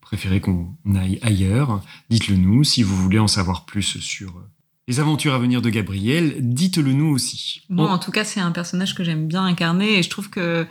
préférez 0.00 0.40
qu'on 0.40 0.74
aille 0.96 1.18
ailleurs, 1.22 1.82
dites-le 2.10 2.36
nous. 2.36 2.64
Si 2.64 2.82
vous 2.82 2.96
voulez 2.96 3.18
en 3.18 3.28
savoir 3.28 3.64
plus 3.64 3.98
sur 4.00 4.42
les 4.88 4.98
aventures 4.98 5.34
à 5.34 5.38
venir 5.38 5.62
de 5.62 5.70
Gabriel, 5.70 6.34
dites-le 6.40 6.92
nous 6.92 7.06
aussi. 7.06 7.62
Moi, 7.68 7.88
en 7.88 7.98
tout 7.98 8.10
cas, 8.10 8.24
c'est 8.24 8.40
un 8.40 8.50
personnage 8.50 8.96
que 8.96 9.04
j'aime 9.04 9.28
bien 9.28 9.44
incarner 9.44 9.98
et 9.98 10.02
je 10.02 10.10
trouve 10.10 10.30
que 10.30 10.66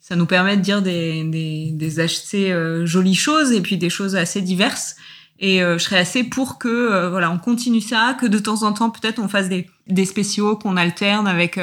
ça 0.00 0.16
nous 0.16 0.26
permet 0.26 0.56
de 0.56 0.62
dire 0.62 0.82
des, 0.82 1.22
des, 1.22 1.70
des 1.70 2.00
assez 2.00 2.50
euh, 2.50 2.84
jolies 2.84 3.14
choses 3.14 3.52
et 3.52 3.60
puis 3.60 3.76
des 3.76 3.88
choses 3.88 4.16
assez 4.16 4.42
diverses. 4.42 4.96
Et 5.38 5.62
euh, 5.62 5.78
je 5.78 5.84
serais 5.84 5.98
assez 6.00 6.24
pour 6.24 6.58
que 6.58 6.66
euh, 6.68 7.10
voilà, 7.10 7.30
on 7.30 7.38
continue 7.38 7.80
ça, 7.80 8.16
que 8.20 8.26
de 8.26 8.40
temps 8.40 8.64
en 8.64 8.72
temps 8.72 8.90
peut-être 8.90 9.20
on 9.20 9.28
fasse 9.28 9.48
des, 9.48 9.70
des 9.86 10.04
spéciaux, 10.04 10.56
qu'on 10.56 10.76
alterne 10.76 11.28
avec 11.28 11.60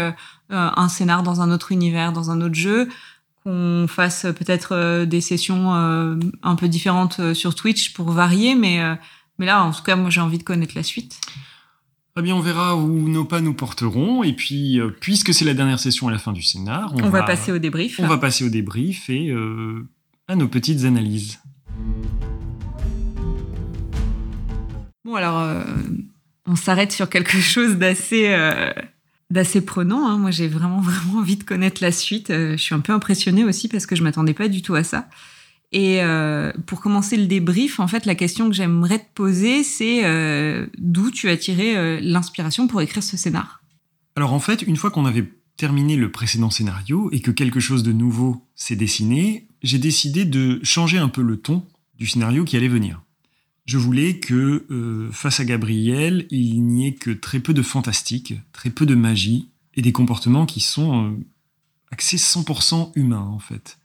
un 0.50 0.90
scénar 0.90 1.24
dans 1.24 1.42
un 1.42 1.52
autre 1.52 1.72
univers, 1.72 2.14
dans 2.14 2.32
un 2.32 2.42
autre 2.42 2.56
jeu, 2.56 2.88
qu'on 3.44 3.86
fasse 3.88 4.26
peut-être 4.38 5.06
des 5.06 5.22
sessions 5.22 5.72
un 5.74 6.56
peu 6.56 6.68
différentes 6.68 7.34
sur 7.34 7.56
Twitch 7.56 7.94
pour 7.94 8.12
varier. 8.12 8.56
Mais 8.56 8.82
mais 9.40 9.46
là, 9.46 9.64
en 9.64 9.72
tout 9.72 9.84
cas, 9.84 9.96
moi 9.96 10.10
j'ai 10.10 10.22
envie 10.22 10.38
de 10.38 10.44
connaître 10.44 10.74
la 10.76 10.84
suite. 10.84 11.20
Eh 12.20 12.24
bien, 12.24 12.36
on 12.36 12.40
verra 12.40 12.76
où 12.76 13.08
nos 13.08 13.26
pas 13.26 13.42
nous 13.42 13.54
porteront. 13.54 14.24
Et 14.24 14.34
puis, 14.34 14.80
euh, 14.80 14.90
puisque 14.90 15.36
c'est 15.36 15.46
la 15.46 15.54
dernière 15.54 15.80
session 15.80 16.08
à 16.08 16.12
la 16.12 16.18
fin 16.18 16.34
du 16.34 16.42
scénar, 16.42 16.92
on, 16.96 17.10
va, 17.10 17.22
passer 17.22 17.52
au 17.52 17.60
débrief. 17.60 18.00
On 18.00 18.08
va 18.08 18.18
passer 18.18 18.44
au 18.44 18.50
débrief 18.50 19.08
et 19.10 19.30
euh, 19.30 19.88
à 20.28 20.36
nos 20.36 20.48
petites 20.48 20.84
analyses. 20.86 21.40
Bon, 25.06 25.14
alors, 25.14 25.40
euh, 25.40 25.64
on 26.48 26.56
s'arrête 26.56 26.92
sur 26.92 27.08
quelque 27.08 27.38
chose 27.40 27.78
d'assez 27.78 28.36
d'assez 29.30 29.62
prenant. 29.62 30.08
Hein. 30.08 30.18
Moi, 30.18 30.32
j'ai 30.32 30.48
vraiment 30.48 30.82
vraiment 30.82 31.20
envie 31.20 31.38
de 31.38 31.44
connaître 31.44 31.82
la 31.84 31.92
suite. 31.92 32.28
je 32.30 32.58
suis 32.58 32.76
un 32.76 32.80
peu 32.80 32.94
impressionnée 32.94 33.44
aussi 33.44 33.68
parce 33.68 33.86
que 33.86 33.96
je 33.96 34.04
m'attendais 34.04 34.34
pas 34.34 34.48
du 34.48 34.62
tout 34.62 34.76
à 34.76 34.84
ça. 34.84 35.08
Et 35.72 36.02
euh, 36.02 36.54
pour 36.66 36.80
commencer 36.82 37.18
le 37.18 37.26
débrief, 37.26 37.80
en 37.80 37.88
fait, 37.88 38.06
la 38.06 38.16
question 38.16 38.48
que 38.48 38.56
j'aimerais 38.56 39.00
te 39.00 39.14
poser, 39.14 39.64
c'est 39.64 40.06
euh, 40.06 40.66
d'où 40.78 41.12
tu 41.12 41.30
as 41.30 41.38
tiré 41.38 41.76
euh, 41.76 42.00
l'inspiration 42.02 42.68
pour 42.68 42.82
écrire 42.82 43.04
ce 43.04 43.18
scénar? 43.18 43.62
Alors 44.16 44.34
en 44.34 44.40
fait, 44.40 44.62
une 44.62 44.78
fois 44.78 44.92
qu'on 44.92 45.06
avait 45.06 45.30
terminé 45.58 45.96
le 45.96 46.12
précédent 46.12 46.50
scénario 46.50 47.10
et 47.12 47.20
que 47.20 47.32
quelque 47.32 47.60
chose 47.60 47.84
de 47.84 47.92
nouveau 47.92 48.46
s'est 48.56 48.76
dessiné, 48.76 49.48
j'ai 49.62 49.80
décidé 49.80 50.24
de 50.24 50.60
changer 50.64 51.00
un 51.00 51.10
peu 51.10 51.22
le 51.22 51.38
ton 51.38 51.66
du 51.98 52.08
scénario 52.08 52.46
qui 52.46 52.56
allait 52.56 52.68
venir. 52.68 53.02
Je 53.68 53.78
voulais 53.78 54.18
que, 54.18 54.66
face 55.12 55.40
à 55.40 55.46
Gabriel, 55.46 56.26
il 56.32 56.66
n'y 56.66 56.88
ait 56.88 56.96
que 56.96 57.12
très 57.12 57.40
peu 57.40 57.54
de 57.54 57.62
fantastique, 57.62 58.34
très 58.52 58.70
peu 58.70 58.88
de 58.88 58.96
magie 58.96 59.50
et 59.76 59.84
des 59.84 59.92
comportements 59.92 60.46
qui 60.46 60.62
sont 60.62 61.18
axés 61.92 62.18
100% 62.18 62.94
humains 62.96 63.20
en 63.20 63.40
fait 63.40 63.78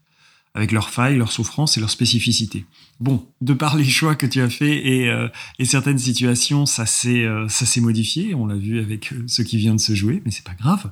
avec 0.54 0.72
leurs 0.72 0.90
failles, 0.90 1.16
leurs 1.16 1.32
souffrances 1.32 1.76
et 1.76 1.80
leurs 1.80 1.90
spécificités. 1.90 2.66
Bon, 3.00 3.26
de 3.40 3.54
par 3.54 3.76
les 3.76 3.84
choix 3.84 4.14
que 4.14 4.26
tu 4.26 4.40
as 4.40 4.50
faits 4.50 4.84
et, 4.84 5.08
euh, 5.08 5.28
et 5.58 5.64
certaines 5.64 5.98
situations, 5.98 6.66
ça 6.66 6.84
s'est 6.84 7.24
euh, 7.24 7.48
ça 7.48 7.64
s'est 7.64 7.80
modifié. 7.80 8.34
On 8.34 8.46
l'a 8.46 8.56
vu 8.56 8.78
avec 8.78 9.12
euh, 9.12 9.24
ce 9.26 9.42
qui 9.42 9.56
vient 9.56 9.74
de 9.74 9.80
se 9.80 9.94
jouer, 9.94 10.22
mais 10.24 10.30
c'est 10.30 10.44
pas 10.44 10.54
grave. 10.54 10.90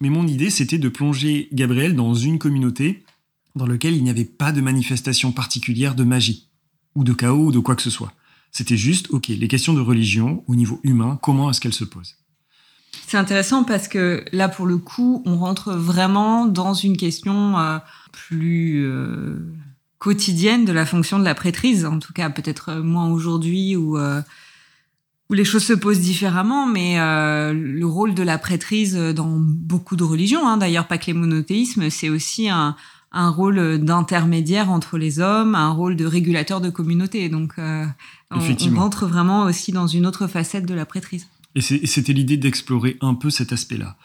Mais 0.00 0.10
mon 0.10 0.26
idée, 0.26 0.50
c'était 0.50 0.78
de 0.78 0.88
plonger 0.88 1.48
Gabriel 1.52 1.94
dans 1.94 2.14
une 2.14 2.38
communauté 2.38 3.04
dans 3.54 3.66
laquelle 3.66 3.94
il 3.94 4.02
n'y 4.02 4.10
avait 4.10 4.24
pas 4.24 4.52
de 4.52 4.60
manifestation 4.60 5.32
particulière 5.32 5.94
de 5.94 6.04
magie 6.04 6.48
ou 6.94 7.04
de 7.04 7.12
chaos 7.12 7.46
ou 7.46 7.52
de 7.52 7.58
quoi 7.60 7.76
que 7.76 7.82
ce 7.82 7.90
soit. 7.90 8.12
C'était 8.58 8.76
juste, 8.76 9.06
ok, 9.10 9.28
les 9.28 9.46
questions 9.46 9.72
de 9.72 9.80
religion 9.80 10.42
au 10.48 10.56
niveau 10.56 10.80
humain, 10.82 11.16
comment 11.22 11.48
est-ce 11.48 11.60
qu'elles 11.60 11.72
se 11.72 11.84
posent? 11.84 12.16
C'est 13.06 13.16
intéressant 13.16 13.62
parce 13.62 13.86
que 13.86 14.24
là, 14.32 14.48
pour 14.48 14.66
le 14.66 14.78
coup, 14.78 15.22
on 15.26 15.36
rentre 15.36 15.74
vraiment 15.74 16.44
dans 16.44 16.74
une 16.74 16.96
question 16.96 17.56
euh, 17.56 17.78
plus 18.10 18.84
euh, 18.84 19.36
quotidienne 19.98 20.64
de 20.64 20.72
la 20.72 20.86
fonction 20.86 21.20
de 21.20 21.24
la 21.24 21.36
prêtrise. 21.36 21.86
En 21.86 22.00
tout 22.00 22.12
cas, 22.12 22.30
peut-être 22.30 22.74
moins 22.74 23.08
aujourd'hui 23.08 23.76
où, 23.76 23.96
euh, 23.96 24.20
où 25.30 25.34
les 25.34 25.44
choses 25.44 25.64
se 25.64 25.72
posent 25.72 26.00
différemment, 26.00 26.66
mais 26.66 26.96
le 26.98 27.84
rôle 27.84 28.12
de 28.12 28.24
la 28.24 28.38
prêtrise 28.38 28.96
dans 28.96 29.36
beaucoup 29.38 29.94
de 29.94 30.02
religions, 30.02 30.48
hein, 30.48 30.56
d'ailleurs 30.56 30.88
pas 30.88 30.98
que 30.98 31.06
les 31.06 31.12
monothéismes, 31.12 31.90
c'est 31.90 32.08
aussi 32.08 32.48
un, 32.48 32.74
un 33.12 33.30
rôle 33.30 33.78
d'intermédiaire 33.78 34.70
entre 34.70 34.98
les 34.98 35.18
hommes, 35.20 35.54
un 35.54 35.70
rôle 35.70 35.96
de 35.96 36.04
régulateur 36.04 36.60
de 36.60 36.70
communauté. 36.70 37.28
Donc, 37.28 37.54
on, 37.58 37.88
on 38.30 38.74
rentre 38.74 39.06
vraiment 39.06 39.44
aussi 39.44 39.72
dans 39.72 39.86
une 39.86 40.06
autre 40.06 40.26
facette 40.26 40.66
de 40.66 40.74
la 40.74 40.86
prêtrise. 40.86 41.26
Et 41.54 41.60
c'était 41.60 42.12
l'idée 42.12 42.36
d'explorer 42.36 42.96
un 43.00 43.14
peu 43.14 43.30
cet 43.30 43.52
aspect-là. 43.52 43.96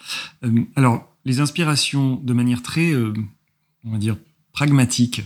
Euh, 0.44 0.62
alors, 0.76 1.08
les 1.26 1.40
inspirations, 1.40 2.16
de 2.16 2.34
manière 2.34 2.64
très, 2.64 2.92
euh, 2.92 3.14
on 3.84 3.92
va 3.92 3.98
dire, 3.98 4.18
pragmatique, 4.54 5.22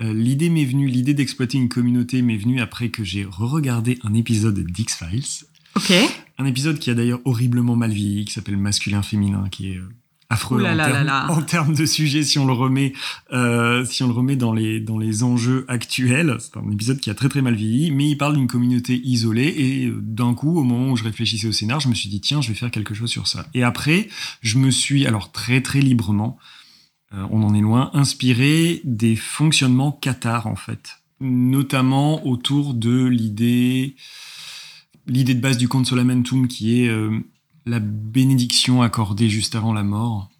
euh, 0.00 0.12
l'idée 0.14 0.48
m'est 0.48 0.64
venue, 0.64 0.86
l'idée 0.86 1.12
d'exploiter 1.12 1.58
une 1.58 1.68
communauté 1.68 2.22
m'est 2.22 2.36
venue 2.36 2.60
après 2.60 2.88
que 2.90 3.04
j'ai 3.04 3.24
re-regardé 3.24 3.98
un 4.04 4.14
épisode 4.14 4.58
d'X-Files. 4.58 5.46
Ok. 5.74 5.92
Un 6.38 6.44
épisode 6.46 6.78
qui 6.78 6.90
a 6.90 6.94
d'ailleurs 6.94 7.20
horriblement 7.24 7.76
mal 7.76 7.90
vieilli, 7.90 8.24
qui 8.24 8.32
s'appelle 8.32 8.56
Masculin-Féminin, 8.56 9.48
qui 9.50 9.72
est 9.72 9.80
affreux 10.28 10.64
en, 11.28 11.42
termes, 11.42 11.74
de 11.74 11.86
sujet 11.86 12.22
si 12.22 12.38
on 12.38 12.46
le 12.46 12.52
remet 12.52 12.92
euh, 13.32 13.84
si 13.84 14.02
on 14.02 14.08
le 14.08 14.12
remet 14.12 14.36
dans 14.36 14.52
les 14.52 14.80
dans 14.80 14.98
les 14.98 15.22
enjeux 15.22 15.64
actuels. 15.68 16.36
C'est 16.40 16.56
un 16.56 16.70
épisode 16.70 17.00
qui 17.00 17.10
a 17.10 17.14
très 17.14 17.28
très 17.28 17.42
mal 17.42 17.54
vieilli 17.54 17.90
mais 17.90 18.10
il 18.10 18.16
parle 18.16 18.34
d'une 18.34 18.46
communauté 18.46 19.00
isolée 19.04 19.54
et 19.56 19.86
euh, 19.86 20.00
d'un 20.00 20.34
coup 20.34 20.58
au 20.58 20.64
moment 20.64 20.92
où 20.92 20.96
je 20.96 21.04
réfléchissais 21.04 21.46
au 21.48 21.52
scénar 21.52 21.80
je 21.80 21.88
me 21.88 21.94
suis 21.94 22.08
dit 22.08 22.20
tiens 22.20 22.40
je 22.40 22.48
vais 22.48 22.54
faire 22.54 22.70
quelque 22.70 22.94
chose 22.94 23.10
sur 23.10 23.26
ça. 23.26 23.46
Et 23.54 23.62
après 23.62 24.08
je 24.42 24.58
me 24.58 24.70
suis 24.70 25.06
alors 25.06 25.32
très 25.32 25.60
très 25.60 25.80
librement 25.80 26.38
euh, 27.14 27.24
on 27.30 27.42
en 27.42 27.54
est 27.54 27.60
loin 27.60 27.90
inspiré 27.94 28.80
des 28.84 29.16
fonctionnements 29.16 29.92
Qatar 29.92 30.46
en 30.46 30.56
fait. 30.56 31.02
Notamment 31.20 32.26
autour 32.26 32.74
de 32.74 33.04
l'idée 33.04 33.96
l'idée 35.06 35.34
de 35.34 35.40
base 35.40 35.56
du 35.56 35.68
consolamentum 35.68 36.48
qui 36.48 36.82
est 36.82 36.90
la 37.66 37.80
bénédiction 37.80 38.80
accordée 38.80 39.28
juste 39.28 39.54
avant 39.54 39.72
la 39.72 39.82
mort 39.82 40.30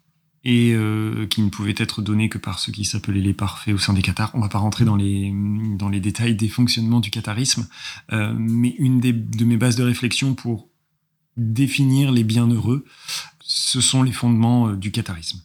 et 0.43 0.73
euh, 0.73 1.27
qui 1.27 1.41
ne 1.41 1.49
pouvait 1.49 1.75
être 1.77 2.01
donné 2.01 2.29
que 2.29 2.37
par 2.37 2.59
ceux 2.59 2.71
qui 2.71 2.85
s'appelaient 2.85 3.19
les 3.19 3.33
parfaits 3.33 3.73
au 3.73 3.77
sein 3.77 3.93
des 3.93 4.01
cathares. 4.01 4.31
On 4.33 4.39
va 4.39 4.47
pas 4.47 4.59
rentrer 4.59 4.85
dans 4.85 4.95
les, 4.95 5.33
dans 5.77 5.89
les 5.89 5.99
détails 5.99 6.35
des 6.35 6.47
fonctionnements 6.47 7.01
du 7.01 7.11
catharisme, 7.11 7.67
euh, 8.13 8.33
mais 8.37 8.73
une 8.79 9.01
des, 9.01 9.11
de 9.11 9.43
mes 9.43 9.57
bases 9.57 9.75
de 9.75 9.83
réflexion 9.83 10.35
pour 10.35 10.69
définir 11.35 12.11
les 12.11 12.23
bienheureux, 12.23 12.85
ce 13.41 13.81
sont 13.81 14.03
les 14.03 14.13
fondements 14.13 14.69
euh, 14.69 14.75
du 14.77 14.91
catharisme. 14.91 15.41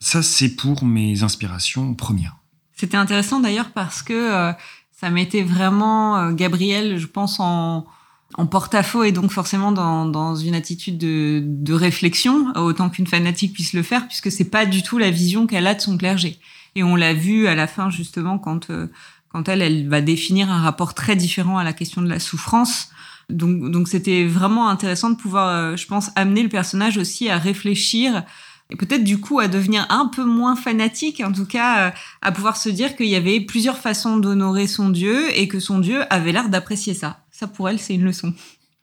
Ça, 0.00 0.22
c'est 0.22 0.56
pour 0.56 0.84
mes 0.84 1.22
inspirations 1.22 1.94
premières. 1.94 2.36
C'était 2.74 2.96
intéressant 2.96 3.38
d'ailleurs 3.38 3.70
parce 3.70 4.02
que 4.02 4.52
ça 4.90 5.10
mettait 5.10 5.42
vraiment 5.42 6.32
Gabriel, 6.32 6.96
je 6.96 7.06
pense, 7.06 7.38
en, 7.38 7.86
en 8.34 8.46
porte-à-faux 8.46 9.02
et 9.02 9.12
donc 9.12 9.30
forcément 9.30 9.72
dans, 9.72 10.06
dans 10.06 10.36
une 10.36 10.54
attitude 10.54 10.98
de, 10.98 11.42
de 11.44 11.72
réflexion, 11.72 12.52
autant 12.56 12.88
qu'une 12.88 13.06
fanatique 13.06 13.52
puisse 13.52 13.72
le 13.72 13.82
faire, 13.82 14.06
puisque 14.06 14.30
c'est 14.30 14.50
pas 14.50 14.66
du 14.66 14.82
tout 14.82 14.98
la 14.98 15.10
vision 15.10 15.46
qu'elle 15.46 15.66
a 15.66 15.74
de 15.74 15.80
son 15.80 15.96
clergé. 15.96 16.38
Et 16.76 16.82
on 16.82 16.96
l'a 16.96 17.12
vu 17.12 17.48
à 17.48 17.54
la 17.54 17.66
fin 17.66 17.90
justement 17.90 18.38
quand 18.38 18.70
euh, 18.70 18.86
quand 19.28 19.48
elle 19.48 19.62
elle 19.62 19.88
va 19.88 20.00
définir 20.00 20.50
un 20.50 20.60
rapport 20.60 20.94
très 20.94 21.16
différent 21.16 21.58
à 21.58 21.64
la 21.64 21.72
question 21.72 22.02
de 22.02 22.08
la 22.08 22.20
souffrance. 22.20 22.88
Donc 23.28 23.70
donc 23.70 23.88
c'était 23.88 24.24
vraiment 24.24 24.68
intéressant 24.68 25.10
de 25.10 25.16
pouvoir, 25.16 25.48
euh, 25.48 25.76
je 25.76 25.86
pense, 25.86 26.10
amener 26.14 26.42
le 26.42 26.48
personnage 26.48 26.96
aussi 26.98 27.28
à 27.28 27.38
réfléchir 27.38 28.24
et 28.70 28.76
peut-être 28.76 29.02
du 29.02 29.18
coup 29.18 29.40
à 29.40 29.48
devenir 29.48 29.86
un 29.90 30.06
peu 30.06 30.24
moins 30.24 30.54
fanatique, 30.54 31.20
en 31.24 31.32
tout 31.32 31.46
cas 31.46 31.88
euh, 31.88 31.90
à 32.22 32.32
pouvoir 32.32 32.56
se 32.56 32.68
dire 32.68 32.94
qu'il 32.96 33.08
y 33.08 33.16
avait 33.16 33.40
plusieurs 33.40 33.78
façons 33.78 34.16
d'honorer 34.16 34.68
son 34.68 34.90
Dieu 34.90 35.36
et 35.36 35.48
que 35.48 35.58
son 35.58 35.80
Dieu 35.80 36.02
avait 36.10 36.32
l'air 36.32 36.48
d'apprécier 36.48 36.94
ça. 36.94 37.20
Ça 37.40 37.48
pour 37.48 37.70
elle, 37.70 37.78
c'est 37.78 37.94
une 37.94 38.04
leçon. 38.04 38.34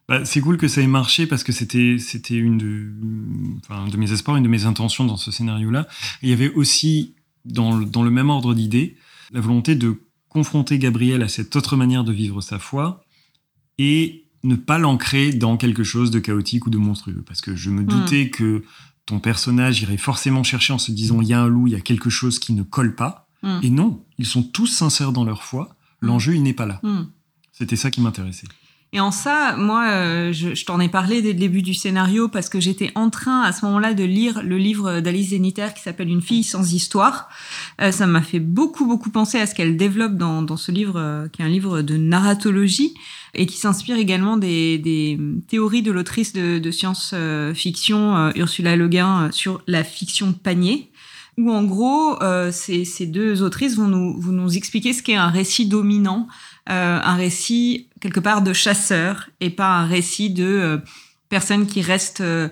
Bah, 0.10 0.26
c'est 0.26 0.42
cool 0.42 0.58
que 0.58 0.68
ça 0.68 0.82
ait 0.82 0.88
marché 0.88 1.28
parce 1.28 1.44
que 1.44 1.52
c'était 1.52 1.98
c'était 2.00 2.34
une 2.34 2.58
de, 2.58 2.92
enfin, 3.60 3.88
de 3.88 3.98
mes 3.98 4.12
espoirs, 4.12 4.36
une 4.36 4.46
de 4.46 4.50
mes 4.50 4.66
intentions 4.66 5.06
dans 5.06 5.16
ce 5.16 5.30
scénario-là. 5.30 5.88
Il 6.24 6.30
y 6.30 6.34
avait 6.34 6.52
aussi 6.52 7.14
dans, 7.46 7.78
dans 7.78 8.02
le 8.02 8.10
même 8.10 8.32
ordre 8.32 8.56
d'idées 8.56 8.98
la 9.32 9.42
volonté 9.42 9.76
de 9.76 10.02
confronter 10.28 10.80
Gabriel 10.80 11.22
à 11.22 11.28
cette 11.28 11.56
autre 11.56 11.76
manière 11.76 12.04
de 12.04 12.12
vivre 12.12 12.42
sa 12.42 12.58
foi 12.58 13.06
et 13.78 14.26
ne 14.42 14.56
pas 14.56 14.80
l'ancrer 14.80 15.34
dans 15.34 15.56
quelque 15.56 15.84
chose 15.84 16.10
de 16.10 16.18
chaotique 16.18 16.66
ou 16.66 16.72
de 16.72 16.80
monstrueux. 16.80 17.24
Parce 17.28 17.42
que 17.42 17.56
je 17.56 17.70
me 17.70 17.84
hmm. 17.84 17.86
doutais 17.86 18.30
que 18.32 18.64
ton 19.06 19.20
personnage 19.20 19.84
irait 19.84 19.98
forcément 19.98 20.42
chercher 20.42 20.74
en 20.74 20.80
se 20.80 20.92
disant 20.92 21.22
il 21.22 21.28
y 21.28 21.34
a 21.34 21.44
un 21.44 21.48
loup, 21.48 21.68
il 21.68 21.74
y 21.74 21.76
a 21.78 21.82
quelque 21.82 22.10
chose 22.10 22.40
qui 22.40 22.54
ne 22.54 22.64
colle 22.64 22.96
pas. 22.96 23.28
Hmm. 23.44 23.60
Et 23.62 23.70
non, 23.70 24.04
ils 24.18 24.26
sont 24.26 24.42
tous 24.42 24.66
sincères 24.66 25.12
dans 25.12 25.26
leur 25.26 25.44
foi. 25.44 25.78
Hmm. 26.02 26.08
L'enjeu, 26.08 26.34
il 26.34 26.42
n'est 26.42 26.54
pas 26.54 26.66
là. 26.66 26.82
C'était 27.58 27.76
ça 27.76 27.90
qui 27.90 28.02
m'intéressait. 28.02 28.48
Et 28.94 29.02
en 29.02 29.12
ça, 29.12 29.56
moi, 29.58 29.90
euh, 29.90 30.32
je, 30.32 30.64
t'en 30.64 30.80
ai 30.80 30.88
parlé 30.88 31.22
dès 31.22 31.34
le 31.34 31.40
début 31.40 31.62
du 31.62 31.74
scénario 31.74 32.30
parce 32.30 32.48
que 32.48 32.62
j'étais 32.62 32.92
en 32.96 33.10
train 33.10 33.42
à 33.42 33.52
ce 33.52 33.66
moment-là 33.66 33.94
de 33.94 34.06
lire 34.06 34.42
le 34.44 34.58
livre 34.58 35.02
d'Alice 35.02 35.30
Zéniter 35.30 35.68
qui 35.76 35.82
s'appelle 35.82 36.08
Une 36.08 36.22
fille 36.22 36.44
sans 36.44 36.74
histoire. 36.74 37.28
Euh, 37.82 37.92
ça 37.92 38.08
m'a 38.08 38.22
fait 38.22 38.40
beaucoup, 38.40 38.86
beaucoup 38.86 39.10
penser 39.10 39.40
à 39.40 39.46
ce 39.46 39.56
qu'elle 39.56 39.76
développe 39.76 40.16
dans, 40.16 40.56
ce 40.56 40.72
livre, 40.72 40.96
euh, 40.98 41.28
qui 41.28 41.42
est 41.42 41.46
un 41.46 41.50
livre 41.50 41.82
de 41.82 41.98
narratologie 41.98 42.94
et 43.34 43.46
qui 43.46 43.58
s'inspire 43.58 43.98
également 43.98 44.38
des, 44.38 45.20
théories 45.50 45.82
de 45.82 45.92
l'autrice 45.92 46.32
de, 46.32 46.72
science-fiction 46.72 48.32
Ursula 48.36 48.76
Le 48.76 48.88
Guin 48.88 49.30
sur 49.32 49.62
la 49.68 49.84
fiction 49.84 50.32
panier 50.32 50.92
où 51.38 51.52
en 51.52 51.64
gros, 51.66 52.18
ces, 52.52 53.06
deux 53.06 53.44
autrices 53.44 53.76
vont 53.76 53.88
nous, 53.88 54.58
expliquer 54.58 54.92
ce 54.94 55.04
qu'est 55.04 55.16
un 55.16 55.30
récit 55.30 55.68
dominant, 55.68 56.28
un 56.68 57.16
récit 57.16 57.88
quelque 58.00 58.20
part 58.20 58.42
de 58.42 58.54
chasseur 58.54 59.30
et 59.40 59.50
pas 59.50 59.70
un 59.70 59.86
récit 59.86 60.30
de 60.30 60.46
euh, 60.46 60.78
personnes 61.30 61.66
qui 61.66 61.82
restent 61.82 62.22
euh, 62.22 62.50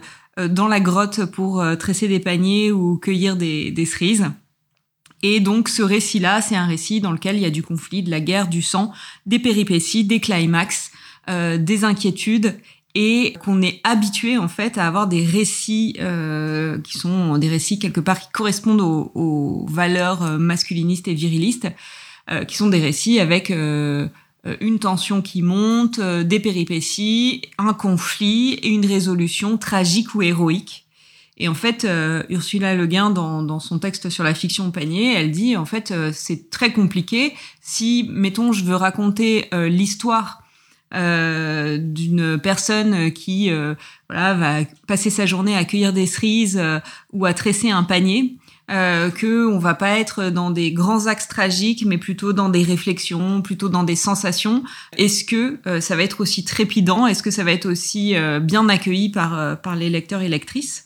dans 0.50 0.68
la 0.68 0.82
grotte 0.82 1.26
pour 1.26 1.64
tresser 1.80 2.10
des 2.10 2.20
paniers 2.20 2.70
ou 2.70 2.98
cueillir 2.98 3.38
des, 3.38 3.72
des 3.72 3.86
cerises. 3.86 4.26
Et 5.24 5.40
donc 5.40 5.70
ce 5.70 5.82
récit-là, 5.82 6.42
c'est 6.42 6.58
un 6.58 6.66
récit 6.66 7.00
dans 7.00 7.14
lequel 7.14 7.38
il 7.38 7.42
y 7.42 7.46
a 7.46 7.50
du 7.50 7.64
conflit, 7.64 8.04
de 8.04 8.12
la 8.12 8.20
guerre, 8.20 8.50
du 8.50 8.62
sang, 8.62 8.92
des 9.26 9.40
péripéties, 9.40 10.04
des 10.04 10.20
climax, 10.20 10.92
euh, 11.30 11.58
des 11.58 11.86
inquiétudes 11.86 12.60
et 12.96 13.34
qu'on 13.42 13.62
est 13.62 13.82
habitué 13.84 14.38
en 14.38 14.48
fait 14.48 14.78
à 14.78 14.88
avoir 14.88 15.08
des 15.08 15.26
récits 15.26 15.96
euh, 16.00 16.80
qui 16.82 16.98
sont 16.98 17.38
des 17.38 17.50
récits 17.50 17.80
quelque 17.80 18.02
part 18.02 18.20
qui 18.20 18.28
correspondent 18.32 18.82
aux, 18.82 19.12
aux 19.16 19.66
valeurs 19.70 20.38
masculinistes 20.38 21.08
et 21.08 21.14
virilistes 21.14 21.66
euh, 21.66 22.05
qui 22.48 22.56
sont 22.56 22.68
des 22.68 22.80
récits 22.80 23.20
avec 23.20 23.52
euh, 24.48 24.56
une 24.62 24.80
tension 24.80 25.22
qui 25.22 25.42
monte, 25.42 26.00
euh, 26.00 26.24
des 26.24 26.40
péripéties, 26.40 27.42
un 27.58 27.74
conflit 27.74 28.54
et 28.54 28.70
une 28.70 28.86
résolution 28.86 29.58
tragique 29.58 30.14
ou 30.14 30.22
héroïque. 30.22 30.86
Et 31.38 31.50
en 31.50 31.54
fait, 31.54 31.86
Ursula 32.30 32.76
Le 32.76 32.88
Guin, 32.88 33.10
dans, 33.10 33.44
dans, 33.44 33.60
son 33.60 33.78
texte 33.78 34.10
sur 34.10 34.24
la 34.24 34.34
fiction 34.34 34.72
panier, 34.72 35.16
elle 35.16 35.32
dit 35.32 35.58
en 35.58 35.66
fait 35.66 35.94
c'est 36.14 36.50
très 36.50 36.72
compliqué. 36.72 37.34
Si, 37.60 38.08
mettons, 38.10 38.54
je 38.54 38.64
veux 38.64 38.78
raconter 38.78 39.50
l'histoire 39.68 40.44
euh, 40.94 41.78
d'une 41.78 42.40
personne 42.40 43.12
qui 43.12 43.52
voilà 44.08 44.34
va 44.34 44.60
passer 44.88 45.10
sa 45.10 45.26
journée 45.26 45.58
à 45.58 45.66
cueillir 45.66 45.92
des 45.92 46.06
cerises 46.06 46.64
ou 47.12 47.26
à 47.26 47.34
tresser 47.34 47.70
un 47.70 47.84
panier, 47.84 48.38
euh, 48.72 49.12
que 49.12 49.48
on 49.48 49.60
va 49.60 49.76
pas 49.76 50.00
être 50.00 50.30
dans 50.30 50.50
des 50.50 50.72
grands 50.72 51.06
axes 51.06 51.28
tragiques, 51.28 51.86
mais 51.86 52.00
plutôt 52.00 52.34
dans 52.34 52.50
des 52.50 52.64
réflexions, 52.64 53.42
plutôt 53.42 53.70
dans 53.70 53.84
des 53.84 53.96
sensations. 53.96 54.64
Est-ce 54.98 55.24
que 55.24 55.60
euh, 55.68 55.82
ça 55.82 55.96
va 55.96 56.04
être 56.04 56.22
aussi 56.22 56.44
trépidant? 56.44 57.06
Est-ce 57.06 57.22
que 57.22 57.32
ça 57.32 57.44
va 57.44 57.52
être 57.52 57.68
aussi 57.68 58.16
euh, 58.16 58.40
bien 58.40 58.68
accueilli 58.68 59.10
par 59.10 59.38
euh, 59.38 59.56
par 59.56 59.76
les 59.76 59.90
lecteurs 59.90 60.22
et 60.22 60.30
lectrices? 60.30 60.84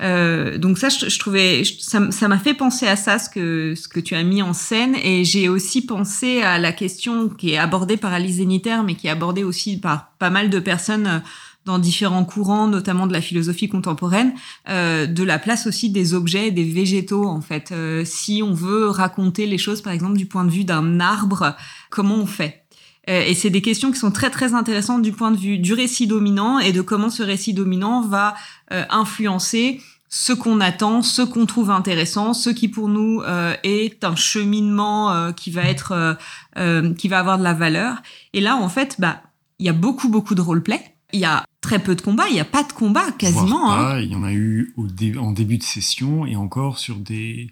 Donc 0.00 0.78
ça, 0.78 0.90
je, 0.90 1.18
trouvais, 1.18 1.64
ça 1.64 2.28
m'a 2.28 2.38
fait 2.38 2.54
penser 2.54 2.86
à 2.86 2.94
ça, 2.94 3.18
ce 3.18 3.28
que 3.28 3.74
ce 3.74 3.88
que 3.88 3.98
tu 3.98 4.14
as 4.14 4.22
mis 4.22 4.42
en 4.42 4.52
scène, 4.52 4.94
et 4.94 5.24
j'ai 5.24 5.48
aussi 5.48 5.84
pensé 5.84 6.40
à 6.40 6.60
la 6.60 6.70
question 6.70 7.28
qui 7.28 7.54
est 7.54 7.58
abordée 7.58 7.96
par 7.96 8.12
Alice 8.12 8.36
Zéniter, 8.36 8.84
mais 8.86 8.94
qui 8.94 9.08
est 9.08 9.10
abordée 9.10 9.42
aussi 9.42 9.76
par 9.80 10.12
pas 10.20 10.30
mal 10.30 10.50
de 10.50 10.60
personnes 10.60 11.20
dans 11.64 11.78
différents 11.78 12.24
courants, 12.24 12.66
notamment 12.66 13.06
de 13.06 13.12
la 13.12 13.20
philosophie 13.20 13.68
contemporaine, 13.68 14.32
euh, 14.68 15.06
de 15.06 15.22
la 15.22 15.38
place 15.38 15.66
aussi 15.66 15.90
des 15.90 16.14
objets, 16.14 16.50
des 16.50 16.64
végétaux 16.64 17.26
en 17.26 17.40
fait. 17.40 17.72
Euh, 17.72 18.04
si 18.06 18.42
on 18.42 18.54
veut 18.54 18.88
raconter 18.88 19.46
les 19.46 19.58
choses, 19.58 19.82
par 19.82 19.92
exemple, 19.92 20.16
du 20.16 20.26
point 20.26 20.44
de 20.44 20.50
vue 20.50 20.64
d'un 20.64 20.98
arbre, 20.98 21.56
comment 21.90 22.16
on 22.16 22.26
fait? 22.26 22.64
Euh, 23.08 23.22
Et 23.26 23.34
c'est 23.34 23.50
des 23.50 23.62
questions 23.62 23.92
qui 23.92 23.98
sont 23.98 24.10
très 24.10 24.30
très 24.30 24.54
intéressantes 24.54 25.02
du 25.02 25.12
point 25.12 25.30
de 25.30 25.36
vue 25.36 25.58
du 25.58 25.74
récit 25.74 26.06
dominant 26.06 26.58
et 26.58 26.72
de 26.72 26.80
comment 26.80 27.10
ce 27.10 27.22
récit 27.22 27.54
dominant 27.54 28.00
va 28.00 28.34
euh, 28.72 28.84
influencer 28.90 29.80
ce 30.10 30.32
qu'on 30.32 30.60
attend, 30.60 31.02
ce 31.02 31.20
qu'on 31.20 31.44
trouve 31.44 31.70
intéressant, 31.70 32.32
ce 32.32 32.48
qui 32.48 32.68
pour 32.68 32.88
nous 32.88 33.20
euh, 33.20 33.54
est 33.62 34.04
un 34.04 34.16
cheminement 34.16 35.12
euh, 35.12 35.32
qui 35.32 35.50
va 35.50 35.64
être, 35.64 36.16
euh, 36.56 36.94
qui 36.94 37.08
va 37.08 37.18
avoir 37.18 37.36
de 37.38 37.44
la 37.44 37.52
valeur. 37.52 37.96
Et 38.32 38.40
là, 38.40 38.56
en 38.56 38.70
fait, 38.70 38.96
bah, 38.98 39.20
il 39.58 39.66
y 39.66 39.68
a 39.68 39.74
beaucoup 39.74 40.08
beaucoup 40.08 40.34
de 40.34 40.40
roleplay. 40.40 40.80
Il 41.12 41.20
y 41.20 41.24
a 41.24 41.44
très 41.60 41.78
peu 41.78 41.94
de 41.94 42.00
combats, 42.00 42.28
il 42.28 42.34
n'y 42.34 42.40
a 42.40 42.44
pas 42.44 42.62
de 42.62 42.72
combat 42.72 43.10
quasiment. 43.12 43.72
Hein. 43.72 44.00
Il 44.00 44.10
y 44.10 44.14
en 44.14 44.24
a 44.24 44.32
eu 44.32 44.74
au 44.76 44.86
en 45.18 45.32
début 45.32 45.58
de 45.58 45.62
session 45.62 46.26
et 46.26 46.36
encore 46.36 46.78
sur 46.78 46.96
des. 46.96 47.50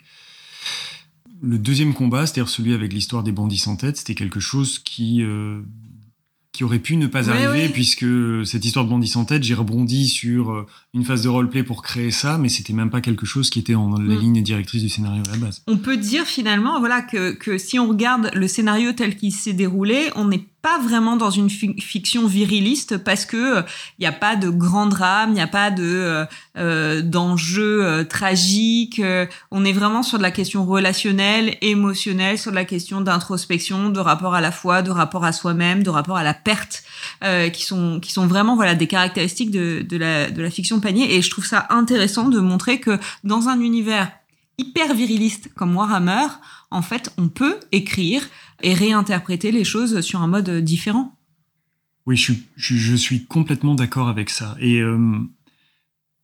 Le 1.43 1.59
deuxième 1.59 1.93
combat, 1.93 2.27
c'est-à-dire 2.27 2.49
celui 2.49 2.73
avec 2.73 2.93
l'histoire 2.93 3.23
des 3.23 3.33
bandits 3.33 3.59
sans 3.59 3.77
tête, 3.77 3.99
c'était 3.99 4.15
quelque 4.15 4.41
chose 4.41 4.79
qui 4.79 5.23
euh, 5.23 5.61
qui 6.57 6.65
aurait 6.65 6.79
pu 6.79 6.97
ne 6.97 7.07
pas 7.07 7.29
arriver 7.29 7.69
puisque 7.69 8.07
cette 8.47 8.65
histoire 8.65 8.87
de 8.87 8.91
bandits 8.91 9.09
sans 9.09 9.27
tête, 9.27 9.43
j'ai 9.43 9.53
rebondi 9.53 10.09
sur 10.09 10.51
euh, 10.51 10.67
une 10.95 11.05
phase 11.05 11.23
de 11.23 11.29
roleplay 11.29 11.63
pour 11.63 11.83
créer 11.83 12.11
ça, 12.11 12.39
mais 12.39 12.49
c'était 12.49 12.73
même 12.73 12.89
pas 12.89 13.03
quelque 13.03 13.27
chose 13.27 13.51
qui 13.51 13.59
était 13.59 13.75
en 13.75 13.91
la 13.99 14.15
mm. 14.15 14.21
ligne 14.21 14.43
directrice 14.43 14.83
du 14.83 14.89
scénario 14.89 15.23
à 15.29 15.33
la 15.33 15.37
base. 15.37 15.63
On 15.67 15.77
peut 15.77 15.99
dire 15.99 16.25
finalement, 16.25 16.81
voilà, 16.81 17.03
que, 17.03 17.33
que 17.33 17.59
si 17.59 17.79
on 17.79 17.87
regarde 17.87 18.31
le 18.33 18.49
scénario 18.49 18.93
tel 18.93 19.17
qu'il 19.17 19.33
s'est 19.33 19.53
déroulé, 19.53 20.11
on 20.17 20.29
n'est 20.29 20.47
pas 20.67 20.79
vraiment 20.81 21.15
dans 21.15 21.31
une 21.31 21.49
fiction 21.49 22.27
viriliste 22.27 22.97
parce 22.97 23.25
que 23.25 23.37
il 23.37 23.59
euh, 23.59 23.63
n'y 24.01 24.07
a 24.07 24.11
pas 24.11 24.35
de 24.35 24.49
grand 24.51 24.87
drame, 24.87 25.31
il 25.31 25.35
n'y 25.35 25.41
a 25.41 25.47
pas 25.47 25.71
de 25.71 25.85
euh, 25.85 26.25
euh 26.59 27.03
d'enjeux 27.03 27.85
euh, 27.85 29.27
on 29.53 29.65
est 29.65 29.73
vraiment 29.73 30.03
sur 30.03 30.19
de 30.19 30.25
la 30.25 30.33
question 30.33 30.67
relationnelle, 30.67 31.57
émotionnelle, 31.61 32.37
sur 32.37 32.51
de 32.51 32.57
la 32.57 32.65
question 32.65 33.01
d'introspection, 33.01 33.91
de 33.91 34.01
rapport 34.01 34.35
à 34.35 34.41
la 34.41 34.51
foi, 34.51 34.83
de 34.83 34.91
rapport 34.91 35.25
à 35.25 35.31
soi-même, 35.31 35.85
de 35.85 35.91
rapport 35.91 36.17
à 36.17 36.25
la 36.25 36.35
perte, 36.35 36.83
qui 37.53 37.65
sont 37.65 38.01
qui 38.01 38.11
sont 38.11 38.27
vraiment 38.27 38.57
voilà 38.57 38.75
des 38.75 38.89
caractéristiques 38.89 39.53
de 39.53 39.97
la 39.97 40.33
de 40.33 40.43
la 40.43 40.51
fiction 40.51 40.81
panier. 40.81 41.15
Et 41.15 41.23
je 41.23 41.31
trouve 41.31 41.47
ça 41.47 41.67
intéressant 41.71 42.29
de 42.29 42.41
montrer 42.41 42.81
que 42.81 42.99
dans 43.23 43.47
un 43.47 43.61
univers 43.61 44.11
hyper 44.59 44.95
viriliste 44.95 45.51
comme 45.55 45.77
Warhammer, 45.77 46.27
en 46.71 46.83
fait, 46.83 47.13
on 47.19 47.29
peut 47.29 47.59
écrire 47.73 48.23
et 48.63 48.75
réinterpréter 48.75 49.53
les 49.53 49.65
choses 49.65 50.01
sur 50.01 50.23
un 50.23 50.27
mode 50.27 50.51
différent. 50.65 51.17
Oui, 52.07 52.17
je, 52.17 52.33
je, 52.57 52.95
suis 52.95 53.25
complètement 53.25 53.75
d'accord 53.75 54.09
avec 54.09 54.31
ça. 54.31 54.57
Et, 54.61 54.81
euh, 54.81 55.19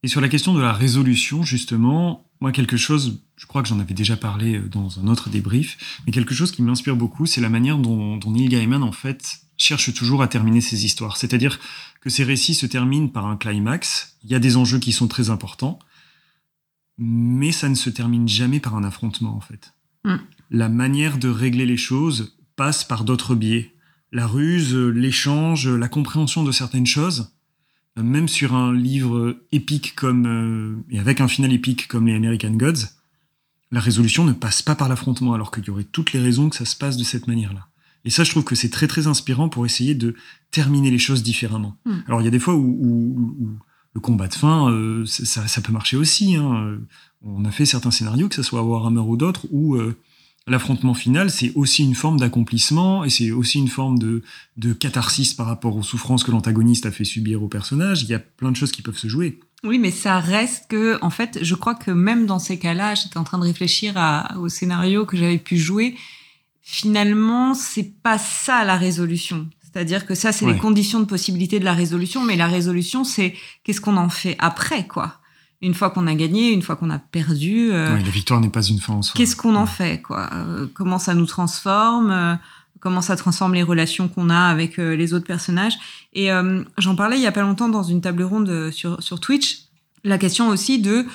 et 0.03 0.09
sur 0.09 0.21
la 0.21 0.29
question 0.29 0.55
de 0.55 0.61
la 0.61 0.73
résolution, 0.73 1.43
justement, 1.43 2.25
moi, 2.41 2.53
quelque 2.53 2.77
chose, 2.77 3.21
je 3.37 3.47
crois 3.47 3.63
que 3.63 3.69
j'en 3.69 3.81
avais 3.81 3.95
déjà 3.95 4.17
parlé 4.17 4.61
dans 4.61 5.01
un 5.01 5.09
autre 5.09 5.29
débrief, 5.29 6.01
mais 6.07 6.13
quelque 6.13 6.35
chose 6.35 6.53
qui 6.53 6.63
m'inspire 6.63 6.97
beaucoup, 6.97 7.27
c'est 7.27 7.41
la 7.41 7.49
manière 7.49 7.79
dont, 7.79 8.17
dont 8.17 8.31
Neil 8.31 8.49
Gaiman, 8.49 8.83
en 8.83 8.93
fait, 8.93 9.41
cherche 9.57 9.93
toujours 9.95 10.23
à 10.23 10.29
terminer 10.29 10.61
ses 10.61 10.85
histoires. 10.85 11.17
C'est-à-dire 11.17 11.59
que 12.01 12.11
ces 12.11 12.25
récits 12.25 12.55
se 12.55 12.67
terminent 12.67 13.09
par 13.09 13.27
un 13.27 13.37
climax. 13.37 14.17
Il 14.25 14.31
y 14.31 14.35
a 14.35 14.39
des 14.39 14.57
enjeux 14.57 14.79
qui 14.79 14.93
sont 14.93 15.09
très 15.09 15.31
importants, 15.31 15.79
mais 16.99 17.53
ça 17.53 17.69
ne 17.69 17.75
se 17.75 17.91
termine 17.91 18.29
jamais 18.29 18.61
par 18.61 18.75
un 18.77 18.85
affrontement 18.85 19.37
en 19.37 19.41
fait. 19.41 19.73
Mm. 20.05 20.17
La 20.53 20.69
manière 20.69 21.17
de 21.19 21.29
régler 21.29 21.67
les 21.67 21.77
choses 21.79 22.37
passe 22.57 22.85
par 22.85 23.05
d'autres 23.05 23.35
biais. 23.35 23.75
La 24.13 24.27
ruse, 24.27 24.75
l'échange, 24.77 25.67
la 25.67 25.89
compréhension 25.89 26.45
de 26.45 26.53
certaines 26.53 26.87
choses. 26.87 27.33
Même 27.97 28.29
sur 28.29 28.55
un 28.55 28.73
livre 28.75 29.37
épique 29.51 29.95
comme 29.97 30.27
euh, 30.27 30.77
et 30.91 30.99
avec 30.99 31.21
un 31.21 31.29
final 31.29 31.53
épique 31.53 31.89
comme 31.89 32.07
les 32.07 32.15
American 32.15 32.53
Gods, 32.53 32.87
la 33.71 33.81
résolution 33.81 34.25
ne 34.25 34.33
passe 34.33 34.63
pas 34.63 34.75
par 34.75 34.89
l'affrontement, 34.89 35.33
alors 35.35 35.51
qu'il 35.51 35.65
y 35.65 35.71
aurait 35.71 35.85
toutes 35.85 36.13
les 36.13 36.21
raisons 36.21 36.49
que 36.51 36.57
ça 36.57 36.65
se 36.67 36.77
passe 36.77 36.97
de 36.99 37.05
cette 37.05 37.27
manière-là. 37.27 37.67
Et 38.05 38.11
ça, 38.11 38.25
je 38.25 38.31
trouve 38.31 38.45
que 38.45 38.55
c'est 38.55 38.69
très 38.71 38.87
très 38.89 39.07
inspirant 39.07 39.49
pour 39.49 39.65
essayer 39.65 39.95
de 39.95 40.15
terminer 40.51 40.91
les 40.91 40.99
choses 40.99 41.23
différemment. 41.23 41.77
Mm. 41.87 41.93
Alors 42.07 42.21
il 42.21 42.25
y 42.25 42.29
a 42.29 42.31
des 42.31 42.39
fois 42.39 42.55
où, 42.55 42.61
où- 42.61 43.37
où 43.41 43.51
le 43.95 44.01
combat 44.01 44.29
de 44.29 44.35
fin, 44.35 44.71
euh, 44.71 45.05
ça 45.07 45.61
peut 45.61 45.73
marcher 45.73 45.97
aussi. 45.99 46.35
hein. 46.37 46.79
On 47.23 47.45
a 47.45 47.51
fait 47.51 47.67
certains 47.67 47.91
scénarios, 47.91 48.29
que 48.29 48.35
ce 48.35 48.43
soit 48.43 48.63
Warhammer 48.63 49.01
ou 49.01 49.17
d'autres, 49.19 49.47
où 49.51 49.77
euh, 49.77 49.95
l'affrontement 50.47 50.95
final, 50.95 51.31
c'est 51.31 51.53
aussi 51.55 51.85
une 51.85 51.95
forme 51.95 52.19
d'accomplissement 52.19 53.05
et 53.05 53.11
c'est 53.11 53.31
aussi 53.31 53.59
une 53.59 53.69
forme 53.69 53.99
de, 53.99 54.23
de 54.57 54.73
catharsis 54.73 55.35
par 55.35 55.47
rapport 55.47 55.77
aux 55.77 55.83
souffrances 55.83 56.25
que 56.25 56.31
l'antagoniste 56.31 56.85
a 56.87 56.91
fait 56.91 57.05
subir 57.05 57.43
au 57.43 57.49
personnage. 57.49 58.03
Il 58.03 58.09
y 58.09 58.15
a 58.15 58.19
plein 58.19 58.51
de 58.51 58.57
choses 58.57 58.73
qui 58.73 58.83
peuvent 58.83 58.99
se 58.99 59.09
jouer. 59.09 59.39
Oui, 59.65 59.79
mais 59.79 59.93
ça 59.93 60.19
reste 60.19 60.67
que, 60.69 60.99
en 61.03 61.11
fait, 61.11 61.39
je 61.43 61.55
crois 61.55 61.77
que 61.77 61.93
même 61.93 62.27
dans 62.27 62.41
ces 62.41 62.59
cas-là, 62.59 62.95
j'étais 62.97 63.17
en 63.19 63.25
train 63.25 63.39
de 63.39 63.45
réfléchir 63.45 63.93
à- 63.97 64.37
au 64.39 64.49
scénario 64.49 65.07
que 65.07 65.17
j'avais 65.17 65.39
pu 65.39 65.57
jouer. 65.57 65.95
Finalement, 66.63 67.55
c'est 67.55 67.93
pas 68.03 68.19
ça 68.19 68.65
la 68.65 68.77
résolution. 68.77 69.49
C'est-à-dire 69.63 70.07
que 70.07 70.15
ça, 70.15 70.33
c'est 70.33 70.45
Ouais. 70.45 70.53
les 70.55 70.59
conditions 70.59 71.01
de 71.01 71.05
possibilité 71.07 71.59
de 71.59 71.65
la 71.65 71.73
résolution, 71.75 72.23
mais 72.23 72.37
la 72.37 72.47
résolution, 72.47 73.05
c'est 73.05 73.35
qu'est-ce 73.65 73.81
qu'on 73.81 73.97
en 73.97 74.09
fait 74.09 74.37
après, 74.39 74.87
quoi. 74.87 75.19
Une 75.63 75.75
fois 75.75 75.91
qu'on 75.91 76.07
a 76.09 76.15
gagné, 76.15 76.51
une 76.51 76.61
fois 76.63 76.75
qu'on 76.77 76.91
a 76.91 76.99
perdu, 76.99 77.71
euh, 77.73 77.95
Ouais, 77.95 78.03
la 78.03 78.11
victoire 78.11 78.41
n'est 78.41 78.49
pas 78.51 78.63
une 78.63 78.81
fin 78.81 78.95
en 78.95 79.03
soi. 79.03 79.15
qu'est-ce 79.17 79.37
qu'on 79.37 79.55
en 79.55 79.67
fait, 79.67 80.03
quoi? 80.03 80.29
Euh, 80.33 80.67
Comment 80.75 80.99
ça 80.99 81.15
nous 81.15 81.27
transforme 81.27 82.11
euh, 82.11 82.35
Comment 82.81 83.01
ça 83.01 83.15
transforme 83.15 83.55
les 83.55 83.63
relations 83.63 84.09
qu'on 84.09 84.29
a 84.29 84.41
avec 84.41 84.81
euh, 84.81 84.97
les 84.97 85.15
autres 85.15 85.27
personnages? 85.27 85.75
Et 86.15 86.31
j'en 86.79 86.97
parlais 86.97 87.17
il 87.17 87.23
y 87.23 87.29
a 87.29 87.33
pas 87.33 87.43
longtemps 87.43 87.69
dans 87.69 87.85
une 87.85 88.01
table 88.01 88.25
ronde 88.25 88.71
sur, 88.73 89.01
sur 89.03 89.21
Twitch. 89.21 89.61
La 90.05 90.19
question 90.19 90.49
aussi 90.49 90.81
de 90.81 91.07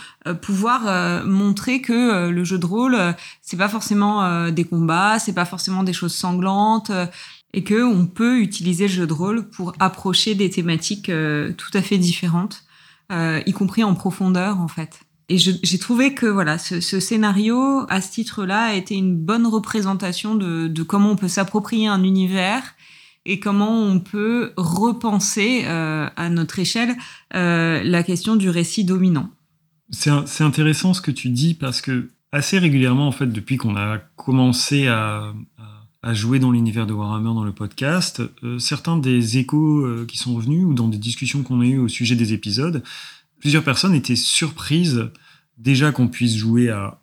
pouvoir 0.42 1.26
montrer 1.26 1.82
que 1.82 2.30
le 2.30 2.44
jeu 2.46 2.58
de 2.58 2.66
rôle, 2.66 2.98
c'est 3.42 3.58
pas 3.58 3.68
forcément 3.68 4.50
des 4.50 4.64
combats, 4.64 5.20
c'est 5.20 5.34
pas 5.34 5.44
forcément 5.46 5.84
des 5.84 5.92
choses 5.94 6.16
sanglantes, 6.16 6.90
et 7.54 7.64
que 7.66 7.84
on 7.84 8.06
peut 8.08 8.40
utiliser 8.40 8.88
le 8.88 8.94
jeu 8.94 9.06
de 9.06 9.14
rôle 9.14 9.50
pour 9.50 9.74
approcher 9.80 10.36
des 10.36 10.50
thématiques 10.50 11.12
tout 11.58 11.72
à 11.74 11.82
fait 11.82 11.98
différentes, 11.98 12.64
y 13.12 13.52
compris 13.54 13.84
en 13.84 13.94
profondeur 13.96 14.60
en 14.60 14.68
fait. 14.68 15.00
Et 15.30 15.38
j'ai 15.38 15.78
trouvé 15.80 16.14
que 16.14 16.26
voilà, 16.26 16.58
ce, 16.58 16.80
ce 16.80 17.02
scénario, 17.02 17.86
à 17.90 18.00
ce 18.00 18.12
titre-là, 18.12 18.68
a 18.68 18.74
été 18.76 18.96
une 18.96 19.14
bonne 19.18 19.46
représentation 19.46 20.36
de, 20.36 20.68
de 20.68 20.84
comment 20.84 21.12
on 21.12 21.16
peut 21.18 21.28
s'approprier 21.28 21.88
un 21.88 22.04
univers 22.04 22.64
et 23.26 23.42
comment 23.42 23.78
on 23.84 24.00
peut 24.00 24.54
repenser 24.56 25.64
euh, 25.66 26.08
à 26.16 26.30
notre 26.30 26.60
échelle 26.60 26.96
euh, 27.36 27.84
la 27.84 28.04
question 28.04 28.38
du 28.38 28.50
récit 28.50 28.86
dominant. 28.86 29.30
C'est 29.92 30.44
intéressant 30.44 30.94
ce 30.94 31.02
que 31.02 31.12
tu 31.12 31.28
dis 31.30 31.54
parce 31.54 31.82
que 31.82 32.10
assez 32.32 32.58
régulièrement, 32.58 33.08
en 33.08 33.12
fait, 33.12 33.28
depuis 33.28 33.58
qu'on 33.58 33.76
a 33.76 33.98
commencé 34.16 34.88
à- 34.88 35.34
à 36.04 36.14
jouer 36.14 36.40
dans 36.40 36.52
l'univers 36.52 36.88
de 36.88 36.94
Warhammer 36.94 37.34
dans 37.34 37.44
le 37.44 37.52
podcast, 37.52 38.22
euh, 38.44 38.60
certains 38.60 38.98
des 38.98 39.38
échos 39.38 39.86
euh, 39.86 40.06
qui 40.08 40.18
sont 40.18 40.36
revenus 40.36 40.66
ou 40.66 40.74
dans 40.74 40.88
des 40.88 40.98
discussions 40.98 41.44
qu'on 41.44 41.62
a 41.62 41.66
eues 41.66 41.80
au 41.80 41.88
sujet 41.88 42.16
des 42.16 42.34
épisodes, 42.34 42.84
plusieurs 43.40 43.64
personnes 43.64 43.94
étaient 43.94 44.16
surprises 44.16 45.10
déjà 45.58 45.92
qu'on 45.92 46.08
puisse 46.08 46.36
jouer 46.36 46.70
à 46.70 47.00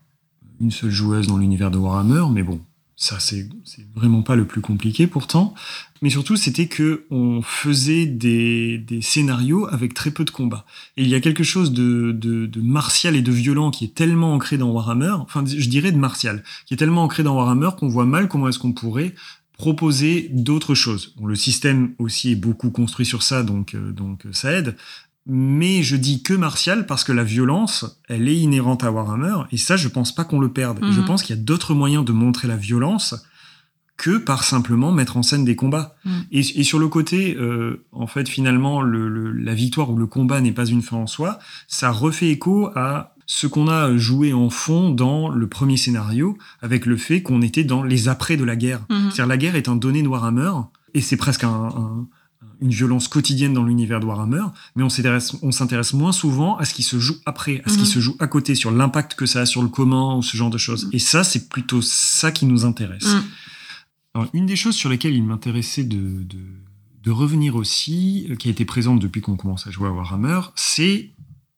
une 0.61 0.71
seule 0.71 0.91
joueuse 0.91 1.27
dans 1.27 1.37
l'univers 1.37 1.71
de 1.71 1.79
Warhammer, 1.79 2.25
mais 2.33 2.43
bon, 2.43 2.61
ça 2.97 3.19
c'est 3.19 3.49
vraiment 3.95 4.23
pas 4.23 4.37
le 4.37 4.47
plus 4.47 4.61
compliqué 4.61 5.07
pourtant. 5.07 5.55
Mais 6.03 6.11
surtout, 6.11 6.37
c'était 6.37 6.67
que 6.67 7.07
on 7.11 7.41
faisait 7.41 8.05
des, 8.05 8.85
scénarios 9.01 9.67
avec 9.73 9.95
très 9.95 10.11
peu 10.11 10.25
de 10.25 10.31
combats. 10.31 10.67
Et 10.97 11.03
il 11.03 11.09
y 11.09 11.15
a 11.15 11.21
quelque 11.21 11.45
chose 11.45 11.73
de, 11.73 12.51
martial 12.61 13.17
et 13.17 13.23
de 13.23 13.33
violent 13.33 13.71
qui 13.71 13.87
est 13.87 13.95
tellement 13.95 14.35
ancré 14.35 14.59
dans 14.59 14.71
Warhammer, 14.71 15.13
enfin 15.21 15.45
je 15.47 15.69
dirais 15.69 15.93
de 15.93 15.97
martial, 15.97 16.45
qui 16.67 16.75
est 16.75 16.77
tellement 16.77 17.05
ancré 17.05 17.23
dans 17.23 17.35
Warhammer 17.35 17.71
qu'on 17.79 17.89
voit 17.89 18.05
mal 18.05 18.29
comment 18.29 18.49
est-ce 18.49 18.59
qu'on 18.59 18.73
pourrait 18.73 19.15
proposer 19.57 20.29
d'autres 20.33 20.75
choses. 20.75 21.15
Le 21.25 21.37
système 21.37 21.95
aussi 21.99 22.33
est 22.33 22.37
beaucoup 22.37 22.71
construit 22.71 23.07
sur 23.07 23.23
ça, 23.23 23.43
donc, 23.43 23.75
euh, 23.75 23.93
euh, 24.01 24.33
ça 24.33 24.53
aide. 24.53 24.77
Mais 25.27 25.83
je 25.83 25.97
dis 25.97 26.23
que 26.23 26.35
martial 26.35 26.87
parce 26.87 27.03
que 27.05 27.13
la 27.13 27.25
violence, 27.25 28.01
elle 28.09 28.29
est 28.29 28.37
inhérente 28.37 28.85
à 28.85 28.93
Warhammer, 28.93 29.45
et 29.53 29.57
ça, 29.57 29.77
je 29.77 29.89
pense 29.89 30.15
pas 30.15 30.25
qu'on 30.25 30.39
le 30.41 30.53
perde. 30.53 30.81
Je 30.83 31.01
Mhm. 31.01 31.07
pense 31.07 31.23
qu'il 31.23 31.35
y 31.35 31.39
a 31.39 31.43
d'autres 31.43 31.73
moyens 31.75 32.05
de 32.05 32.13
montrer 32.13 32.47
la 32.47 32.57
violence 32.57 33.15
que 33.97 34.19
par 34.19 34.43
simplement 34.45 34.91
mettre 34.93 35.17
en 35.17 35.23
scène 35.23 35.45
des 35.45 35.57
combats. 35.57 35.95
Mhm. 36.05 36.13
Et, 36.33 36.61
et 36.61 36.63
sur 36.65 36.79
le 36.79 36.89
côté, 36.89 37.37
euh, 37.39 37.85
en 37.93 38.07
fait, 38.07 38.29
finalement, 38.29 38.83
le, 38.83 39.09
le- 39.09 39.33
la 39.33 39.55
victoire 39.55 39.91
ou 39.91 39.97
le 39.97 40.07
combat 40.07 40.41
n'est 40.41 40.53
pas 40.53 40.67
une 40.67 40.83
fin 40.83 40.97
en 40.97 41.07
soi, 41.07 41.39
ça 41.69 41.91
refait 41.91 42.29
écho 42.29 42.69
à 42.75 43.15
ce 43.27 43.47
qu'on 43.47 43.69
a 43.69 43.97
joué 43.97 44.35
en 44.35 44.51
fond 44.51 44.91
dans 44.91 45.31
le 45.31 45.47
premier 45.47 45.79
scénario, 45.79 46.37
avec 46.61 46.85
le 46.85 46.99
fait 46.99 47.23
qu'on 47.23 47.41
était 47.41 47.65
dans 47.65 47.83
les 47.83 48.09
après 48.09 48.37
de 48.37 48.45
la 48.45 48.57
guerre. 48.57 48.81
Mhm. 48.91 49.05
C'est-à-dire 49.05 49.27
la 49.27 49.37
guerre 49.39 49.57
est 49.57 49.69
un 49.71 49.77
donné 49.77 50.03
de 50.03 50.09
Warhammer, 50.09 50.51
et 50.93 51.01
c'est 51.01 51.17
presque 51.17 51.45
un- 51.45 51.49
un- 51.49 52.07
une 52.65 52.71
violence 52.71 53.07
quotidienne 53.09 53.53
dans 53.53 53.63
l'univers 53.63 54.01
de 54.01 54.07
Warhammer, 54.07 54.43
mais 54.75 54.83
on 54.83 54.89
s'intéresse, 54.89 55.93
moins 55.93 56.13
souvent 56.13 56.57
à 56.57 56.65
ce 56.65 56.75
qui 56.75 56.83
se 56.83 56.99
joue 56.99 57.17
après, 57.27 57.63
à 57.65 57.69
ce 57.69 57.75
qui 57.75 57.81
Mhm. 57.81 57.87
se 57.87 58.01
joue 58.01 58.17
à 58.19 58.27
côté, 58.27 58.55
sur 58.55 58.71
l'impact 58.73 59.15
que 59.15 59.27
ça 59.27 59.43
a 59.43 59.47
sur 59.47 59.63
le 59.63 59.69
comment 59.69 60.19
ou 60.19 60.23
ce 60.23 60.37
genre 60.37 60.51
de 60.51 60.59
choses. 60.59 60.87
Mhm. 60.87 60.91
Et 60.95 60.99
ça, 60.99 61.23
c'est 61.25 61.49
plutôt 61.49 61.83
ça 61.83 62.33
qui 62.33 62.47
nous 62.47 62.65
intéresse. 62.65 63.07
Mhm. 63.15 63.23
Alors, 64.15 64.29
une 64.33 64.47
des 64.47 64.57
choses 64.57 64.75
sur 64.75 64.89
lesquelles 64.89 65.15
il 65.15 65.25
m'intéressait 65.25 65.85
de, 65.85 66.23
de, 66.23 66.39
de 67.03 67.11
revenir 67.11 67.55
aussi, 67.55 68.27
euh, 68.31 68.37
qui 68.37 68.49
a 68.49 68.51
été 68.51 68.65
présente 68.65 68.99
depuis 69.01 69.21
qu'on 69.21 69.37
commence 69.37 69.67
à 69.67 69.71
jouer 69.71 69.89
à 69.89 69.93
Warhammer, 69.93 70.41
c'est 70.57 71.11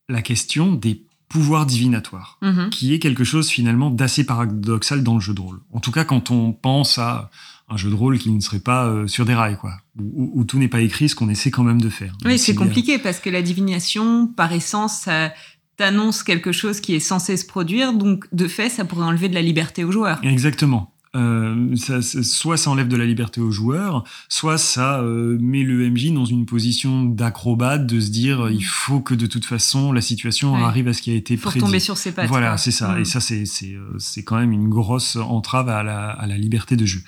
la 0.08 0.22
question 0.22 0.72
des 0.72 1.02
pouvoirs 1.28 1.66
divinatoires 1.66 2.38
qui 2.70 2.94
est 2.94 3.00
quelque 3.00 3.24
chose 3.24 3.48
finalement 3.48 3.90
d'assez 3.90 4.24
paradoxal 4.24 5.02
dans 5.02 5.14
le 5.14 5.20
jeu 5.20 5.34
de 5.34 5.40
rôle. 5.40 5.60
En 5.72 5.80
tout 5.80 5.90
cas, 5.90 6.04
quand 6.04 6.30
on 6.30 6.52
pense 6.52 6.98
à 6.98 7.30
un 7.68 7.76
jeu 7.76 7.90
de 7.90 7.94
rôle 7.94 8.18
qui 8.18 8.30
ne 8.30 8.40
serait 8.40 8.60
pas 8.60 8.86
euh, 8.86 9.06
sur 9.08 9.24
des 9.24 9.34
rails, 9.34 9.56
quoi, 9.58 9.72
où, 9.98 10.44
tout 10.44 10.58
n'est 10.58 10.68
pas 10.68 10.80
écrit, 10.82 11.08
ce 11.08 11.14
qu'on 11.16 11.28
essaie 11.28 11.50
quand 11.50 11.64
même 11.64 11.80
de 11.80 11.88
faire. 11.88 12.16
Oui, 12.24 12.38
c'est 12.38 12.54
compliqué 12.54 12.98
parce 12.98 13.18
que 13.18 13.28
la 13.30 13.42
divination, 13.42 14.28
par 14.28 14.52
essence, 14.52 15.00
ça 15.00 15.32
t'annonce 15.76 16.22
quelque 16.22 16.52
chose 16.52 16.80
qui 16.80 16.94
est 16.94 17.00
censé 17.00 17.36
se 17.36 17.44
produire, 17.44 17.92
donc 17.92 18.26
de 18.32 18.46
fait, 18.48 18.68
ça 18.68 18.84
pourrait 18.84 19.04
enlever 19.06 19.28
de 19.28 19.34
la 19.34 19.42
liberté 19.42 19.84
aux 19.84 19.90
joueurs. 19.92 20.20
Exactement. 20.22 20.92
Euh, 21.14 21.74
ça- 21.76 22.02
ça- 22.02 22.22
soit 22.22 22.56
ça 22.58 22.68
enlève 22.70 22.88
de 22.88 22.96
la 22.96 23.06
liberté 23.06 23.40
aux 23.40 23.50
joueurs, 23.50 24.04
soit 24.28 24.58
ça 24.58 25.00
euh, 25.00 25.38
met 25.40 25.62
le 25.62 25.88
MJ 25.90 26.12
dans 26.12 26.26
une 26.26 26.44
position 26.44 27.04
d'acrobate, 27.04 27.86
de 27.86 28.00
se 28.00 28.10
dire 28.10 28.50
il 28.50 28.64
faut 28.64 29.00
que 29.00 29.14
de 29.14 29.24
toute 29.26 29.46
façon 29.46 29.92
la 29.92 30.02
situation 30.02 30.54
Ouais. 30.54 30.62
arrive 30.62 30.88
à 30.88 30.92
ce 30.92 31.00
qui 31.00 31.10
a 31.10 31.14
été 31.14 31.36
faut 31.38 31.48
prédit. 31.48 31.60
retomber 31.64 31.80
sur 31.80 31.96
ses 31.96 32.12
pattes. 32.12 32.28
Voilà, 32.28 32.58
c'est 32.58 32.70
ça. 32.70 32.94
Mm. 32.94 33.00
Et 33.00 33.04
ça, 33.06 33.20
c'est 33.20 33.46
c'est 33.46 33.72
euh, 33.72 33.96
c'est 33.98 34.24
quand 34.24 34.36
même 34.36 34.52
une 34.52 34.68
grosse 34.68 35.16
entrave 35.16 35.70
à 35.70 35.82
la, 35.82 36.10
à 36.10 36.26
la 36.26 36.36
liberté 36.36 36.76
de 36.76 36.84
jeu. 36.84 37.00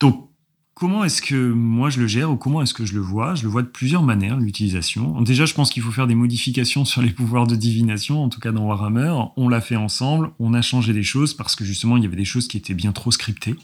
Donc, 0.00 0.28
comment 0.74 1.02
est-ce 1.02 1.20
que 1.22 1.50
moi 1.52 1.90
je 1.90 1.98
le 2.00 2.06
gère 2.06 2.30
ou 2.30 2.36
comment 2.36 2.62
est-ce 2.62 2.72
que 2.72 2.84
je 2.86 2.94
le 2.94 3.00
vois? 3.00 3.34
Je 3.34 3.42
le 3.42 3.48
vois 3.48 3.62
de 3.62 3.66
plusieurs 3.66 4.04
manières, 4.04 4.36
l'utilisation. 4.38 5.20
Déjà, 5.22 5.44
je 5.44 5.52
pense 5.54 5.70
qu'il 5.70 5.82
faut 5.82 5.90
faire 5.90 6.06
des 6.06 6.14
modifications 6.14 6.84
sur 6.84 7.02
les 7.02 7.10
pouvoirs 7.10 7.48
de 7.48 7.56
divination, 7.56 8.22
en 8.22 8.28
tout 8.28 8.38
cas 8.38 8.52
dans 8.52 8.64
Warhammer. 8.64 9.12
On 9.36 9.48
l'a 9.48 9.60
fait 9.60 9.74
ensemble, 9.74 10.30
on 10.38 10.54
a 10.54 10.62
changé 10.62 10.92
des 10.92 11.02
choses 11.02 11.34
parce 11.34 11.56
que 11.56 11.64
justement, 11.64 11.96
il 11.96 12.04
y 12.04 12.06
avait 12.06 12.14
des 12.16 12.24
choses 12.24 12.46
qui 12.46 12.56
étaient 12.56 12.74
bien 12.74 12.92
trop 12.92 13.10
scriptées. 13.10 13.56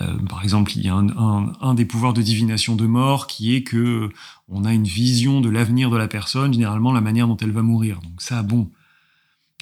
Euh, 0.00 0.18
par 0.28 0.42
exemple, 0.42 0.72
il 0.76 0.84
y 0.84 0.88
a 0.88 0.94
un, 0.94 1.08
un- 1.10 1.52
un 1.60 1.74
des 1.74 1.84
pouvoirs 1.84 2.12
de 2.12 2.22
divination 2.22 2.74
de 2.74 2.86
mort 2.86 3.28
qui 3.28 3.54
est 3.54 3.62
que 3.62 4.10
on 4.48 4.64
a 4.64 4.72
une 4.74 4.84
vision 4.84 5.40
de 5.40 5.48
l'avenir 5.48 5.90
de 5.90 5.96
la 5.96 6.08
personne, 6.08 6.52
généralement 6.52 6.92
la 6.92 7.00
manière 7.00 7.28
dont 7.28 7.36
elle 7.36 7.52
va 7.52 7.62
mourir. 7.62 8.00
Donc 8.02 8.20
ça, 8.20 8.42
bon, 8.42 8.68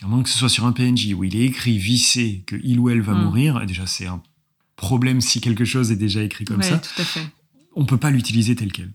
à 0.03 0.07
moins 0.07 0.23
que 0.23 0.31
ce 0.31 0.39
soit 0.39 0.49
sur 0.49 0.65
un 0.65 0.73
PNJ 0.73 1.13
où 1.13 1.25
il 1.25 1.37
est 1.37 1.45
écrit, 1.45 1.77
vissé, 1.77 2.43
que 2.47 2.57
il 2.65 2.79
ou 2.81 2.89
elle 2.89 3.03
va 3.03 3.13
Mm. 3.13 3.23
mourir, 3.25 3.61
et 3.63 3.67
déjà 3.67 3.87
c'est 3.87 4.07
un 4.07 4.23
problème 4.81 5.20
si 5.20 5.40
quelque 5.40 5.65
chose 5.65 5.93
est 5.93 5.97
déjà 5.97 6.23
écrit 6.23 6.44
comme 6.44 6.59
Ouais, 6.59 6.69
ça, 6.69 6.78
tout 6.78 7.01
à 7.01 7.05
fait. 7.05 7.27
on 7.77 7.85
peut 7.85 7.98
pas 7.98 8.11
l'utiliser 8.11 8.57
tel 8.57 8.73
quel. 8.73 8.90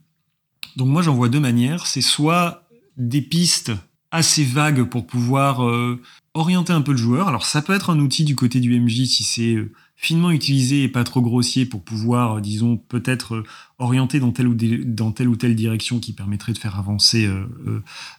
Donc 0.75 0.89
moi 0.89 1.01
j'en 1.01 1.15
vois 1.15 1.29
deux 1.29 1.39
manières, 1.39 1.87
c'est 1.87 2.01
soit 2.01 2.67
des 2.97 3.21
pistes 3.21 3.71
assez 4.11 4.43
vagues 4.43 4.83
pour 4.83 5.05
pouvoir 5.07 5.63
euh, 5.65 6.01
orienter 6.33 6.73
un 6.73 6.81
peu 6.81 6.91
le 6.91 6.97
joueur. 6.97 7.27
Alors 7.27 7.45
ça 7.45 7.61
peut 7.61 7.73
être 7.73 7.89
un 7.89 7.99
outil 7.99 8.23
du 8.25 8.35
côté 8.35 8.59
du 8.59 8.77
MJ 8.79 9.05
si 9.05 9.23
c'est 9.23 9.53
euh, 9.55 9.71
finement 9.95 10.31
utilisé 10.31 10.83
et 10.83 10.87
pas 10.89 11.03
trop 11.03 11.21
grossier 11.21 11.65
pour 11.65 11.83
pouvoir, 11.83 12.37
euh, 12.37 12.41
disons, 12.41 12.77
peut-être 12.77 13.43
orienter 13.77 14.19
dans 14.19 14.31
telle, 14.31 14.47
ou 14.47 14.55
dans 14.55 15.11
telle 15.11 15.27
ou 15.27 15.35
telle 15.35 15.55
direction 15.55 15.99
qui 15.99 16.13
permettrait 16.13 16.53
de 16.53 16.57
faire 16.57 16.77
avancer, 16.79 17.29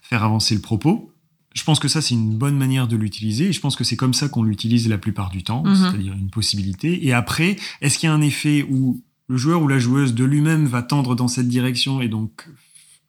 faire 0.03 0.23
avancer 0.23 0.55
le 0.55 0.61
propos. 0.61 1.13
Je 1.57 1.65
pense 1.65 1.79
que 1.81 1.89
ça, 1.89 2.03
c'est 2.03 2.15
une 2.15 2.37
bonne 2.37 2.57
manière 2.59 2.87
de 2.87 2.97
l'utiliser 2.97 3.53
je 3.53 3.61
pense 3.61 3.77
que 3.77 3.83
c'est 3.85 3.97
comme 3.97 4.15
ça 4.15 4.29
qu'on 4.29 4.43
l'utilise 4.43 4.89
la 4.89 4.99
plupart 4.99 5.31
du 5.31 5.43
temps, 5.43 5.63
Mhm. 5.65 5.75
c'est-à-dire 5.77 6.13
une 6.13 6.31
possibilité. 6.31 7.07
Et 7.07 7.13
après, 7.13 7.57
est-ce 7.81 7.99
qu'il 7.99 8.09
y 8.09 8.11
a 8.11 8.15
un 8.15 8.21
effet 8.21 8.65
où 8.69 9.03
le 9.29 9.37
joueur 9.39 9.63
ou 9.63 9.69
la 9.69 9.79
joueuse 9.79 10.15
de 10.15 10.25
lui-même 10.25 10.67
va 10.67 10.83
tendre 10.83 11.17
dans 11.17 11.29
cette 11.29 11.49
direction 11.49 12.01
et 12.03 12.09
donc 12.09 12.47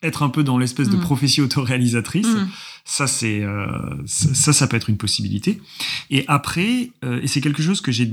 être 0.01 0.23
un 0.23 0.29
peu 0.29 0.43
dans 0.43 0.57
l'espèce 0.57 0.89
de 0.89 0.95
Mm. 0.97 1.01
prophétie 1.01 1.41
autoréalisatrice, 1.41 2.27
Mm. 2.27 2.47
ça 2.85 3.05
c'est 3.07 3.41
euh, 3.43 3.67
ça, 4.05 4.33
ça 4.33 4.53
ça 4.53 4.67
peut 4.67 4.77
être 4.77 4.89
une 4.89 4.97
possibilité. 4.97 5.59
Et 6.09 6.23
après, 6.27 6.91
euh, 7.03 7.19
et 7.21 7.27
c'est 7.27 7.41
quelque 7.41 7.61
chose 7.61 7.81
que 7.81 7.91
j'ai 7.91 8.11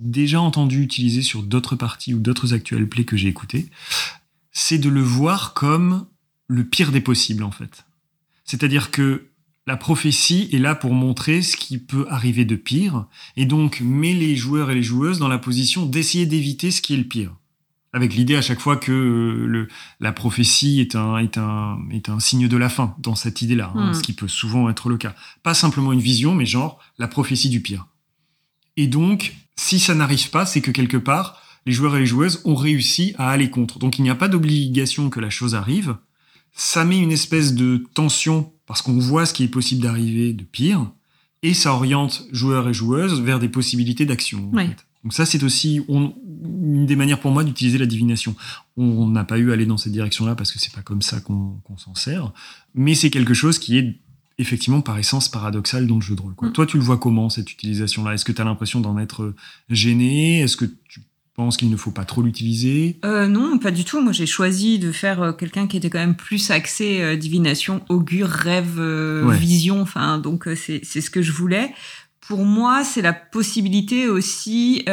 déjà 0.00 0.40
entendu 0.40 0.82
utiliser 0.82 1.22
sur 1.22 1.42
d'autres 1.42 1.76
parties 1.76 2.14
ou 2.14 2.18
d'autres 2.18 2.52
actuels 2.54 2.88
plays 2.88 3.04
que 3.04 3.16
j'ai 3.16 3.28
écoutés, 3.28 3.68
c'est 4.50 4.78
de 4.78 4.88
le 4.88 5.02
voir 5.02 5.54
comme 5.54 6.06
le 6.48 6.64
pire 6.64 6.90
des 6.92 7.00
possibles 7.00 7.44
en 7.44 7.50
fait. 7.52 7.84
C'est-à-dire 8.44 8.90
que 8.90 9.26
la 9.66 9.76
prophétie 9.76 10.48
est 10.52 10.58
là 10.58 10.74
pour 10.74 10.92
montrer 10.92 11.42
ce 11.42 11.56
qui 11.56 11.78
peut 11.78 12.06
arriver 12.08 12.44
de 12.44 12.56
pire, 12.56 13.06
et 13.36 13.46
donc 13.46 13.80
met 13.80 14.12
les 14.14 14.34
joueurs 14.36 14.70
et 14.70 14.74
les 14.74 14.82
joueuses 14.82 15.18
dans 15.18 15.28
la 15.28 15.38
position 15.38 15.86
d'essayer 15.86 16.26
d'éviter 16.26 16.70
ce 16.70 16.82
qui 16.82 16.94
est 16.94 16.98
le 16.98 17.04
pire. 17.04 17.34
Avec 17.94 18.14
l'idée 18.14 18.36
à 18.36 18.42
chaque 18.42 18.60
fois 18.60 18.76
que 18.76 18.90
euh, 18.90 19.46
le, 19.46 19.68
la 20.00 20.12
prophétie 20.12 20.80
est 20.80 20.96
un, 20.96 21.18
est, 21.18 21.36
un, 21.36 21.78
est 21.90 22.08
un 22.08 22.20
signe 22.20 22.48
de 22.48 22.56
la 22.56 22.70
fin, 22.70 22.96
dans 22.98 23.14
cette 23.14 23.42
idée-là, 23.42 23.70
hein, 23.74 23.90
Mm. 23.90 23.94
ce 23.94 24.02
qui 24.02 24.14
peut 24.14 24.28
souvent 24.28 24.70
être 24.70 24.88
le 24.88 24.96
cas. 24.96 25.14
Pas 25.42 25.54
simplement 25.54 25.92
une 25.92 26.00
vision, 26.00 26.34
mais 26.34 26.46
genre 26.46 26.78
la 26.98 27.06
prophétie 27.06 27.50
du 27.50 27.60
pire. 27.60 27.86
Et 28.78 28.86
donc, 28.86 29.34
si 29.56 29.78
ça 29.78 29.94
n'arrive 29.94 30.30
pas, 30.30 30.46
c'est 30.46 30.62
que 30.62 30.70
quelque 30.70 30.96
part, 30.96 31.42
les 31.66 31.72
joueurs 31.72 31.94
et 31.96 32.00
les 32.00 32.06
joueuses 32.06 32.40
ont 32.46 32.54
réussi 32.54 33.14
à 33.18 33.30
aller 33.30 33.50
contre. 33.50 33.78
Donc 33.78 33.98
il 33.98 34.02
n'y 34.02 34.10
a 34.10 34.14
pas 34.14 34.28
d'obligation 34.28 35.10
que 35.10 35.20
la 35.20 35.30
chose 35.30 35.54
arrive. 35.54 35.96
Ça 36.54 36.84
met 36.84 36.98
une 36.98 37.12
espèce 37.12 37.54
de 37.54 37.84
tension 37.94 38.52
parce 38.66 38.82
qu'on 38.82 38.98
voit 38.98 39.26
ce 39.26 39.32
qui 39.34 39.44
est 39.44 39.48
possible 39.48 39.82
d'arriver 39.82 40.32
de 40.32 40.44
pire 40.44 40.90
et 41.42 41.54
ça 41.54 41.74
oriente 41.74 42.24
joueurs 42.32 42.68
et 42.68 42.74
joueuses 42.74 43.20
vers 43.20 43.38
des 43.40 43.48
possibilités 43.48 44.04
d'action. 44.06 44.50
en 44.52 44.56
Ouais. 44.56 44.66
fait. 44.68 44.86
Donc 45.02 45.12
ça, 45.14 45.26
c'est 45.26 45.42
aussi 45.42 45.80
on- 45.88 46.14
une 46.62 46.86
des 46.86 46.94
manières 46.94 47.18
pour 47.20 47.32
moi 47.32 47.42
d'utiliser 47.42 47.78
la 47.78 47.86
divination. 47.86 48.36
On 48.76 49.08
n'a 49.08 49.24
pas 49.24 49.38
eu 49.38 49.50
à 49.50 49.54
aller 49.54 49.66
dans 49.66 49.76
cette 49.76 49.92
direction-là 49.92 50.34
parce 50.36 50.52
que 50.52 50.58
c'est 50.60 50.72
pas 50.72 50.82
comme 50.82 51.02
ça 51.02 51.20
qu'on 51.20 51.60
s'en 51.76 51.94
sert, 51.96 52.32
mais 52.74 52.94
c'est 52.94 53.10
quelque 53.10 53.34
chose 53.34 53.58
qui 53.58 53.78
est 53.78 53.98
effectivement 54.38 54.80
par 54.80 54.98
essence 54.98 55.28
paradoxal 55.28 55.86
dans 55.86 55.96
le 55.96 56.00
jeu 56.00 56.14
de 56.14 56.20
rôle. 56.22 56.34
quoi. 56.34 56.48
Mm. 56.48 56.52
Toi, 56.52 56.66
tu 56.66 56.76
le 56.76 56.82
vois 56.84 56.98
comment 56.98 57.28
cette 57.30 57.50
utilisation-là? 57.52 58.14
Est-ce 58.14 58.24
que 58.24 58.32
tu 58.32 58.40
as 58.40 58.44
l'impression 58.44 58.80
d'en 58.80 58.96
être 58.98 59.34
gêné? 59.68 60.40
Est-ce 60.40 60.56
que 60.56 60.64
tu 60.88 61.02
penses 61.34 61.56
qu'il 61.56 61.70
ne 61.70 61.76
faut 61.76 61.90
pas 61.92 62.04
trop 62.04 62.20
l'utiliser 62.22 62.98
Euh, 63.04 63.26
non, 63.26 63.58
pas 63.58 63.70
du 63.70 63.84
tout. 63.84 64.00
Moi, 64.02 64.12
j'ai 64.12 64.26
choisi 64.26 64.78
de 64.78 64.92
faire 64.92 65.22
euh, 65.22 65.32
quelqu'un 65.32 65.66
qui 65.66 65.76
était 65.78 65.88
quand 65.90 65.98
même 65.98 66.14
plus 66.16 66.50
axé 66.50 67.00
euh, 67.00 67.16
divination, 67.16 67.82
augure, 67.88 68.28
rêve, 68.28 68.76
euh, 68.78 69.24
Ouais. 69.24 69.36
vision. 69.38 69.80
Enfin, 69.80 70.18
donc 70.18 70.46
c'est 70.56 70.80
c'est 70.84 71.00
ce 71.00 71.10
que 71.10 71.22
je 71.22 71.32
voulais. 71.32 71.72
Pour 72.20 72.44
moi, 72.44 72.84
c'est 72.84 73.02
la 73.02 73.12
possibilité 73.12 74.08
aussi 74.08 74.84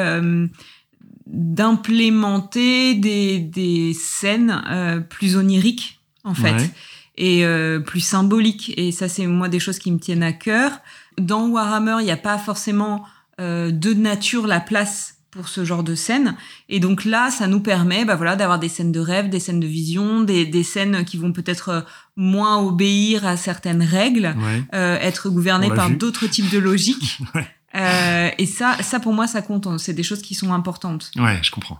d'implémenter 1.27 2.95
des, 2.95 3.39
des 3.39 3.93
scènes 3.93 5.05
plus 5.09 5.35
oniriques, 5.37 5.99
en 6.23 6.33
fait, 6.33 6.51
Ouais. 6.53 6.69
et 7.17 7.43
plus 7.85 7.99
symboliques. 7.99 8.73
Et 8.77 8.91
ça, 8.91 9.07
c'est 9.07 9.27
moi 9.27 9.47
des 9.49 9.59
choses 9.59 9.79
qui 9.79 9.91
me 9.91 9.99
tiennent 9.99 10.23
à 10.23 10.33
cœur. 10.33 10.71
Dans 11.19 11.47
Warhammer, 11.49 11.97
il 11.99 12.05
n'y 12.05 12.11
a 12.11 12.17
pas 12.17 12.37
forcément 12.37 13.03
de 13.37 13.93
nature 13.93 14.47
la 14.47 14.59
place 14.59 15.18
pour 15.31 15.47
ce 15.47 15.63
genre 15.63 15.83
de 15.83 15.93
scène. 15.95 16.35
Et 16.69 16.79
donc 16.79 17.05
là, 17.05 17.29
ça 17.29 17.47
nous 17.47 17.59
permet 17.59 18.03
bah 18.05 18.15
voilà, 18.15 18.35
d'avoir 18.35 18.57
des 18.59 18.69
scènes 18.69 18.91
de 18.91 18.99
rêve, 18.99 19.29
des 19.29 19.39
scènes 19.39 19.59
de 19.59 19.67
vision, 19.67 20.21
des, 20.21 20.45
des 20.45 20.63
scènes 20.63 21.05
qui 21.05 21.17
vont 21.17 21.31
peut-être 21.31 21.69
euh, 21.69 21.81
moins 22.15 22.57
obéir 22.59 23.25
à 23.27 23.37
certaines 23.37 23.83
règles, 23.83 24.35
Ouais. 24.39 24.63
euh, 24.73 24.97
être 24.99 25.29
gouvernées 25.29 25.69
par 25.69 25.89
d'autres 25.91 26.27
types 26.27 26.49
de 26.49 26.57
logiques. 26.59 27.19
Ouais. 27.35 27.47
Euh, 27.75 28.29
et 28.39 28.47
ça, 28.47 28.77
ça, 28.81 28.99
pour 28.99 29.13
moi, 29.13 29.27
ça 29.27 29.43
compte. 29.43 29.67
C'est 29.77 29.93
des 29.93 30.01
choses 30.01 30.23
qui 30.23 30.33
sont 30.33 30.51
importantes. 30.53 31.11
Ouais, 31.17 31.37
je 31.43 31.51
comprends. 31.51 31.79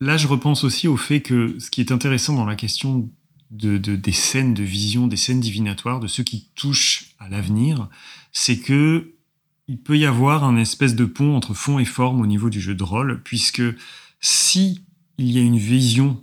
Là, 0.00 0.16
je 0.16 0.26
repense 0.26 0.64
aussi 0.64 0.88
au 0.88 0.96
fait 0.96 1.20
que 1.20 1.56
ce 1.58 1.70
qui 1.70 1.82
est 1.82 1.92
intéressant 1.92 2.34
dans 2.34 2.46
la 2.46 2.56
question 2.56 3.10
de, 3.50 3.76
de- 3.76 3.96
des 3.96 4.12
scènes 4.12 4.54
de 4.54 4.62
vision, 4.62 5.06
des 5.06 5.16
scènes 5.18 5.40
divinatoires, 5.40 6.00
de 6.00 6.06
ceux 6.06 6.22
qui 6.22 6.48
touchent 6.54 7.14
à 7.18 7.28
l'avenir, 7.28 7.88
c'est 8.32 8.58
que 8.58 9.12
il 9.68 9.78
peut 9.78 9.98
y 9.98 10.06
avoir 10.06 10.44
un 10.44 10.56
espèce 10.56 10.94
de 10.94 11.04
pont 11.04 11.34
entre 11.36 11.54
fond 11.54 11.78
et 11.78 11.84
forme 11.84 12.20
au 12.20 12.26
niveau 12.26 12.50
du 12.50 12.60
jeu 12.60 12.74
de 12.74 12.82
rôle, 12.84 13.20
puisque 13.24 13.62
si 14.20 14.84
il 15.18 15.30
y 15.30 15.38
a 15.38 15.42
une 15.42 15.58
vision 15.58 16.22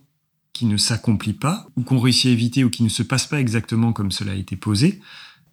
qui 0.54 0.66
ne 0.66 0.78
s'accomplit 0.78 1.34
pas, 1.34 1.68
ou 1.76 1.82
qu'on 1.82 2.00
réussit 2.00 2.28
à 2.28 2.30
éviter, 2.30 2.64
ou 2.64 2.70
qui 2.70 2.84
ne 2.84 2.90
se 2.90 3.02
passe 3.04 3.26
pas 3.28 3.40
exactement 3.40 3.92
comme 3.92 4.12
cela 4.12 4.34
a 4.34 4.36
été 4.36 4.56
posé, 4.56 5.00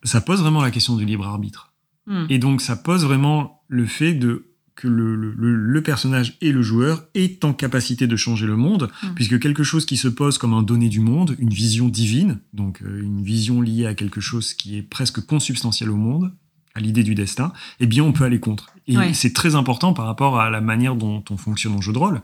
ça 0.05 0.21
pose 0.21 0.41
vraiment 0.41 0.61
la 0.62 0.71
question 0.71 0.97
du 0.97 1.05
libre 1.05 1.27
arbitre. 1.27 1.73
Hmm. 2.07 2.27
Et 2.29 2.39
donc, 2.39 2.61
ça 2.61 2.77
pose 2.77 3.05
vraiment 3.05 3.62
le 3.69 3.87
fait 3.87 4.15
de 4.15 4.47
que 4.77 4.89
le, 4.89 5.15
le- 5.15 5.35
le- 5.37 5.57
le 5.57 5.83
personnage 5.83 6.39
et 6.41 6.53
le 6.53 6.62
joueur 6.62 7.05
est 7.15 7.45
en 7.45 7.53
capacité 7.53 8.07
de 8.07 8.17
changer 8.17 8.47
le 8.47 8.57
monde, 8.57 8.91
Mm. 9.03 9.15
puisque 9.15 9.39
quelque 9.39 9.62
chose 9.62 9.85
qui 9.85 9.99
se 9.99 10.09
pose 10.09 10.39
comme 10.39 10.55
un 10.55 10.62
donné 10.62 10.89
du 10.89 11.01
monde, 11.01 11.37
une 11.39 11.51
vision 11.53 11.89
divine, 11.89 12.39
donc 12.55 12.81
euh, 12.83 13.03
une 13.03 13.23
vision 13.23 13.61
liée 13.61 13.85
à 13.85 13.95
quelque 13.95 14.23
chose 14.23 14.55
qui 14.55 14.77
est 14.79 14.83
presque 14.83 15.21
consubstantiel 15.27 15.91
au 15.91 15.97
monde, 15.97 16.33
à 16.75 16.81
l'idée 16.81 17.03
du 17.03 17.15
destin, 17.15 17.53
eh 17.81 17.87
bien, 17.87 18.05
on 18.05 18.13
peut 18.13 18.25
aller 18.25 18.41
contre. 18.41 18.71
Et 18.87 18.97
Ouais. 18.97 19.13
c'est 19.15 19.33
très 19.33 19.55
important 19.55 19.93
par 19.93 20.07
rapport 20.07 20.41
à 20.41 20.51
la 20.51 20.61
manière 20.61 20.95
dont 20.97 21.25
on 21.31 21.37
fonctionne 21.37 21.75
en 21.75 21.81
jeu 21.81 21.93
de 21.93 21.99
rôle, 21.99 22.23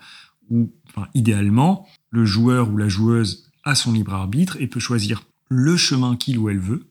où, 0.51 0.71
enfin, 0.89 1.09
idéalement, 1.15 1.87
le 2.11 2.25
joueur 2.25 2.71
ou 2.71 2.77
la 2.77 2.89
joueuse 2.89 3.51
a 3.65 3.75
son 3.75 3.93
libre 3.93 4.15
arbitre 4.15 4.57
et 4.61 4.67
peut 4.69 4.81
choisir 4.81 5.23
le 5.49 5.77
chemin 5.77 6.17
qu'il 6.17 6.39
ou 6.39 6.49
elle 6.49 6.61
veut 6.61 6.87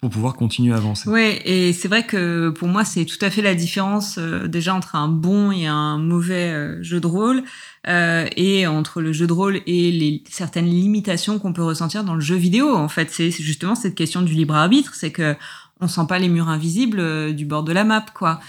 pour 0.00 0.08
pouvoir 0.08 0.34
continuer 0.34 0.72
à 0.72 0.76
avancer. 0.78 1.10
Ouais, 1.10 1.42
et 1.44 1.74
c'est 1.74 1.86
vrai 1.86 2.06
que 2.06 2.48
pour 2.48 2.68
moi, 2.68 2.86
c'est 2.86 3.04
tout 3.04 3.18
à 3.20 3.28
fait 3.28 3.42
la 3.42 3.54
différence 3.54 4.16
euh, 4.16 4.48
déjà 4.48 4.74
entre 4.74 4.94
un 4.94 5.08
bon 5.08 5.52
et 5.52 5.66
un 5.66 5.98
mauvais 5.98 6.50
euh, 6.52 6.82
jeu 6.82 7.00
de 7.00 7.06
rôle, 7.06 7.42
euh, 7.86 8.26
et 8.34 8.66
entre 8.66 9.02
le 9.02 9.12
jeu 9.12 9.26
de 9.26 9.32
rôle 9.34 9.60
et 9.66 9.92
les 9.92 10.24
certaines 10.30 10.66
limitations 10.66 11.38
qu'on 11.38 11.52
peut 11.52 11.62
ressentir 11.62 12.02
dans 12.02 12.14
le 12.14 12.20
jeu 12.22 12.36
vidéo. 12.36 12.74
En 12.74 12.88
fait, 12.88 13.10
c'est 13.10 13.30
justement 13.30 13.74
cette 13.74 13.94
question 13.94 14.22
du 14.22 14.32
libre 14.32 14.54
arbitre, 14.54 14.94
c'est 14.94 15.12
que 15.12 15.36
on 15.80 15.88
sent 15.88 16.06
pas 16.08 16.18
les 16.18 16.28
murs 16.28 16.48
invisibles 16.48 17.00
euh, 17.00 17.32
du 17.32 17.46
bord 17.46 17.62
de 17.62 17.72
la 17.72 17.84
map, 17.84 18.04
quoi. 18.14 18.40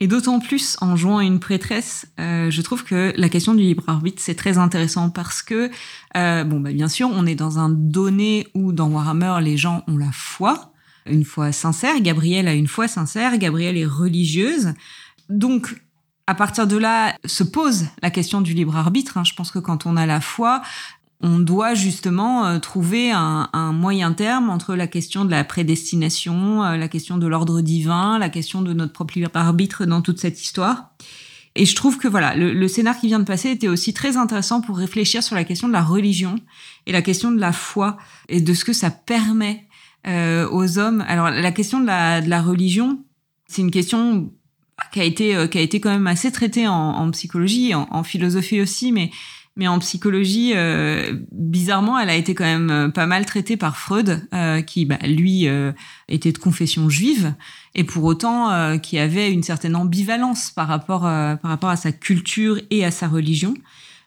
Et 0.00 0.06
d'autant 0.06 0.40
plus 0.40 0.76
en 0.80 0.96
jouant 0.96 1.20
une 1.20 1.38
prêtresse, 1.38 2.06
euh, 2.18 2.50
je 2.50 2.62
trouve 2.62 2.84
que 2.84 3.12
la 3.16 3.28
question 3.28 3.54
du 3.54 3.62
libre 3.62 3.84
arbitre 3.86 4.20
c'est 4.20 4.34
très 4.34 4.58
intéressant 4.58 5.08
parce 5.08 5.40
que 5.40 5.70
euh, 6.16 6.44
bon 6.44 6.58
bah 6.60 6.72
bien 6.72 6.88
sûr 6.88 7.08
on 7.10 7.24
est 7.26 7.36
dans 7.36 7.58
un 7.58 7.68
donné 7.68 8.48
où 8.54 8.72
dans 8.72 8.88
Warhammer 8.88 9.36
les 9.40 9.56
gens 9.56 9.84
ont 9.86 9.96
la 9.96 10.10
foi, 10.12 10.72
une 11.06 11.24
foi 11.24 11.52
sincère. 11.52 12.00
Gabrielle 12.00 12.48
a 12.48 12.54
une 12.54 12.66
foi 12.66 12.88
sincère. 12.88 13.38
Gabrielle 13.38 13.76
est 13.76 13.86
religieuse. 13.86 14.74
Donc, 15.28 15.82
à 16.26 16.34
partir 16.34 16.66
de 16.66 16.76
là, 16.76 17.14
se 17.24 17.44
pose 17.44 17.86
la 18.02 18.10
question 18.10 18.40
du 18.40 18.54
libre 18.54 18.76
arbitre. 18.76 19.18
hein. 19.18 19.24
Je 19.24 19.34
pense 19.34 19.50
que 19.50 19.58
quand 19.58 19.86
on 19.86 19.96
a 19.96 20.06
la 20.06 20.20
foi, 20.20 20.62
on 21.24 21.38
doit 21.38 21.72
justement 21.72 22.44
euh, 22.44 22.58
trouver 22.58 23.10
un, 23.10 23.48
un 23.54 23.72
moyen 23.72 24.12
terme 24.12 24.50
entre 24.50 24.74
la 24.74 24.86
question 24.86 25.24
de 25.24 25.30
la 25.30 25.42
prédestination, 25.42 26.62
euh, 26.62 26.76
la 26.76 26.86
question 26.86 27.16
de 27.16 27.26
l'ordre 27.26 27.62
divin, 27.62 28.18
la 28.18 28.28
question 28.28 28.60
de 28.60 28.74
notre 28.74 28.92
propre 28.92 29.14
arbitre 29.32 29.86
dans 29.86 30.02
toute 30.02 30.20
cette 30.20 30.40
histoire. 30.42 30.90
Et 31.56 31.64
je 31.64 31.74
trouve 31.74 31.96
que 31.96 32.08
voilà, 32.08 32.36
le, 32.36 32.52
le 32.52 32.68
scénar 32.68 32.98
qui 32.98 33.06
vient 33.06 33.20
de 33.20 33.24
passer 33.24 33.48
était 33.48 33.68
aussi 33.68 33.94
très 33.94 34.18
intéressant 34.18 34.60
pour 34.60 34.76
réfléchir 34.76 35.22
sur 35.22 35.34
la 35.34 35.44
question 35.44 35.66
de 35.66 35.72
la 35.72 35.82
religion 35.82 36.36
et 36.86 36.92
la 36.92 37.00
question 37.00 37.30
de 37.32 37.40
la 37.40 37.52
foi 37.52 37.96
et 38.28 38.42
de 38.42 38.52
ce 38.52 38.66
que 38.66 38.74
ça 38.74 38.90
permet 38.90 39.66
euh, 40.06 40.46
aux 40.50 40.78
hommes. 40.78 41.02
Alors 41.08 41.30
la 41.30 41.52
question 41.52 41.80
de 41.80 41.86
la, 41.86 42.20
de 42.20 42.28
la 42.28 42.42
religion, 42.42 43.02
c'est 43.46 43.62
une 43.62 43.70
question 43.70 44.30
qui 44.92 45.00
a 45.00 45.04
été 45.04 45.34
euh, 45.34 45.46
qui 45.46 45.56
a 45.56 45.62
été 45.62 45.80
quand 45.80 45.90
même 45.90 46.06
assez 46.06 46.30
traitée 46.32 46.68
en, 46.68 46.74
en 46.74 47.10
psychologie, 47.12 47.74
en, 47.74 47.88
en 47.90 48.02
philosophie 48.02 48.60
aussi, 48.60 48.92
mais 48.92 49.10
mais 49.56 49.68
en 49.68 49.78
psychologie, 49.78 50.52
euh, 50.54 51.16
bizarrement, 51.30 51.98
elle 51.98 52.10
a 52.10 52.16
été 52.16 52.34
quand 52.34 52.44
même 52.44 52.70
euh, 52.70 52.88
pas 52.88 53.06
mal 53.06 53.24
traitée 53.24 53.56
par 53.56 53.76
Freud, 53.76 54.26
euh, 54.34 54.62
qui, 54.62 54.84
bah, 54.84 54.98
lui, 55.04 55.46
euh, 55.46 55.72
était 56.08 56.32
de 56.32 56.38
confession 56.38 56.88
juive, 56.88 57.34
et 57.76 57.84
pour 57.84 58.04
autant, 58.04 58.50
euh, 58.50 58.78
qui 58.78 58.98
avait 58.98 59.32
une 59.32 59.44
certaine 59.44 59.76
ambivalence 59.76 60.50
par 60.50 60.66
rapport, 60.66 61.06
euh, 61.06 61.36
par 61.36 61.50
rapport 61.50 61.70
à 61.70 61.76
sa 61.76 61.92
culture 61.92 62.58
et 62.70 62.84
à 62.84 62.90
sa 62.90 63.06
religion. 63.06 63.54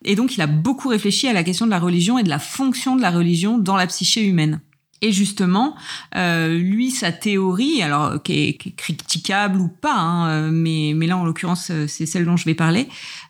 Et 0.03 0.15
donc, 0.15 0.36
il 0.36 0.41
a 0.41 0.48
beaucoup 0.48 0.90
réfléchi 0.90 1.28
à 1.28 1.34
la 1.34 1.44
question 1.44 1.65
de 1.65 1.72
la 1.72 1.80
religion 1.80 2.19
et 2.19 2.24
de 2.24 2.30
la 2.30 2.40
fonction 2.40 2.95
de 2.95 3.02
la 3.02 3.10
religion 3.10 3.57
dans 3.57 3.78
la 3.78 3.88
psyché 3.88 4.26
humaine. 4.26 4.60
Et 5.02 5.11
justement, 5.11 5.76
euh, 6.15 6.57
lui, 6.57 6.90
sa 6.90 7.11
théorie, 7.11 7.84
alors 7.84 8.22
qui 8.24 8.49
est, 8.49 8.53
qui 8.57 8.69
est 8.69 8.76
critiquable 8.76 9.60
ou 9.60 9.68
pas, 9.68 9.94
hein, 9.94 10.49
mais, 10.52 10.94
mais 10.95 11.06
là 11.06 11.18
en 11.18 11.26
l'occurrence 11.26 11.69
euh, 11.69 11.86
c'est 11.88 12.07
celle 12.07 12.26
dont 12.26 12.36
je 12.36 12.45
vais 12.45 12.56
parler, 12.56 12.88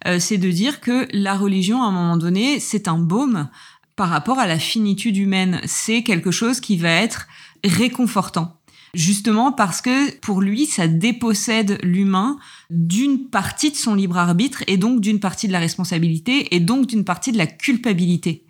euh, 0.08 0.18
c'est 0.20 0.38
de 0.38 0.50
dire 0.50 0.80
que 0.80 1.08
la 1.12 1.36
religion, 1.36 1.84
à 1.84 1.88
un 1.88 1.92
moment 1.92 2.16
donné, 2.16 2.62
c'est 2.62 2.88
un 2.88 2.98
baume 2.98 3.50
par 3.98 4.10
rapport 4.10 4.40
à 4.40 4.48
la 4.48 4.60
finitude 4.60 5.18
humaine. 5.18 5.60
C'est 5.66 6.04
quelque 6.04 6.32
chose 6.32 6.62
qui 6.62 6.78
va 6.78 6.92
être 6.92 7.28
réconfortant. 7.66 8.58
Justement 8.94 9.52
parce 9.52 9.82
que 9.82 10.16
pour 10.20 10.42
lui, 10.42 10.66
ça 10.66 10.88
dépossède 10.88 11.80
l'humain 11.84 12.38
d'une 12.70 13.28
partie 13.30 13.72
de 13.72 13.76
son 13.76 13.94
libre 13.94 14.18
arbitre 14.18 14.64
et 14.68 14.78
donc 14.78 15.02
d'une 15.02 15.20
partie 15.20 15.48
de 15.48 15.52
la 15.52 15.60
responsabilité 15.60 16.56
et 16.56 16.62
donc 16.62 16.88
d'une 16.88 17.04
partie 17.04 17.34
de 17.34 17.38
la 17.38 17.48
culpabilité. 17.48 18.47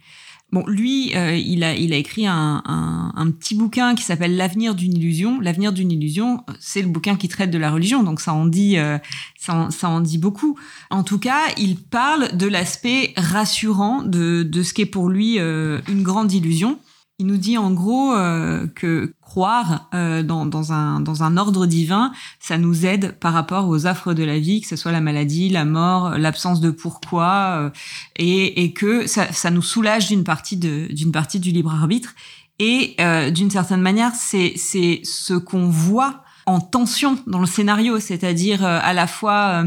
Bon, 0.53 0.65
lui, 0.65 1.13
euh, 1.13 1.35
il, 1.35 1.61
a, 1.65 1.75
il 1.75 1.91
a 1.91 1.97
écrit 1.97 2.25
un, 2.25 2.63
un, 2.65 3.31
petit 3.31 3.53
bouquin 3.53 3.95
qui 3.95 4.03
s'appelle 4.03 4.37
L'avenir 4.37 4.75
d'une 4.75 4.95
illusion. 4.95 5.41
L'avenir 5.41 5.73
d'une 5.73 5.91
illusion, 5.91 6.43
c'est 6.59 6.81
le 6.81 6.87
bouquin 6.87 7.17
qui 7.17 7.27
traite 7.27 7.51
de 7.51 7.57
la 7.57 7.69
religion, 7.69 8.01
donc 8.01 8.21
ça 8.21 8.33
en 8.33 8.45
dit, 8.45 8.77
euh, 8.77 8.97
ça, 9.37 9.53
en, 9.53 9.71
ça 9.71 9.89
en 9.89 9.99
dit 9.99 10.17
beaucoup. 10.17 10.57
En 10.89 11.03
tout 11.03 11.19
cas, 11.19 11.41
il 11.57 11.75
parle 11.75 12.37
de 12.37 12.47
l'aspect 12.47 13.13
rassurant 13.17 14.03
de, 14.03 14.43
de 14.43 14.63
ce 14.63 14.73
qu'est 14.73 14.85
pour 14.85 15.09
lui 15.09 15.37
euh, 15.37 15.81
une 15.89 16.01
grande 16.01 16.31
illusion. 16.31 16.79
Il 17.19 17.25
nous 17.25 17.37
dit 17.37 17.57
en 17.57 17.71
gros 17.71 18.13
euh, 18.13 18.67
que 18.67 19.13
croire 19.27 19.89
euh, 19.93 20.23
dans, 20.23 20.45
dans, 20.45 20.71
un, 20.71 21.01
dans 21.01 21.21
un 21.21 21.35
ordre 21.35 21.65
divin, 21.65 22.13
ça 22.39 22.57
nous 22.57 22.85
aide 22.85 23.19
par 23.19 23.33
rapport 23.33 23.67
aux 23.67 23.85
affres 23.85 24.13
de 24.13 24.23
la 24.23 24.39
vie, 24.39 24.61
que 24.61 24.67
ce 24.67 24.77
soit 24.77 24.93
la 24.93 25.01
maladie, 25.01 25.49
la 25.49 25.65
mort, 25.65 26.17
l'absence 26.17 26.61
de 26.61 26.71
pourquoi, 26.71 27.57
euh, 27.57 27.69
et, 28.15 28.63
et 28.63 28.71
que 28.71 29.05
ça, 29.05 29.31
ça 29.33 29.51
nous 29.51 29.61
soulage 29.61 30.07
d'une 30.07 30.23
partie, 30.23 30.55
de, 30.55 30.87
d'une 30.91 31.11
partie 31.11 31.41
du 31.41 31.51
libre 31.51 31.73
arbitre. 31.73 32.15
Et 32.59 32.95
euh, 33.01 33.29
d'une 33.29 33.51
certaine 33.51 33.81
manière, 33.81 34.13
c'est, 34.15 34.53
c'est 34.55 35.01
ce 35.03 35.33
qu'on 35.33 35.69
voit 35.69 36.23
en 36.45 36.61
tension 36.61 37.19
dans 37.27 37.39
le 37.39 37.45
scénario, 37.45 37.99
c'est-à-dire 37.99 38.63
euh, 38.63 38.79
à 38.81 38.93
la 38.93 39.07
fois 39.07 39.65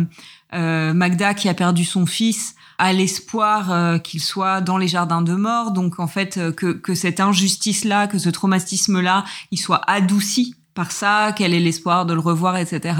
euh, 0.54 0.94
Magda 0.94 1.34
qui 1.34 1.50
a 1.50 1.54
perdu 1.54 1.84
son 1.84 2.06
fils, 2.06 2.54
à 2.80 2.94
l'espoir 2.94 3.70
euh, 3.70 3.98
qu'il 3.98 4.20
soit 4.20 4.62
dans 4.62 4.78
les 4.78 4.88
jardins 4.88 5.22
de 5.22 5.34
mort. 5.34 5.70
Donc 5.72 6.00
en 6.00 6.06
fait 6.06 6.38
euh, 6.38 6.50
que, 6.50 6.72
que 6.72 6.94
cette 6.94 7.20
injustice-là, 7.20 8.06
que 8.06 8.18
ce 8.18 8.30
traumatisme-là, 8.30 9.24
il 9.50 9.58
soit 9.58 9.82
adouci 9.86 10.56
par 10.74 10.92
ça, 10.92 11.32
quel 11.36 11.52
est 11.52 11.60
l'espoir 11.60 12.06
de 12.06 12.14
le 12.14 12.20
revoir, 12.20 12.56
etc. 12.56 12.96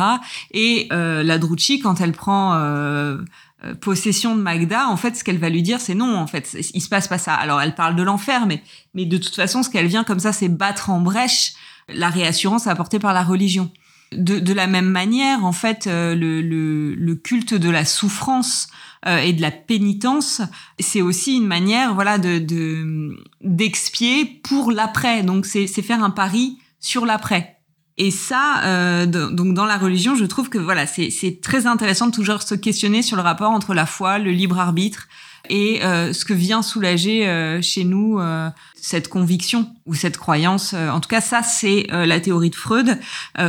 Et 0.51 0.89
euh, 0.93 1.23
la 1.23 1.39
Drucci, 1.39 1.81
quand 1.81 2.01
elle 2.01 2.13
prend 2.13 2.55
euh, 2.55 3.19
euh, 3.65 3.75
possession 3.75 4.37
de 4.37 4.43
Magda, 4.43 4.89
en 4.89 4.97
fait, 4.97 5.17
ce 5.17 5.25
qu'elle 5.25 5.39
va 5.39 5.49
lui 5.49 5.63
dire, 5.63 5.81
c'est 5.81 5.95
non, 5.95 6.17
en 6.17 6.27
fait, 6.27 6.57
il 6.75 6.81
se 6.83 6.89
passe 6.89 7.09
pas 7.09 7.19
ça. 7.19 7.35
Alors, 7.35 7.61
elle 7.63 7.75
parle 7.75 7.97
de 7.97 8.03
l'enfer, 8.03 8.47
mais, 8.47 8.63
mais 8.95 9.07
de 9.07 9.17
toute 9.17 9.35
façon, 9.35 9.63
ce 9.63 9.71
qu'elle 9.71 9.87
vient 9.87 10.05
comme 10.05 10.21
ça, 10.21 10.33
c'est 10.33 10.49
battre 10.49 10.91
en 10.91 11.01
brèche 11.01 11.55
la 11.89 12.09
réassurance 12.09 12.67
apportée 12.67 12.99
par 12.99 13.15
la 13.15 13.23
religion. 13.23 13.71
De, 14.13 14.41
de 14.41 14.53
la 14.53 14.67
même 14.67 14.91
manière, 14.91 15.45
en 15.45 15.53
fait, 15.53 15.87
euh, 15.87 16.17
le, 16.17 16.43
le, 16.43 16.95
le, 16.97 17.15
culte 17.15 17.55
de 17.55 17.71
la 17.71 17.85
souffrance 17.85 18.67
euh, 19.07 19.19
et 19.19 19.33
de 19.33 19.41
la 19.41 19.53
pénitence, 19.53 20.43
c'est 20.81 21.01
aussi 21.01 21.37
une 21.37 21.47
manière, 21.47 21.95
voilà, 21.95 22.19
de 22.19 23.15
d'expier 23.41 24.25
pour 24.43 24.73
l'après. 24.73 25.23
Donc, 25.23 25.47
c'est 25.47 25.67
faire 25.69 26.03
un 26.03 26.11
pari 26.11 26.59
sur 26.81 27.07
l'après. 27.07 27.61
Et 27.99 28.11
ça, 28.11 28.63
euh, 28.65 29.05
donc 29.05 29.53
dans 29.53 29.67
la 29.67 29.77
religion, 29.77 30.15
je 30.15 30.25
trouve 30.25 30.49
que 30.49 30.57
voilà, 30.57 30.87
c'est 30.87 31.41
très 31.43 31.67
intéressant 31.67 32.07
de 32.07 32.13
toujours 32.13 32.41
se 32.41 32.55
questionner 32.55 33.03
sur 33.03 33.17
le 33.17 33.23
rapport 33.23 33.51
entre 33.51 33.75
la 33.75 33.85
foi, 33.85 34.19
le 34.19 34.31
libre 34.31 34.59
arbitre 34.59 35.07
et 35.51 35.85
euh, 35.85 36.13
ce 36.13 36.25
que 36.25 36.33
vient 36.33 36.63
soulager 36.63 37.29
euh, 37.29 37.61
chez 37.61 37.85
nous 37.85 38.19
euh, 38.19 38.49
cette 38.83 39.09
conviction 39.09 39.75
ou 39.87 39.95
cette 39.95 40.17
croyance. 40.17 40.73
Euh, 40.75 40.91
en 40.91 41.01
tout 41.01 41.09
cas, 41.09 41.21
ça, 41.21 41.43
c'est 41.43 41.87
euh, 41.93 42.07
la 42.07 42.21
théorie 42.21 42.51
de 42.51 42.55
Freud. 42.55 42.99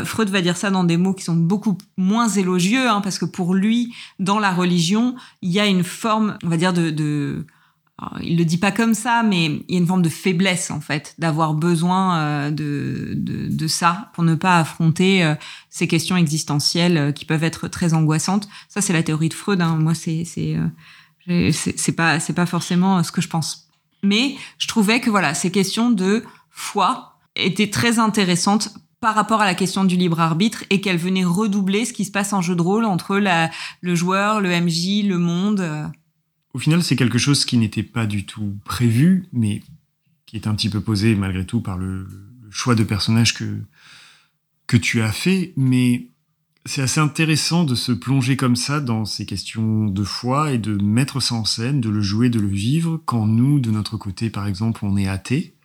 Freud 0.06 0.30
va 0.30 0.42
dire 0.42 0.58
ça 0.58 0.70
dans 0.70 0.84
des 0.84 0.98
mots 0.98 1.14
qui 1.14 1.24
sont 1.24 1.36
beaucoup 1.36 1.78
moins 1.98 2.30
élogieux, 2.30 2.90
hein, 2.90 3.02
parce 3.02 3.20
que 3.20 3.26
pour 3.26 3.54
lui, 3.54 3.94
dans 4.20 4.40
la 4.40 4.52
religion, 4.52 5.16
il 5.42 5.52
y 5.52 5.60
a 5.60 5.66
une 5.66 5.84
forme, 5.84 6.38
on 6.44 6.50
va 6.50 6.58
dire, 6.58 6.74
de, 6.74 6.90
de 6.90 7.46
il 8.22 8.38
le 8.38 8.46
dit 8.46 8.58
pas 8.58 8.72
comme 8.72 8.94
ça, 8.94 9.24
mais 9.24 9.46
il 9.46 9.66
y 9.70 9.76
a 9.76 9.78
une 9.78 9.88
forme 9.88 10.02
de 10.02 10.10
faiblesse 10.10 10.72
en 10.72 10.82
fait, 10.82 11.14
d'avoir 11.20 11.54
besoin 11.54 12.18
euh, 12.18 12.52
de, 12.52 13.14
de, 13.16 13.48
de, 13.48 13.68
ça 13.68 14.12
pour 14.14 14.24
ne 14.24 14.36
pas 14.36 14.60
affronter 14.60 15.24
euh, 15.24 15.36
ces 15.70 15.88
questions 15.88 16.18
existentielles 16.18 16.98
euh, 16.98 17.12
qui 17.12 17.26
peuvent 17.26 17.44
être 17.44 17.68
très 17.68 17.94
angoissantes. 17.94 18.50
Ça, 18.70 18.82
c'est 18.82 18.94
la 18.94 19.04
théorie 19.04 19.30
de 19.30 19.34
Freud. 19.34 19.62
Hein. 19.62 19.78
Moi, 19.78 19.94
c'est 19.94 20.26
c'est 20.26 20.58
c'est 21.52 21.92
pas 21.92 22.20
c'est 22.20 22.34
pas 22.34 22.48
forcément 22.48 23.04
ce 23.04 23.12
que 23.12 23.22
je 23.22 23.28
pense. 23.28 23.61
Mais 24.04 24.36
je 24.58 24.68
trouvais 24.68 25.00
que 25.00 25.10
voilà, 25.10 25.34
ces 25.34 25.52
questions 25.52 25.92
de 25.92 26.24
foi 26.50 27.20
étaient 27.36 27.70
très 27.70 28.00
intéressantes 28.00 28.70
par 29.00 29.16
rapport 29.16 29.42
à 29.42 29.46
la 29.46 29.56
question 29.56 29.84
du 29.84 29.96
libre 29.96 30.20
arbitre 30.20 30.64
et 30.70 30.80
qu'elles 30.80 30.98
venaient 30.98 31.26
redoubler 31.26 31.86
ce 31.86 31.94
qui 31.94 32.06
se 32.06 32.12
passe 32.12 32.34
en 32.34 32.42
jeu 32.42 32.56
de 32.56 32.62
rôle 32.62 32.86
entre 32.86 33.20
le 33.82 33.96
joueur, 33.96 34.42
le 34.42 34.50
MJ, 34.50 35.04
le 35.04 35.18
monde. 35.18 35.90
Au 36.54 36.60
final, 36.60 36.84
c'est 36.84 36.96
quelque 36.96 37.18
chose 37.18 37.44
qui 37.46 37.58
n'était 37.58 37.84
pas 37.84 38.06
du 38.06 38.26
tout 38.26 38.56
prévu, 38.64 39.28
mais 39.34 39.64
qui 40.28 40.36
est 40.36 40.48
un 40.48 40.54
petit 40.54 40.70
peu 40.70 40.82
posé 40.82 41.16
malgré 41.16 41.46
tout 41.46 41.62
par 41.62 41.78
le, 41.78 42.04
le 42.04 42.52
choix 42.52 42.76
de 42.76 42.84
personnage 42.84 43.34
que, 43.34 43.62
que 44.68 44.78
tu 44.78 45.02
as 45.02 45.12
fait. 45.12 45.54
Mais 45.58 46.08
c'est 46.66 46.82
assez 46.82 47.00
intéressant 47.00 47.64
de 47.64 47.76
se 47.76 47.92
plonger 47.92 48.38
comme 48.38 48.56
ça 48.56 48.80
dans 48.80 49.06
ces 49.06 49.26
questions 49.26 49.88
de 49.88 50.04
foi 50.04 50.52
et 50.54 50.58
de 50.58 50.76
mettre 50.76 51.20
ça 51.20 51.36
en 51.36 51.46
scène, 51.46 51.82
de 51.82 51.90
le 51.90 52.02
jouer, 52.02 52.30
de 52.30 52.40
le 52.40 52.48
vivre, 52.48 53.02
quand 53.06 53.26
nous, 53.26 53.60
de 53.60 53.72
notre 53.72 53.98
côté, 53.98 54.30
par 54.30 54.48
exemple, 54.48 54.86
on 54.86 54.98
est 54.98 55.08
athée. 55.08 55.56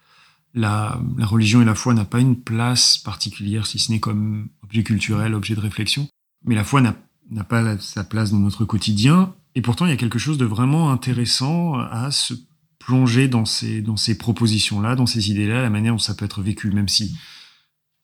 La, 0.54 0.98
religion 1.18 1.60
et 1.60 1.66
la 1.66 1.74
foi 1.74 1.92
n'a 1.92 2.06
pas 2.06 2.20
une 2.20 2.40
place 2.40 2.96
particulière, 2.96 3.66
si 3.66 3.78
ce 3.78 3.92
n'est 3.92 4.00
comme 4.00 4.48
objet 4.64 4.82
culturel, 4.82 5.34
objet 5.34 5.54
de 5.54 5.60
réflexion. 5.60 6.08
Mais 6.44 6.54
la 6.54 6.64
foi 6.64 6.80
n'a 6.80 7.44
pas 7.44 7.78
sa 7.78 8.04
place 8.04 8.30
dans 8.30 8.38
notre 8.38 8.64
quotidien 8.64 9.34
et 9.56 9.62
pourtant, 9.62 9.86
il 9.86 9.88
y 9.88 9.92
a 9.92 9.96
quelque 9.96 10.18
chose 10.18 10.36
de 10.36 10.44
vraiment 10.44 10.92
intéressant 10.92 11.80
à 11.80 12.10
se 12.10 12.34
plonger 12.78 13.26
dans 13.26 13.46
ces, 13.46 13.80
dans 13.80 13.96
ces 13.96 14.18
propositions-là, 14.18 14.96
dans 14.96 15.06
ces 15.06 15.30
idées-là, 15.30 15.62
la 15.62 15.70
manière 15.70 15.94
dont 15.94 15.98
ça 15.98 16.14
peut 16.14 16.26
être 16.26 16.42
vécu, 16.42 16.70
même 16.70 16.88
si 16.88 17.16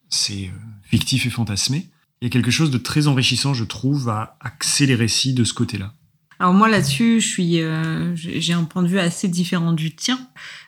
c'est 0.09 0.47
euh, 0.47 0.59
fictif 0.83 1.27
et 1.27 1.31
fantasmé. 1.31 1.91
Il 2.23 2.27
y 2.27 2.29
a 2.29 2.31
quelque 2.31 2.53
chose 2.53 2.71
de 2.71 2.79
très 2.79 3.09
enrichissant, 3.09 3.53
je 3.53 3.65
trouve, 3.65 4.09
à 4.09 4.37
axer 4.41 4.87
les 4.87 4.95
récits 4.95 5.35
de 5.35 5.43
ce 5.43 5.53
côté-là. 5.53 5.93
Alors 6.39 6.55
moi 6.55 6.69
là-dessus, 6.69 7.21
je 7.21 7.27
suis, 7.27 7.61
euh, 7.61 8.15
j'ai 8.15 8.53
un 8.53 8.63
point 8.63 8.85
de 8.85 8.89
vue 8.89 9.01
assez 9.01 9.27
différent 9.27 9.73
du 9.73 9.95
tien, 9.95 10.21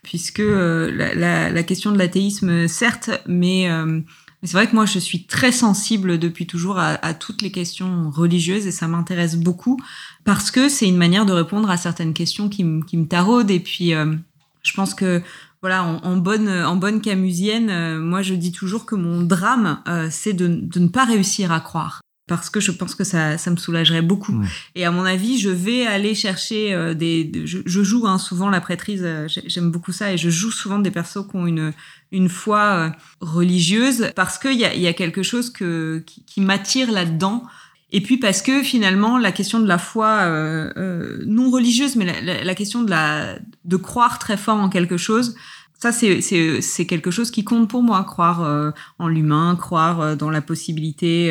puisque 0.03 0.41
euh, 0.41 0.91
la, 1.15 1.51
la, 1.51 1.63
question 1.63 1.93
de 1.93 1.99
l'athéisme, 1.99 2.67
certes, 2.67 3.11
mais 3.27 3.71
euh, 3.71 4.01
c'est 4.45 4.53
vrai 4.53 4.67
que 4.67 4.75
moi, 4.75 4.85
je 4.85 4.99
suis 4.99 5.25
très 5.25 5.53
sensible 5.53 6.19
depuis 6.19 6.47
toujours 6.47 6.79
à, 6.79 7.15
toutes 7.15 7.41
les 7.41 7.51
questions 7.51 8.11
religieuses 8.11 8.67
et 8.67 8.73
ça 8.73 8.89
m'intéresse 8.89 9.37
beaucoup 9.37 9.81
parce 10.25 10.51
que 10.51 10.69
c'est 10.69 10.87
une 10.87 10.99
manière 10.99 11.25
de 11.25 11.33
répondre 11.33 11.71
à 11.71 11.79
certaines 11.79 12.13
questions 12.13 12.51
qui, 12.51 12.65
qui 12.87 12.97
me 12.99 13.07
taraudent. 13.07 13.51
Et 13.51 13.61
puis, 13.61 13.95
euh, 13.95 14.15
je 14.63 14.73
pense 14.75 14.93
que 14.93 15.23
voilà, 15.65 15.83
en, 15.83 15.97
en, 16.03 16.17
bonne 16.19 16.51
en 16.51 16.77
bonne 16.77 17.01
camusienne, 17.01 17.71
euh, 17.71 17.99
moi, 17.99 18.21
je 18.21 18.35
dis 18.35 18.53
toujours 18.53 18.85
que 18.85 18.95
mon 18.95 19.23
drame, 19.23 19.81
euh, 19.89 20.09
c'est 20.11 20.35
de, 20.35 20.47
de 20.47 20.79
ne 20.79 20.89
pas 20.89 21.07
réussir 21.07 21.53
à 21.53 21.61
croire 21.61 22.03
parce 22.27 22.51
que 22.51 22.61
je 22.61 22.71
pense 22.71 22.95
que 22.95 23.05
ça, 23.05 23.39
ça 23.39 23.51
me 23.51 23.57
soulagerait 23.57 24.03
beaucoup. 24.03 24.39
Ouais. 24.39 24.47
Et 24.75 24.85
à 24.85 24.91
mon 24.91 25.07
avis, 25.07 25.39
je 25.39 25.49
vais 25.49 25.87
aller 25.87 26.15
chercher 26.15 26.75
euh, 26.75 26.93
des. 26.93 27.31
je, 27.47 27.61
je, 27.65 27.83
joue 27.83 28.07
hein, 28.07 28.19
souvent 28.19 28.51
la 28.51 28.61
prêtrise, 28.61 29.03
euh, 29.05 29.27
j'aime 29.47 29.71
beaucoup 29.71 29.93
ça, 29.93 30.13
et 30.13 30.19
je 30.19 30.29
joue 30.29 30.51
souvent 30.51 30.79
des 30.79 30.91
persos 30.91 31.27
qui 31.31 31.37
ont 31.37 31.47
une 31.47 31.73
une 32.13 32.29
foi 32.29 32.61
euh, 32.61 32.91
religieuse 33.21 34.11
parce 34.15 34.39
qu'il 34.39 34.59
y 34.59 34.67
a, 34.67 34.75
y 34.75 34.87
a 34.87 34.93
quelque 34.93 35.23
chose 35.23 35.51
que 35.51 36.03
qui, 36.07 36.25
qui 36.25 36.43
m'attire 36.43 36.93
là-dedans. 36.93 37.45
Et 37.91 38.01
puis 38.01 38.17
parce 38.17 38.43
que 38.43 38.63
finalement, 38.63 39.19
la 39.19 39.31
question 39.31 39.61
de 39.61 39.69
la 39.69 39.79
foi 39.79 40.09
euh, 40.23 40.73
euh, 40.77 41.23
non 41.27 41.51
religieuse, 41.51 41.95
mais 41.95 42.05
la, 42.05 42.21
la, 42.21 42.43
la, 42.43 42.55
question 42.55 42.83
de 42.83 42.91
la 42.91 43.39
de 43.65 43.77
croire 43.77 44.19
très 44.19 44.37
fort 44.37 44.57
en 44.57 44.69
quelque 44.69 44.97
chose, 44.97 45.37
ça, 45.79 45.93
c'est 45.93 46.87
quelque 46.87 47.11
chose 47.11 47.31
qui 47.31 47.45
compte 47.45 47.69
pour 47.69 47.83
moi, 47.83 48.03
croire 48.05 48.43
euh, 48.43 48.71
en 48.99 49.07
l'humain, 49.07 49.55
croire 49.55 50.01
euh, 50.01 50.17
dans 50.17 50.31
la 50.31 50.41
possibilité 50.41 51.31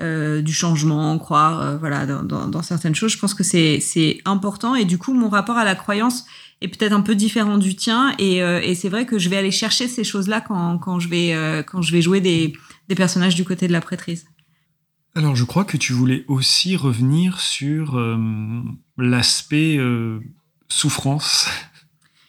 euh, 0.00 0.42
du 0.42 0.52
changement, 0.52 1.16
croire 1.18 1.78
voilà 1.78 2.04
dans, 2.06 2.62
certaines 2.62 2.94
choses. 2.94 3.12
Je 3.12 3.18
pense 3.18 3.34
que 3.34 3.44
c'est 3.44 4.18
important 4.24 4.74
et 4.74 4.84
du 4.84 4.98
coup, 4.98 5.14
mon 5.14 5.28
rapport 5.28 5.56
à 5.56 5.64
la 5.64 5.76
croyance 5.76 6.24
est 6.60 6.68
peut-être 6.68 6.92
un 6.92 7.02
peu 7.02 7.14
différent 7.14 7.58
du 7.58 7.76
tien 7.76 8.14
et, 8.18 8.38
et 8.38 8.74
c'est 8.74 8.88
vrai 8.88 9.06
que 9.06 9.18
je 9.18 9.28
vais 9.28 9.36
aller 9.36 9.50
chercher 9.50 9.86
ces 9.86 10.02
choses-là 10.02 10.40
quand, 10.40 10.78
quand, 10.78 10.98
je 10.98 11.08
vais 11.08 11.64
quand 11.68 11.82
je 11.82 11.92
vais 11.92 12.02
jouer 12.02 12.20
des, 12.20 12.52
des 12.88 12.94
personnages 12.94 13.34
du 13.36 13.44
côté 13.44 13.68
de 13.68 13.72
la 13.72 13.80
prêtrise. 13.80 14.24
Alors, 15.14 15.36
je 15.36 15.44
crois 15.44 15.64
que 15.64 15.76
tu 15.76 15.92
voulais 15.92 16.24
aussi 16.26 16.74
revenir 16.74 17.38
sur 17.38 18.00
l'aspect 18.96 19.78
souffrance 20.68 21.46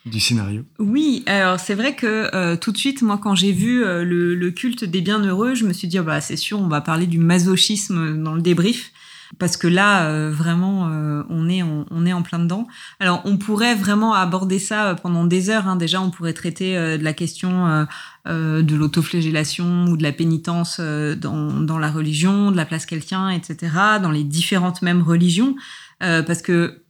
du 0.06 0.19
scénario. 0.19 0.64
Oui, 0.77 1.23
alors 1.26 1.60
c'est 1.60 1.73
vrai 1.73 1.95
que 1.95 2.30
euh, 2.36 2.56
tout 2.56 2.72
de 2.72 2.77
suite, 2.77 3.02
moi, 3.02 3.18
quand 3.18 3.34
j'ai 3.34 3.52
vu 3.52 3.84
euh, 3.84 4.03
le, 4.03 4.36
le, 4.36 4.52
culte 4.52 4.84
des 4.84 5.02
bienheureux, 5.02 5.56
je 5.56 5.65
me 5.65 5.73
suis 5.73 5.88
dit, 5.88 5.99
oh, 5.99 6.03
bah, 6.03 6.22
c'est 6.22 6.38
sûr, 6.38 6.60
on 6.60 6.68
va 6.68 6.82
parler 6.82 7.07
du 7.07 7.18
masochisme 7.18 8.22
dans 8.22 8.36
le 8.36 8.41
débrief. 8.41 8.91
Parce 9.40 9.57
que 9.57 9.68
là, 9.68 10.06
euh, 10.06 10.32
vraiment, 10.32 10.88
euh, 10.91 11.23
on, 11.30 11.49
est, 11.49 11.64
on, 11.64 11.88
on, 11.90 12.06
est 12.06 12.14
en 12.14 12.22
plein 12.22 12.38
dedans. 12.38 12.68
Alors, 12.99 13.23
on 13.26 13.38
pourrait 13.38 13.73
vraiment 13.73 14.14
aborder 14.14 14.60
ça 14.60 14.95
pendant 15.02 15.26
des 15.26 15.49
heures. 15.49 15.68
Hein. 15.68 15.76
Déjà, 15.76 15.99
on 15.99 16.11
pourrait 16.11 16.34
traiter 16.34 16.76
de 16.76 17.03
la 17.03 17.14
question 17.14 17.88
de 18.27 18.76
l'autoflagellation 18.76 19.86
ou 19.86 19.98
de 19.98 20.03
la 20.03 20.11
pénitence 20.11 20.80
dans, 20.80 21.60
dans 21.60 21.80
la 21.80 21.90
religion, 21.90 22.52
de 22.52 22.56
la 22.56 22.65
place 22.65 22.86
qu'elle 22.86 23.03
tient, 23.03 23.32
etc., 23.32 23.73
dans 24.02 24.11
les 24.11 24.23
différentes 24.23 24.84
mêmes 24.84 25.02
religions. 25.02 25.56
parce 25.99 26.44
que 26.44 26.85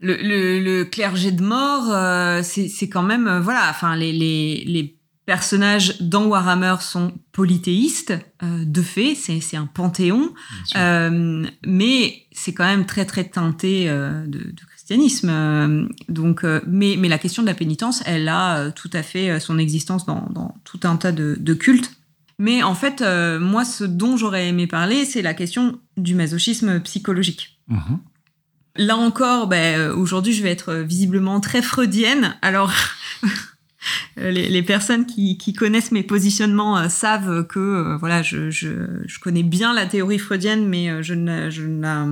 le, 0.00 0.16
le, 0.16 0.60
le, 0.60 0.84
clergé 0.84 1.32
de 1.32 1.42
mort, 1.42 1.90
euh, 1.90 2.42
c'est 2.42 2.88
quand 2.88 3.02
même, 3.02 3.26
euh, 3.26 3.40
voilà, 3.40 3.68
enfin, 3.70 3.96
les, 3.96 4.12
les, 4.12 4.64
les, 4.66 4.94
personnages 5.26 6.00
dans 6.00 6.24
Warhammer 6.24 6.76
sont 6.80 7.12
polythéistes, 7.32 8.14
euh, 8.42 8.64
de 8.64 8.80
fait, 8.80 9.14
c'est 9.14 9.58
un 9.58 9.66
panthéon, 9.66 10.32
mais 11.66 12.22
c'est 12.32 12.54
quand 12.54 12.64
même 12.64 12.86
très 12.86 13.04
très 13.04 13.24
teinté 13.24 13.90
de, 13.90 14.26
de, 14.26 14.64
christianisme. 14.70 15.86
donc, 16.08 16.46
mais, 16.66 16.96
mais 16.98 17.08
la 17.08 17.18
question 17.18 17.42
de 17.42 17.46
la 17.46 17.52
pénitence, 17.52 18.02
elle 18.06 18.26
a 18.26 18.70
tout 18.70 18.88
à 18.94 19.02
fait 19.02 19.38
son 19.38 19.58
existence 19.58 20.06
dans, 20.06 20.30
dans 20.30 20.56
tout 20.64 20.80
un 20.84 20.96
tas 20.96 21.12
de, 21.12 21.36
de 21.38 21.52
cultes. 21.52 21.92
Mais 22.38 22.62
en 22.62 22.74
fait, 22.74 23.04
moi, 23.38 23.66
ce 23.66 23.84
dont 23.84 24.16
j'aurais 24.16 24.48
aimé 24.48 24.66
parler, 24.66 25.04
c'est 25.04 25.20
la 25.20 25.34
question 25.34 25.78
du 25.98 26.14
masochisme 26.14 26.80
psychologique. 26.80 27.60
Mhm. 27.68 27.98
Là 28.78 28.96
encore, 28.96 29.46
ben, 29.46 29.90
aujourd'hui, 29.90 30.32
je 30.32 30.42
vais 30.42 30.50
être 30.50 30.72
visiblement 30.74 31.40
très 31.40 31.60
freudienne. 31.60 32.36
Alors, 32.40 32.72
Euh, 34.18 34.30
les, 34.30 34.48
les, 34.48 34.62
personnes 34.62 35.06
qui, 35.06 35.38
qui, 35.38 35.52
connaissent 35.52 35.92
mes 35.92 36.02
positionnements 36.02 36.76
euh, 36.78 36.88
savent 36.88 37.46
que 37.46 37.58
euh, 37.58 37.96
voilà, 37.96 38.22
je, 38.22 38.50
je, 38.50 38.68
je, 39.06 39.18
connais 39.20 39.42
bien 39.42 39.72
la 39.72 39.86
théorie 39.86 40.18
freudienne, 40.18 40.66
mais 40.66 41.02
je 41.02 41.14
ne, 41.14 41.50
je 41.50 41.62
ne, 41.62 41.82
la, 41.82 42.06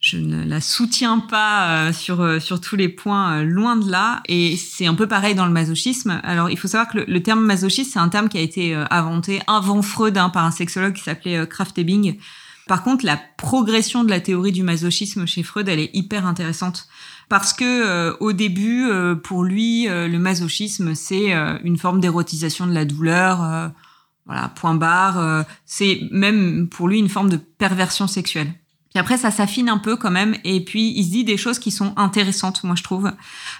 je 0.00 0.16
ne 0.18 0.44
la 0.44 0.60
soutiens 0.60 1.18
pas 1.18 1.92
sur, 1.92 2.40
sur 2.40 2.60
tous 2.60 2.76
les 2.76 2.88
points, 2.88 3.42
loin 3.42 3.76
de 3.76 3.90
là. 3.90 4.22
Et 4.28 4.56
c'est 4.56 4.86
un 4.86 4.94
peu 4.94 5.08
pareil 5.08 5.34
dans 5.34 5.46
le 5.46 5.52
masochisme. 5.52 6.20
Alors, 6.22 6.50
il 6.50 6.58
faut 6.58 6.68
savoir 6.68 6.88
que 6.88 6.98
le, 6.98 7.04
le 7.06 7.22
terme 7.22 7.44
masochisme, 7.44 7.90
c'est 7.92 7.98
un 7.98 8.08
terme 8.08 8.28
qui 8.28 8.38
a 8.38 8.42
été 8.42 8.74
inventé 8.90 9.40
avant 9.46 9.82
Freud 9.82 10.16
hein, 10.16 10.30
par 10.30 10.44
un 10.44 10.52
sexologue 10.52 10.94
qui 10.94 11.02
s'appelait 11.02 11.46
Kraft-Ebing. 11.46 12.18
Par 12.68 12.82
contre, 12.82 13.06
la 13.06 13.18
progression 13.38 14.04
de 14.04 14.10
la 14.10 14.20
théorie 14.20 14.52
du 14.52 14.62
masochisme 14.62 15.26
chez 15.26 15.42
Freud, 15.42 15.68
elle 15.68 15.80
est 15.80 15.90
hyper 15.94 16.26
intéressante 16.26 16.86
parce 17.30 17.54
que 17.54 17.64
euh, 17.64 18.14
au 18.20 18.32
début, 18.32 18.86
euh, 18.86 19.14
pour 19.14 19.42
lui, 19.42 19.88
euh, 19.88 20.06
le 20.06 20.18
masochisme, 20.18 20.94
c'est 20.94 21.32
une 21.64 21.78
forme 21.78 21.98
d'érotisation 21.98 22.66
de 22.66 22.72
la 22.72 22.84
douleur. 22.84 23.72
voilà, 24.26 24.48
point 24.54 24.74
barre. 24.74 25.46
c'est 25.64 26.02
même 26.12 26.68
pour 26.68 26.88
lui 26.88 26.98
une 26.98 27.08
forme 27.08 27.30
de 27.30 27.38
perversion 27.38 28.06
sexuelle. 28.06 28.52
Puis 28.90 29.00
après, 29.00 29.16
ça 29.16 29.30
s'affine 29.30 29.70
un 29.70 29.78
peu 29.78 29.96
quand 29.96 30.10
même, 30.10 30.36
et 30.44 30.62
puis 30.64 30.92
il 30.94 31.04
se 31.04 31.10
dit 31.10 31.24
des 31.24 31.36
choses 31.38 31.58
qui 31.58 31.70
sont 31.70 31.94
intéressantes, 31.96 32.64
moi 32.64 32.74
je 32.74 32.82
trouve. 32.82 33.10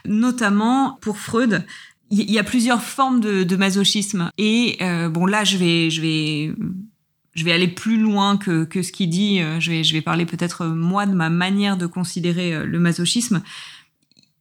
Notamment 0.05 0.99
pour 1.01 1.19
Freud, 1.19 1.67
il 2.11 2.31
y 2.31 2.39
a 2.39 2.45
plusieurs 2.45 2.83
formes 2.83 3.21
de, 3.21 3.43
de 3.43 3.57
masochisme. 3.57 4.31
Et 4.37 4.79
bon, 5.11 5.25
là, 5.25 5.45
je 5.45 5.57
vais, 5.57 5.91
je 5.91 6.01
vais 6.03 6.55
je 7.39 7.45
vais 7.45 7.53
aller 7.53 7.69
plus 7.69 7.97
loin 7.97 8.37
que, 8.37 8.65
que 8.65 8.83
ce 8.83 8.91
qu'il 8.91 9.09
dit. 9.11 9.41
Euh, 9.41 9.61
je 9.61 9.71
vais, 9.71 9.85
je 9.85 9.93
vais 9.93 10.03
parler 10.03 10.27
peut-être 10.27 10.63
euh, 10.63 10.75
moi 10.75 11.07
de 11.07 11.15
ma 11.15 11.31
manière 11.31 11.77
de 11.77 11.87
considérer 11.87 12.53
euh, 12.53 12.65
le 12.67 12.81
masochisme. 12.81 13.43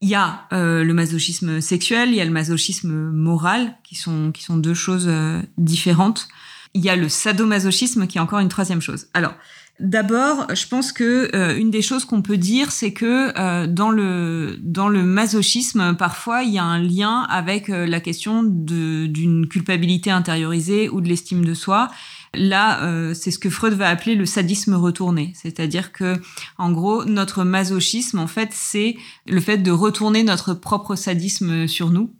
Il 0.01 0.09
y 0.09 0.15
a 0.15 0.47
le 0.51 0.93
masochisme 0.93 1.59
sexuel, 1.59 2.09
il 2.09 2.15
y 2.15 2.21
a 2.21 2.25
le 2.25 2.29
masochisme 2.29 3.09
moral, 3.09 3.75
qui 3.83 3.95
sont, 3.95 4.31
qui 4.31 4.43
sont 4.43 4.57
deux 4.57 4.75
choses 4.75 5.09
différentes. 5.57 6.27
Il 6.75 6.85
y 6.85 6.89
a 6.91 6.95
le 6.95 7.09
sadomasochisme, 7.09 8.05
qui 8.05 8.19
est 8.19 8.21
encore 8.21 8.37
une 8.37 8.47
troisième 8.47 8.79
chose. 8.79 9.07
Alors, 9.15 9.33
d'abord, 9.79 10.53
je 10.53 10.67
pense 10.67 10.91
que 10.91 11.55
une 11.57 11.71
des 11.71 11.81
choses 11.81 12.05
qu'on 12.05 12.21
peut 12.21 12.37
dire, 12.37 12.71
c'est 12.71 12.93
que 12.93 13.65
dans 13.65 13.89
le 13.89 14.59
dans 14.61 14.87
le 14.87 15.01
masochisme, 15.01 15.95
parfois, 15.97 16.43
il 16.43 16.53
y 16.53 16.59
a 16.59 16.63
un 16.63 16.79
lien 16.79 17.25
avec 17.27 17.67
la 17.67 17.99
question 17.99 18.43
d'une 18.43 19.47
culpabilité 19.47 20.11
intériorisée 20.11 20.89
ou 20.89 21.01
de 21.01 21.07
l'estime 21.09 21.43
de 21.43 21.55
soi. 21.55 21.89
Là, 22.33 22.83
euh, 22.83 23.13
c'est 23.13 23.31
ce 23.31 23.39
que 23.39 23.49
Freud 23.49 23.73
va 23.73 23.89
appeler 23.89 24.15
le 24.15 24.25
sadisme 24.25 24.73
retourné, 24.75 25.33
c'est-à-dire 25.35 25.91
que, 25.91 26.21
en 26.57 26.71
gros, 26.71 27.05
notre 27.05 27.43
masochisme, 27.43 28.19
en 28.19 28.27
fait, 28.27 28.49
c'est 28.51 28.97
le 29.27 29.39
fait 29.39 29.57
de 29.57 29.71
retourner 29.71 30.23
notre 30.23 30.53
propre 30.53 30.95
sadisme 30.95 31.67
sur 31.67 31.89
nous. 31.89 32.13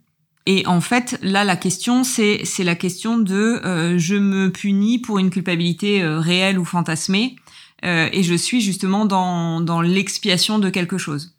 Et 0.46 0.66
en 0.66 0.80
fait, 0.80 1.20
là, 1.22 1.44
la 1.44 1.58
question, 1.58 2.04
c'est 2.04 2.42
c'est 2.46 2.64
la 2.64 2.76
question 2.76 3.18
de 3.18 3.60
euh, 3.66 3.98
je 3.98 4.16
me 4.16 4.50
punis 4.50 5.00
pour 5.00 5.20
une 5.20 5.30
culpabilité 5.30 6.02
euh, 6.02 6.20
réelle 6.20 6.58
ou 6.58 6.66
fantasmée, 6.66 7.36
et 7.84 8.24
je 8.24 8.34
suis 8.34 8.60
justement 8.60 9.06
dans 9.06 9.62
dans 9.62 9.82
l'expiation 9.82 10.58
de 10.58 10.72
quelque 10.72 10.98
chose 10.98 11.37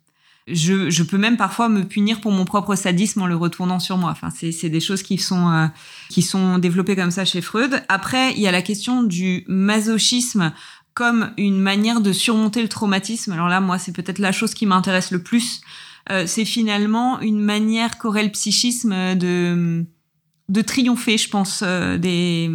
je, 0.50 0.90
je, 0.90 1.02
peux 1.02 1.18
même 1.18 1.36
parfois 1.36 1.68
me 1.68 1.84
punir 1.84 2.20
pour 2.20 2.32
mon 2.32 2.44
propre 2.44 2.74
sadisme 2.74 3.22
en 3.22 3.26
le 3.26 3.36
retournant 3.36 3.78
sur 3.78 3.96
moi. 3.98 4.10
Enfin, 4.10 4.30
c'est 4.30 4.68
des 4.68 4.80
choses 4.80 5.02
qui 5.02 5.18
sont 5.18 5.50
euh, 5.50 5.66
qui 6.08 6.22
sont 6.22 6.58
développées 6.58 6.96
comme 6.96 7.10
ça 7.10 7.24
chez 7.24 7.40
Freud. 7.40 7.82
Après, 7.88 8.32
il 8.32 8.40
y 8.40 8.46
a 8.46 8.52
la 8.52 8.62
question 8.62 9.02
du 9.02 9.44
masochisme 9.48 10.52
comme 10.94 11.32
une 11.36 11.60
manière 11.60 12.00
de 12.00 12.12
surmonter 12.12 12.62
le 12.62 12.68
traumatisme. 12.68 13.32
Alors 13.32 13.48
là, 13.48 13.60
moi, 13.60 13.78
c'est 13.78 13.92
peut-être 13.92 14.18
la 14.18 14.32
chose 14.32 14.54
qui 14.54 14.66
m'intéresse 14.66 15.10
le 15.10 15.22
plus. 15.22 15.60
Euh, 16.10 16.24
c'est 16.26 16.44
finalement 16.44 17.20
une 17.20 17.40
manière 17.40 17.98
qu'aurait 17.98 18.24
le 18.24 18.30
psychisme 18.30 19.14
de 19.14 19.84
de 20.48 20.62
triompher, 20.62 21.18
je 21.18 21.28
pense, 21.28 21.62
euh, 21.64 21.98
des 21.98 22.50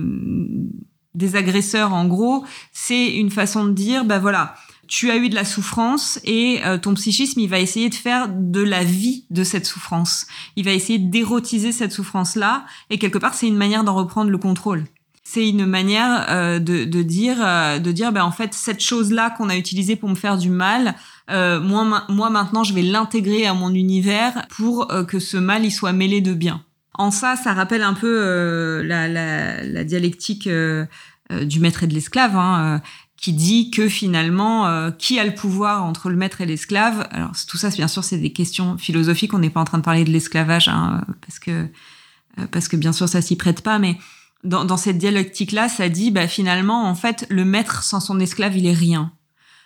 des 1.13 1.35
agresseurs. 1.35 1.93
En 1.93 2.05
gros, 2.05 2.45
c'est 2.71 3.15
une 3.15 3.29
façon 3.29 3.65
de 3.65 3.71
dire, 3.71 4.03
bah 4.03 4.19
voilà 4.19 4.55
tu 4.93 5.09
as 5.09 5.17
eu 5.17 5.27
de 5.27 5.33
la 5.33 5.43
souffrance 5.43 6.19
et 6.23 6.59
euh, 6.65 6.77
ton 6.77 6.93
psychisme, 6.93 7.39
il 7.39 7.49
va 7.49 7.57
essayer 7.57 7.89
de 7.89 7.95
faire 7.95 8.29
de 8.29 8.61
la 8.61 8.83
vie 8.83 9.25
de 9.31 9.43
cette 9.43 9.65
souffrance. 9.65 10.27
Il 10.55 10.65
va 10.65 10.71
essayer 10.71 10.99
d'érotiser 10.99 11.71
cette 11.71 11.91
souffrance-là 11.91 12.67
et 12.91 12.99
quelque 12.99 13.17
part, 13.17 13.33
c'est 13.33 13.47
une 13.47 13.57
manière 13.57 13.83
d'en 13.83 13.95
reprendre 13.95 14.29
le 14.29 14.37
contrôle. 14.37 14.83
C'est 15.23 15.49
une 15.49 15.65
manière 15.65 16.27
euh, 16.29 16.59
de, 16.59 16.83
de, 16.83 17.01
dire, 17.01 17.37
euh, 17.39 17.79
de 17.79 17.91
dire, 17.91 18.11
ben 18.11 18.23
en 18.23 18.31
fait, 18.31 18.53
cette 18.53 18.81
chose-là 18.81 19.31
qu'on 19.31 19.49
a 19.49 19.57
utilisée 19.57 19.95
pour 19.95 20.09
me 20.09 20.15
faire 20.15 20.37
du 20.37 20.51
mal, 20.51 20.93
moi, 21.27 22.05
moi 22.09 22.29
maintenant, 22.29 22.63
je 22.63 22.75
vais 22.75 22.83
l'intégrer 22.83 23.47
à 23.47 23.55
mon 23.55 23.73
univers 23.73 24.45
pour 24.49 24.87
que 25.07 25.17
ce 25.17 25.37
mal, 25.37 25.65
il 25.65 25.71
soit 25.71 25.93
mêlé 25.93 26.21
de 26.21 26.35
bien. 26.35 26.63
En 26.93 27.09
ça, 27.09 27.35
ça 27.35 27.53
rappelle 27.53 27.81
un 27.81 27.95
peu 27.95 28.83
la, 28.83 29.07
la, 29.07 29.63
la, 29.63 29.83
dialectique 29.83 30.47
du 30.47 31.59
maître 31.59 31.81
et 31.81 31.87
de 31.87 31.93
l'esclave. 31.95 32.35
Hein 32.35 32.81
qui 33.23 33.31
dit 33.31 33.71
que 33.71 33.87
finalement, 33.87 34.67
euh, 34.67 34.91
qui 34.91 35.17
a 35.17 35.23
le 35.23 35.33
pouvoir 35.33 35.85
entre 35.85 36.09
le 36.09 36.17
maître 36.17 36.41
et 36.41 36.45
l'esclave 36.45 37.07
Alors 37.09 37.31
tout 37.47 37.55
ça, 37.55 37.69
bien 37.69 37.87
sûr, 37.87 38.03
c'est 38.03 38.17
des 38.17 38.33
questions 38.33 38.77
philosophiques. 38.77 39.33
On 39.33 39.39
n'est 39.39 39.49
pas 39.49 39.61
en 39.61 39.63
train 39.63 39.77
de 39.77 39.83
parler 39.83 40.03
de 40.03 40.09
l'esclavage, 40.09 40.67
hein, 40.67 41.05
parce 41.21 41.39
que 41.39 41.51
euh, 41.51 42.47
parce 42.51 42.67
que 42.67 42.75
bien 42.75 42.91
sûr, 42.91 43.07
ça 43.07 43.21
s'y 43.21 43.37
prête 43.37 43.61
pas. 43.61 43.79
Mais 43.79 43.97
dans, 44.43 44.65
dans 44.65 44.75
cette 44.75 44.97
dialectique-là, 44.97 45.69
ça 45.69 45.87
dit, 45.87 46.11
bah, 46.11 46.27
finalement, 46.27 46.83
en 46.85 46.95
fait, 46.95 47.25
le 47.29 47.45
maître 47.45 47.81
sans 47.83 48.01
son 48.01 48.19
esclave, 48.19 48.57
il 48.57 48.65
est 48.65 48.73
rien. 48.73 49.13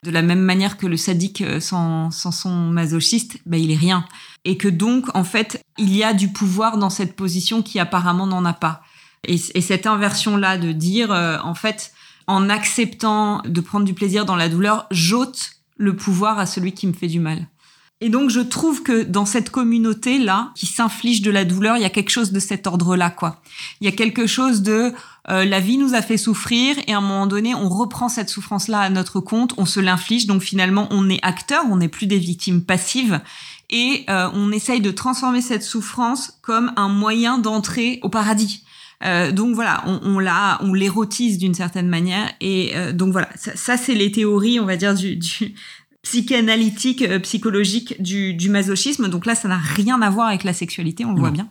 De 0.03 0.11
la 0.11 0.21
même 0.21 0.41
manière 0.41 0.77
que 0.77 0.85
le 0.85 0.95
sadique 0.95 1.41
euh, 1.41 1.59
sans, 1.59 2.11
sans 2.11 2.31
son 2.31 2.51
masochiste, 2.69 3.39
bah, 3.47 3.57
il 3.57 3.71
est 3.71 3.75
rien. 3.75 4.05
Et 4.45 4.57
que 4.57 4.67
donc, 4.67 5.07
en 5.15 5.23
fait, 5.23 5.63
il 5.79 5.97
y 5.97 6.03
a 6.03 6.13
du 6.13 6.27
pouvoir 6.27 6.77
dans 6.77 6.91
cette 6.91 7.15
position 7.15 7.63
qui 7.63 7.79
apparemment 7.79 8.27
n'en 8.27 8.45
a 8.45 8.53
pas. 8.53 8.83
Et, 9.27 9.41
et 9.55 9.61
cette 9.61 9.87
inversion-là 9.87 10.59
de 10.59 10.71
dire, 10.73 11.09
en 11.09 11.55
fait, 11.55 11.91
en 12.27 12.49
acceptant 12.49 13.41
de 13.45 13.61
prendre 13.61 13.85
du 13.85 13.93
plaisir 13.93 14.25
dans 14.25 14.35
la 14.35 14.49
douleur, 14.49 14.85
j'ôte 14.91 15.51
le 15.77 15.95
pouvoir 15.95 16.39
à 16.39 16.45
celui 16.45 16.73
qui 16.73 16.87
me 16.87 16.93
fait 16.93 17.07
du 17.07 17.19
mal. 17.19 17.47
Et 17.99 18.09
donc 18.09 18.29
je 18.29 18.41
trouve 18.41 18.83
que 18.83 19.01
dans 19.03 19.25
cette 19.25 19.49
communauté 19.49 20.19
là 20.19 20.51
qui 20.55 20.67
s'inflige 20.67 21.23
de 21.23 21.31
la 21.31 21.45
douleur, 21.45 21.77
il 21.77 21.81
y 21.81 21.85
a 21.85 21.89
quelque 21.89 22.11
chose 22.11 22.31
de 22.31 22.39
cet 22.39 22.67
ordre-là 22.67 23.09
quoi. 23.09 23.41
Il 23.81 23.85
y 23.85 23.87
a 23.87 23.91
quelque 23.91 24.27
chose 24.27 24.61
de 24.61 24.93
euh, 25.29 25.45
la 25.45 25.59
vie 25.59 25.77
nous 25.77 25.95
a 25.95 26.03
fait 26.03 26.17
souffrir 26.17 26.75
et 26.85 26.93
à 26.93 26.99
un 26.99 27.01
moment 27.01 27.25
donné 27.25 27.55
on 27.55 27.69
reprend 27.69 28.07
cette 28.07 28.29
souffrance-là 28.29 28.81
à 28.81 28.89
notre 28.91 29.19
compte, 29.19 29.55
on 29.57 29.65
se 29.65 29.79
l'inflige 29.79 30.27
donc 30.27 30.43
finalement 30.43 30.87
on 30.91 31.09
est 31.09 31.19
acteur, 31.23 31.63
on 31.71 31.77
n'est 31.77 31.87
plus 31.87 32.05
des 32.05 32.19
victimes 32.19 32.61
passives 32.61 33.19
et 33.71 34.05
euh, 34.11 34.29
on 34.31 34.51
essaye 34.51 34.79
de 34.79 34.91
transformer 34.91 35.41
cette 35.41 35.63
souffrance 35.63 36.37
comme 36.43 36.71
un 36.75 36.89
moyen 36.89 37.39
d'entrer 37.39 37.99
au 38.03 38.09
paradis. 38.09 38.63
Euh, 39.03 39.31
donc 39.31 39.53
voilà, 39.53 39.83
on, 39.85 39.99
on 40.03 40.19
l'a, 40.19 40.57
on 40.61 40.73
l'érotise 40.73 41.37
d'une 41.37 41.53
certaine 41.53 41.87
manière. 41.87 42.31
Et 42.41 42.71
euh, 42.75 42.93
donc 42.93 43.11
voilà, 43.11 43.29
ça, 43.35 43.55
ça 43.55 43.77
c'est 43.77 43.93
les 43.93 44.11
théories, 44.11 44.59
on 44.59 44.65
va 44.65 44.75
dire 44.75 44.95
du, 44.95 45.15
du 45.15 45.53
psychanalytique, 46.01 47.01
euh, 47.03 47.19
psychologique 47.19 48.01
du, 48.01 48.33
du, 48.33 48.49
masochisme. 48.49 49.07
Donc 49.07 49.25
là, 49.25 49.35
ça 49.35 49.47
n'a 49.47 49.57
rien 49.57 50.01
à 50.01 50.09
voir 50.09 50.27
avec 50.27 50.43
la 50.43 50.53
sexualité, 50.53 51.05
on 51.05 51.13
le 51.13 51.19
voit 51.19 51.31
bien. 51.31 51.49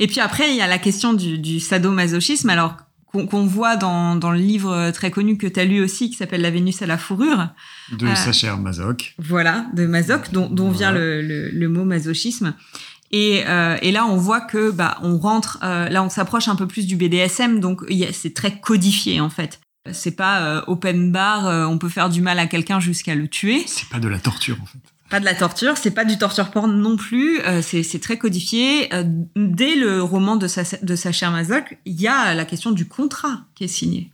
Et 0.00 0.06
puis 0.06 0.20
après, 0.20 0.50
il 0.50 0.56
y 0.56 0.60
a 0.60 0.66
la 0.66 0.78
question 0.78 1.14
du, 1.14 1.38
du 1.38 1.60
sadomasochisme. 1.60 2.50
Alors 2.50 2.76
qu'on 3.22 3.46
voit 3.46 3.76
dans, 3.76 4.16
dans, 4.16 4.32
le 4.32 4.38
livre 4.38 4.90
très 4.90 5.10
connu 5.10 5.38
que 5.38 5.46
tu 5.46 5.60
as 5.60 5.64
lu 5.64 5.82
aussi, 5.82 6.10
qui 6.10 6.16
s'appelle 6.16 6.40
La 6.40 6.50
Vénus 6.50 6.82
à 6.82 6.86
la 6.86 6.98
fourrure. 6.98 7.48
De 7.92 8.06
euh, 8.06 8.14
Sacher 8.16 8.54
Masoch. 8.58 9.14
Voilà, 9.18 9.66
de 9.74 9.86
Masoch, 9.86 10.32
dont, 10.32 10.48
dont 10.48 10.70
vient 10.70 10.90
le, 10.90 11.22
le, 11.22 11.48
le, 11.50 11.68
mot 11.68 11.84
masochisme. 11.84 12.54
Et, 13.16 13.44
euh, 13.46 13.76
et, 13.80 13.92
là, 13.92 14.06
on 14.06 14.16
voit 14.16 14.40
que 14.40 14.72
bah, 14.72 14.98
on 15.00 15.18
rentre, 15.18 15.60
euh, 15.62 15.88
là, 15.88 16.02
on 16.02 16.08
s'approche 16.08 16.48
un 16.48 16.56
peu 16.56 16.66
plus 16.66 16.84
du 16.84 16.96
BDSM, 16.96 17.60
donc 17.60 17.82
c'est 18.10 18.34
très 18.34 18.58
codifié 18.58 19.20
en 19.20 19.30
fait. 19.30 19.60
C'est 19.92 20.16
pas 20.16 20.42
euh, 20.42 20.62
open 20.66 21.12
bar, 21.12 21.46
euh, 21.46 21.64
on 21.64 21.78
peut 21.78 21.88
faire 21.88 22.10
du 22.10 22.20
mal 22.22 22.40
à 22.40 22.48
quelqu'un 22.48 22.80
jusqu'à 22.80 23.14
le 23.14 23.28
tuer. 23.28 23.62
C'est 23.68 23.88
pas 23.88 24.00
de 24.00 24.08
la 24.08 24.18
torture 24.18 24.56
en 24.60 24.66
fait. 24.66 24.80
Pas 25.10 25.20
de 25.20 25.26
la 25.26 25.36
torture, 25.36 25.76
c'est 25.76 25.92
pas 25.92 26.04
du 26.04 26.18
torture 26.18 26.50
porn 26.50 26.76
non 26.76 26.96
plus. 26.96 27.38
C'est 27.62 28.00
très 28.00 28.18
codifié. 28.18 28.90
dès 29.36 29.76
le 29.76 30.02
roman 30.02 30.34
de, 30.34 30.48
sa, 30.48 30.62
de 30.82 30.96
Sacha 30.96 31.30
Mazoc, 31.30 31.78
il 31.84 32.00
y 32.00 32.08
a 32.08 32.34
la 32.34 32.44
question 32.44 32.72
du 32.72 32.88
contrat 32.88 33.42
qui 33.54 33.62
est 33.62 33.68
signé. 33.68 34.10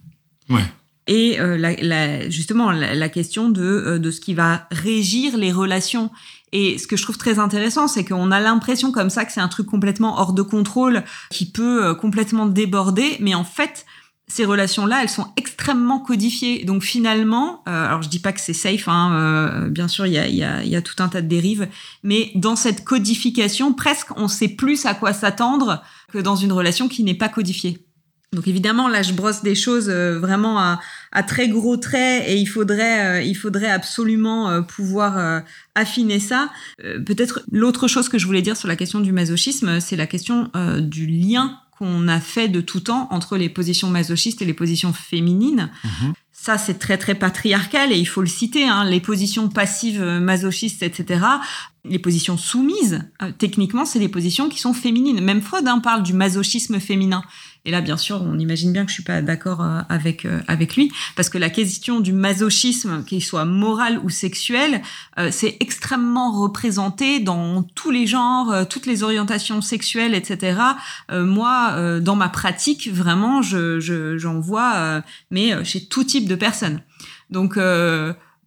Ouais 0.51 0.65
et 1.07 1.39
la, 1.39 1.73
la, 1.73 2.29
justement 2.29 2.71
la, 2.71 2.95
la, 2.95 3.09
question 3.09 3.49
de, 3.49 3.99
de 3.99 4.11
ce 4.11 4.21
qui 4.21 4.35
va 4.35 4.69
régir 4.71 5.37
les 5.37 5.51
relations. 5.51 6.11
Et 6.53 6.79
ce 6.79 6.87
que 6.87 6.97
je 6.97 7.03
trouve 7.03 7.19
très 7.19 7.39
intéressant, 7.39 7.89
c'est 7.89 8.05
qu'on 8.05 8.31
a 8.31 8.41
l'impression 8.41 8.93
comme 8.93 9.11
ça 9.11 9.25
que 9.25 9.33
c'est 9.33 9.41
un 9.41 9.49
truc 9.49 9.67
complètement 9.67 10.19
hors 10.19 10.33
de 10.33 10.43
contrôle, 10.43 11.05
qui 11.31 11.51
peut 11.51 11.85
euh, 11.85 11.95
complètement 11.95 12.47
déborder, 12.47 13.17
mais 13.21 13.35
en 13.35 13.45
fait, 13.45 13.87
ces 14.31 14.45
relations-là, 14.45 15.03
elles 15.03 15.09
sont 15.09 15.27
extrêmement 15.37 15.99
codifiées. 15.99 16.65
Donc 16.65 16.83
finalement, 16.83 17.63
euh, 17.69 17.87
alors 17.87 18.03
je 18.03 18.09
dis 18.09 18.21
pas 18.21 18.33
que 18.33 18.41
c'est 18.41 18.53
safe, 18.53 18.89
hein, 18.89 19.13
euh, 19.15 19.69
bien 19.69 19.89
sûr, 19.89 20.07
il 20.07 20.13
y 20.13 20.19
a, 20.19 20.29
y, 20.29 20.45
a, 20.45 20.65
y 20.65 20.77
a, 20.77 20.83
tout 20.83 21.03
un 21.03 21.09
tas 21.09 21.21
de 21.21 21.27
dérives, 21.27 21.69
mais 22.03 22.31
dans 22.37 22.57
cette 22.57 22.85
codification, 22.85 23.73
presque 23.73 24.17
on 24.17 24.29
sait 24.29 24.49
plus 24.49 24.87
à 24.87 24.95
quoi 24.95 25.13
s'attendre 25.13 25.83
que 26.13 26.19
dans 26.19 26.37
une 26.37 26.53
relation 26.53 26.89
qui 26.89 27.03
n'est 27.03 27.15
pas 27.15 27.29
codifiée. 27.29 27.85
Donc 28.33 28.47
évidemment, 28.47 28.87
là, 28.87 29.03
je 29.03 29.13
brosse 29.13 29.43
des 29.43 29.57
choses 29.57 29.89
euh, 29.89 30.21
vraiment 30.21 30.61
à, 30.61 30.79
à, 31.13 31.23
très 31.23 31.49
gros 31.49 31.77
traits 31.77 32.25
et 32.27 32.37
il 32.37 32.47
faudrait, 32.47 33.07
euh, 33.07 33.23
il 33.23 33.35
faudrait 33.35 33.71
absolument 33.71 34.49
euh, 34.49 34.63
pouvoir 34.63 35.43
affiner 35.75 36.21
ça. 36.21 36.51
Peut-être 36.79 37.43
l'autre 37.51 37.89
chose 37.89 38.09
que 38.09 38.19
je 38.19 38.27
voulais 38.27 38.43
dire 38.43 38.57
sur 38.57 38.69
la 38.69 38.77
question 38.77 39.01
du 39.01 39.13
masochisme, 39.13 39.81
c'est 39.81 39.97
la 39.97 40.07
question 40.07 40.51
du 40.79 41.07
lien 41.07 41.59
qu'on 41.79 42.09
a 42.09 42.21
fait 42.21 42.49
de 42.49 42.61
tout 42.61 42.81
temps 42.81 43.09
entre 43.11 43.37
les 43.37 43.49
positions 43.49 43.89
masochistes 43.89 44.43
et 44.43 44.45
les 44.45 44.55
positions 44.55 44.93
féminines. 44.93 45.71
Mmh. 45.83 46.13
Ça, 46.33 46.59
c'est 46.59 46.79
très 46.79 46.97
très 46.97 47.15
patriarcal 47.15 47.93
et 47.93 47.99
il 47.99 48.07
faut 48.07 48.23
le 48.23 48.27
citer. 48.27 48.65
Hein, 48.65 48.85
les 48.85 49.01
positions 49.01 49.49
passives 49.49 50.03
masochistes, 50.03 50.83
etc. 50.83 51.25
Les 51.85 51.99
positions 51.99 52.37
soumises, 52.37 53.01
techniquement, 53.39 53.85
c'est 53.85 53.99
les 53.99 54.09
positions 54.09 54.49
qui 54.49 54.59
sont 54.59 54.75
féminines. 54.75 55.21
Même 55.21 55.43
Freud 55.43 55.67
hein, 55.69 55.81
parle 55.81 56.03
du 56.03 56.13
masochisme 56.13 56.81
féminin. 56.81 57.23
Et 57.67 57.71
là, 57.71 57.83
bien 57.83 57.99
sûr, 57.99 58.23
on 58.23 58.39
imagine 58.39 58.73
bien 58.73 58.85
que 58.85 58.91
je 58.91 58.95
suis 58.95 59.03
pas 59.03 59.21
d'accord 59.21 59.61
euh, 59.61 59.81
avec 59.91 60.25
euh, 60.25 60.41
avec 60.49 60.77
lui, 60.77 60.91
parce 61.15 61.29
que 61.29 61.37
la 61.37 61.51
question 61.51 62.01
du 62.01 62.13
masochisme, 62.13 63.05
qu'il 63.05 63.23
soit 63.23 63.45
moral 63.45 64.01
ou 64.03 64.09
sexuel, 64.09 64.81
euh, 65.19 65.29
c'est 65.31 65.59
extrêmement 65.61 66.33
représenté 66.41 67.21
dans 67.21 67.63
tous 67.63 67.91
les 67.91 68.07
genres, 68.07 68.67
toutes 68.69 68.87
les 68.87 69.03
orientations 69.03 69.61
sexuelles, 69.61 70.15
etc. 70.15 70.59
moi, 71.11 72.01
dans 72.01 72.17
ma 72.17 72.29
pratique, 72.29 72.91
vraiment, 72.93 73.43
je 73.43 74.17
j'en 74.19 74.41
vois, 74.41 75.03
mais 75.31 75.65
chez 75.65 75.87
tout 75.87 76.05
type 76.05 76.29
de 76.29 76.35
personnes. 76.35 76.81
Donc 77.31 77.59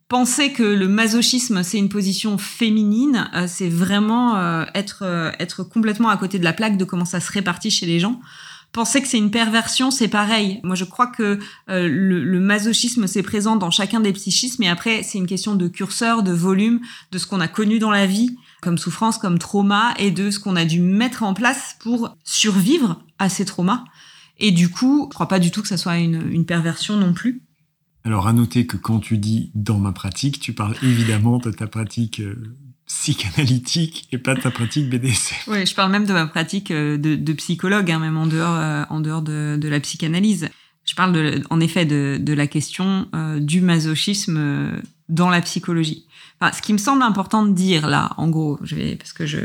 penser 0.07 0.53
que 0.53 0.63
le 0.63 0.87
masochisme 0.87 1.63
c'est 1.63 1.77
une 1.77 1.89
position 1.89 2.37
féminine, 2.37 3.29
c'est 3.47 3.69
vraiment 3.69 4.65
être 4.73 5.03
être 5.39 5.63
complètement 5.63 6.09
à 6.09 6.17
côté 6.17 6.39
de 6.39 6.43
la 6.43 6.53
plaque 6.53 6.77
de 6.77 6.85
comment 6.85 7.05
ça 7.05 7.19
se 7.19 7.31
répartit 7.31 7.71
chez 7.71 7.85
les 7.85 7.99
gens 7.99 8.19
penser 8.73 9.01
que 9.01 9.07
c'est 9.07 9.19
une 9.19 9.31
perversion, 9.31 9.91
c'est 9.91 10.09
pareil. 10.09 10.59
Moi, 10.63 10.75
je 10.75 10.83
crois 10.83 11.07
que 11.07 11.39
euh, 11.69 11.87
le, 11.87 12.39
masochisme, 12.39 13.07
c'est 13.07 13.23
présent 13.23 13.55
dans 13.55 13.71
chacun 13.71 14.01
des 14.01 14.11
psychismes, 14.11 14.63
et 14.63 14.69
après, 14.69 15.03
c'est 15.03 15.19
une 15.19 15.27
question 15.27 15.55
de 15.55 15.67
curseur, 15.67 16.23
de 16.23 16.33
volume, 16.33 16.81
de 17.11 17.17
ce 17.17 17.27
qu'on 17.27 17.39
a 17.39 17.47
connu 17.47 17.79
dans 17.79 17.91
la 17.91 18.07
vie, 18.07 18.35
comme 18.61 18.77
souffrance, 18.77 19.17
comme 19.17 19.37
trauma, 19.37 19.93
et 19.99 20.11
de 20.11 20.31
ce 20.31 20.39
qu'on 20.39 20.55
a 20.55 20.65
dû 20.65 20.81
mettre 20.81 21.23
en 21.23 21.33
place 21.33 21.77
pour 21.79 22.17
survivre 22.23 23.01
à 23.19 23.29
ces 23.29 23.45
traumas. 23.45 23.85
Et 24.39 24.51
du 24.51 24.69
coup, 24.69 25.07
je 25.11 25.13
crois 25.13 25.27
pas 25.27 25.39
du 25.39 25.51
tout 25.51 25.61
que 25.61 25.67
ça 25.67 25.77
soit 25.77 25.99
une, 25.99 26.29
une 26.31 26.45
perversion 26.45 26.97
non 26.97 27.13
plus. 27.13 27.43
Alors, 28.03 28.27
à 28.27 28.33
noter 28.33 28.65
que 28.65 28.75
quand 28.75 28.99
tu 28.99 29.17
dis 29.17 29.51
dans 29.55 29.77
ma 29.77 29.93
pratique, 29.93 30.39
tu 30.39 30.51
parles 30.53 30.75
évidemment 30.83 31.37
de 31.37 31.51
ta 31.51 31.67
pratique 31.67 32.19
euh, 32.19 32.57
psychanalytique 32.87 34.07
et 34.11 34.17
pas 34.17 34.35
de 34.35 34.41
ta 34.41 34.51
pratique 34.51 34.89
BDSM. 34.89 35.37
Oui, 35.47 35.65
je 35.65 35.73
parle 35.73 35.91
même 35.91 36.05
de 36.05 36.13
ma 36.13 36.25
pratique 36.25 36.71
euh, 36.71 36.97
de, 36.97 37.33
psychologue, 37.33 37.89
hein, 37.91 37.99
même 37.99 38.17
en 38.17 38.27
dehors, 38.27 38.55
euh, 38.55 38.83
en 38.89 38.99
dehors 38.99 39.21
de, 39.21 39.67
la 39.67 39.79
psychanalyse. 39.79 40.49
Je 40.85 40.95
parle 40.95 41.13
de, 41.13 41.41
en 41.49 41.59
effet 41.59 41.85
de, 41.85 42.33
la 42.33 42.47
question 42.47 43.07
euh, 43.15 43.39
du 43.39 43.61
masochisme 43.61 44.81
dans 45.09 45.29
la 45.29 45.41
psychologie. 45.41 46.05
Enfin, 46.39 46.51
ce 46.51 46.61
qui 46.61 46.73
me 46.73 46.77
semble 46.77 47.03
important 47.03 47.45
de 47.45 47.53
dire 47.53 47.87
là, 47.87 48.11
en 48.17 48.29
gros, 48.29 48.59
je 48.63 48.75
vais 48.75 48.95
parce 48.95 49.13
que 49.13 49.25
je 49.25 49.39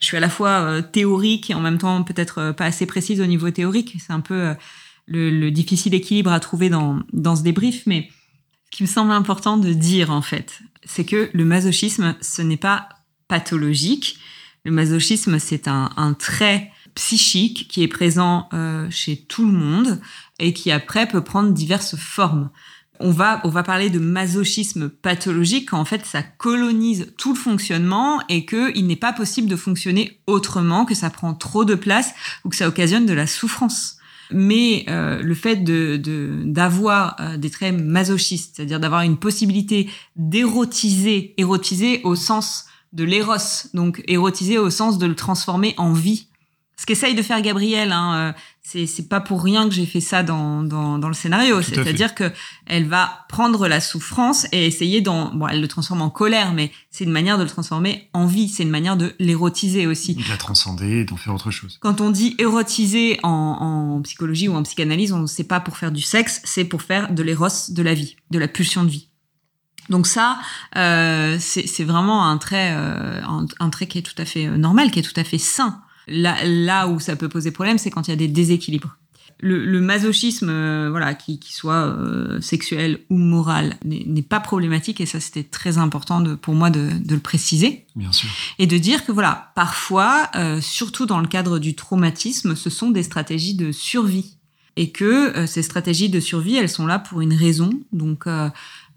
suis 0.00 0.16
à 0.16 0.20
la 0.20 0.28
fois 0.28 0.82
théorique 0.82 1.50
et 1.50 1.54
en 1.54 1.60
même 1.60 1.78
temps 1.78 2.02
peut-être 2.02 2.52
pas 2.52 2.66
assez 2.66 2.84
précise 2.86 3.20
au 3.20 3.26
niveau 3.26 3.50
théorique. 3.50 3.96
C'est 3.98 4.12
un 4.12 4.20
peu 4.20 4.54
le, 5.06 5.30
le, 5.30 5.50
difficile 5.50 5.94
équilibre 5.94 6.30
à 6.30 6.40
trouver 6.40 6.68
dans 6.68 7.00
dans 7.12 7.36
ce 7.36 7.42
débrief, 7.42 7.84
mais 7.86 8.10
ce 8.66 8.76
qui 8.76 8.82
me 8.82 8.88
semble 8.88 9.12
important 9.12 9.56
de 9.56 9.72
dire 9.72 10.10
en 10.10 10.22
fait, 10.22 10.60
c'est 10.84 11.04
que 11.04 11.30
le 11.32 11.44
masochisme, 11.44 12.14
ce 12.20 12.42
n'est 12.42 12.56
pas 12.56 12.88
pathologique. 13.28 14.18
Le 14.64 14.72
masochisme, 14.72 15.38
c'est 15.38 15.68
un, 15.68 15.90
un, 15.96 16.14
trait 16.14 16.70
psychique 16.94 17.68
qui 17.68 17.82
est 17.82 17.88
présent 17.88 18.48
euh, 18.52 18.88
chez 18.90 19.16
tout 19.16 19.46
le 19.46 19.52
monde 19.52 20.00
et 20.38 20.52
qui 20.52 20.70
après 20.70 21.06
peut 21.06 21.22
prendre 21.22 21.52
diverses 21.52 21.96
formes. 21.96 22.50
On 22.98 23.12
va, 23.12 23.40
on 23.44 23.48
va 23.48 23.62
parler 23.62 23.88
de 23.88 23.98
masochisme 23.98 24.90
pathologique 24.90 25.70
quand 25.70 25.78
en 25.78 25.86
fait 25.86 26.04
ça 26.04 26.22
colonise 26.22 27.14
tout 27.16 27.32
le 27.32 27.38
fonctionnement 27.38 28.20
et 28.28 28.44
qu'il 28.44 28.86
n'est 28.86 28.96
pas 28.96 29.14
possible 29.14 29.48
de 29.48 29.56
fonctionner 29.56 30.20
autrement, 30.26 30.84
que 30.84 30.94
ça 30.94 31.08
prend 31.08 31.32
trop 31.32 31.64
de 31.64 31.74
place 31.74 32.12
ou 32.44 32.50
que 32.50 32.56
ça 32.56 32.68
occasionne 32.68 33.06
de 33.06 33.14
la 33.14 33.26
souffrance 33.26 33.99
mais 34.32 34.84
euh, 34.88 35.22
le 35.22 35.34
fait 35.34 35.56
de 35.56 36.00
d'avoir 36.44 37.16
euh, 37.20 37.36
des 37.36 37.50
traits 37.50 37.74
masochistes, 37.74 38.56
c'est-à-dire 38.56 38.80
d'avoir 38.80 39.02
une 39.02 39.16
possibilité 39.16 39.88
d'érotiser, 40.16 41.34
érotiser 41.36 42.00
au 42.04 42.14
sens 42.14 42.66
de 42.92 43.04
l'éros, 43.04 43.34
donc 43.74 44.02
érotiser 44.08 44.58
au 44.58 44.70
sens 44.70 44.98
de 44.98 45.06
le 45.06 45.14
transformer 45.14 45.74
en 45.76 45.92
vie, 45.92 46.26
ce 46.80 46.86
qu'essaye 46.86 47.14
de 47.14 47.20
faire 47.20 47.42
Gabrielle, 47.42 47.92
hein, 47.92 48.14
euh, 48.14 48.32
c'est 48.62 49.06
pas 49.06 49.20
pour 49.20 49.42
rien 49.42 49.68
que 49.68 49.74
j'ai 49.74 49.84
fait 49.84 50.00
ça 50.00 50.22
dans, 50.22 50.62
dans, 50.62 50.98
dans 50.98 51.08
le 51.08 51.14
scénario. 51.14 51.60
C'est-à-dire 51.60 52.14
que 52.14 52.32
elle 52.64 52.88
va 52.88 53.26
prendre 53.28 53.68
la 53.68 53.82
souffrance 53.82 54.46
et 54.50 54.66
essayer 54.66 55.02
d'en, 55.02 55.30
bon, 55.34 55.46
elle 55.46 55.60
le 55.60 55.68
transforme 55.68 56.00
en 56.00 56.08
colère, 56.08 56.54
mais 56.54 56.72
c'est 56.90 57.04
une 57.04 57.10
manière 57.10 57.36
de 57.36 57.42
le 57.42 57.50
transformer 57.50 58.08
en 58.14 58.24
vie. 58.24 58.48
C'est 58.48 58.62
une 58.62 58.70
manière 58.70 58.96
de 58.96 59.14
l'érotiser 59.18 59.86
aussi. 59.86 60.14
De 60.14 60.26
la 60.30 60.38
transcender, 60.38 61.04
d'en 61.04 61.16
faire 61.16 61.34
autre 61.34 61.50
chose. 61.50 61.76
Quand 61.82 62.00
on 62.00 62.10
dit 62.10 62.34
érotiser 62.38 63.20
en, 63.24 63.28
en 63.98 64.00
psychologie 64.00 64.48
ou 64.48 64.54
en 64.54 64.62
psychanalyse, 64.62 65.12
on 65.12 65.26
sait 65.26 65.44
pas 65.44 65.60
pour 65.60 65.76
faire 65.76 65.92
du 65.92 66.00
sexe, 66.00 66.40
c'est 66.44 66.64
pour 66.64 66.80
faire 66.80 67.12
de 67.12 67.22
l'éros, 67.22 67.48
de 67.68 67.82
la 67.82 67.92
vie, 67.92 68.16
de 68.30 68.38
la 68.38 68.48
pulsion 68.48 68.84
de 68.84 68.88
vie. 68.88 69.10
Donc 69.90 70.06
ça, 70.06 70.38
euh, 70.76 71.36
c'est 71.38 71.84
vraiment 71.84 72.26
un 72.26 72.38
trait, 72.38 72.72
euh, 72.74 73.20
un, 73.22 73.44
un, 73.58 73.68
trait 73.68 73.86
qui 73.86 73.98
est 73.98 74.02
tout 74.02 74.14
à 74.16 74.24
fait 74.24 74.46
euh, 74.46 74.56
normal, 74.56 74.90
qui 74.90 75.00
est 75.00 75.02
tout 75.02 75.20
à 75.20 75.24
fait 75.24 75.36
sain. 75.36 75.82
Là, 76.08 76.36
là 76.44 76.88
où 76.88 77.00
ça 77.00 77.16
peut 77.16 77.28
poser 77.28 77.50
problème, 77.50 77.78
c'est 77.78 77.90
quand 77.90 78.08
il 78.08 78.10
y 78.10 78.14
a 78.14 78.16
des 78.16 78.28
déséquilibres. 78.28 78.96
Le, 79.42 79.64
le 79.64 79.80
masochisme, 79.80 80.50
euh, 80.50 80.88
voilà, 80.90 81.14
qui, 81.14 81.38
qui 81.38 81.54
soit 81.54 81.86
euh, 81.86 82.42
sexuel 82.42 83.00
ou 83.08 83.16
moral, 83.16 83.76
n'est 83.84 84.20
pas 84.20 84.38
problématique 84.38 85.00
et 85.00 85.06
ça 85.06 85.18
c'était 85.18 85.44
très 85.44 85.78
important 85.78 86.20
de, 86.20 86.34
pour 86.34 86.54
moi 86.54 86.68
de, 86.68 86.90
de, 86.98 87.14
le 87.14 87.20
préciser. 87.20 87.86
Bien 87.96 88.12
sûr. 88.12 88.28
Et 88.58 88.66
de 88.66 88.76
dire 88.76 89.06
que 89.06 89.12
voilà, 89.12 89.52
parfois, 89.54 90.28
euh, 90.34 90.60
surtout 90.60 91.06
dans 91.06 91.20
le 91.20 91.26
cadre 91.26 91.58
du 91.58 91.74
traumatisme, 91.74 92.54
ce 92.54 92.68
sont 92.68 92.90
des 92.90 93.02
stratégies 93.02 93.54
de 93.54 93.72
survie 93.72 94.36
et 94.76 94.90
que 94.90 95.36
euh, 95.36 95.46
ces 95.46 95.62
stratégies 95.62 96.10
de 96.10 96.20
survie, 96.20 96.56
elles 96.56 96.68
sont 96.68 96.86
là 96.86 96.98
pour 96.98 97.22
une 97.22 97.34
raison. 97.34 97.70
Donc 97.92 98.26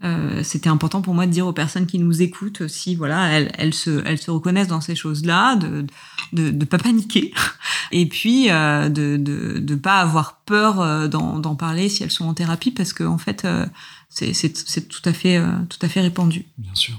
euh, 0.04 0.42
c'était 0.42 0.68
important 0.68 1.00
pour 1.00 1.14
moi 1.14 1.26
de 1.26 1.30
dire 1.32 1.46
aux 1.46 1.52
personnes 1.52 1.86
qui 1.86 1.98
nous 1.98 2.20
écoutent 2.20 2.68
si 2.68 2.94
voilà 2.94 3.28
elles, 3.30 3.50
elles 3.56 3.72
se 3.72 4.02
elles 4.04 4.20
se 4.20 4.30
reconnaissent 4.30 4.68
dans 4.68 4.82
ces 4.82 4.94
choses 4.94 5.24
là 5.24 5.56
de 5.56 5.86
de 6.32 6.50
de 6.50 6.64
pas 6.64 6.78
paniquer. 6.78 7.32
Et 7.92 8.06
puis 8.06 8.50
euh, 8.50 8.88
de, 8.88 9.16
de 9.16 9.58
de 9.58 9.74
pas 9.74 10.00
avoir 10.00 10.42
peur 10.44 10.80
euh, 10.80 11.08
d'en 11.08 11.56
parler 11.56 11.88
si 11.88 12.02
elles 12.02 12.10
sont 12.10 12.26
en 12.26 12.34
thérapie 12.34 12.70
parce 12.70 12.92
que 12.92 13.04
en 13.04 13.18
fait 13.18 13.44
euh, 13.44 13.66
c'est 14.08 14.88
tout 14.88 15.02
à 15.04 15.12
fait 15.12 15.38
euh, 15.38 15.52
tout 15.68 15.78
à 15.80 15.88
fait 15.88 16.00
répandu. 16.00 16.44
Bien 16.58 16.74
sûr. 16.74 16.94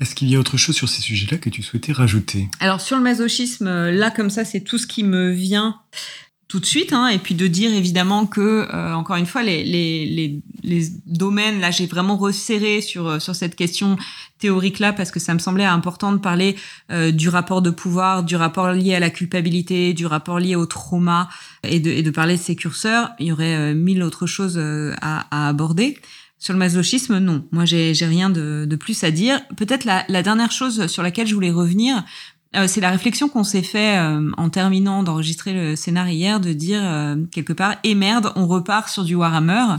Est-ce 0.00 0.14
qu'il 0.14 0.28
y 0.28 0.36
a 0.36 0.40
autre 0.40 0.56
chose 0.56 0.74
sur 0.74 0.88
ces 0.88 1.00
sujets-là 1.00 1.38
que 1.38 1.48
tu 1.48 1.62
souhaitais 1.62 1.92
rajouter? 1.92 2.48
Alors 2.60 2.80
sur 2.80 2.96
le 2.96 3.02
masochisme, 3.04 3.88
là 3.90 4.10
comme 4.10 4.30
ça, 4.30 4.44
c'est 4.44 4.62
tout 4.62 4.76
ce 4.76 4.86
qui 4.86 5.04
me 5.04 5.30
vient 5.30 5.80
tout 6.52 6.60
de 6.60 6.66
suite, 6.66 6.92
hein, 6.92 7.08
et 7.08 7.16
puis 7.16 7.34
de 7.34 7.46
dire 7.46 7.72
évidemment 7.72 8.26
que 8.26 8.68
euh, 8.74 8.92
encore 8.92 9.16
une 9.16 9.24
fois 9.24 9.42
les, 9.42 9.64
les, 9.64 10.04
les, 10.04 10.42
les 10.62 10.88
domaines 11.06 11.60
là 11.60 11.70
j'ai 11.70 11.86
vraiment 11.86 12.18
resserré 12.18 12.82
sur 12.82 13.08
euh, 13.08 13.18
sur 13.18 13.34
cette 13.34 13.56
question 13.56 13.96
théorique 14.38 14.78
là 14.78 14.92
parce 14.92 15.10
que 15.10 15.18
ça 15.18 15.32
me 15.32 15.38
semblait 15.38 15.64
important 15.64 16.12
de 16.12 16.18
parler 16.18 16.56
euh, 16.90 17.10
du 17.10 17.30
rapport 17.30 17.62
de 17.62 17.70
pouvoir, 17.70 18.22
du 18.22 18.36
rapport 18.36 18.70
lié 18.72 18.94
à 18.94 19.00
la 19.00 19.08
culpabilité, 19.08 19.94
du 19.94 20.04
rapport 20.04 20.40
lié 20.40 20.54
au 20.54 20.66
trauma 20.66 21.30
et 21.62 21.80
de, 21.80 21.90
et 21.90 22.02
de 22.02 22.10
parler 22.10 22.36
de 22.36 22.42
ces 22.42 22.54
curseurs. 22.54 23.12
Il 23.18 23.28
y 23.28 23.32
aurait 23.32 23.56
euh, 23.56 23.74
mille 23.74 24.02
autres 24.02 24.26
choses 24.26 24.58
euh, 24.58 24.92
à, 25.00 25.26
à, 25.30 25.48
aborder. 25.48 25.96
Sur 26.38 26.54
le 26.54 26.58
masochisme, 26.58 27.18
non. 27.18 27.46
Moi, 27.52 27.64
j'ai 27.64 27.94
rien 28.00 28.28
de, 28.28 28.66
de, 28.68 28.76
plus 28.76 29.04
à 29.04 29.12
dire. 29.12 29.40
Peut-être 29.56 29.84
la, 29.84 30.04
la 30.08 30.24
dernière 30.24 30.50
chose 30.50 30.88
sur 30.88 31.04
laquelle 31.04 31.28
je 31.28 31.34
voulais 31.34 31.52
revenir, 31.52 32.02
euh, 32.54 32.66
c'est 32.66 32.80
la 32.80 32.90
réflexion 32.90 33.28
qu'on 33.28 33.44
s'est 33.44 33.62
fait 33.62 33.96
euh, 33.98 34.30
en 34.36 34.50
terminant 34.50 35.02
d'enregistrer 35.02 35.54
le 35.54 35.74
scénario 35.74 36.12
hier, 36.12 36.40
de 36.40 36.52
dire 36.52 36.80
euh, 36.82 37.16
quelque 37.30 37.54
part, 37.54 37.72
et 37.84 37.90
eh 37.90 37.94
merde, 37.94 38.32
on 38.36 38.46
repart 38.46 38.88
sur 38.88 39.04
du 39.04 39.14
Warhammer. 39.14 39.76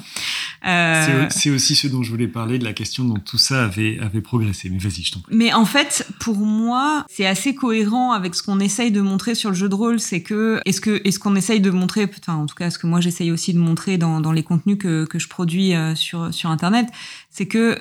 C'est 0.63 1.51
aussi 1.51 1.75
ce 1.75 1.87
dont 1.87 2.01
je 2.01 2.09
voulais 2.09 2.27
parler, 2.27 2.57
de 2.57 2.63
la 2.63 2.73
question 2.73 3.03
dont 3.03 3.19
tout 3.19 3.37
ça 3.37 3.65
avait, 3.65 3.99
avait 3.99 4.21
progressé. 4.21 4.69
Mais 4.69 4.79
vas-y, 4.79 5.03
je 5.03 5.11
t'en 5.11 5.19
prie. 5.19 5.35
Mais 5.35 5.53
en 5.53 5.65
fait, 5.65 6.07
pour 6.19 6.37
moi, 6.37 7.05
c'est 7.09 7.27
assez 7.27 7.53
cohérent 7.53 8.11
avec 8.11 8.33
ce 8.33 8.41
qu'on 8.41 8.59
essaye 8.59 8.91
de 8.91 9.01
montrer 9.01 9.35
sur 9.35 9.51
le 9.51 9.55
jeu 9.55 9.69
de 9.69 9.75
rôle, 9.75 9.99
c'est 9.99 10.23
que 10.23 10.59
est-ce 10.65 10.81
que 10.81 11.01
est-ce 11.03 11.19
qu'on 11.19 11.35
essaye 11.35 11.61
de 11.61 11.69
montrer, 11.69 12.09
enfin 12.19 12.35
en 12.35 12.45
tout 12.47 12.55
cas, 12.55 12.71
ce 12.71 12.79
que 12.79 12.87
moi 12.87 13.01
j'essaye 13.01 13.31
aussi 13.31 13.53
de 13.53 13.59
montrer 13.59 13.97
dans, 13.97 14.19
dans 14.19 14.31
les 14.31 14.43
contenus 14.43 14.77
que, 14.79 15.05
que 15.05 15.19
je 15.19 15.27
produis 15.27 15.73
sur 15.95 16.33
sur 16.33 16.49
internet, 16.49 16.87
c'est 17.29 17.47
que 17.47 17.77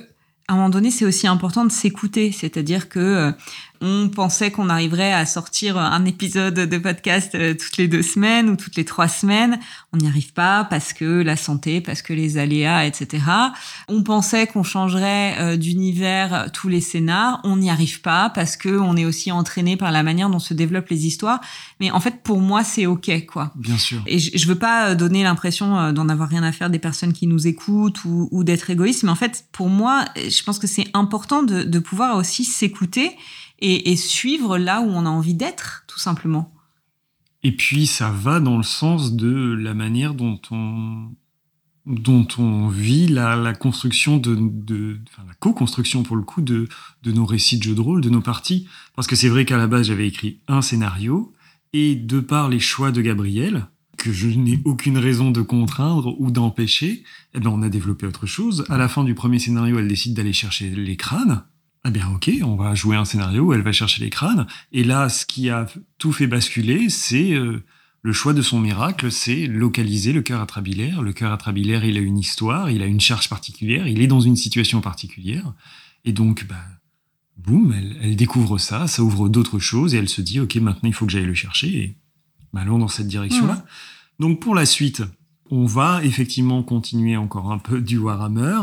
à 0.48 0.54
un 0.54 0.56
moment 0.56 0.68
donné, 0.68 0.90
c'est 0.90 1.04
aussi 1.04 1.26
important 1.26 1.64
de 1.64 1.72
s'écouter. 1.72 2.32
C'est-à-dire 2.32 2.88
que 2.88 2.98
euh, 2.98 3.32
on 3.82 4.08
pensait 4.08 4.52
qu'on 4.52 4.68
arriverait 4.68 5.12
à 5.12 5.26
sortir 5.26 5.76
un 5.76 6.04
épisode 6.04 6.54
de 6.54 6.78
podcast 6.78 7.34
euh, 7.34 7.54
toutes 7.54 7.76
les 7.76 7.88
deux 7.88 8.02
semaines 8.02 8.48
ou 8.48 8.56
toutes 8.56 8.76
les 8.76 8.84
trois 8.84 9.08
semaines. 9.08 9.58
On 9.92 9.96
n'y 9.96 10.06
arrive 10.06 10.32
pas 10.32 10.64
parce 10.64 10.92
que 10.92 11.04
la 11.22 11.36
santé, 11.36 11.80
parce 11.80 12.00
que 12.00 12.12
les 12.12 12.38
aléas, 12.38 12.86
etc. 12.86 13.24
On 13.88 14.04
pensait 14.04 14.46
qu'on 14.46 14.62
changerait 14.62 15.36
euh, 15.40 15.56
d'univers 15.56 16.50
tous 16.52 16.68
les 16.68 16.80
scénars. 16.80 17.40
On 17.42 17.56
n'y 17.56 17.70
arrive 17.70 18.00
pas 18.00 18.30
parce 18.30 18.56
que 18.56 18.68
on 18.68 18.96
est 18.96 19.04
aussi 19.04 19.32
entraîné 19.32 19.76
par 19.76 19.90
la 19.90 20.04
manière 20.04 20.30
dont 20.30 20.38
se 20.38 20.54
développent 20.54 20.88
les 20.88 21.06
histoires. 21.06 21.40
Mais 21.80 21.90
en 21.90 21.98
fait, 21.98 22.22
pour 22.22 22.40
moi, 22.40 22.62
c'est 22.62 22.86
ok, 22.86 23.26
quoi. 23.26 23.52
Bien 23.56 23.78
sûr. 23.78 24.00
Et 24.06 24.20
je, 24.20 24.30
je 24.38 24.46
veux 24.46 24.58
pas 24.58 24.94
donner 24.94 25.24
l'impression 25.24 25.92
d'en 25.92 26.08
avoir 26.08 26.28
rien 26.28 26.44
à 26.44 26.52
faire 26.52 26.70
des 26.70 26.78
personnes 26.78 27.12
qui 27.12 27.26
nous 27.26 27.48
écoutent 27.48 28.04
ou, 28.04 28.28
ou 28.30 28.44
d'être 28.44 28.70
égoïste, 28.70 29.02
mais 29.02 29.10
en 29.10 29.16
fait, 29.16 29.44
pour 29.50 29.68
moi, 29.68 30.04
je 30.16 30.42
pense 30.44 30.60
que 30.60 30.68
c'est 30.68 30.86
important 30.94 31.42
de, 31.42 31.64
de 31.64 31.78
pouvoir 31.80 32.16
aussi 32.16 32.44
s'écouter 32.44 33.16
et, 33.62 33.96
suivre 33.96 34.58
là 34.58 34.80
où 34.80 34.88
on 34.88 35.06
a 35.06 35.08
envie 35.08 35.34
d'être, 35.34 35.84
tout 35.86 35.98
simplement. 35.98 36.52
Et 37.42 37.52
puis 37.52 37.86
ça 37.86 38.10
va 38.10 38.40
dans 38.40 38.56
le 38.56 38.62
sens 38.62 39.14
de 39.14 39.54
la 39.54 39.74
manière 39.74 40.14
dont 40.14 40.40
on 40.50 41.10
dont 41.84 42.28
on 42.38 42.68
vit 42.68 43.08
la, 43.08 43.34
la 43.34 43.54
construction 43.54 44.16
de, 44.16 44.36
de 44.36 45.00
enfin, 45.08 45.24
la 45.26 45.34
co-construction 45.34 46.04
pour 46.04 46.14
le 46.14 46.22
coup 46.22 46.40
de, 46.40 46.68
de 47.02 47.10
nos 47.10 47.26
récits 47.26 47.58
de 47.58 47.64
jeux 47.64 47.74
de 47.74 47.80
rôle, 47.80 48.00
de 48.00 48.08
nos 48.08 48.20
parties. 48.20 48.68
Parce 48.94 49.08
que 49.08 49.16
c'est 49.16 49.28
vrai 49.28 49.44
qu'à 49.44 49.56
la 49.56 49.66
base 49.66 49.88
j'avais 49.88 50.06
écrit 50.06 50.38
un 50.46 50.62
scénario 50.62 51.32
et 51.72 51.96
de 51.96 52.20
par 52.20 52.48
les 52.48 52.60
choix 52.60 52.92
de 52.92 53.00
Gabriel, 53.00 53.66
que 53.96 54.12
je 54.12 54.28
n'ai 54.28 54.60
aucune 54.64 54.98
raison 54.98 55.30
de 55.30 55.42
contraindre 55.42 56.20
ou 56.20 56.30
d'empêcher, 56.30 57.04
eh 57.34 57.40
ben 57.40 57.50
on 57.50 57.62
a 57.62 57.68
développé 57.68 58.06
autre 58.06 58.26
chose. 58.26 58.64
À 58.68 58.78
la 58.78 58.88
fin 58.88 59.04
du 59.04 59.14
premier 59.14 59.38
scénario, 59.38 59.78
elle 59.78 59.88
décide 59.88 60.14
d'aller 60.14 60.32
chercher 60.32 60.70
les 60.70 60.96
crânes. 60.96 61.44
Eh 61.84 61.90
bien 61.90 62.08
ok, 62.10 62.30
on 62.42 62.54
va 62.54 62.74
jouer 62.74 62.96
un 62.96 63.04
scénario 63.04 63.42
où 63.42 63.52
elle 63.52 63.62
va 63.62 63.72
chercher 63.72 64.02
les 64.02 64.10
crânes. 64.10 64.46
Et 64.70 64.84
là, 64.84 65.08
ce 65.08 65.26
qui 65.26 65.50
a 65.50 65.66
tout 65.98 66.12
fait 66.12 66.28
basculer, 66.28 66.88
c'est 66.90 67.32
euh, 67.32 67.64
le 68.02 68.12
choix 68.12 68.34
de 68.34 68.42
son 68.42 68.60
miracle, 68.60 69.10
c'est 69.10 69.46
localiser 69.46 70.12
le 70.12 70.22
cœur 70.22 70.40
atrabilaire. 70.40 71.02
Le 71.02 71.12
cœur 71.12 71.32
atrabilaire, 71.32 71.84
il 71.84 71.96
a 71.96 72.00
une 72.00 72.18
histoire, 72.18 72.70
il 72.70 72.82
a 72.82 72.86
une 72.86 73.00
charge 73.00 73.28
particulière, 73.28 73.88
il 73.88 74.00
est 74.00 74.06
dans 74.06 74.20
une 74.20 74.36
situation 74.36 74.80
particulière. 74.80 75.52
Et 76.04 76.12
donc, 76.12 76.46
bah, 76.46 76.64
boum, 77.36 77.72
elle, 77.76 77.96
elle 78.00 78.16
découvre 78.16 78.58
ça, 78.58 78.86
ça 78.86 79.02
ouvre 79.02 79.28
d'autres 79.28 79.58
choses 79.58 79.94
et 79.94 79.98
elle 79.98 80.08
se 80.08 80.20
dit, 80.20 80.40
ok, 80.40 80.54
maintenant 80.56 80.88
il 80.88 80.94
faut 80.94 81.06
que 81.06 81.12
j'aille 81.12 81.26
le 81.26 81.34
chercher. 81.34 81.68
Et 81.68 81.96
bah, 82.52 82.60
allons 82.60 82.78
dans 82.78 82.88
cette 82.88 83.08
direction-là. 83.08 83.54
Mmh. 83.54 83.64
Donc 84.20 84.40
pour 84.40 84.54
la 84.54 84.66
suite, 84.66 85.02
on 85.50 85.66
va 85.66 86.02
effectivement 86.04 86.62
continuer 86.62 87.16
encore 87.16 87.52
un 87.52 87.58
peu 87.58 87.80
du 87.80 87.98
Warhammer. 87.98 88.60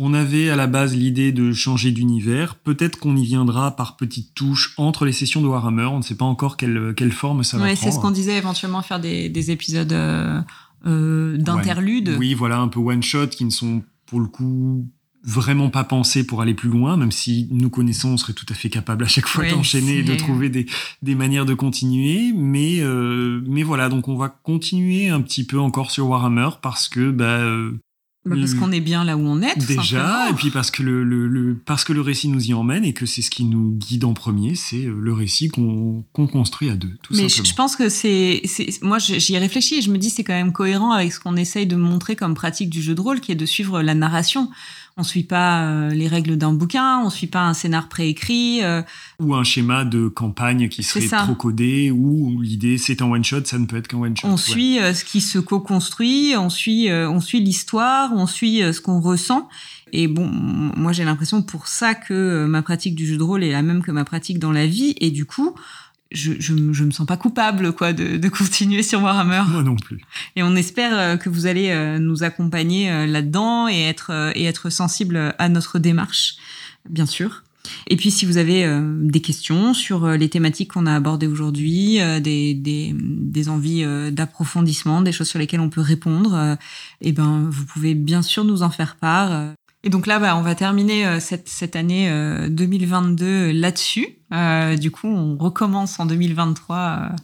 On 0.00 0.14
avait 0.14 0.48
à 0.48 0.54
la 0.56 0.68
base 0.68 0.94
l'idée 0.94 1.32
de 1.32 1.52
changer 1.52 1.90
d'univers. 1.90 2.54
Peut-être 2.54 2.98
qu'on 2.98 3.16
y 3.16 3.24
viendra 3.24 3.74
par 3.74 3.96
petites 3.96 4.32
touches 4.34 4.74
entre 4.76 5.04
les 5.04 5.12
sessions 5.12 5.40
de 5.42 5.46
Warhammer. 5.48 5.86
On 5.86 5.98
ne 5.98 6.02
sait 6.02 6.14
pas 6.14 6.24
encore 6.24 6.56
quelle, 6.56 6.94
quelle 6.96 7.10
forme 7.10 7.42
ça 7.42 7.56
va 7.58 7.64
Ouais, 7.64 7.74
prendre. 7.74 7.92
c'est 7.92 7.96
ce 7.96 8.00
qu'on 8.00 8.12
disait 8.12 8.36
éventuellement 8.38 8.82
faire 8.82 9.00
des, 9.00 9.28
des 9.28 9.50
épisodes 9.50 9.92
euh, 9.92 10.40
euh, 10.86 11.36
d'interlude. 11.36 12.10
Ouais. 12.10 12.16
Oui, 12.16 12.34
voilà, 12.34 12.58
un 12.60 12.68
peu 12.68 12.78
one-shot 12.78 13.26
qui 13.28 13.44
ne 13.44 13.50
sont 13.50 13.82
pour 14.06 14.20
le 14.20 14.26
coup 14.26 14.86
vraiment 15.24 15.68
pas 15.68 15.82
pensés 15.82 16.24
pour 16.24 16.40
aller 16.42 16.54
plus 16.54 16.70
loin, 16.70 16.96
même 16.96 17.10
si 17.10 17.48
nous 17.50 17.68
connaissons, 17.68 18.10
on 18.10 18.16
serait 18.16 18.32
tout 18.34 18.46
à 18.48 18.54
fait 18.54 18.70
capable 18.70 19.04
à 19.04 19.08
chaque 19.08 19.26
fois 19.26 19.42
Oui, 19.44 19.50
d'enchaîner 19.50 19.98
et 19.98 20.02
de 20.04 20.14
trouver 20.14 20.48
des, 20.48 20.64
des 21.02 21.16
manières 21.16 21.44
de 21.44 21.54
continuer. 21.54 22.32
Mais, 22.34 22.78
euh, 22.80 23.42
mais 23.46 23.64
voilà, 23.64 23.88
donc 23.88 24.06
on 24.06 24.16
va 24.16 24.28
continuer 24.28 25.08
un 25.08 25.20
petit 25.20 25.44
peu 25.44 25.58
encore 25.58 25.90
sur 25.90 26.08
Warhammer 26.08 26.50
parce 26.62 26.88
que 26.88 27.10
bah, 27.10 27.24
euh, 27.40 27.78
Bah, 28.24 28.36
parce 28.38 28.52
qu'on 28.54 28.72
est 28.72 28.80
bien 28.80 29.04
là 29.04 29.16
où 29.16 29.20
on 29.20 29.40
est. 29.40 29.54
tout 29.54 29.66
déjà, 29.66 29.82
simplement. 29.82 30.26
et 30.28 30.34
puis 30.34 30.50
parce 30.50 30.70
que 30.70 30.82
le, 30.82 31.02
le, 31.02 31.28
le- 31.28 31.54
parce 31.64 31.84
que 31.84 31.92
le 31.94 32.02
récit 32.02 32.28
nous 32.28 32.44
y 32.46 32.52
emmène 32.52 32.84
et 32.84 32.92
que 32.92 33.06
c'est 33.06 33.22
ce 33.22 33.30
qui 33.30 33.44
nous 33.44 33.70
guide 33.70 34.04
en 34.04 34.12
premier, 34.12 34.54
c'est 34.54 34.84
euh, 34.84 34.94
le 35.00 35.12
récit 35.14 35.48
qu'on 35.48 36.04
qu'on 36.12 36.26
construit 36.26 36.68
à 36.68 36.76
deux, 36.76 36.90
tout 37.02 37.14
Mais 37.14 37.22
je, 37.22 37.28
simplement. 37.28 37.44
je 37.48 37.54
pense 37.54 37.76
que 37.76 37.88
c'est, 37.88 38.42
c'est- 38.44 38.82
moi 38.82 38.98
j'y 38.98 39.34
ai 39.34 39.38
réfléchi 39.38 39.76
et 39.76 39.82
je 39.82 39.90
me 39.90 39.96
dis 39.98 40.10
c'est 40.10 40.24
quand 40.24 40.34
même 40.34 40.52
cohérent 40.52 40.90
avec 40.92 41.12
ce 41.12 41.20
qu'on 41.20 41.36
essaye 41.36 41.66
de 41.66 41.76
montrer 41.76 42.16
comme 42.16 42.34
pratique 42.34 42.68
du 42.68 42.82
jeu 42.82 42.94
de 42.94 43.00
rôle, 43.00 43.20
qui 43.20 43.32
est 43.32 43.36
de 43.36 43.46
suivre 43.46 43.80
la 43.82 43.94
narration. 43.94 44.50
On 45.00 45.04
suit 45.04 45.22
pas 45.22 45.62
euh, 45.62 45.90
les 45.90 46.08
règles 46.08 46.36
d'un 46.36 46.52
bouquin, 46.52 47.00
on 47.04 47.08
suit 47.08 47.28
pas 47.28 47.42
un 47.46 47.54
scénar 47.54 47.88
préécrit. 47.88 48.64
euh, 48.64 48.82
Ou 49.20 49.34
un 49.36 49.44
schéma 49.44 49.84
de 49.84 50.08
campagne 50.08 50.68
qui 50.68 50.82
serait 50.82 51.06
ça. 51.06 51.18
trop 51.18 51.36
codé, 51.36 51.92
ou 51.92 52.40
l'idée 52.42 52.78
c'est 52.78 53.00
un 53.00 53.06
one 53.06 53.22
shot, 53.24 53.44
ça 53.44 53.58
ne 53.60 53.66
peut 53.66 53.76
être 53.76 53.86
qu'un 53.86 53.98
one 53.98 54.16
shot. 54.16 54.26
on 54.26 54.32
ouais. 54.32 54.36
suit 54.36 54.80
euh, 54.80 54.92
ce 54.92 55.04
qui 55.04 55.20
se 55.20 55.38
co-construit, 55.38 56.34
on 56.36 56.50
suit, 56.50 56.90
euh, 56.90 57.08
on 57.08 57.20
suit 57.20 57.40
l'histoire, 57.40 58.10
on 58.12 58.26
suit 58.26 58.60
euh, 58.62 58.72
ce 58.72 58.80
qu'on 58.80 59.00
ressent. 59.00 59.48
Et 59.92 60.08
bon, 60.08 60.26
moi 60.26 60.92
j'ai 60.92 61.04
l'impression 61.04 61.42
pour 61.42 61.68
ça 61.68 61.94
que 61.94 62.44
ma 62.46 62.62
pratique 62.62 62.94
du 62.94 63.06
jeu 63.06 63.16
de 63.16 63.22
rôle 63.22 63.44
est 63.44 63.52
la 63.52 63.62
même 63.62 63.82
que 63.82 63.92
ma 63.92 64.04
pratique 64.04 64.38
dans 64.40 64.52
la 64.52 64.66
vie. 64.66 64.94
Et 65.00 65.10
du 65.10 65.24
coup, 65.24 65.54
je, 66.10 66.32
je, 66.38 66.54
je 66.72 66.84
me 66.84 66.90
sens 66.90 67.06
pas 67.06 67.16
coupable 67.16 67.72
quoi 67.72 67.92
de, 67.92 68.16
de 68.16 68.28
continuer 68.30 68.82
sur 68.82 69.02
Warhammer. 69.02 69.42
Moi 69.48 69.62
non 69.62 69.76
plus. 69.76 70.00
Et 70.36 70.42
on 70.42 70.56
espère 70.56 70.98
euh, 70.98 71.16
que 71.16 71.28
vous 71.28 71.46
allez 71.46 71.70
euh, 71.70 71.98
nous 71.98 72.22
accompagner 72.22 72.90
euh, 72.90 73.06
là-dedans 73.06 73.68
et 73.68 73.82
être 73.82 74.32
et 74.34 74.44
être 74.44 74.70
sensible 74.70 75.34
à 75.38 75.48
notre 75.48 75.78
démarche, 75.78 76.36
bien 76.88 77.06
sûr. 77.06 77.42
Et 77.86 77.96
puis 77.96 78.10
si 78.10 78.26
vous 78.26 78.36
avez 78.36 78.64
euh, 78.64 78.80
des 79.02 79.20
questions 79.20 79.74
sur 79.74 80.04
euh, 80.04 80.16
les 80.16 80.28
thématiques 80.28 80.72
qu'on 80.72 80.86
a 80.86 80.94
abordées 80.94 81.26
aujourd'hui, 81.26 82.00
euh, 82.00 82.20
des, 82.20 82.54
des, 82.54 82.94
des 82.94 83.48
envies 83.48 83.84
d'approfondissement, 84.12 85.02
des 85.02 85.12
choses 85.12 85.28
sur 85.28 85.38
lesquelles 85.38 85.60
on 85.60 85.70
peut 85.70 85.80
répondre, 85.80 86.56
eh 87.00 87.12
ben 87.12 87.48
vous 87.50 87.64
pouvez 87.64 87.94
bien 87.94 88.22
sûr 88.22 88.44
nous 88.44 88.62
en 88.62 88.70
faire 88.70 88.96
part. 88.96 89.52
Euh. 89.88 89.88
Et 89.88 89.90
donc 89.90 90.06
là, 90.06 90.18
bah, 90.18 90.36
on 90.36 90.42
va 90.42 90.54
terminer 90.54 91.06
euh, 91.06 91.20
cette, 91.20 91.48
cette 91.48 91.76
année 91.76 92.10
euh, 92.10 92.48
2022 92.50 93.52
là-dessus. 93.52 94.06
Euh, 94.34 94.76
du 94.76 94.90
coup, 94.90 95.08
on 95.08 95.36
recommence 95.38 95.98
en 95.98 96.04
2023, 96.06 96.76
euh, 96.76 97.16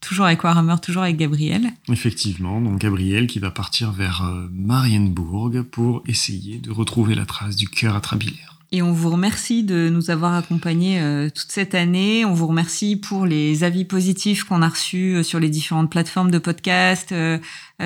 toujours 0.00 0.26
avec 0.26 0.44
Warhammer, 0.44 0.76
toujours 0.82 1.02
avec 1.02 1.16
Gabriel. 1.16 1.70
Effectivement, 1.88 2.60
donc 2.60 2.78
Gabriel 2.78 3.26
qui 3.26 3.38
va 3.38 3.50
partir 3.50 3.92
vers 3.92 4.24
euh, 4.24 4.48
Marienbourg 4.52 5.52
pour 5.70 6.02
essayer 6.06 6.58
de 6.58 6.70
retrouver 6.70 7.14
la 7.14 7.24
trace 7.24 7.56
du 7.56 7.68
cœur 7.68 7.96
atrabilaire. 7.96 8.51
Et 8.74 8.80
on 8.80 8.90
vous 8.90 9.10
remercie 9.10 9.64
de 9.64 9.90
nous 9.90 10.10
avoir 10.10 10.32
accompagnés 10.32 10.98
euh, 10.98 11.28
toute 11.28 11.52
cette 11.52 11.74
année. 11.74 12.24
On 12.24 12.32
vous 12.32 12.46
remercie 12.46 12.96
pour 12.96 13.26
les 13.26 13.64
avis 13.64 13.84
positifs 13.84 14.44
qu'on 14.44 14.62
a 14.62 14.68
reçus 14.70 15.16
euh, 15.16 15.22
sur 15.22 15.38
les 15.38 15.50
différentes 15.50 15.90
plateformes 15.90 16.30
de 16.30 16.38
podcast, 16.38 17.12
euh, 17.12 17.38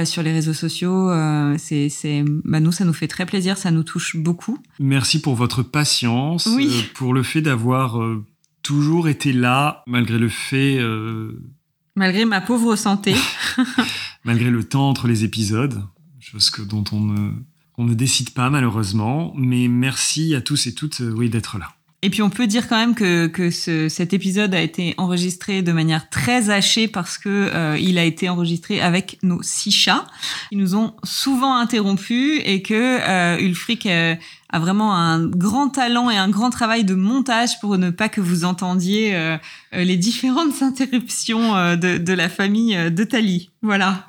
sur 0.05 0.23
les 0.23 0.33
réseaux 0.33 0.53
sociaux. 0.53 1.11
C'est, 1.59 1.89
c'est, 1.89 2.23
bah, 2.45 2.61
nous, 2.61 2.71
ça 2.71 2.85
nous 2.85 2.93
fait 2.93 3.09
très 3.09 3.27
plaisir, 3.27 3.59
ça 3.59 3.73
nous 3.73 3.83
touche 3.83 4.17
beaucoup. 4.17 4.59
Merci 4.79 5.21
pour 5.21 5.35
votre 5.35 5.65
patience, 5.65 6.47
Oui. 6.47 6.85
pour 6.95 7.15
le 7.15 7.25
fait 7.25 7.41
d'avoir 7.41 7.99
toujours 8.63 9.09
été 9.09 9.33
là, 9.33 9.83
malgré 9.87 10.19
le 10.19 10.29
fait, 10.29 10.79
Malgré 11.97 12.27
ma 12.27 12.43
pauvre 12.43 12.77
santé. 12.77 13.15
malgré 14.25 14.51
le 14.51 14.63
temps 14.63 14.91
entre 14.91 15.09
les 15.09 15.25
épisodes, 15.25 15.83
chose 16.21 16.51
que, 16.51 16.61
dont 16.61 16.85
on 16.93 17.01
ne, 17.01 17.31
on 17.79 17.85
ne 17.85 17.95
décide 17.95 18.31
pas 18.31 18.51
malheureusement. 18.51 19.33
Mais 19.37 19.69
merci 19.69 20.35
à 20.35 20.41
tous 20.41 20.67
et 20.67 20.75
toutes 20.75 21.01
euh, 21.01 21.13
oui, 21.15 21.29
d'être 21.29 21.59
là. 21.59 21.73
Et 22.03 22.11
puis 22.11 22.23
on 22.23 22.31
peut 22.31 22.47
dire 22.47 22.69
quand 22.69 22.77
même 22.77 22.95
que, 22.95 23.27
que 23.27 23.51
ce, 23.51 23.89
cet 23.89 24.13
épisode 24.13 24.55
a 24.55 24.61
été 24.61 24.95
enregistré 24.97 25.63
de 25.63 25.73
manière 25.73 26.09
très 26.11 26.51
hachée 26.51 26.89
parce 26.89 27.19
que 27.19 27.29
euh, 27.29 27.79
il 27.81 27.99
a 27.99 28.05
été 28.05 28.29
enregistré 28.29 28.81
avec 28.81 29.19
nos 29.23 29.43
six 29.43 29.73
chats. 29.73 30.07
Ils 30.53 30.59
nous 30.59 30.77
ont 30.77 30.95
souvent 31.05 31.57
interrompus 31.57 32.41
et 32.45 32.63
que 32.63 32.99
euh, 33.01 33.39
Ulfric 33.41 33.87
a 33.87 34.59
vraiment 34.59 34.95
un 34.95 35.27
grand 35.27 35.71
talent 35.71 36.11
et 36.11 36.17
un 36.17 36.29
grand 36.29 36.51
travail 36.51 36.85
de 36.85 36.95
montage 36.95 37.59
pour 37.61 37.77
ne 37.79 37.91
pas 37.91 38.09
que 38.09 38.21
vous 38.21 38.45
entendiez 38.45 39.37
les 39.73 39.97
différentes 39.97 40.63
interruptions 40.63 41.77
de, 41.77 42.13
la 42.13 42.29
famille 42.29 42.77
de 42.91 43.05
Tali. 43.05 43.51
Voilà. 43.63 44.07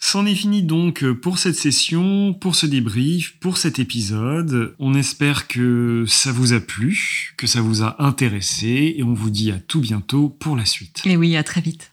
C'en 0.00 0.26
est 0.26 0.34
fini 0.34 0.62
donc 0.62 1.04
pour 1.12 1.38
cette 1.38 1.56
session, 1.56 2.32
pour 2.32 2.54
ce 2.54 2.66
débrief, 2.66 3.34
pour 3.40 3.58
cet 3.58 3.80
épisode. 3.80 4.74
On 4.78 4.94
espère 4.94 5.48
que 5.48 6.04
ça 6.06 6.30
vous 6.30 6.52
a 6.52 6.60
plu, 6.60 7.34
que 7.36 7.48
ça 7.48 7.60
vous 7.60 7.82
a 7.82 8.00
intéressé 8.02 8.94
et 8.96 9.02
on 9.02 9.12
vous 9.12 9.30
dit 9.30 9.50
à 9.50 9.58
tout 9.58 9.80
bientôt 9.80 10.28
pour 10.28 10.56
la 10.56 10.64
suite. 10.64 11.02
Et 11.04 11.16
oui, 11.16 11.36
à 11.36 11.42
très 11.42 11.60
vite. 11.60 11.90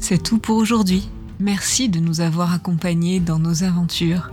C'est 0.00 0.22
tout 0.22 0.38
pour 0.38 0.56
aujourd'hui. 0.56 1.08
Merci 1.40 1.90
de 1.90 2.00
nous 2.00 2.22
avoir 2.22 2.54
accompagnés 2.54 3.20
dans 3.20 3.38
nos 3.38 3.62
aventures. 3.62 4.30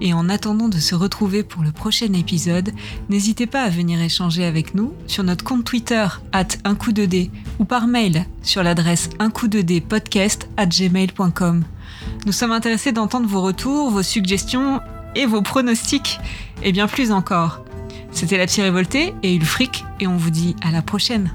Et 0.00 0.12
en 0.12 0.28
attendant 0.28 0.68
de 0.68 0.78
se 0.78 0.94
retrouver 0.94 1.42
pour 1.42 1.62
le 1.62 1.72
prochain 1.72 2.12
épisode, 2.12 2.72
n'hésitez 3.08 3.46
pas 3.46 3.62
à 3.62 3.70
venir 3.70 4.00
échanger 4.00 4.44
avec 4.44 4.74
nous 4.74 4.92
sur 5.06 5.24
notre 5.24 5.44
compte 5.44 5.64
Twitter, 5.64 6.06
at 6.32 6.48
un 6.64 6.74
coup 6.74 6.92
de 6.92 7.04
dé, 7.04 7.30
ou 7.58 7.64
par 7.64 7.86
mail 7.86 8.26
sur 8.42 8.62
l'adresse 8.62 9.10
un 9.18 9.30
coup 9.30 9.48
de 9.48 9.60
dé 9.60 9.80
podcast 9.80 10.48
at 10.56 10.66
gmail.com. 10.66 11.64
Nous 12.26 12.32
sommes 12.32 12.52
intéressés 12.52 12.92
d'entendre 12.92 13.28
vos 13.28 13.42
retours, 13.42 13.90
vos 13.90 14.02
suggestions 14.02 14.80
et 15.14 15.26
vos 15.26 15.42
pronostics, 15.42 16.18
et 16.62 16.72
bien 16.72 16.86
plus 16.86 17.12
encore. 17.12 17.64
C'était 18.10 18.38
la 18.38 18.46
psy 18.46 18.62
révoltée 18.62 19.14
et 19.22 19.34
Ulfric, 19.34 19.84
et 20.00 20.06
on 20.06 20.16
vous 20.16 20.30
dit 20.30 20.56
à 20.62 20.70
la 20.70 20.82
prochaine. 20.82 21.32